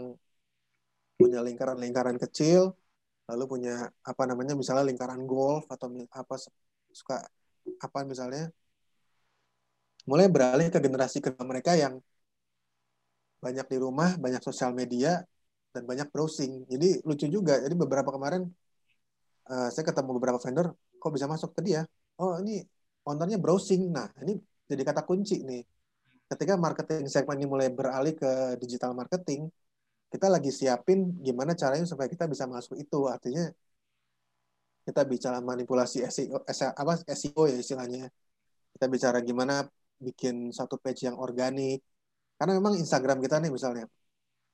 punya 1.19 1.39
lingkaran-lingkaran 1.43 2.15
kecil, 2.19 2.75
lalu 3.27 3.43
punya 3.47 3.91
apa 4.03 4.23
namanya 4.23 4.55
misalnya 4.55 4.87
lingkaran 4.87 5.23
golf 5.27 5.67
atau 5.67 5.87
apa 6.11 6.35
suka 6.91 7.23
apa 7.81 7.99
misalnya 8.07 8.51
mulai 10.05 10.29
beralih 10.29 10.69
ke 10.69 10.79
generasi 10.79 11.17
kedua 11.19 11.43
mereka 11.43 11.73
yang 11.75 11.97
banyak 13.41 13.67
di 13.69 13.77
rumah, 13.77 14.17
banyak 14.17 14.41
sosial 14.41 14.73
media, 14.73 15.21
dan 15.69 15.83
banyak 15.85 16.07
browsing. 16.09 16.65
Jadi 16.65 17.05
lucu 17.05 17.29
juga. 17.29 17.61
Jadi 17.61 17.75
beberapa 17.77 18.09
kemarin 18.09 18.49
uh, 19.49 19.69
saya 19.69 19.85
ketemu 19.85 20.17
beberapa 20.17 20.39
vendor, 20.41 20.73
kok 20.97 21.11
bisa 21.13 21.29
masuk 21.29 21.53
ke 21.53 21.61
dia? 21.61 21.81
Oh 22.21 22.39
ini 22.41 22.63
ownernya 23.07 23.37
browsing. 23.43 23.81
Nah 23.95 24.07
ini 24.23 24.33
jadi 24.69 24.81
kata 24.87 25.01
kunci 25.09 25.43
nih. 25.49 25.61
Ketika 26.25 26.53
marketing 26.57 27.05
segmen 27.05 27.37
ini 27.37 27.47
mulai 27.53 27.69
beralih 27.69 28.13
ke 28.17 28.57
digital 28.61 28.91
marketing, 28.97 29.45
kita 30.09 30.27
lagi 30.31 30.49
siapin 30.49 30.99
gimana 31.21 31.53
caranya 31.53 31.85
supaya 31.85 32.09
kita 32.09 32.25
bisa 32.25 32.45
masuk 32.49 32.75
itu. 32.81 32.99
Artinya 33.05 33.45
kita 34.85 35.01
bicara 35.05 35.37
manipulasi 35.41 36.05
SEO, 36.05 36.37
apa 36.81 36.93
SEO 37.09 37.41
ya 37.49 37.57
istilahnya. 37.57 38.09
Kita 38.73 38.85
bicara 38.91 39.17
gimana 39.23 39.65
bikin 39.95 40.51
satu 40.51 40.75
page 40.83 41.07
yang 41.07 41.15
organik, 41.15 41.79
karena 42.35 42.53
memang 42.59 42.75
Instagram 42.75 43.17
kita 43.23 43.39
nih 43.39 43.47
misalnya, 43.47 43.87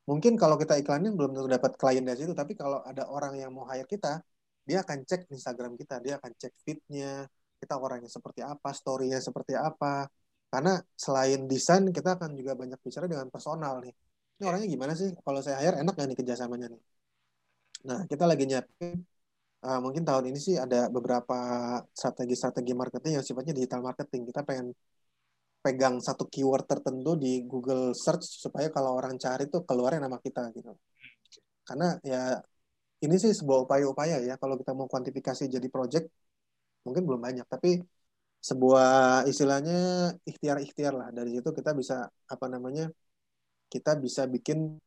mungkin 0.05 0.37
kalau 0.37 0.55
kita 0.61 0.77
iklanin 0.77 1.17
belum 1.17 1.33
tentu 1.33 1.49
dapat 1.49 1.71
klien 1.81 2.05
dari 2.05 2.21
situ, 2.21 2.33
tapi 2.37 2.53
kalau 2.53 2.85
ada 2.85 3.09
orang 3.09 3.33
yang 3.41 3.49
mau 3.49 3.65
hire 3.65 3.89
kita, 3.89 4.21
dia 4.61 4.85
akan 4.85 5.01
cek 5.09 5.33
Instagram 5.33 5.73
kita, 5.81 5.97
dia 6.05 6.21
akan 6.21 6.31
cek 6.37 6.53
feednya, 6.61 7.25
kita 7.61 7.75
orangnya 7.85 8.09
seperti 8.17 8.41
apa, 8.53 8.69
story-nya 8.79 9.19
seperti 9.27 9.53
apa. 9.69 10.09
Karena 10.51 10.73
selain 11.05 11.39
desain, 11.51 11.83
kita 11.97 12.09
akan 12.17 12.31
juga 12.39 12.53
banyak 12.61 12.79
bicara 12.85 13.05
dengan 13.11 13.27
personal 13.33 13.73
nih. 13.85 13.93
Ini 14.37 14.43
orangnya 14.49 14.67
gimana 14.75 14.93
sih? 14.99 15.09
Kalau 15.25 15.39
saya 15.45 15.57
hire, 15.63 15.77
enak 15.81 15.93
gak 15.99 16.07
nih 16.09 16.17
kerjasamanya 16.19 16.67
nih? 16.73 16.81
Nah, 17.87 17.99
kita 18.11 18.23
lagi 18.31 18.43
nyiapin, 18.49 18.97
uh, 19.65 19.79
mungkin 19.85 20.03
tahun 20.09 20.25
ini 20.29 20.39
sih 20.47 20.55
ada 20.65 20.89
beberapa 20.95 21.37
strategi-strategi 21.99 22.73
marketing 22.81 23.11
yang 23.21 23.25
sifatnya 23.25 23.53
digital 23.57 23.81
marketing. 23.87 24.21
Kita 24.29 24.41
pengen 24.49 24.67
pegang 25.61 25.95
satu 26.01 26.25
keyword 26.33 26.65
tertentu 26.65 27.13
di 27.23 27.45
Google 27.45 27.93
Search 27.93 28.25
supaya 28.25 28.67
kalau 28.73 28.97
orang 28.97 29.15
cari 29.21 29.45
tuh 29.53 29.61
keluarnya 29.61 30.01
nama 30.09 30.17
kita 30.17 30.49
gitu. 30.57 30.73
Karena 31.67 31.87
ya 32.01 32.41
ini 33.05 33.15
sih 33.21 33.31
sebuah 33.33 33.65
upaya-upaya 33.65 34.21
ya 34.25 34.35
kalau 34.41 34.57
kita 34.57 34.71
mau 34.77 34.85
kuantifikasi 34.89 35.43
jadi 35.49 35.67
project 35.69 36.05
mungkin 36.85 37.03
belum 37.07 37.21
banyak 37.27 37.45
tapi 37.53 37.69
sebuah 38.49 38.89
istilahnya 39.31 39.73
ikhtiar-ikhtiar 40.25 40.93
lah 40.97 41.07
dari 41.17 41.29
situ 41.37 41.49
kita 41.53 41.71
bisa 41.77 42.09
apa 42.33 42.45
namanya 42.49 42.89
kita 43.73 43.91
bisa 44.05 44.25
bikin 44.25 44.81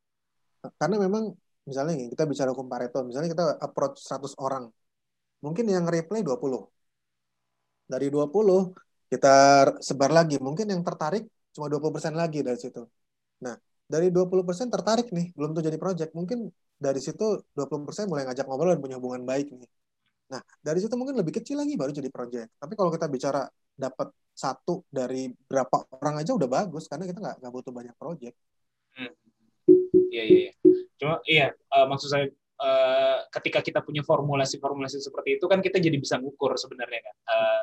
karena 0.80 0.96
memang 1.06 1.24
misalnya 1.68 1.94
kita 2.12 2.24
bicara 2.30 2.50
hukum 2.52 2.66
Pareto 2.72 2.98
misalnya 3.08 3.30
kita 3.34 3.44
approach 3.66 3.96
100 4.02 4.34
orang 4.42 4.64
mungkin 5.44 5.64
yang 5.70 5.86
reply 5.86 6.20
20 6.26 6.66
dari 7.92 8.06
20 8.08 8.74
kita 9.12 9.34
sebar 9.88 10.10
lagi. 10.10 10.36
Mungkin 10.42 10.66
yang 10.72 10.82
tertarik 10.82 11.24
cuma 11.54 11.66
20% 11.70 12.14
lagi 12.18 12.42
dari 12.42 12.58
situ. 12.58 12.82
Nah, 13.44 13.54
dari 13.86 14.08
20% 14.10 14.68
tertarik 14.74 15.06
nih, 15.14 15.30
belum 15.36 15.50
tuh 15.56 15.62
jadi 15.68 15.78
project. 15.78 16.10
Mungkin 16.18 16.50
dari 16.74 17.00
situ 17.06 17.24
20% 17.54 18.10
mulai 18.10 18.26
ngajak 18.26 18.46
ngobrol 18.48 18.74
dan 18.74 18.80
punya 18.82 18.96
hubungan 18.98 19.22
baik 19.22 19.46
nih. 19.54 19.70
Nah, 20.30 20.40
dari 20.64 20.78
situ 20.80 20.94
mungkin 20.96 21.20
lebih 21.20 21.36
kecil 21.40 21.60
lagi 21.60 21.76
baru 21.76 21.92
jadi 21.92 22.09
project. 22.09 22.56
Tapi 22.56 22.72
kalau 22.78 22.90
kita 22.94 23.06
bicara 23.10 23.44
dapat 23.74 24.09
satu 24.34 24.86
dari 24.90 25.30
berapa 25.30 25.86
orang 26.02 26.22
aja 26.22 26.34
udah 26.34 26.51
bagus 26.51 26.90
karena 26.90 27.06
kita 27.06 27.18
nggak 27.22 27.36
nggak 27.42 27.52
butuh 27.52 27.72
banyak 27.74 27.94
project. 27.94 28.34
Iya 30.14 30.22
iya. 30.26 30.51
iya. 30.51 30.52
Cuma 30.98 31.14
iya 31.26 31.46
uh, 31.74 31.86
maksud 31.90 32.09
saya 32.10 32.26
uh, 32.59 33.18
ketika 33.30 33.62
kita 33.62 33.80
punya 33.82 34.02
formulasi-formulasi 34.06 35.02
seperti 35.02 35.38
itu 35.38 35.46
kan 35.51 35.62
kita 35.62 35.78
jadi 35.82 35.96
bisa 35.98 36.18
ngukur 36.18 36.55
sebenarnya 36.55 37.01
kan. 37.02 37.16
Uh, 37.26 37.62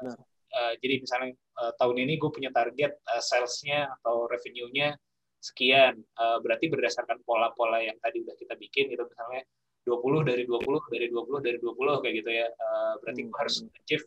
uh, 0.56 0.74
jadi 0.80 1.04
misalnya 1.04 1.32
uh, 1.60 1.72
tahun 1.80 2.08
ini 2.08 2.20
gue 2.20 2.32
punya 2.32 2.52
target 2.52 3.00
uh, 3.08 3.24
salesnya 3.24 3.92
atau 4.00 4.28
revenue-nya 4.28 4.96
sekian. 5.42 6.00
Uh, 6.16 6.40
berarti 6.44 6.68
berdasarkan 6.72 7.24
pola-pola 7.24 7.82
yang 7.84 7.98
tadi 8.00 8.24
udah 8.24 8.36
kita 8.36 8.56
bikin 8.60 8.92
gitu 8.92 9.04
misalnya 9.08 9.44
20 9.86 10.30
dari 10.30 10.44
20 10.46 10.94
dari 10.94 11.08
20 11.10 11.46
dari 11.46 11.58
20 11.58 12.02
kayak 12.02 12.16
gitu 12.22 12.32
ya. 12.32 12.48
Uh, 12.58 12.94
berarti 13.02 13.22
gue 13.26 13.38
harus 13.38 13.56
hmm. 13.62 13.78
achieve 13.82 14.06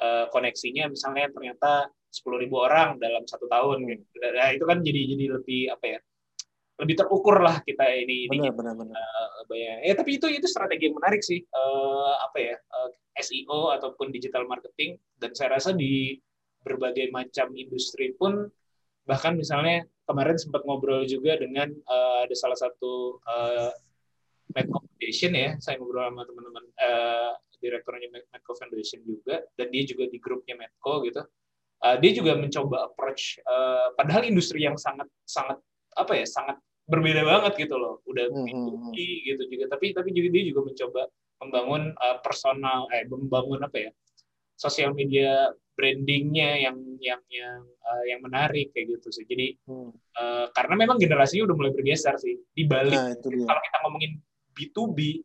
uh, 0.00 0.26
koneksinya 0.30 0.84
misalnya 0.92 1.26
ternyata 1.32 1.88
10.000 2.08 2.48
orang 2.56 2.88
dalam 2.96 3.24
satu 3.28 3.46
tahun 3.48 3.84
gitu. 3.84 4.04
Nah, 4.32 4.48
itu 4.56 4.64
kan 4.64 4.78
jadi 4.80 5.00
jadi 5.16 5.24
lebih 5.40 5.62
apa 5.72 5.86
ya? 5.86 6.00
lebih 6.78 6.94
terukur 6.94 7.42
lah 7.42 7.58
kita 7.66 7.82
ini 7.90 8.30
benar, 8.30 8.54
benar. 8.54 8.94
Uh, 8.94 9.50
ya 9.82 9.94
tapi 9.98 10.14
itu 10.14 10.30
itu 10.30 10.46
strategi 10.46 10.86
yang 10.86 10.94
menarik 10.94 11.18
sih 11.26 11.42
uh, 11.42 12.14
apa 12.22 12.38
ya 12.38 12.54
uh, 12.54 12.90
SEO 13.18 13.74
ataupun 13.74 14.14
digital 14.14 14.46
marketing 14.46 14.94
dan 15.18 15.34
saya 15.34 15.58
rasa 15.58 15.74
di 15.74 16.14
berbagai 16.62 17.10
macam 17.10 17.50
industri 17.58 18.14
pun 18.14 18.46
bahkan 19.10 19.34
misalnya 19.34 19.90
kemarin 20.06 20.38
sempat 20.38 20.62
ngobrol 20.62 21.02
juga 21.02 21.34
dengan 21.34 21.66
uh, 21.90 22.22
ada 22.22 22.34
salah 22.38 22.58
satu 22.58 23.18
uh, 23.26 23.74
Foundation 24.98 25.32
ya. 25.38 25.50
Saya 25.62 25.78
ngobrol 25.78 26.10
sama 26.10 26.26
teman-teman 26.26 26.64
uh, 26.82 27.32
direkturnya 27.62 28.10
Medco 28.10 28.52
Foundation 28.58 28.98
juga. 29.06 29.46
Dan 29.54 29.70
dia 29.70 29.82
juga 29.86 30.10
di 30.10 30.18
grupnya 30.18 30.58
Medco 30.58 31.06
gitu. 31.06 31.22
Uh, 31.78 31.94
dia 32.02 32.10
juga 32.10 32.34
mencoba 32.34 32.90
approach 32.90 33.38
uh, 33.46 33.94
padahal 33.94 34.26
industri 34.26 34.66
yang 34.66 34.74
sangat 34.74 35.06
sangat 35.22 35.62
apa 35.94 36.10
ya 36.18 36.26
sangat 36.26 36.58
berbeda 36.90 37.22
banget 37.22 37.54
gitu 37.62 37.78
loh. 37.78 38.02
Udah 38.10 38.26
hmm, 38.26 38.50
hmm, 38.50 38.90
hmm. 38.90 38.92
gitu 38.98 39.42
juga. 39.46 39.70
Tapi 39.70 39.94
tapi 39.94 40.10
juga 40.10 40.28
dia 40.34 40.44
juga 40.50 40.66
mencoba 40.66 41.06
membangun 41.38 41.94
uh, 41.94 42.18
personal 42.18 42.90
eh 42.90 43.06
membangun 43.06 43.62
apa 43.62 43.78
ya 43.78 43.90
sosial 44.58 44.90
media 44.90 45.54
brandingnya 45.78 46.58
yang 46.58 46.74
yang 46.98 47.22
yang 47.30 47.62
uh, 47.62 48.04
yang 48.10 48.18
menarik 48.18 48.74
kayak 48.74 48.98
gitu 48.98 49.14
sih. 49.14 49.22
Jadi 49.22 49.54
hmm. 49.70 49.94
uh, 50.18 50.50
karena 50.50 50.74
memang 50.74 50.98
generasinya 50.98 51.46
udah 51.46 51.54
mulai 51.54 51.70
bergeser 51.70 52.18
sih. 52.18 52.34
Di 52.50 52.66
balik 52.66 52.98
nah, 52.98 53.14
kalau 53.22 53.62
kita 53.62 53.76
ngomongin 53.86 54.18
B2B 54.58 55.22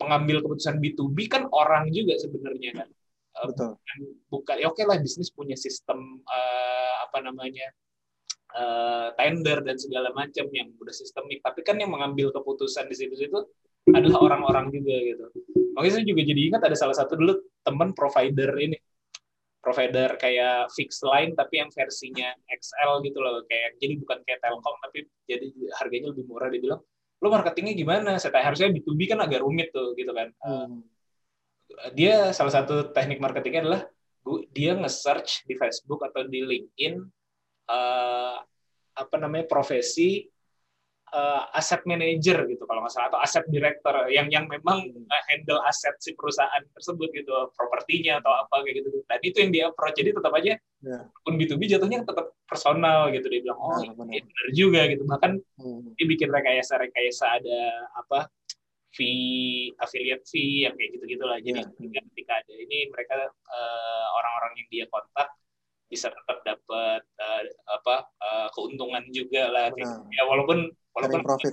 pengambil 0.00 0.40
keputusan 0.42 0.80
B2B 0.80 1.18
kan 1.28 1.42
orang 1.52 1.92
juga 1.92 2.16
sebenarnya. 2.16 2.82
Kan 2.82 2.88
Betul. 3.32 3.76
bukan, 3.76 3.98
bukan 4.28 4.56
ya 4.60 4.66
oke 4.68 4.76
okay 4.76 4.84
lah 4.88 4.96
bisnis 5.00 5.32
punya 5.32 5.56
sistem 5.56 6.20
uh, 6.26 6.94
apa 7.08 7.24
namanya 7.24 7.68
uh, 8.56 9.08
tender 9.16 9.64
dan 9.64 9.76
segala 9.80 10.10
macam 10.12 10.48
yang 10.50 10.72
udah 10.76 10.94
sistemik. 10.94 11.40
Tapi 11.40 11.60
kan 11.64 11.78
yang 11.78 11.92
mengambil 11.92 12.34
keputusan 12.34 12.88
di 12.90 12.96
situ-situ 12.96 13.38
adalah 13.90 14.18
orang-orang 14.30 14.70
juga 14.70 14.94
gitu. 14.94 15.24
Makanya 15.74 15.92
saya 15.98 16.06
juga 16.06 16.22
jadi 16.22 16.40
ingat 16.52 16.62
ada 16.62 16.76
salah 16.76 16.96
satu 16.96 17.18
dulu 17.18 17.34
teman 17.64 17.96
provider 17.96 18.50
ini. 18.58 18.78
Provider 19.62 20.18
kayak 20.18 20.74
fixed 20.74 21.06
line 21.06 21.38
tapi 21.38 21.62
yang 21.62 21.70
versinya 21.70 22.34
XL 22.50 22.98
gitu 23.06 23.18
loh. 23.22 23.46
Kayak 23.46 23.78
jadi 23.78 23.94
bukan 23.94 24.18
kayak 24.26 24.42
Telkom 24.42 24.76
tapi 24.82 25.06
jadi 25.30 25.46
harganya 25.78 26.10
lebih 26.10 26.26
murah 26.26 26.50
dia 26.50 26.58
bilang 26.58 26.82
lo 27.22 27.30
marketingnya 27.30 27.78
gimana 27.78 28.18
saya 28.18 28.34
tanya 28.34 28.50
harusnya 28.50 28.74
B2B 28.74 29.14
kan 29.14 29.22
agak 29.22 29.46
rumit 29.46 29.70
tuh 29.70 29.94
gitu 29.94 30.10
kan 30.10 30.34
hmm. 30.42 30.82
dia 31.94 32.34
salah 32.34 32.50
satu 32.50 32.90
teknik 32.90 33.22
marketingnya 33.22 33.62
adalah 33.62 33.82
dia 34.50 34.74
nge-search 34.74 35.46
di 35.46 35.54
Facebook 35.54 36.02
atau 36.02 36.26
di 36.26 36.42
LinkedIn 36.42 36.98
uh, 37.70 38.36
apa 38.92 39.16
namanya 39.18 39.46
profesi 39.46 40.26
uh, 41.12 41.42
aset 41.54 41.84
manager 41.84 42.48
gitu 42.48 42.64
kalau 42.64 42.82
nggak 42.82 42.92
salah 42.92 43.08
atau 43.12 43.20
aset 43.20 43.44
director 43.52 43.94
yang 44.08 44.26
yang 44.32 44.48
memang 44.48 44.88
handle 45.28 45.60
aset 45.68 45.94
si 46.00 46.16
perusahaan 46.16 46.64
tersebut 46.72 47.08
gitu 47.12 47.32
propertinya 47.54 48.18
atau 48.18 48.32
apa 48.32 48.64
kayak 48.64 48.82
gitu 48.82 48.88
dan 49.06 49.20
itu 49.22 49.36
yang 49.38 49.50
dia 49.52 49.64
approach 49.68 49.96
jadi 49.96 50.10
tetap 50.16 50.32
aja 50.32 50.52
yeah. 50.82 51.02
pun 51.22 51.36
B2B 51.36 51.62
jatuhnya 51.68 52.02
tetap 52.02 52.32
personal 52.48 53.12
gitu 53.12 53.28
dia 53.28 53.40
bilang 53.44 53.60
oh 53.60 53.76
nah, 53.80 53.92
benar. 53.96 54.24
benar 54.24 54.46
juga 54.52 54.80
gitu 54.88 55.02
bahkan 55.06 55.32
hmm. 55.60 55.94
dia 55.96 56.06
bikin 56.08 56.28
rekayasa 56.32 56.80
rekayasa 56.80 57.24
ada 57.40 57.60
apa 57.96 58.28
fee 58.92 59.72
affiliate 59.80 60.24
fee 60.28 60.68
yang 60.68 60.76
kayak 60.76 61.00
gitu 61.00 61.04
gitulah 61.16 61.38
jadi 61.40 61.64
yeah. 61.64 62.04
ketika 62.12 62.32
ada 62.44 62.54
ini 62.56 62.88
mereka 62.92 63.28
uh, 63.28 64.06
orang-orang 64.20 64.52
yang 64.60 64.68
dia 64.68 64.84
kontak 64.88 65.28
bisa 65.92 66.08
tetap 66.08 66.40
dapat 66.40 67.04
uh, 67.20 67.42
apa 67.68 68.08
uh, 68.16 68.48
keuntungan 68.56 69.04
juga 69.12 69.52
lah 69.52 69.68
gitu. 69.76 69.92
ya 70.08 70.24
walaupun 70.24 70.72
walaupun 70.96 71.20
profit. 71.20 71.52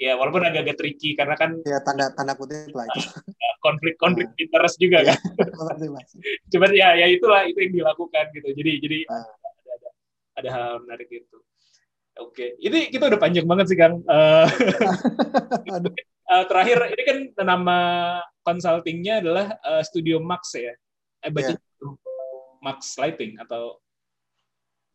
ya 0.00 0.16
walaupun 0.16 0.40
agak-agak 0.40 0.80
tricky 0.80 1.12
karena 1.12 1.36
kan 1.36 1.60
ya 1.68 1.84
tanda 1.84 2.08
tanda 2.16 2.32
kutip 2.32 2.72
lah 2.72 2.88
itu. 2.88 3.12
Konflik 3.60 4.00
konflik 4.00 4.32
nah. 4.32 4.40
interest 4.40 4.76
juga 4.80 4.98
kan. 5.04 5.18
cuman 6.52 6.70
ya 6.72 6.96
ya 6.96 7.06
itulah 7.12 7.44
itu 7.44 7.60
yang 7.60 7.84
dilakukan 7.84 8.24
gitu. 8.32 8.48
Jadi 8.56 8.72
jadi 8.80 8.98
nah. 9.04 9.20
ada, 9.20 9.70
ada 9.76 9.88
ada 10.40 10.48
hal 10.48 10.72
menarik 10.88 11.12
itu 11.12 11.38
oke 12.14 12.46
ini 12.62 12.90
kita 12.90 13.10
udah 13.10 13.20
panjang 13.20 13.44
banget 13.44 13.66
sih 13.68 13.78
kang. 13.78 14.00
Uh, 15.64 15.80
uh, 16.32 16.44
terakhir 16.48 16.78
ini 16.92 17.02
kan 17.04 17.18
nama 17.44 17.78
consultingnya 18.40 19.20
adalah 19.20 19.56
uh, 19.60 19.82
Studio 19.84 20.20
Max 20.20 20.56
ya? 20.56 20.72
Eh 21.24 21.32
baca 21.32 21.52
yeah. 21.52 21.58
Max 22.64 22.96
Lighting 22.96 23.36
atau 23.36 23.76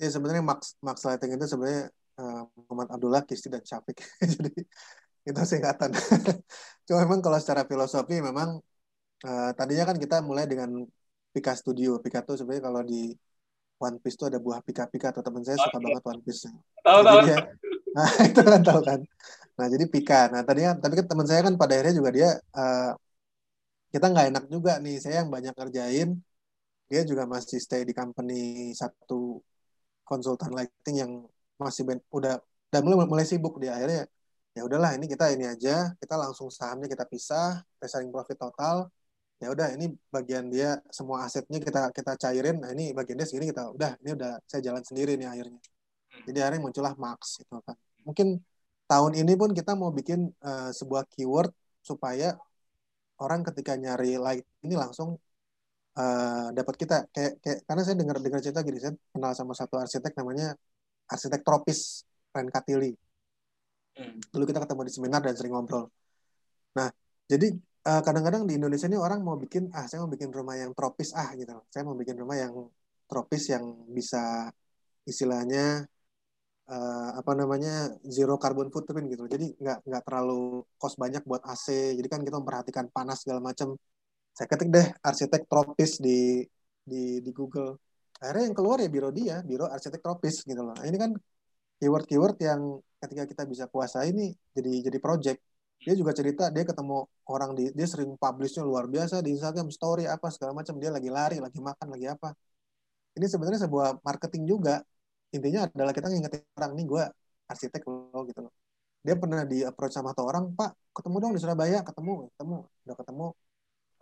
ya 0.01 0.09
sebenarnya 0.09 0.41
Max 0.41 0.73
Max 0.81 1.05
Lighting 1.05 1.37
itu 1.37 1.45
sebenarnya 1.45 1.93
uh, 2.17 2.41
Muhammad 2.65 2.87
Abdullah 2.95 3.21
Kisti 3.27 3.47
dan 3.51 3.61
Syafiq. 3.61 3.99
Jadi 4.33 4.51
itu 5.27 5.41
singkatan. 5.45 5.91
Cuma 6.87 7.05
memang 7.05 7.19
kalau 7.21 7.37
secara 7.37 7.67
filosofi 7.67 8.17
memang 8.23 8.57
uh, 9.27 9.51
tadinya 9.53 9.93
kan 9.93 9.97
kita 9.99 10.23
mulai 10.23 10.47
dengan 10.49 10.83
Pika 11.35 11.53
Studio. 11.53 11.99
Pika 12.01 12.25
itu 12.25 12.39
sebenarnya 12.39 12.63
kalau 12.71 12.81
di 12.81 13.13
One 13.79 13.97
Piece 14.03 14.19
itu 14.19 14.25
ada 14.27 14.39
buah 14.43 14.59
pika-pika 14.59 15.15
atau 15.15 15.23
teman 15.23 15.39
saya 15.43 15.55
suka 15.55 15.79
oh, 15.79 15.81
banget 15.83 16.03
One 16.03 16.21
Piece 16.23 16.47
tahu 16.83 16.99
tahu. 17.03 17.19
nah 17.95 18.09
itu 18.27 18.41
kan 18.43 18.61
tahu 18.63 18.81
kan. 18.83 18.99
Nah 19.59 19.67
jadi 19.67 19.85
Pika. 19.87 20.31
Nah 20.31 20.41
tadinya 20.43 20.75
tapi 20.79 20.99
kan 20.99 21.05
teman 21.07 21.27
saya 21.27 21.41
kan 21.47 21.53
pada 21.55 21.79
akhirnya 21.79 21.95
juga 21.95 22.09
dia 22.11 22.29
uh, 22.55 22.91
kita 23.91 24.05
nggak 24.11 24.25
enak 24.35 24.43
juga 24.51 24.71
nih. 24.83 24.95
Saya 24.99 25.23
yang 25.23 25.29
banyak 25.31 25.53
kerjain 25.55 26.19
dia 26.89 27.01
juga 27.05 27.23
masih 27.29 27.61
stay 27.61 27.85
di 27.85 27.93
company 27.93 28.73
satu 28.73 29.39
konsultan 30.09 30.51
lighting 30.57 30.95
yang 30.97 31.11
masih 31.61 31.85
ben, 31.85 32.01
udah 32.09 32.41
udah 32.73 32.79
mulai 32.81 33.05
mulai 33.05 33.25
sibuk. 33.29 33.61
Dia 33.61 33.77
akhirnya 33.77 34.09
ya 34.57 34.61
udahlah 34.65 34.97
ini 34.97 35.05
kita 35.05 35.29
ini 35.29 35.45
aja. 35.45 35.93
Kita 36.01 36.15
langsung 36.17 36.49
sahamnya 36.49 36.89
kita 36.89 37.05
pisah 37.05 37.61
reselling 37.77 38.09
profit 38.09 38.37
total. 38.41 38.89
Ya 39.39 39.53
udah 39.53 39.71
ini 39.71 39.93
bagian 40.11 40.51
dia 40.51 40.81
semua 40.89 41.23
asetnya 41.29 41.61
kita 41.61 41.93
kita 41.93 42.17
cairin. 42.17 42.57
Nah 42.59 42.73
ini 42.73 42.91
bagian 42.97 43.15
dia 43.21 43.27
segini 43.29 43.53
kita 43.53 43.69
udah 43.69 43.95
ini 44.01 44.09
udah 44.17 44.41
saya 44.49 44.61
jalan 44.65 44.81
sendiri 44.81 45.13
nih 45.15 45.29
akhirnya. 45.29 45.61
Jadi 46.25 46.37
akhirnya 46.41 46.61
muncullah 46.65 46.93
Max 46.97 47.39
itu 47.39 47.53
kan. 47.63 47.77
Mungkin 48.03 48.41
tahun 48.89 49.13
ini 49.21 49.33
pun 49.37 49.53
kita 49.53 49.77
mau 49.77 49.93
bikin 49.93 50.33
uh, 50.41 50.73
sebuah 50.73 51.05
keyword 51.13 51.53
supaya 51.85 52.35
orang 53.21 53.45
ketika 53.45 53.77
nyari 53.77 54.17
light 54.17 54.45
ini 54.65 54.73
langsung 54.73 55.21
uh, 55.99 56.47
dapat 56.55 56.76
kita 56.80 56.95
kayak 57.11 57.34
kayak 57.43 57.59
karena 57.67 57.81
saya 57.84 57.95
dengar 57.99 58.17
dengar 58.23 58.39
cerita 58.39 58.63
gini 58.63 58.80
saya 58.80 58.93
kenal 59.11 59.31
sama 59.35 59.53
satu 59.53 59.76
arsitek 59.76 60.15
namanya 60.15 60.55
arsitek 61.11 61.41
tropis 61.43 62.07
Ren 62.31 62.47
Katili. 62.47 62.93
Hmm. 63.97 64.15
Dulu 64.31 64.43
kita 64.47 64.63
ketemu 64.63 64.81
di 64.88 64.93
seminar 64.93 65.19
dan 65.26 65.35
sering 65.35 65.53
ngobrol. 65.53 65.89
Nah, 66.77 66.88
jadi 67.27 67.51
kadang 67.80 68.03
kadang-kadang 68.05 68.43
di 68.45 68.53
Indonesia 68.59 68.85
ini 68.85 68.99
orang 68.99 69.19
mau 69.26 69.34
bikin 69.39 69.73
ah 69.73 69.89
saya 69.89 70.05
mau 70.05 70.11
bikin 70.11 70.30
rumah 70.30 70.55
yang 70.61 70.71
tropis 70.77 71.09
ah 71.17 71.34
gitu. 71.34 71.57
Saya 71.73 71.84
mau 71.88 71.97
bikin 71.97 72.15
rumah 72.21 72.38
yang 72.38 72.53
tropis 73.09 73.49
yang 73.49 73.65
bisa 73.89 74.53
istilahnya 75.09 75.89
uh, 76.69 77.09
apa 77.17 77.31
namanya 77.34 77.89
zero 78.05 78.38
carbon 78.38 78.69
footprint 78.69 79.09
gitu. 79.09 79.26
Jadi 79.26 79.57
nggak 79.57 79.77
nggak 79.89 80.03
terlalu 80.05 80.61
cost 80.77 81.01
banyak 81.01 81.26
buat 81.26 81.41
AC. 81.49 81.97
Jadi 81.97 82.07
kan 82.07 82.21
kita 82.21 82.38
memperhatikan 82.38 82.85
panas 82.93 83.26
segala 83.26 83.41
macam 83.41 83.73
saya 84.35 84.47
ketik 84.51 84.69
deh 84.76 84.88
arsitek 85.03 85.41
tropis 85.51 85.91
di 85.99 86.43
di 86.89 87.22
di 87.26 87.31
Google. 87.35 87.77
Akhirnya 88.19 88.51
yang 88.51 88.57
keluar 88.57 88.77
ya 88.84 88.89
biro 88.91 89.10
dia 89.14 89.35
biro 89.45 89.65
arsitek 89.68 90.01
tropis 90.03 90.43
gitu 90.43 90.61
loh. 90.65 90.76
Nah, 90.76 90.85
ini 90.89 90.97
kan 90.99 91.11
keyword-keyword 91.80 92.38
yang 92.43 92.61
ketika 92.99 93.23
kita 93.31 93.43
bisa 93.47 93.65
kuasai 93.72 94.11
ini 94.11 94.35
jadi 94.56 94.72
jadi 94.91 94.99
project. 94.99 95.39
Dia 95.80 95.95
juga 95.95 96.11
cerita 96.11 96.51
dia 96.51 96.64
ketemu 96.68 97.07
orang 97.31 97.51
di 97.56 97.72
dia 97.72 97.88
sering 97.88 98.11
publishnya 98.19 98.68
luar 98.68 98.85
biasa 98.91 99.23
di 99.23 99.31
Instagram 99.35 99.72
story 99.72 100.03
apa 100.07 100.27
segala 100.34 100.51
macam. 100.60 100.76
Dia 100.81 100.91
lagi 100.91 101.07
lari 101.07 101.38
lagi 101.39 101.60
makan 101.64 101.88
lagi 101.95 102.07
apa. 102.11 102.35
Ini 103.15 103.26
sebenarnya 103.31 103.60
sebuah 103.68 104.03
marketing 104.03 104.43
juga. 104.47 104.84
Intinya 105.35 105.69
adalah 105.69 105.93
kita 105.95 106.07
ngingetin 106.11 106.41
orang 106.57 106.72
nih 106.77 106.85
gue 106.91 107.03
arsitek 107.51 107.81
lo 107.88 108.19
gitu 108.30 108.39
loh. 108.45 108.53
Dia 109.06 109.15
pernah 109.15 109.47
di 109.47 109.64
approach 109.64 109.95
sama 109.95 110.11
satu 110.11 110.27
orang 110.27 110.51
pak 110.60 110.76
ketemu 110.91 111.15
dong 111.23 111.31
di 111.35 111.39
Surabaya 111.39 111.80
ketemu 111.88 112.27
ketemu 112.35 112.56
udah 112.84 112.95
ketemu 112.99 113.26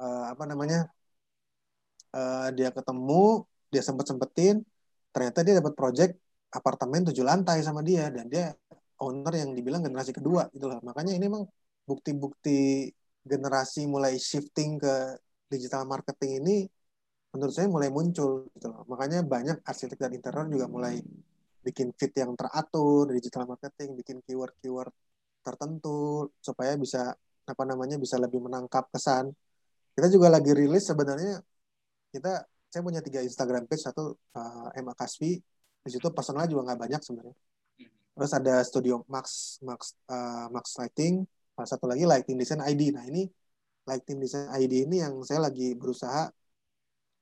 eh, 0.02 0.26
apa 0.34 0.44
namanya 0.52 0.90
Eh, 2.18 2.49
dia 2.57 2.69
ketemu 2.72 3.44
dia 3.68 3.84
sempet 3.84 4.06
sempetin 4.07 4.64
ternyata 5.11 5.44
dia 5.45 5.60
dapat 5.60 5.74
project 5.76 6.14
apartemen 6.49 7.03
tujuh 7.11 7.22
lantai 7.22 7.60
sama 7.61 7.84
dia 7.84 8.07
dan 8.10 8.26
dia 8.32 8.56
owner 9.03 9.34
yang 9.36 9.52
dibilang 9.52 9.84
generasi 9.84 10.15
kedua 10.15 10.48
gitu 10.56 10.65
loh 10.72 10.80
makanya 10.88 11.14
ini 11.14 11.28
emang 11.28 11.44
bukti-bukti 11.84 12.90
generasi 13.28 13.86
mulai 13.91 14.15
shifting 14.18 14.80
ke 14.80 14.94
digital 15.52 15.84
marketing 15.84 16.41
ini 16.41 16.57
menurut 17.36 17.53
saya 17.53 17.68
mulai 17.69 17.91
muncul 17.91 18.48
gitu 18.56 18.68
loh. 18.72 18.82
Makanya 18.88 19.19
banyak 19.28 19.61
arsitek 19.68 19.99
dan 19.99 20.11
interior 20.15 20.48
juga 20.49 20.65
mulai 20.72 20.95
bikin 21.61 21.91
fit 21.99 22.15
yang 22.18 22.34
teratur 22.40 23.11
di 23.11 23.19
digital 23.19 23.44
marketing 23.52 23.99
bikin 23.99 24.18
keyword-keyword 24.26 24.90
tertentu 25.45 26.32
supaya 26.40 26.74
bisa 26.80 27.14
apa 27.45 27.64
namanya 27.68 27.99
bisa 27.99 28.15
lebih 28.18 28.40
menangkap 28.41 28.88
kesan 28.90 29.36
kita 29.98 30.14
juga 30.14 30.30
lagi 30.30 30.53
rilis 30.53 30.86
sebenarnya 30.86 31.41
kita 32.14 32.45
saya 32.69 32.82
punya 32.86 33.02
tiga 33.02 33.26
Instagram 33.26 33.65
page 33.65 33.82
satu 33.82 34.14
uh, 34.38 34.69
Emma 34.78 34.94
Kasvi 34.94 35.41
di 35.82 35.90
situ 35.90 36.14
personal 36.14 36.45
juga 36.45 36.69
nggak 36.69 36.80
banyak 36.86 37.02
sebenarnya. 37.02 37.34
Terus 38.14 38.32
ada 38.38 38.61
studio 38.61 39.02
Max 39.10 39.57
Max 39.65 39.98
uh, 40.06 40.53
Max 40.53 40.78
Lighting 40.78 41.26
salah 41.57 41.69
satu 41.74 41.90
lagi 41.90 42.06
Lighting 42.06 42.38
Design 42.38 42.61
ID 42.61 42.94
nah 42.94 43.10
ini 43.10 43.26
Lighting 43.90 44.22
Design 44.22 44.53
ID 44.53 44.86
ini 44.86 45.02
yang 45.02 45.18
saya 45.26 45.49
lagi 45.49 45.74
berusaha 45.74 46.30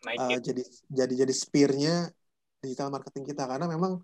uh, 0.03 0.39
jadi 0.43 0.64
jadi 0.91 1.14
jadi 1.23 1.34
spearnya 1.34 2.11
digital 2.60 2.91
marketing 2.91 3.23
kita. 3.23 3.47
Karena 3.47 3.72
memang 3.72 4.03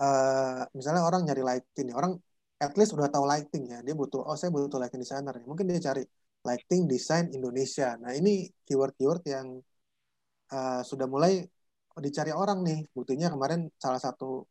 uh, 0.00 0.62
misalnya 0.72 1.04
orang 1.04 1.28
nyari 1.28 1.44
lighting 1.44 1.92
nih 1.92 1.96
orang 2.00 2.16
at 2.60 2.72
least 2.80 2.96
udah 2.96 3.12
tahu 3.12 3.28
lighting 3.28 3.68
ya 3.72 3.84
dia 3.84 3.92
butuh 3.92 4.24
oh 4.24 4.36
saya 4.40 4.48
butuh 4.48 4.80
lighting 4.80 5.00
designer 5.04 5.32
ya. 5.36 5.44
mungkin 5.44 5.68
dia 5.68 5.80
cari 5.80 6.04
lighting 6.46 6.82
design 6.88 7.24
Indonesia. 7.36 7.96
Nah 8.02 8.12
ini 8.16 8.48
keyword-keyword 8.66 9.22
yang 9.34 9.46
uh, 10.52 10.80
sudah 10.90 11.06
mulai 11.14 11.32
dicari 12.04 12.32
orang 12.32 12.58
nih. 12.68 12.78
Buktinya 12.96 13.28
kemarin 13.34 13.60
salah 13.76 14.00
satu 14.00 14.44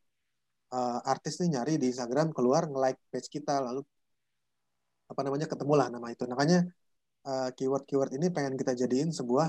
uh, 0.75 0.99
artis 1.13 1.41
nih 1.41 1.49
nyari 1.57 1.73
di 1.81 1.85
Instagram 1.91 2.27
keluar 2.37 2.69
nge-like 2.69 2.99
page 3.11 3.29
kita 3.35 3.53
lalu 3.67 3.81
apa 5.11 5.21
namanya 5.25 5.47
ketemulah 5.51 5.87
nama 5.89 6.07
itu. 6.13 6.23
Makanya 6.29 6.69
uh, 7.25 7.49
keyword-keyword 7.57 8.11
ini 8.17 8.27
pengen 8.35 8.53
kita 8.61 8.73
jadiin 8.77 9.09
sebuah 9.09 9.47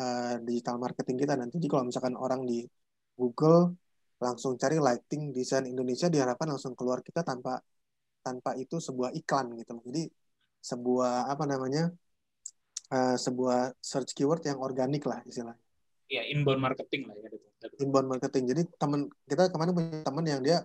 uh, 0.00 0.34
digital 0.42 0.76
marketing 0.82 1.16
kita 1.22 1.34
nanti. 1.38 1.54
Jadi 1.58 1.68
kalau 1.70 1.84
misalkan 1.88 2.14
orang 2.18 2.42
di 2.50 2.66
Google 3.14 3.78
langsung 4.20 4.56
cari 4.56 4.76
lighting 4.80 5.22
desain 5.36 5.64
Indonesia 5.68 6.08
diharapkan 6.08 6.48
langsung 6.48 6.72
keluar 6.78 7.04
kita 7.04 7.20
tanpa 7.20 7.60
tanpa 8.24 8.50
itu 8.58 8.80
sebuah 8.80 9.14
iklan 9.14 9.54
gitu 9.60 9.78
jadi 9.86 10.02
sebuah 10.66 11.30
apa 11.30 11.44
namanya 11.46 11.94
uh, 12.90 13.14
sebuah 13.14 13.78
search 13.78 14.10
keyword 14.18 14.42
yang 14.42 14.58
organik 14.58 15.06
lah 15.06 15.22
istilahnya. 15.22 15.62
Ya 16.10 16.22
inbound 16.26 16.62
marketing 16.62 17.06
lah 17.10 17.14
ya 17.18 17.28
gitu. 17.30 17.46
inbound 17.82 18.08
marketing. 18.10 18.44
Jadi 18.50 18.62
teman 18.78 19.06
kita 19.26 19.50
kemarin 19.50 19.72
punya 19.74 20.02
teman 20.02 20.24
yang 20.26 20.40
dia 20.42 20.58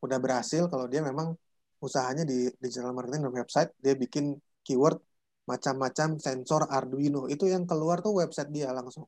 udah 0.00 0.18
berhasil 0.20 0.68
kalau 0.68 0.84
dia 0.88 1.00
memang 1.00 1.32
usahanya 1.80 2.24
di 2.24 2.48
digital 2.60 2.92
marketing 2.96 3.28
dan 3.28 3.32
website 3.32 3.70
dia 3.80 3.92
bikin 3.96 4.36
keyword 4.64 5.00
macam-macam 5.44 6.16
sensor 6.20 6.64
Arduino. 6.68 7.28
Itu 7.28 7.44
yang 7.48 7.68
keluar 7.68 8.00
tuh 8.00 8.16
website 8.16 8.48
dia 8.48 8.72
langsung. 8.72 9.04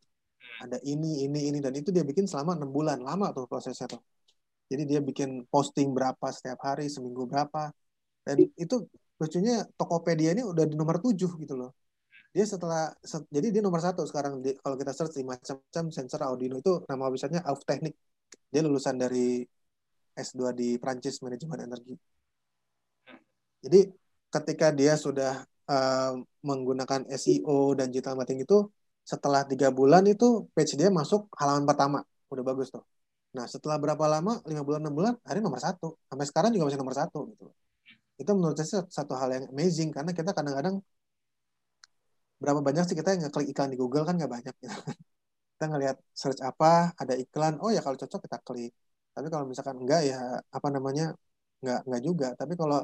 Ada 0.57 0.81
ini 0.89 1.29
ini 1.29 1.53
ini 1.53 1.59
dan 1.61 1.77
itu 1.77 1.93
dia 1.93 2.05
bikin 2.05 2.25
selama 2.25 2.57
enam 2.57 2.73
bulan. 2.73 3.01
Lama 3.01 3.33
tuh 3.37 3.45
prosesnya 3.45 3.89
tuh. 3.89 4.01
Jadi 4.67 4.83
dia 4.89 5.01
bikin 5.05 5.45
posting 5.53 5.93
berapa 5.93 6.27
setiap 6.33 6.61
hari 6.65 6.89
seminggu 6.89 7.29
berapa. 7.29 7.73
Dan 8.25 8.49
itu 8.57 8.89
lucunya 9.21 9.65
Tokopedia 9.79 10.31
ini 10.37 10.43
udah 10.45 10.65
di 10.69 10.77
nomor 10.77 11.01
tujuh 11.01 11.31
gitu 11.43 11.55
loh. 11.57 11.73
Dia 12.37 12.45
setelah 12.45 12.93
set, 13.01 13.25
jadi 13.33 13.49
dia 13.49 13.63
nomor 13.65 13.81
satu 13.81 14.05
sekarang. 14.05 14.45
Di, 14.45 14.53
kalau 14.61 14.77
kita 14.77 14.93
search 14.93 15.17
di 15.17 15.25
macam-macam 15.25 15.85
sensor 15.89 16.21
Arduino 16.21 16.61
itu 16.61 16.85
nama 16.85 17.09
websitenya 17.09 17.41
Auf 17.49 17.65
Technik. 17.65 17.97
Dia 18.53 18.61
lulusan 18.61 19.01
dari 19.01 19.41
S2 20.13 20.53
di 20.53 20.69
Prancis 20.77 21.25
manajemen 21.25 21.65
energi. 21.65 21.97
Jadi 23.65 23.81
ketika 24.29 24.69
dia 24.77 25.01
sudah 25.01 25.49
uh, 25.69 26.13
menggunakan 26.45 27.09
SEO 27.17 27.73
dan 27.73 27.89
digital 27.89 28.21
marketing 28.21 28.45
itu 28.45 28.69
setelah 29.01 29.49
tiga 29.49 29.73
bulan 29.73 30.05
itu 30.05 30.45
page 30.53 30.77
dia 30.77 30.93
masuk 30.93 31.33
halaman 31.41 31.65
pertama. 31.65 31.99
Udah 32.29 32.45
bagus 32.45 32.69
tuh. 32.69 32.85
Nah 33.33 33.49
setelah 33.49 33.81
berapa 33.81 34.05
lama? 34.05 34.45
Lima 34.45 34.61
bulan 34.61 34.85
enam 34.85 34.93
bulan 34.93 35.15
hari 35.25 35.41
nomor 35.41 35.61
satu. 35.61 35.97
Sampai 36.05 36.29
sekarang 36.29 36.51
juga 36.53 36.69
masih 36.69 36.81
nomor 36.85 36.97
satu 37.01 37.33
gitu 37.33 37.49
itu 38.21 38.31
menurut 38.37 38.57
saya 38.61 38.83
satu 38.89 39.13
hal 39.21 39.29
yang 39.37 39.45
amazing 39.53 39.91
karena 39.97 40.11
kita 40.19 40.31
kadang-kadang 40.37 40.77
berapa 42.41 42.61
banyak 42.67 42.85
sih 42.89 42.97
kita 43.01 43.09
yang 43.17 43.21
ngeklik 43.29 43.49
iklan 43.53 43.71
di 43.73 43.79
Google 43.81 44.05
kan 44.09 44.15
nggak 44.19 44.33
banyak 44.37 44.55
gitu. 44.63 44.69
kita 45.57 45.65
ngelihat 45.73 45.97
search 46.13 46.41
apa 46.45 46.93
ada 47.01 47.15
iklan 47.17 47.55
oh 47.63 47.71
ya 47.73 47.81
kalau 47.85 47.97
cocok 48.01 48.21
kita 48.29 48.39
klik. 48.47 48.73
Tapi 49.17 49.27
kalau 49.33 49.45
misalkan 49.51 49.77
enggak 49.81 50.01
ya 50.11 50.19
apa 50.57 50.69
namanya 50.77 51.05
nggak 51.63 51.81
nggak 51.89 52.03
juga. 52.09 52.27
Tapi 52.41 52.53
kalau 52.61 52.79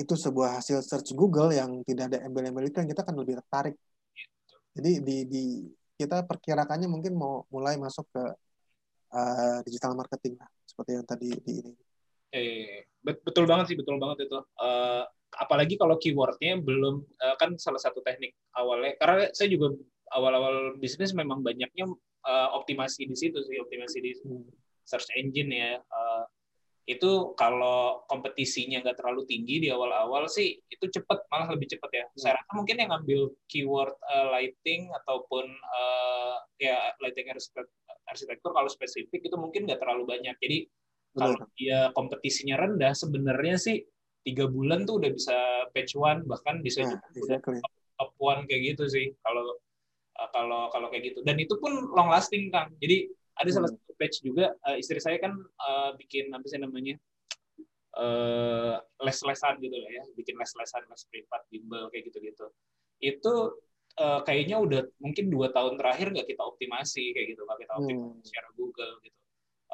itu 0.00 0.14
sebuah 0.24 0.48
hasil 0.60 0.78
search 0.88 1.12
Google 1.20 1.50
yang 1.52 1.70
tidak 1.88 2.04
ada 2.12 2.18
embel-embel 2.26 2.68
iklan 2.68 2.86
kita 2.90 3.00
akan 3.04 3.16
lebih 3.20 3.34
tertarik. 3.40 3.76
Jadi 4.76 4.90
di, 5.06 5.16
di 5.32 5.42
kita 6.00 6.24
perkirakannya 6.24 6.88
mungkin 6.88 7.12
mau 7.22 7.44
mulai 7.52 7.74
masuk 7.76 8.06
ke 8.14 8.22
uh, 9.12 9.58
digital 9.66 9.92
marketing 9.98 10.34
lah 10.40 10.48
seperti 10.64 10.90
yang 10.96 11.06
tadi 11.08 11.28
di 11.44 11.52
ini 11.60 11.72
eh 12.30 12.86
betul 13.02 13.44
banget 13.48 13.74
sih 13.74 13.76
betul 13.78 13.98
banget 13.98 14.30
itu. 14.30 14.38
Uh, 14.58 15.04
apalagi 15.34 15.78
kalau 15.78 15.94
keywordnya 15.98 16.58
belum 16.58 17.06
uh, 17.22 17.34
kan 17.38 17.54
salah 17.54 17.78
satu 17.78 18.02
teknik 18.02 18.34
awalnya 18.58 18.98
karena 18.98 19.30
saya 19.30 19.46
juga 19.50 19.78
awal-awal 20.10 20.74
bisnis 20.78 21.14
memang 21.14 21.42
banyaknya 21.46 21.86
uh, 22.26 22.48
optimasi 22.58 23.06
di 23.06 23.14
situ 23.14 23.38
sih 23.46 23.56
optimasi 23.62 23.98
di 24.02 24.12
search 24.82 25.10
engine 25.14 25.50
ya. 25.54 25.72
Uh, 25.78 26.26
itu 26.88 27.38
kalau 27.38 28.02
kompetisinya 28.10 28.82
nggak 28.82 28.98
terlalu 28.98 29.22
tinggi 29.22 29.62
di 29.62 29.68
awal-awal 29.70 30.26
sih 30.26 30.58
itu 30.66 30.84
cepat 30.90 31.22
malah 31.30 31.54
lebih 31.54 31.70
cepat 31.70 31.90
ya. 31.94 32.04
Saya 32.18 32.42
rasa 32.42 32.50
mungkin 32.58 32.82
yang 32.82 32.90
ngambil 32.90 33.30
keyword 33.46 33.94
uh, 34.10 34.34
lighting 34.34 34.90
ataupun 35.02 35.46
uh, 35.46 36.34
ya 36.58 36.90
lighting 36.98 37.30
arsitektur 38.10 38.50
kalau 38.50 38.66
spesifik 38.66 39.22
itu 39.22 39.36
mungkin 39.38 39.70
nggak 39.70 39.78
terlalu 39.78 40.18
banyak. 40.18 40.34
Jadi 40.42 40.66
kalau 41.16 41.38
dia 41.58 41.90
kompetisinya 41.94 42.56
rendah 42.60 42.94
sebenarnya 42.94 43.56
sih 43.58 43.82
tiga 44.22 44.46
bulan 44.46 44.84
tuh 44.84 45.00
udah 45.00 45.10
bisa 45.10 45.36
patch 45.72 45.96
one 45.96 46.22
bahkan 46.28 46.60
bisa 46.60 46.84
nah, 46.84 47.00
exactly. 47.16 47.58
top, 47.58 47.72
top 47.98 48.10
one 48.20 48.40
kayak 48.46 48.76
gitu 48.76 48.84
sih 48.86 49.06
kalau 49.24 49.56
uh, 50.20 50.28
kalau 50.30 50.68
kalau 50.70 50.86
kayak 50.92 51.12
gitu 51.12 51.24
dan 51.24 51.40
itu 51.40 51.56
pun 51.56 51.72
long 51.96 52.12
lasting 52.12 52.52
kan 52.52 52.70
jadi 52.78 53.08
ada 53.40 53.48
hmm. 53.48 53.56
salah 53.56 53.68
satu 53.72 53.92
patch 53.96 54.16
juga 54.20 54.52
uh, 54.68 54.76
istri 54.76 55.00
saya 55.00 55.16
kan 55.18 55.32
uh, 55.36 55.96
bikin 55.96 56.28
apa 56.30 56.44
sih 56.46 56.60
namanya 56.60 56.94
uh, 57.96 58.76
les-lesan 59.00 59.58
gitu 59.64 59.76
lah 59.76 59.90
ya 59.90 60.04
bikin 60.14 60.36
les-lesan 60.36 60.84
les 60.84 61.02
privat 61.08 61.42
bimbel 61.48 61.88
kayak 61.88 62.12
gitu-gitu 62.12 62.46
itu 63.00 63.34
uh, 63.96 64.20
kayaknya 64.28 64.60
udah 64.60 64.84
mungkin 65.00 65.32
dua 65.32 65.48
tahun 65.50 65.80
terakhir 65.80 66.12
nggak 66.12 66.28
kita 66.28 66.42
optimasi 66.44 67.16
kayak 67.16 67.34
gitu 67.34 67.42
nggak 67.48 67.64
kita 67.64 67.72
optimasi 67.80 68.20
hmm. 68.20 68.26
secara 68.28 68.48
Google 68.54 68.92
gitu 69.00 69.19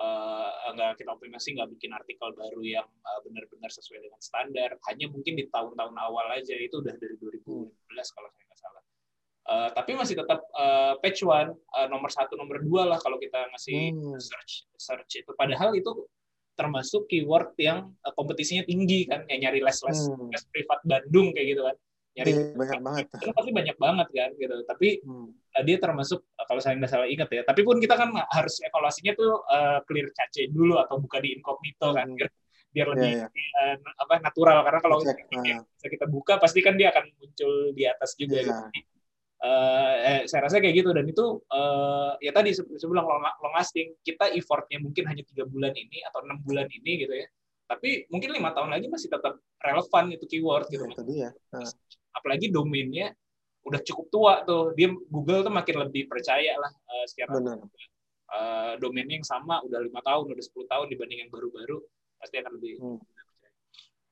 uh, 0.01 0.73
nggak 0.77 1.01
kita 1.01 1.11
optimasi 1.13 1.57
nggak 1.57 1.69
bikin 1.77 1.91
artikel 1.97 2.29
baru 2.37 2.61
yang 2.63 2.87
uh, 2.87 3.19
benar-benar 3.25 3.73
sesuai 3.73 4.05
dengan 4.05 4.21
standar 4.21 4.77
hanya 4.93 5.07
mungkin 5.09 5.35
di 5.37 5.45
tahun-tahun 5.49 5.97
awal 5.97 6.27
aja 6.37 6.55
itu 6.57 6.81
udah 6.81 6.95
dari 7.01 7.17
2015 7.17 8.15
kalau 8.15 8.29
saya 8.29 8.45
nggak 8.45 8.61
salah 8.61 8.83
uh, 9.49 9.69
tapi 9.73 9.91
masih 9.97 10.15
tetap 10.21 10.45
uh, 10.53 11.01
patch 11.01 11.25
one 11.25 11.57
uh, 11.77 11.87
nomor 11.89 12.13
satu 12.13 12.37
nomor 12.37 12.61
dua 12.61 12.85
lah 12.85 12.99
kalau 13.01 13.17
kita 13.17 13.49
ngasih 13.57 13.97
hmm. 13.97 14.21
search 14.21 14.69
search 14.77 15.13
itu 15.25 15.31
padahal 15.33 15.73
itu 15.73 15.91
termasuk 16.57 17.09
keyword 17.09 17.53
yang 17.61 17.93
uh, 18.05 18.13
kompetisinya 18.13 18.65
tinggi 18.65 19.09
kan 19.09 19.25
yang 19.29 19.49
nyari 19.49 19.61
les 19.65 19.79
les 19.81 20.01
hmm. 20.09 20.29
les 20.33 20.45
privat 20.53 20.81
Bandung 20.85 21.33
kayak 21.33 21.57
gitu 21.57 21.63
kan 21.65 21.77
nyari 22.17 22.33
iya, 22.33 22.43
banyak 22.57 22.81
banget 22.87 23.05
itu 23.13 23.33
pasti 23.37 23.51
banyak 23.53 23.77
banget 23.77 24.09
kan 24.09 24.31
gitu 24.41 24.57
tapi 24.65 24.89
hmm. 25.05 25.29
uh, 25.53 25.63
dia 25.63 25.77
termasuk 25.77 26.21
uh, 26.25 26.45
kalau 26.49 26.61
saya 26.65 26.75
nggak 26.81 26.91
salah 26.91 27.09
ingat 27.09 27.29
ya 27.29 27.43
tapi 27.45 27.61
pun 27.63 27.77
kita 27.77 27.95
kan 27.95 28.11
harus 28.33 28.57
evaluasinya 28.65 29.13
tuh 29.13 29.45
uh, 29.45 29.79
clear 29.85 30.09
cache 30.17 30.49
dulu 30.49 30.81
atau 30.81 30.97
buka 30.97 31.21
di 31.21 31.37
incognito 31.37 31.93
kan 31.93 32.09
biar, 32.17 32.31
biar 32.73 32.87
lebih 32.97 33.11
yeah, 33.21 33.29
yeah. 33.29 33.77
Uh, 33.77 33.77
apa 34.01 34.15
natural 34.25 34.59
karena 34.65 34.81
kalau 34.81 34.97
uh. 35.05 35.63
kita 35.85 36.07
buka 36.09 36.41
pasti 36.41 36.65
kan 36.65 36.81
dia 36.81 36.91
akan 36.91 37.05
muncul 37.21 37.77
di 37.77 37.85
atas 37.85 38.17
juga 38.17 38.41
yeah. 38.41 38.69
gitu. 38.73 38.97
Uh, 39.37 39.95
eh, 40.01 40.21
saya 40.25 40.49
rasa 40.49 40.65
kayak 40.65 40.81
gitu 40.81 40.97
dan 40.97 41.05
itu 41.05 41.45
uh, 41.53 42.17
ya 42.25 42.33
tadi 42.33 42.57
sebelum 42.57 43.05
long, 43.05 43.21
long 43.21 43.53
lasting 43.53 43.93
kita 44.01 44.33
effortnya 44.33 44.81
mungkin 44.81 45.05
hanya 45.05 45.21
tiga 45.29 45.45
bulan 45.45 45.77
ini 45.77 46.01
atau 46.09 46.25
enam 46.25 46.41
bulan 46.41 46.65
ini 46.73 47.05
gitu 47.05 47.13
ya 47.13 47.29
tapi 47.67 48.07
mungkin 48.09 48.31
lima 48.31 48.55
tahun 48.55 48.71
lagi 48.71 48.87
masih 48.87 49.11
tetap 49.11 49.43
relevan 49.59 50.05
itu 50.15 50.25
keyword 50.31 50.67
gitu. 50.71 50.87
Ya, 51.11 51.31
ya. 51.31 51.31
Uh 51.53 51.67
apalagi 52.17 52.49
domainnya 52.49 53.13
udah 53.67 53.81
cukup 53.85 54.07
tua 54.09 54.33
tuh 54.49 54.73
dia 54.73 54.89
Google 55.13 55.45
tuh 55.45 55.53
makin 55.53 55.85
lebih 55.85 56.09
percaya 56.09 56.57
lah 56.57 56.73
uh, 56.73 57.05
secara 57.05 57.37
uh, 57.37 58.73
domainnya 58.81 59.21
yang 59.21 59.27
sama 59.27 59.61
udah 59.67 59.85
lima 59.85 60.01
tahun 60.01 60.33
udah 60.33 60.45
10 60.45 60.73
tahun 60.73 60.87
dibanding 60.89 61.27
yang 61.27 61.31
baru-baru 61.35 61.83
pasti 62.17 62.41
akan 62.41 62.57
lebih 62.57 62.81
hmm. 62.81 63.01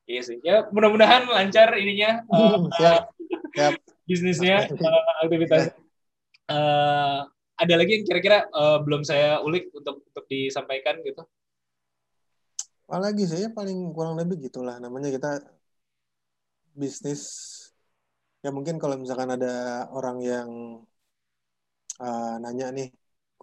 Iya 0.05 0.21
sih. 0.21 0.37
Ya 0.45 0.69
mudah-mudahan 0.69 1.25
lancar 1.25 1.73
ininya 1.81 2.21
eh, 2.29 2.57
siap 2.77 3.09
siap 3.57 3.73
bisnisnya, 4.05 4.69
eh, 4.69 5.03
aktivitas. 5.25 5.73
Eh, 6.45 7.19
ada 7.57 7.73
lagi 7.73 7.91
yang 7.97 8.05
kira-kira 8.05 8.45
eh, 8.45 8.77
belum 8.85 9.01
saya 9.01 9.41
ulik 9.41 9.73
untuk 9.73 10.05
untuk 10.05 10.25
disampaikan 10.29 11.01
gitu? 11.01 11.25
Apalagi 12.85 13.21
sih 13.29 13.39
ya 13.43 13.49
paling 13.57 13.77
kurang 13.95 14.15
lebih 14.19 14.35
gitulah 14.45 14.75
namanya 14.83 15.09
kita 15.15 15.27
bisnis. 16.81 17.23
Ya 18.43 18.49
mungkin 18.53 18.75
kalau 18.81 18.95
misalkan 19.01 19.29
ada 19.35 19.49
orang 19.97 20.17
yang 20.21 20.49
uh, 22.03 22.35
nanya 22.43 22.65
nih 22.77 22.87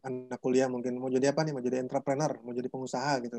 anak 0.06 0.38
kuliah 0.44 0.68
mungkin 0.74 0.92
mau 1.00 1.10
jadi 1.10 1.26
apa 1.32 1.40
nih? 1.44 1.52
Mau 1.54 1.64
jadi 1.68 1.78
entrepreneur 1.84 2.32
mau 2.44 2.54
jadi 2.54 2.68
pengusaha 2.70 3.12
gitu. 3.26 3.38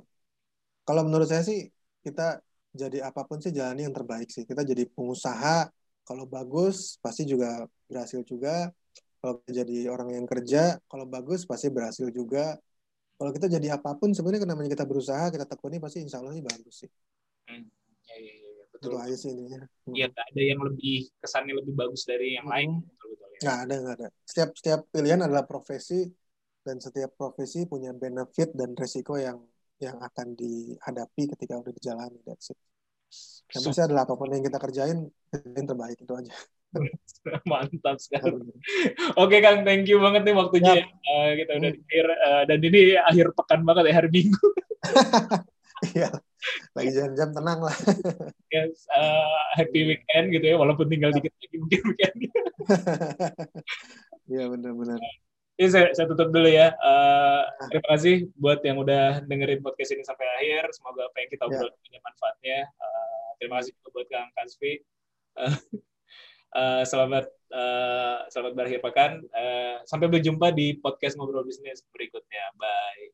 Kalau 0.88 1.02
menurut 1.08 1.28
saya 1.32 1.44
sih 1.50 1.60
kita 2.06 2.44
jadi 2.82 2.98
apa 3.08 3.22
pun 3.28 3.38
sih 3.44 3.52
jalani 3.56 3.88
yang 3.88 3.96
terbaik 3.96 4.28
sih. 4.36 4.44
Kita 4.50 4.62
jadi 4.68 4.84
pengusaha 4.96 5.72
kalau 6.04 6.26
bagus 6.28 7.00
pasti 7.04 7.24
juga 7.32 7.64
berhasil 7.88 8.22
juga. 8.28 8.68
Kalau 9.24 9.40
jadi 9.48 9.88
orang 9.88 10.10
yang 10.20 10.26
kerja 10.28 10.84
kalau 10.92 11.06
bagus 11.08 11.48
pasti 11.48 11.72
berhasil 11.72 12.12
juga 12.12 12.60
kalau 13.24 13.32
kita 13.32 13.48
jadi 13.48 13.80
apa 13.80 13.96
pun 13.96 14.12
sebenarnya 14.12 14.44
namanya 14.44 14.76
kita 14.76 14.84
berusaha 14.84 15.32
kita 15.32 15.48
tekuni 15.48 15.80
pasti 15.80 16.04
insya 16.04 16.20
Allah 16.20 16.36
sih 16.36 16.44
bagus 16.44 16.76
sih 16.84 16.92
Hmm. 17.44 17.68
Ya, 18.08 18.16
ya, 18.20 18.34
ya, 18.40 18.50
ya, 18.56 18.64
itu 18.68 18.88
betul. 18.88 19.00
aja 19.00 19.16
sih 19.20 19.30
intinya 19.32 19.60
Iya, 19.92 20.06
nggak 20.12 20.26
ada 20.32 20.42
yang 20.44 20.60
lebih 20.64 21.12
kesannya 21.20 21.54
lebih 21.60 21.76
bagus 21.76 22.08
dari 22.08 22.40
yang 22.40 22.48
lain. 22.48 22.80
Hmm. 22.80 22.88
Betul, 22.88 23.08
betul, 23.16 23.28
ya. 23.32 23.40
nggak 23.44 23.58
ada 23.64 23.76
nggak 23.84 23.96
ada 24.00 24.08
setiap 24.24 24.50
setiap 24.56 24.80
pilihan 24.92 25.20
adalah 25.24 25.44
profesi 25.44 26.08
dan 26.64 26.80
setiap 26.80 27.12
profesi 27.20 27.68
punya 27.68 27.92
benefit 27.96 28.56
dan 28.56 28.76
resiko 28.76 29.20
yang 29.20 29.40
yang 29.80 30.00
akan 30.00 30.36
dihadapi 30.40 31.24
ketika 31.36 31.60
udah 31.60 31.74
dijalani 31.76 32.20
that's 32.24 32.52
it 32.52 32.60
yang 33.52 33.64
pasti 33.68 33.82
adalah 33.84 34.04
apa 34.08 34.16
pun 34.16 34.32
yang 34.32 34.44
kita 34.44 34.60
kerjain 34.60 35.00
yang 35.36 35.68
terbaik 35.68 36.00
itu 36.00 36.14
aja 36.16 36.32
Mantap 37.50 37.98
sekali. 37.98 38.36
Oke 39.16 39.38
Kang, 39.40 39.64
thank 39.64 39.86
you 39.86 39.98
banget 39.98 40.24
nih 40.24 40.36
waktunya. 40.36 40.74
Ya. 40.76 40.86
Eh, 40.86 41.30
kita 41.40 41.52
udah 41.56 41.70
Hmm. 41.70 41.78
di 41.78 41.84
akhir 41.86 42.06
eh, 42.10 42.44
dan 42.46 42.58
ini 42.60 42.80
akhir 42.96 43.26
pekan 43.34 43.62
banget 43.64 43.84
ya 43.88 43.94
hari 43.96 44.10
Minggu. 44.10 44.48
iya 45.96 46.08
lagi 46.76 46.92
jam-jam 46.92 47.32
tenang 47.32 47.60
lah 47.60 47.72
Yes, 48.54 48.84
eh, 48.90 49.40
happy 49.56 49.82
weekend 49.86 50.26
gitu 50.30 50.46
ya, 50.46 50.56
walaupun 50.56 50.88
tinggal 50.88 51.12
dikit 51.12 51.32
lagi 51.34 51.56
mungkin 51.56 51.82
weekend. 51.88 52.18
iya 54.26 54.44
benar-benar 54.48 55.00
Ini 55.54 55.70
saya, 55.70 55.88
saya 55.94 56.10
tutup 56.10 56.34
dulu 56.34 56.50
ya. 56.50 56.74
Eh, 56.74 57.42
terima 57.70 57.88
kasih 57.94 58.26
buat 58.34 58.66
yang 58.66 58.82
udah 58.82 59.22
dengerin 59.24 59.62
podcast 59.62 59.94
ini 59.94 60.02
sampai 60.02 60.26
akhir. 60.34 60.74
Semoga 60.74 61.06
apa 61.06 61.14
yang 61.16 61.30
kita 61.30 61.44
Ya. 61.46 61.50
obrolin 61.54 61.78
punya 61.78 62.00
manfaatnya. 62.02 62.60
Eh, 62.66 63.28
terima 63.38 63.56
kasih 63.62 63.72
juga 63.78 63.90
buat 63.94 64.08
Kang 64.10 64.30
Kasvi. 64.34 64.74
Eh, 65.34 65.56
eh, 66.56 66.84
selamat 66.86 67.26
eh, 67.54 68.18
selamat 68.30 68.54
berakhir 68.54 68.80
pekan. 68.82 69.12
Eh, 69.34 69.76
sampai 69.90 70.08
berjumpa 70.10 70.54
di 70.54 70.78
podcast 70.78 71.18
ngobrol 71.18 71.46
bisnis 71.46 71.86
berikutnya. 71.94 72.54
Bye. 72.58 72.94